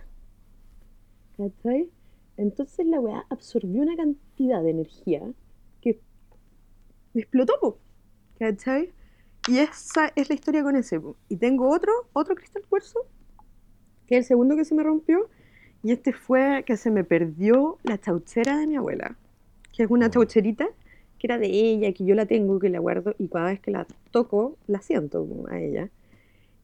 ¿Cachai? 1.38 1.90
Entonces 2.38 2.86
la 2.88 2.99
weá 2.99 3.26
absorbió 3.30 3.84
una 3.84 3.95
cantidad 3.95 4.62
de 4.62 4.72
energía 4.72 5.22
explotó, 7.20 7.54
po, 7.60 7.80
¿cachai? 8.40 8.92
Y 9.48 9.60
esa 9.60 10.12
es 10.16 10.30
la 10.30 10.36
historia 10.36 10.64
con 10.64 10.76
ese. 10.76 11.00
po. 11.00 11.16
Y 11.30 11.38
tengo 11.38 11.70
otro, 11.70 11.92
otro 12.14 12.36
cristal 12.36 12.64
cuarzo, 12.68 13.00
que 14.08 14.16
es 14.16 14.20
el 14.20 14.26
segundo 14.26 14.56
que 14.56 14.66
se 14.66 14.76
me 14.76 14.84
rompió, 14.84 15.30
y 15.84 15.92
este 15.92 16.14
fue 16.14 16.64
que 16.66 16.78
se 16.78 16.90
me 16.90 17.04
perdió 17.04 17.78
la 17.84 18.00
chauchera 18.00 18.58
de 18.58 18.68
mi 18.68 18.76
abuela, 18.76 19.18
que 19.72 19.84
es 19.84 19.90
una 19.92 20.08
Oh. 20.08 20.10
chaucherita 20.10 20.68
que 21.20 21.28
era 21.28 21.38
de 21.38 21.48
ella, 21.48 21.92
que 21.94 22.04
yo 22.06 22.14
la 22.16 22.26
tengo, 22.26 22.60
que 22.60 22.70
la 22.70 22.80
guardo, 22.80 23.16
y 23.18 23.28
cada 23.30 23.48
vez 23.48 23.60
que 23.60 23.72
la 23.72 23.88
toco, 24.12 24.58
la 24.68 24.82
siento 24.82 25.28
a 25.50 25.60
ella. 25.60 25.90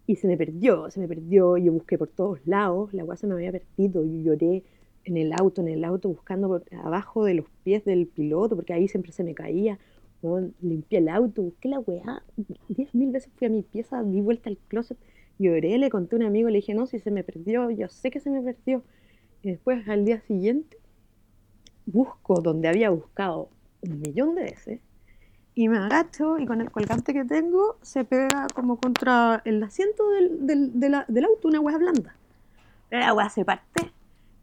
Y 0.07 0.15
se 0.17 0.27
me 0.27 0.35
perdió, 0.37 0.89
se 0.91 0.99
me 0.99 1.07
perdió, 1.07 1.55
yo 1.57 1.71
busqué 1.71 1.97
por 1.97 2.09
todos 2.09 2.39
lados, 2.45 2.93
la 2.93 3.05
weá 3.05 3.15
se 3.15 3.27
me 3.27 3.33
había 3.35 3.51
perdido, 3.51 4.03
yo 4.03 4.33
lloré 4.33 4.63
en 5.05 5.17
el 5.17 5.31
auto, 5.33 5.61
en 5.61 5.69
el 5.69 5.83
auto, 5.85 6.09
buscando 6.09 6.47
por 6.47 6.63
abajo 6.83 7.23
de 7.23 7.35
los 7.35 7.45
pies 7.63 7.85
del 7.85 8.07
piloto, 8.07 8.55
porque 8.55 8.73
ahí 8.73 8.87
siempre 8.87 9.11
se 9.13 9.23
me 9.23 9.33
caía. 9.33 9.79
Weón, 10.21 10.53
limpié 10.61 10.99
el 10.99 11.09
auto, 11.09 11.41
busqué 11.41 11.69
la 11.69 11.79
weá, 11.79 12.23
diez 12.69 12.93
mil 12.93 13.11
veces 13.11 13.31
fui 13.37 13.47
a 13.47 13.49
mi 13.49 13.63
pieza, 13.63 14.03
di 14.03 14.21
vuelta 14.21 14.49
al 14.49 14.57
closet, 14.67 14.97
lloré, 15.39 15.77
le 15.77 15.89
conté 15.89 16.15
a 16.15 16.19
un 16.19 16.25
amigo, 16.25 16.49
le 16.49 16.57
dije, 16.57 16.73
no, 16.73 16.85
si 16.85 16.99
se 16.99 17.09
me 17.11 17.23
perdió, 17.23 17.69
yo 17.71 17.87
sé 17.89 18.11
que 18.11 18.19
se 18.19 18.29
me 18.29 18.41
perdió. 18.41 18.83
Y 19.41 19.51
después 19.51 19.87
al 19.87 20.05
día 20.05 20.21
siguiente 20.21 20.77
busco 21.85 22.41
donde 22.41 22.67
había 22.67 22.91
buscado 22.91 23.49
un 23.81 23.99
millón 23.99 24.35
de 24.35 24.43
veces 24.43 24.79
y 25.53 25.67
me 25.67 25.77
agacho 25.77 26.37
y 26.37 26.45
con 26.45 26.61
el 26.61 26.71
colgante 26.71 27.13
que 27.13 27.25
tengo 27.25 27.77
se 27.81 28.05
pega 28.05 28.47
como 28.53 28.79
contra 28.79 29.41
el 29.45 29.61
asiento 29.63 30.09
del, 30.11 30.47
del, 30.47 31.03
del 31.07 31.25
auto 31.25 31.47
una 31.47 31.59
hueá 31.59 31.77
blanda. 31.77 32.15
La 32.89 33.13
hueá 33.13 33.29
se 33.29 33.43
parte 33.43 33.91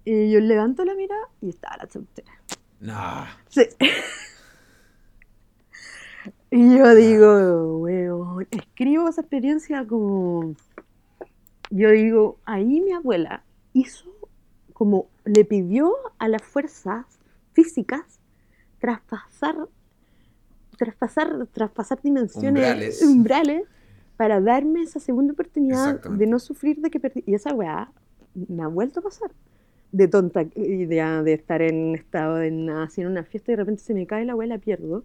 y 0.04 0.30
yo 0.30 0.40
levanto 0.40 0.84
la 0.84 0.94
mirada 0.94 1.28
y 1.40 1.50
estaba 1.50 1.76
la 1.78 1.86
tontera. 1.86 2.32
No. 2.80 3.26
Sí. 3.48 3.62
Y 6.50 6.78
yo 6.78 6.94
digo, 6.94 7.78
weón, 7.78 8.46
escribo 8.50 9.08
esa 9.08 9.20
experiencia 9.20 9.86
como. 9.86 10.54
Yo 11.70 11.90
digo, 11.90 12.38
ahí 12.46 12.80
mi 12.80 12.92
abuela 12.92 13.42
hizo 13.74 14.10
como 14.72 15.08
le 15.24 15.44
pidió 15.44 15.92
a 16.18 16.28
las 16.28 16.42
fuerzas 16.42 17.04
físicas 17.52 18.20
traspasar, 18.78 19.56
traspasar, 20.78 21.46
traspasar 21.52 22.00
dimensiones, 22.00 22.62
Umbrales. 22.62 23.02
umbrales, 23.02 23.62
para 24.16 24.40
darme 24.40 24.82
esa 24.82 25.00
segunda 25.00 25.32
oportunidad 25.32 26.00
de 26.00 26.26
no 26.26 26.38
sufrir 26.38 26.80
de 26.80 26.90
que 26.90 27.00
perdí. 27.00 27.24
Y 27.26 27.34
esa 27.34 27.52
weá 27.52 27.90
me 28.34 28.62
ha 28.62 28.68
vuelto 28.68 29.00
a 29.00 29.02
pasar. 29.02 29.30
De 29.90 30.06
tonta 30.06 30.42
idea 30.54 31.22
de 31.22 31.32
estar 31.32 31.60
en 31.60 31.94
estado 31.94 32.36
de 32.36 32.50
nada, 32.50 32.88
en 32.96 33.06
una 33.06 33.24
fiesta 33.24 33.52
y 33.52 33.56
de 33.56 33.62
repente 33.62 33.82
se 33.82 33.94
me 33.94 34.06
cae 34.06 34.24
la 34.24 34.34
weá, 34.34 34.46
la 34.46 34.58
pierdo. 34.58 35.04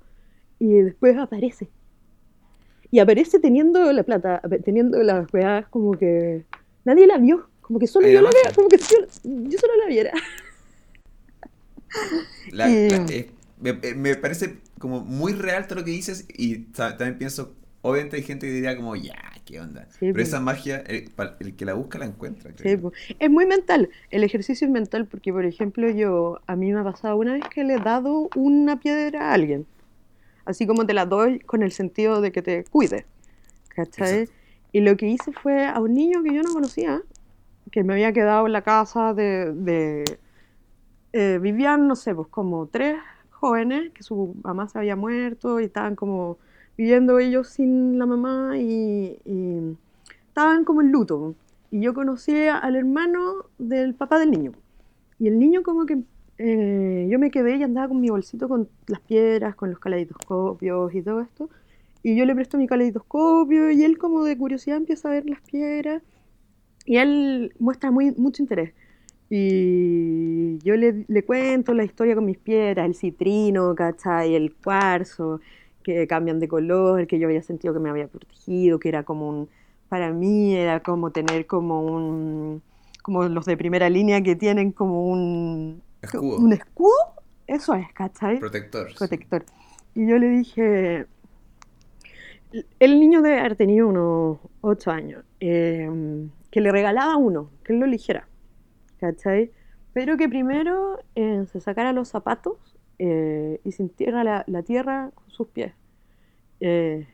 Y 0.64 0.81
después 0.81 1.18
aparece. 1.18 1.68
Y 2.90 2.99
aparece 2.99 3.38
teniendo 3.40 3.91
la 3.91 4.03
plata, 4.03 4.41
teniendo 4.64 5.03
las 5.03 5.27
weas 5.34 5.68
como 5.68 5.91
que 5.98 6.45
nadie 6.85 7.06
la 7.06 7.18
vio. 7.18 7.49
Como 7.60 7.80
que 7.80 7.88
solo 7.88 8.07
yo 8.07 8.22
la 8.22 8.31
sí. 8.31 8.56
como 8.56 8.69
que 8.69 8.77
yo, 8.77 8.98
yo 9.26 9.60
solo 9.60 9.73
la 9.76 9.88
viera. 9.88 10.11
La- 12.52 12.69
Y- 12.69 12.90
la- 12.90 13.06
eh, 13.10 13.30
me, 13.60 13.72
eh, 13.72 13.94
me 13.94 14.15
parece 14.15 14.60
como 14.80 15.02
muy 15.02 15.34
real 15.34 15.68
todo 15.68 15.80
lo 15.80 15.85
que 15.85 15.91
dices 15.91 16.26
y 16.34 16.60
ta- 16.72 16.95
también 16.95 17.18
pienso, 17.18 17.53
obviamente 17.81 18.15
hay 18.15 18.23
gente 18.23 18.48
que 18.48 18.53
diría 18.53 18.77
como, 18.77 18.95
ya, 18.95 19.15
¿qué 19.45 19.60
onda? 19.60 19.85
Sí, 19.91 19.98
Pero 19.99 20.14
pues. 20.14 20.30
esa 20.30 20.40
magia, 20.40 20.77
el, 20.88 21.10
que 21.57 21.65
la 21.65 21.73
busca 21.73 21.99
la 21.99 22.06
encuentra. 22.06 22.52
Sí, 22.56 22.77
po. 22.77 22.94
Es 23.19 23.30
muy 23.30 23.45
mental. 23.45 23.90
El 24.11 24.23
ejercicio 24.23 24.65
es 24.65 24.72
mental 24.72 25.07
porque, 25.07 25.34
por 25.34 25.44
ejemplo, 25.45 25.90
yo, 25.90 26.40
a 26.48 26.56
mí 26.56 26.72
me 26.72 26.80
ha 26.80 26.84
pasado 26.85 27.18
una 27.18 27.34
vez 27.34 27.44
que 27.53 27.65
le 27.65 27.73
he 27.73 27.80
dado 27.80 28.30
una 28.35 28.80
piedra 28.80 29.31
a 29.31 29.34
alguien. 29.34 29.65
Así 30.45 30.68
como 30.68 30.86
te 30.86 30.94
la 30.94 31.06
doy 31.06 31.40
con 31.40 31.64
el 31.64 31.72
sentido 31.72 32.22
de 32.22 32.32
que 32.32 32.41
te 32.41 32.64
cuide. 32.65 33.06
¿Cachai? 33.70 34.22
Exacto. 34.22 34.44
Y 34.72 34.82
lo 34.82 34.98
que 34.98 35.07
hice 35.07 35.32
fue 35.32 35.65
a 35.65 35.80
un 35.80 35.94
niño 35.94 36.24
que 36.24 36.34
yo 36.34 36.41
no 36.41 36.52
conocía, 36.52 37.02
que 37.72 37.84
me 37.84 37.94
había 37.94 38.11
quedado 38.11 38.45
en 38.45 38.53
la 38.53 38.61
casa 38.61 39.14
de... 39.14 39.53
de 39.53 40.20
eh, 41.14 41.38
vivían, 41.40 41.88
no 41.88 41.95
sé, 41.95 42.15
pues 42.15 42.28
como 42.30 42.65
tres 42.65 42.98
jóvenes, 43.30 43.91
que 43.94 44.02
su 44.02 44.36
mamá 44.44 44.68
se 44.68 44.80
había 44.80 44.95
muerto 44.95 45.60
y 45.60 45.65
estaban 45.65 45.95
como 45.95 46.40
viviendo 46.76 47.20
ellos 47.20 47.49
sin 47.49 47.99
la 47.99 48.07
mamá 48.07 48.57
y, 48.57 49.20
y 49.26 49.78
estaban 50.28 50.65
como 50.65 50.82
en 50.82 50.91
luto. 50.91 51.36
Y 51.70 51.82
yo 51.82 51.94
conocí 51.94 52.48
al 52.48 52.76
hermano 52.76 53.45
del 53.60 53.94
papá 53.94 54.18
del 54.18 54.32
niño. 54.32 54.53
Y 55.20 55.28
el 55.28 55.38
niño 55.38 55.61
como 55.61 55.86
que 55.86 56.03
eh, 56.38 57.07
yo 57.10 57.19
me 57.19 57.31
quedé 57.31 57.57
y 57.57 57.64
andaba 57.64 57.88
con 57.88 58.01
mi 58.01 58.10
bolsito 58.10 58.47
con 58.49 58.69
las 58.88 58.99
piedras, 59.01 59.55
con 59.55 59.69
los 59.69 59.80
caleidoscopios 59.80 60.93
y 60.95 61.01
todo 61.01 61.22
esto. 61.22 61.49
Y 62.03 62.15
yo 62.15 62.26
le 62.26 62.35
presto 62.35 62.57
mi 62.57 62.68
caleidoscopio 62.68 63.72
y 63.72 63.84
él 63.84 63.97
como 63.97 64.23
de 64.23 64.38
curiosidad 64.38 64.77
empieza 64.77 65.10
a 65.10 65.11
ver 65.11 65.30
las 65.30 65.41
piedras. 65.41 66.03
Y 66.85 66.97
él 66.97 67.53
muestra 67.60 67.91
muy, 67.91 68.11
mucho 68.11 68.43
interés. 68.43 68.73
Y 69.30 70.60
yo 70.60 70.76
le, 70.76 71.05
le 71.07 71.23
cuento 71.23 71.73
la 71.73 71.84
historia 71.85 72.15
con 72.15 72.26
mis 72.26 72.38
piedras, 72.38 72.85
el 72.85 72.95
citrino, 72.95 73.73
¿cachai? 73.76 74.35
El 74.35 74.53
cuarzo, 74.55 75.39
que 75.84 76.07
cambian 76.07 76.39
de 76.39 76.47
color, 76.47 77.07
que 77.07 77.19
yo 77.19 77.27
había 77.27 77.41
sentido 77.43 77.73
que 77.73 77.80
me 77.80 77.89
había 77.89 78.07
protegido, 78.07 78.80
que 78.80 78.89
era 78.89 79.03
como 79.03 79.30
un, 79.30 79.49
para 79.89 80.11
mí 80.11 80.55
era 80.55 80.81
como 80.81 81.11
tener 81.11 81.45
como 81.47 81.81
un, 81.85 82.61
como 83.01 83.23
los 83.26 83.45
de 83.45 83.57
primera 83.57 83.89
línea 83.89 84.22
que 84.22 84.35
tienen 84.35 84.72
como 84.72 85.07
un 85.07 85.81
Escudo. 86.04 86.38
un 86.38 86.54
escudo, 86.54 86.94
eso 87.48 87.74
es, 87.74 87.92
¿cachai? 87.94 88.40
Protector. 88.40 88.90
sí. 88.90 88.98
protector. 88.98 89.46
Y 89.96 90.08
yo 90.08 90.18
le 90.18 90.30
dije, 90.30 91.06
el 92.80 93.00
niño 93.00 93.22
debe 93.22 93.40
haber 93.40 93.56
tenido 93.56 93.88
unos 93.88 94.40
8 94.62 94.92
años, 94.92 95.24
eh, 95.40 95.90
que 96.52 96.62
le 96.62 96.72
regalaba 96.72 97.18
uno, 97.18 97.50
que 97.64 97.74
él 97.74 97.80
lo 97.80 97.86
eligiera, 97.86 98.28
¿cachai? 99.00 99.52
Pero 99.94 100.18
que 100.18 100.28
primero 100.28 101.00
eh, 101.16 101.46
se 101.52 101.60
sacara 101.60 101.94
los 101.94 102.10
zapatos 102.10 102.58
eh, 103.00 103.60
y 103.64 103.72
sintiera 103.72 104.24
la, 104.24 104.44
la 104.48 104.64
tierra 104.64 105.12
con 105.14 105.30
sus 105.30 105.48
pies. 105.48 105.74
Eh, 106.60 107.08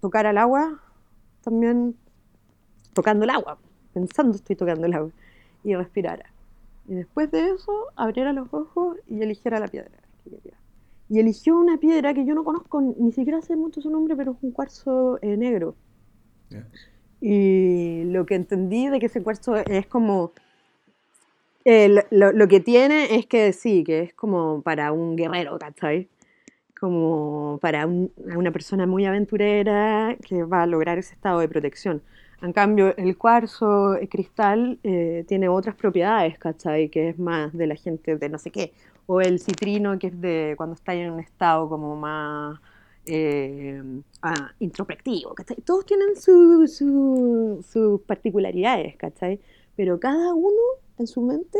tocara 0.00 0.30
el 0.30 0.38
agua, 0.38 0.80
también 1.42 1.96
tocando 2.94 3.24
el 3.24 3.30
agua, 3.30 3.58
pensando 3.92 4.36
estoy 4.36 4.56
tocando 4.56 4.86
el 4.86 4.94
agua, 4.94 5.10
y 5.62 5.74
respirara. 5.74 6.32
Y 6.90 6.94
después 6.96 7.30
de 7.30 7.50
eso, 7.52 7.72
abriera 7.94 8.32
los 8.32 8.52
ojos 8.52 8.96
y 9.06 9.22
eligiera 9.22 9.60
la 9.60 9.68
piedra 9.68 9.92
que 10.24 10.30
quería. 10.30 10.54
Y 11.08 11.20
eligió 11.20 11.56
una 11.56 11.76
piedra 11.78 12.12
que 12.14 12.24
yo 12.26 12.34
no 12.34 12.42
conozco, 12.42 12.80
ni 12.80 13.12
siquiera 13.12 13.40
sé 13.42 13.54
mucho 13.54 13.80
su 13.80 13.90
nombre, 13.90 14.16
pero 14.16 14.32
es 14.32 14.38
un 14.42 14.50
cuarzo 14.50 15.18
eh, 15.22 15.36
negro. 15.36 15.76
Y 17.20 18.02
lo 18.06 18.26
que 18.26 18.34
entendí 18.34 18.88
de 18.88 18.98
que 18.98 19.06
ese 19.06 19.22
cuarzo 19.22 19.54
es 19.56 19.86
como... 19.86 20.32
eh, 21.64 21.88
lo- 21.88 22.02
lo, 22.10 22.32
lo 22.32 22.48
que 22.48 22.58
tiene 22.58 23.14
es 23.14 23.26
que 23.26 23.52
sí, 23.52 23.84
que 23.84 24.00
es 24.00 24.14
como 24.14 24.60
para 24.62 24.90
un 24.90 25.14
guerrero, 25.14 25.58
¿cachai? 25.60 26.08
Como 26.78 27.58
para 27.62 27.86
un- 27.86 28.10
una 28.36 28.50
persona 28.50 28.86
muy 28.86 29.04
aventurera 29.04 30.16
que 30.26 30.42
va 30.42 30.62
a 30.62 30.66
lograr 30.66 30.98
ese 30.98 31.14
estado 31.14 31.38
de 31.38 31.48
protección. 31.48 32.02
En 32.42 32.52
cambio, 32.54 32.96
el 32.96 33.18
cuarzo 33.18 33.94
eh, 33.96 34.08
cristal 34.08 34.78
eh, 34.82 35.24
tiene 35.28 35.48
otras 35.48 35.74
propiedades, 35.76 36.38
¿cachai? 36.38 36.88
Que 36.88 37.10
es 37.10 37.18
más 37.18 37.52
de 37.52 37.66
la 37.66 37.74
gente 37.76 38.16
de 38.16 38.28
no 38.30 38.38
sé 38.38 38.50
qué. 38.50 38.72
O 39.06 39.20
el 39.20 39.40
citrino, 39.40 39.98
que 39.98 40.06
es 40.08 40.20
de 40.20 40.54
cuando 40.56 40.74
está 40.74 40.94
en 40.94 41.10
un 41.12 41.20
estado 41.20 41.68
como 41.68 41.96
más 41.96 42.58
eh, 43.06 43.82
ah, 44.22 44.52
introspectivo, 44.58 45.34
¿cachai? 45.34 45.56
Todos 45.62 45.84
tienen 45.84 46.16
su- 46.16 46.66
su- 46.66 47.64
sus 47.68 48.00
particularidades, 48.02 48.96
¿cachai? 48.96 49.40
Pero 49.76 50.00
cada 50.00 50.32
uno 50.34 50.56
en 50.98 51.06
su 51.06 51.20
mente 51.22 51.58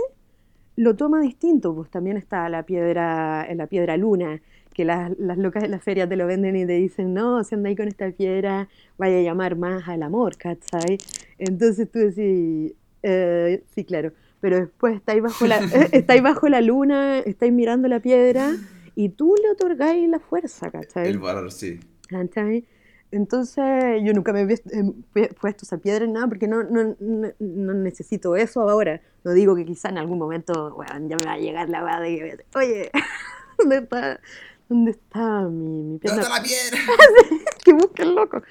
lo 0.76 0.96
toma 0.96 1.20
distinto, 1.20 1.74
pues 1.74 1.90
también 1.90 2.16
está 2.16 2.48
la 2.48 2.62
piedra, 2.64 3.46
la 3.54 3.66
piedra 3.66 3.96
luna, 3.96 4.40
que 4.74 4.84
las, 4.84 5.10
las 5.18 5.36
locas 5.38 5.62
de 5.62 5.68
la 5.68 5.78
feria 5.80 6.08
te 6.08 6.16
lo 6.16 6.26
venden 6.26 6.56
y 6.56 6.64
te 6.66 6.72
dicen, 6.74 7.12
no, 7.14 7.42
si 7.44 7.54
andáis 7.54 7.76
con 7.76 7.88
esta 7.88 8.10
piedra, 8.10 8.68
vaya 8.98 9.18
a 9.18 9.22
llamar 9.22 9.56
más 9.56 9.88
al 9.88 10.02
amor, 10.02 10.36
¿cachai? 10.36 10.98
Entonces 11.38 11.90
tú 11.90 11.98
decís, 11.98 12.74
eh, 13.02 13.62
sí, 13.74 13.84
claro, 13.84 14.12
pero 14.40 14.58
después 14.60 14.94
estáis 14.96 15.22
bajo 15.22 15.46
la, 15.46 15.58
eh, 15.58 15.88
estáis 15.92 16.22
bajo 16.22 16.48
la 16.48 16.60
luna, 16.60 17.18
estáis 17.18 17.52
mirando 17.52 17.88
la 17.88 18.00
piedra 18.00 18.52
y 18.94 19.08
tú 19.10 19.34
le 19.42 19.50
otorgáis 19.50 20.08
la 20.08 20.18
fuerza, 20.20 20.70
¿cachai? 20.70 21.08
El 21.08 21.18
valor, 21.18 21.50
sí. 21.52 21.80
¿Cachai? 22.08 22.64
Entonces, 23.12 23.64
yo 24.04 24.12
nunca 24.12 24.32
me 24.32 24.42
he 24.42 24.46
pu- 24.46 25.34
puesto 25.40 25.64
esa 25.64 25.78
piedra 25.78 26.04
en 26.04 26.12
nada 26.12 26.28
porque 26.28 26.46
no, 26.46 26.62
no, 26.62 26.94
no, 27.00 27.28
no 27.40 27.74
necesito 27.74 28.36
eso 28.36 28.68
ahora. 28.68 29.00
No 29.24 29.32
digo 29.32 29.56
que 29.56 29.64
quizá 29.64 29.88
en 29.88 29.98
algún 29.98 30.18
momento, 30.18 30.72
bueno, 30.74 30.92
ya 31.08 31.16
me 31.16 31.24
va 31.26 31.32
a 31.32 31.38
llegar 31.38 31.68
la 31.68 31.82
weá 31.84 31.98
de 32.00 32.08
que, 32.16 32.58
oye, 32.58 32.90
¿dónde 33.58 33.78
está, 33.78 34.20
dónde 34.70 34.92
está 34.92 35.42
mi, 35.42 35.82
mi 35.82 35.98
piedra? 35.98 36.22
¿Dónde 36.22 36.28
está 36.28 36.38
la 36.38 36.42
piedra? 36.42 36.78
que 37.64 37.72
busque 37.74 38.02
el 38.02 38.14
loco. 38.14 38.42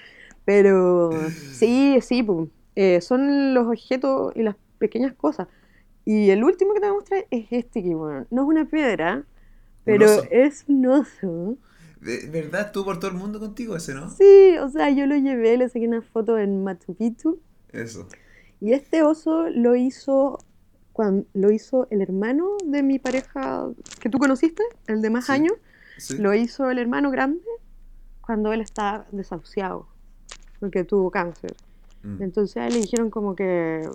Pero 0.46 1.12
sí, 1.54 2.00
sí. 2.02 2.26
Eh, 2.76 3.02
son 3.02 3.54
los 3.54 3.68
objetos 3.68 4.34
y 4.36 4.44
las 4.44 4.56
pequeñas 4.78 5.14
cosas. 5.14 5.48
Y 6.06 6.30
el 6.30 6.44
último 6.44 6.74
que 6.74 6.80
te 6.80 6.88
voy 6.88 6.96
a 6.96 7.00
mostrar 7.00 7.26
es 7.30 7.48
este 7.52 7.84
que, 7.84 7.94
bueno, 7.96 8.26
no 8.30 8.44
es 8.44 8.48
una 8.48 8.66
piedra, 8.66 9.24
pero 9.86 10.08
es 10.32 10.66
un 10.68 10.86
oso. 10.88 11.58
¿De 12.02 12.28
verdad 12.32 12.68
estuvo 12.68 12.86
por 12.86 13.00
todo 13.00 13.12
el 13.12 13.18
mundo 13.18 13.40
contigo 13.40 13.76
ese, 13.76 13.94
no? 13.94 14.10
Sí, 14.10 14.58
o 14.60 14.70
sea, 14.70 14.90
yo 14.90 15.06
lo 15.06 15.16
llevé, 15.16 15.58
le 15.58 15.68
saqué 15.68 15.88
una 15.88 16.02
foto 16.02 16.38
en 16.38 16.64
Machu 16.64 16.96
Picchu. 16.96 17.40
Eso. 17.72 18.08
Y 18.62 18.74
este 18.74 19.04
oso 19.04 19.50
lo 19.50 19.76
hizo, 19.76 20.40
cuando, 20.94 21.28
lo 21.34 21.52
hizo 21.52 21.88
el 21.92 22.02
hermano 22.02 22.58
de 22.66 22.82
mi 22.84 23.00
pareja 23.00 23.68
que 24.00 24.10
tú 24.10 24.18
conociste, 24.18 24.64
el 24.88 25.02
de 25.02 25.10
más 25.10 25.26
Sí. 25.26 25.34
años. 25.34 25.54
Sí. 26.00 26.18
Lo 26.18 26.34
hizo 26.34 26.70
el 26.70 26.80
hermano 26.80 27.12
grande 27.12 27.46
cuando 28.22 28.54
él 28.54 28.62
estaba 28.62 29.06
desahuciado, 29.12 29.88
porque 30.60 30.84
tuvo 30.84 31.12
cáncer. 31.12 31.54
Mm. 32.04 32.24
Entonces 32.24 32.58
a 32.58 32.68
él 32.68 32.74
le 32.74 32.82
dijeron 32.82 33.10
como 33.10 33.36
que 33.36 33.88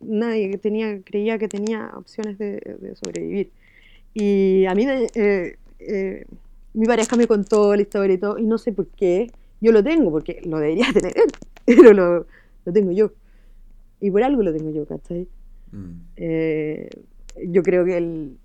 nadie 0.00 0.56
tenía, 0.58 1.00
creía 1.02 1.38
que 1.38 1.48
tenía 1.48 1.92
opciones 1.94 2.38
de, 2.38 2.60
de 2.80 2.94
sobrevivir. 2.96 3.50
Y 4.14 4.66
a 4.66 4.74
mí, 4.74 4.86
eh, 4.86 5.56
eh, 5.78 6.26
mi 6.74 6.86
pareja 6.86 7.16
me 7.16 7.26
contó 7.26 7.74
la 7.74 7.82
historia 7.82 8.14
y 8.14 8.18
todo, 8.18 8.38
y 8.38 8.44
no 8.44 8.58
sé 8.58 8.72
por 8.72 8.86
qué. 8.88 9.30
Yo 9.60 9.72
lo 9.72 9.82
tengo, 9.82 10.10
porque 10.10 10.40
lo 10.44 10.58
debería 10.58 10.86
tener 10.92 11.12
él, 11.16 11.32
pero 11.64 11.92
lo, 11.92 12.26
lo 12.64 12.72
tengo 12.72 12.92
yo. 12.92 13.12
Y 14.00 14.10
por 14.10 14.22
algo 14.22 14.42
lo 14.42 14.52
tengo 14.52 14.70
yo, 14.70 14.86
¿cachai? 14.86 15.26
Mm. 15.72 15.92
Eh, 16.16 16.88
yo 17.46 17.62
creo 17.62 17.84
que 17.84 17.96
él 17.96 18.38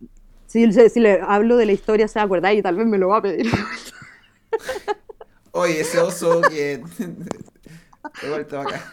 Si, 0.53 0.67
le- 0.67 0.89
si 0.91 0.99
le 0.99 1.19
hablo 1.19 1.57
de 1.57 1.65
la 1.65 1.71
historia 1.71 2.07
se 2.07 2.19
va 2.19 2.21
a 2.21 2.25
acordar 2.25 2.53
y 2.53 2.61
tal 2.61 2.75
vez 2.75 2.85
me 2.85 2.99
lo 2.99 3.07
va 3.07 3.17
a 3.17 3.21
pedir. 3.23 3.51
Oye, 5.51 5.81
ese 5.81 5.97
oso 5.97 6.41
que. 6.41 6.83
De 8.21 8.57
acá. 8.59 8.91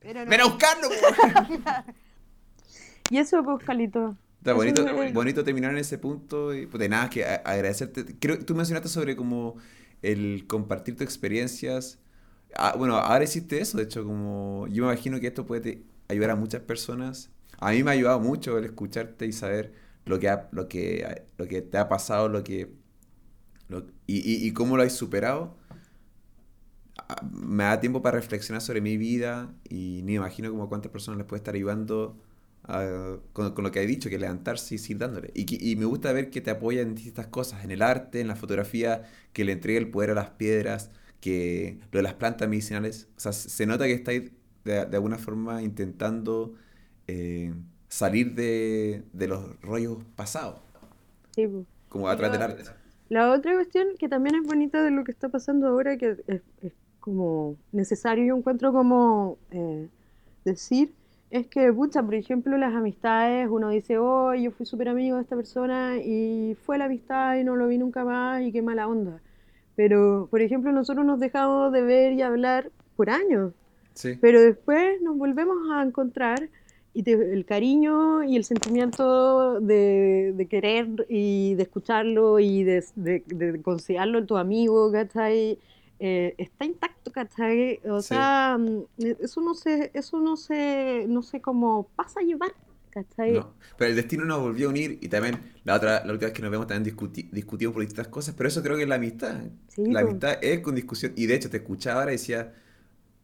Pero 0.00 0.24
no. 0.24 0.30
¡Ven 0.30 0.40
a 0.40 0.44
buscarlo! 0.46 0.88
Y 3.10 3.18
eso, 3.18 3.42
pues, 3.42 3.62
Calito. 3.64 4.16
Está 4.38 4.54
bonito, 4.54 4.86
bonito 5.12 5.44
terminar 5.44 5.72
en 5.72 5.78
ese 5.78 5.98
punto. 5.98 6.54
Y, 6.54 6.66
pues, 6.66 6.80
de 6.80 6.88
nada, 6.88 7.10
que 7.10 7.24
agradecerte. 7.24 8.16
Creo 8.18 8.38
que 8.38 8.44
tú 8.44 8.54
mencionaste 8.54 8.88
sobre 8.88 9.14
como 9.14 9.56
el 10.00 10.46
compartir 10.46 10.94
tus 10.94 11.04
experiencias. 11.04 11.98
Ah, 12.54 12.74
bueno, 12.78 12.96
ahora 12.96 13.24
hiciste 13.24 13.60
eso, 13.60 13.76
de 13.76 13.84
hecho, 13.84 14.04
como 14.04 14.66
yo 14.68 14.84
me 14.86 14.92
imagino 14.92 15.20
que 15.20 15.26
esto 15.26 15.44
puede 15.44 15.82
ayudar 16.08 16.30
a 16.30 16.36
muchas 16.36 16.62
personas. 16.62 17.30
A 17.58 17.72
mí 17.72 17.82
me 17.82 17.90
ha 17.90 17.94
ayudado 17.94 18.20
mucho 18.20 18.56
el 18.56 18.64
escucharte 18.64 19.26
y 19.26 19.32
saber 19.32 19.87
lo 20.08 20.18
que, 20.20 20.28
ha- 20.30 20.48
lo 20.52 20.68
que, 20.68 21.24
lo 21.38 21.48
que 21.48 21.62
te 21.62 21.78
ha 21.78 21.88
pasado, 21.88 22.28
lo 22.28 22.44
que, 22.44 22.72
lo- 23.68 23.86
y, 24.06 24.18
y, 24.18 24.46
y 24.48 24.52
cómo 24.52 24.76
lo 24.76 24.82
has 24.84 24.92
superado. 24.94 25.56
Ah, 26.96 27.22
Me 27.32 27.64
da 27.64 27.80
tiempo 27.80 28.02
para 28.02 28.18
reflexionar 28.18 28.60
sobre 28.62 28.80
mi 28.80 28.96
vida 28.96 29.54
y 29.68 30.02
ni 30.04 30.14
imagino 30.14 30.50
como 30.50 30.68
cuántas 30.68 30.90
personas 30.92 31.18
les 31.18 31.26
puede 31.26 31.38
estar 31.40 31.54
ayudando 31.54 32.18
a- 32.64 33.18
con, 33.32 33.52
con 33.54 33.64
lo 33.64 33.70
que 33.70 33.80
he 33.82 33.86
dicho, 33.86 34.10
que 34.10 34.18
levantarse 34.18 34.74
y 34.74 34.78
seguir 34.78 34.98
dándole. 34.98 35.30
Y, 35.34 35.70
y 35.72 35.76
me 35.76 35.84
gusta 35.86 36.12
ver 36.12 36.30
que 36.30 36.40
te 36.40 36.50
apoya 36.50 36.82
en 36.82 36.94
distintas 36.94 37.28
cosas, 37.28 37.64
en 37.64 37.70
el 37.70 37.82
arte, 37.82 38.20
en 38.20 38.28
la 38.28 38.36
fotografía, 38.36 39.02
que 39.32 39.44
le 39.44 39.52
entrega 39.52 39.78
el 39.78 39.90
poder 39.90 40.10
a 40.10 40.14
las 40.14 40.30
piedras, 40.30 40.90
que 41.20 41.78
lo 41.92 41.98
de 41.98 42.02
las 42.02 42.14
plantas 42.14 42.48
medicinales. 42.48 43.08
O 43.16 43.20
sea, 43.20 43.32
se 43.32 43.48
se 43.50 43.66
nota 43.66 43.84
que 43.86 43.92
estáis 43.94 44.30
de, 44.64 44.84
de 44.86 44.96
alguna 44.96 45.18
forma 45.18 45.62
intentando 45.62 46.54
eh, 47.06 47.54
salir 47.88 48.34
de, 48.34 49.02
de 49.12 49.28
los 49.28 49.60
rollos 49.62 49.98
pasados, 50.16 50.56
Sí, 51.34 51.46
pues. 51.46 51.66
como 51.88 52.08
a 52.08 52.16
través 52.16 52.32
del 52.32 52.42
arte. 52.42 52.62
La 53.08 53.32
otra 53.32 53.54
cuestión 53.54 53.88
que 53.98 54.08
también 54.08 54.36
es 54.36 54.42
bonita 54.46 54.82
de 54.82 54.90
lo 54.90 55.04
que 55.04 55.12
está 55.12 55.28
pasando 55.28 55.68
ahora, 55.68 55.96
que 55.96 56.16
es, 56.26 56.42
es 56.62 56.72
como 57.00 57.56
necesario, 57.72 58.24
yo 58.26 58.36
encuentro 58.36 58.72
como 58.72 59.38
eh, 59.50 59.88
decir, 60.44 60.92
es 61.30 61.46
que, 61.46 61.72
pucha, 61.72 62.02
por 62.02 62.14
ejemplo, 62.14 62.56
las 62.58 62.74
amistades, 62.74 63.48
uno 63.50 63.70
dice, 63.70 63.98
oh, 63.98 64.34
yo 64.34 64.50
fui 64.50 64.66
súper 64.66 64.88
amigo 64.90 65.16
de 65.16 65.22
esta 65.22 65.36
persona 65.36 65.96
y 65.98 66.56
fue 66.64 66.78
la 66.78 66.86
amistad 66.86 67.36
y 67.36 67.44
no 67.44 67.56
lo 67.56 67.68
vi 67.68 67.78
nunca 67.78 68.04
más 68.04 68.42
y 68.42 68.52
qué 68.52 68.62
mala 68.62 68.88
onda. 68.88 69.20
Pero, 69.76 70.28
por 70.30 70.42
ejemplo, 70.42 70.72
nosotros 70.72 71.06
nos 71.06 71.20
dejamos 71.20 71.72
de 71.72 71.82
ver 71.82 72.12
y 72.14 72.22
hablar 72.22 72.70
por 72.96 73.10
años, 73.10 73.52
Sí. 73.94 74.16
pero 74.20 74.40
después 74.40 75.00
nos 75.02 75.16
volvemos 75.18 75.56
a 75.72 75.82
encontrar 75.82 76.48
y 76.94 77.02
te- 77.02 77.12
el 77.12 77.44
cariño 77.44 78.24
y 78.24 78.36
el 78.36 78.44
sentimiento 78.44 79.60
de, 79.60 80.32
de 80.34 80.48
querer 80.48 80.88
y 81.08 81.54
de 81.54 81.62
escucharlo 81.62 82.38
y 82.40 82.64
de, 82.64 82.84
de, 82.96 83.22
de 83.26 83.62
considerarlo 83.62 84.24
tu 84.26 84.36
amigo, 84.36 84.90
¿cachai? 84.92 85.58
Eh, 86.00 86.34
está 86.38 86.64
intacto, 86.64 87.12
¿cachai? 87.12 87.80
O 87.90 88.02
Sí. 88.02 88.14
sea, 88.14 88.56
mm, 88.58 88.84
eso 89.20 89.40
no 89.40 89.54
se, 89.54 89.90
eso 89.94 90.20
no 90.20 90.36
se, 90.36 91.06
no 91.08 91.22
sé 91.22 91.40
cómo 91.40 91.88
pasa 91.96 92.20
a 92.20 92.22
llevar, 92.22 92.52
¿cachai? 92.90 93.44
No, 93.44 93.54
pero 93.76 93.90
el 93.90 93.96
destino 93.96 94.24
nos 94.24 94.40
volvió 94.40 94.68
a 94.68 94.70
unir 94.70 94.98
y 95.02 95.08
también 95.08 95.52
la 95.64 95.74
otra, 95.76 96.02
la 96.06 96.12
última 96.12 96.28
vez 96.28 96.32
que 96.32 96.40
nos 96.42 96.50
vemos 96.50 96.66
también 96.66 96.96
discuti- 96.96 97.28
discutimos 97.30 97.74
por 97.74 97.82
distintas 97.82 98.08
cosas, 98.08 98.34
pero 98.34 98.48
eso 98.48 98.62
creo 98.62 98.76
que 98.76 98.84
es 98.84 98.88
la 98.88 98.94
amistad. 98.94 99.36
Sí, 99.68 99.84
La 99.88 100.00
amistad 100.00 100.38
es 100.42 100.60
con 100.60 100.74
discusión 100.74 101.12
y 101.14 101.26
de 101.26 101.34
hecho 101.34 101.50
te 101.50 101.58
escuchaba 101.58 102.00
ahora 102.00 102.12
y 102.12 102.16
decía 102.16 102.54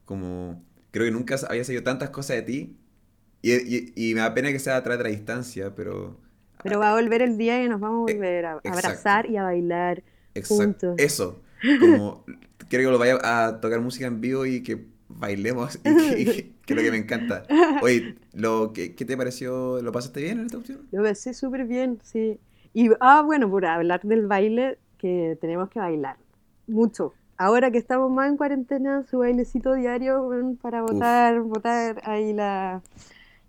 como, 0.05 0.65
creo 0.93 1.07
que 1.07 1.13
nunca 1.13 1.37
había 1.49 1.65
sabido 1.65 1.83
tantas 1.85 2.11
cosas 2.11 2.37
de 2.39 2.43
ti 2.43 2.79
y, 3.53 3.93
y- 3.97 4.11
y 4.11 4.15
me 4.15 4.21
da 4.21 4.35
pena 4.35 4.53
que 4.53 4.59
sea 4.59 4.77
a 4.77 4.83
través 4.83 4.99
de 4.99 5.05
la 5.05 5.11
distancia, 5.11 5.75
pero... 5.75 6.19
Pero 6.63 6.79
va 6.81 6.91
a 6.93 6.95
volver 7.01 7.23
el 7.23 7.39
día 7.39 7.63
y 7.63 7.69
nos 7.69 7.81
vamos 7.81 7.99
a 7.99 8.01
Eh, 8.07 8.17
volver 8.17 8.47
a 8.47 8.61
exacto. 8.65 9.19
abrazar 9.19 9.31
y 9.31 9.37
a 9.37 9.43
bailar 9.45 10.03
Exacto, 10.35 10.87
juntos. 10.89 10.97
eso, 10.97 11.43
como 11.77 12.25
quiero 12.69 12.85
que 12.87 12.91
lo 12.93 12.99
vaya 12.99 13.19
a 13.23 13.61
tocar 13.61 13.81
música 13.81 14.07
en 14.07 14.21
vivo 14.21 14.47
y 14.47 14.63
que 14.63 14.87
bailemos, 15.09 15.79
y 15.85 16.27
que, 16.27 16.55
es 16.67 16.77
lo 16.77 16.83
que 16.83 16.91
me 16.91 16.97
encanta. 16.99 17.47
Oye, 17.79 18.17
lo, 18.33 18.73
¿qué, 18.73 18.95
qué 18.95 19.05
te 19.05 19.17
pareció? 19.17 19.81
¿Lo 19.83 19.93
pasaste 19.93 20.21
bien 20.23 20.41
en 20.41 20.47
esta 20.47 20.59
opción? 20.59 20.89
Lo 20.91 21.03
besé 21.03 21.35
súper 21.35 21.65
bien, 21.67 21.99
sí. 22.03 22.39
Y, 22.73 22.91
ah, 23.01 23.23
bueno, 23.23 23.51
por 23.51 23.67
hablar 23.67 24.03
del 24.03 24.27
baile, 24.27 24.79
que 24.99 25.37
tenemos 25.41 25.69
que 25.71 25.79
bailar 25.81 26.17
mucho. 26.67 27.15
Ahora 27.37 27.71
que 27.71 27.79
estamos 27.79 28.11
más 28.13 28.29
en 28.31 28.37
cuarentena, 28.37 29.05
su 29.05 29.19
bailecito 29.19 29.75
diario 29.75 30.29
para 30.63 30.83
Uf. 30.91 30.95
botar, 30.95 31.41
botar 31.43 32.01
ahí 32.05 32.33
la, 32.33 32.83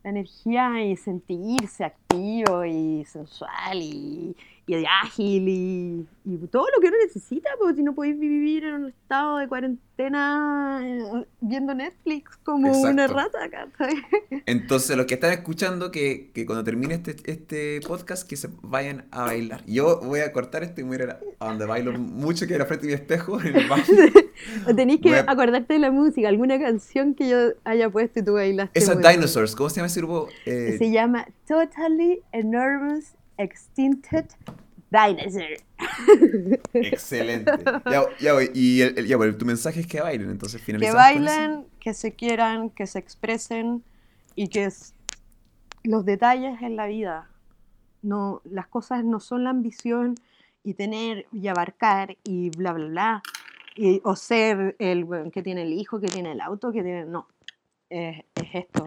la 0.05 0.11
energía 0.11 0.83
y 0.85 0.95
sentirse 0.95 1.83
activo 1.83 2.63
y 2.65 3.03
sensual 3.05 3.81
y, 3.81 4.35
y 4.67 4.83
ágil 5.03 5.47
y, 5.47 6.07
y 6.25 6.37
todo 6.47 6.65
lo 6.75 6.81
que 6.81 6.87
uno 6.87 6.97
necesita, 7.05 7.49
porque 7.59 7.75
si 7.75 7.83
no 7.83 7.93
podéis 7.93 8.17
vivir 8.19 8.63
en 8.63 8.73
un 8.73 8.87
estado 8.89 9.37
de 9.37 9.47
cuarentena 9.47 10.79
eh, 10.83 11.25
viendo 11.41 11.73
Netflix 11.75 12.35
como 12.43 12.71
una 12.81 13.07
rata, 13.07 13.47
¿cachai? 13.49 13.95
Entonces, 14.45 14.97
los 14.97 15.05
que 15.05 15.13
están 15.15 15.31
escuchando, 15.33 15.91
que, 15.91 16.31
que 16.33 16.45
cuando 16.45 16.63
termine 16.63 16.95
este, 16.95 17.15
este 17.31 17.79
podcast, 17.87 18.27
que 18.27 18.35
se 18.37 18.49
vayan 18.63 19.05
a 19.11 19.25
bailar. 19.25 19.63
Yo 19.67 19.99
voy 20.01 20.21
a 20.21 20.31
cortar 20.33 20.63
esto 20.63 20.81
y 20.81 20.83
voy 20.83 20.97
a 20.97 21.03
ir 21.03 21.09
a, 21.11 21.19
a 21.39 21.47
donde 21.49 21.65
bailo 21.65 21.93
mucho, 21.99 22.47
que 22.47 22.53
es 22.53 22.59
la 22.59 22.65
frente 22.65 22.87
de 22.87 22.93
mi 22.93 22.95
espejo, 22.95 23.39
en 23.41 23.55
el 23.55 23.67
baño. 23.67 23.83
O 24.67 24.75
tenés 24.75 24.99
que 24.99 25.15
a- 25.15 25.25
acordarte 25.27 25.73
de 25.73 25.79
la 25.79 25.91
música, 25.91 26.27
alguna 26.27 26.59
canción 26.59 27.13
que 27.15 27.29
yo 27.29 27.37
haya 27.63 27.89
puesto 27.89 28.19
y 28.19 28.23
tú 28.23 28.33
bailaste. 28.33 28.79
Mucho. 28.81 28.95
Dinosaurs, 29.09 29.55
¿cómo 29.55 29.69
se 29.69 29.77
llama 29.77 29.87
ese 29.87 29.99
grupo? 30.01 30.27
Eh, 30.45 30.75
Se 30.77 30.91
llama 30.91 31.25
Totally 31.47 32.19
Enormous 32.33 33.13
Extincted 33.37 34.25
Dinosaur. 34.91 35.57
excelente. 36.73 37.51
Ya, 37.85 38.03
ya. 38.19 38.33
Y 38.53 38.81
el, 38.81 38.97
el- 38.99 39.07
ya, 39.07 39.17
bueno, 39.17 39.35
tu 39.37 39.45
mensaje 39.45 39.79
es 39.81 39.87
que 39.87 40.01
bailen, 40.01 40.29
entonces 40.29 40.61
Que 40.61 40.65
finalizamos 40.65 41.01
eso. 41.09 41.19
bailen, 41.25 41.65
que 41.79 41.93
se 41.93 42.13
quieran, 42.13 42.69
que 42.69 42.87
se 42.87 42.99
expresen 42.99 43.83
y 44.35 44.47
que 44.47 44.65
s- 44.65 44.93
los 45.83 46.05
detalles 46.05 46.61
en 46.61 46.75
la 46.75 46.87
vida. 46.87 47.29
No, 48.01 48.41
las 48.45 48.67
cosas 48.67 49.03
no 49.03 49.19
son 49.19 49.43
la 49.43 49.49
ambición 49.49 50.15
y 50.63 50.75
tener 50.75 51.25
y 51.31 51.47
abarcar 51.47 52.17
y 52.23 52.49
bla, 52.51 52.73
bla, 52.73 52.85
bla. 52.87 53.23
Y, 53.75 53.99
o 54.05 54.15
ser 54.15 54.75
el 54.79 55.03
weón 55.03 55.31
que 55.31 55.41
tiene 55.43 55.63
el 55.63 55.73
hijo, 55.73 55.99
que 55.99 56.07
tiene 56.07 56.31
el 56.31 56.41
auto, 56.41 56.71
que 56.71 56.83
tiene. 56.83 57.05
No. 57.05 57.27
Es, 57.89 58.23
es 58.35 58.49
esto. 58.53 58.85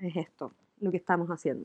Es 0.00 0.16
esto 0.16 0.52
lo 0.80 0.90
que 0.90 0.96
estamos 0.96 1.28
haciendo. 1.28 1.64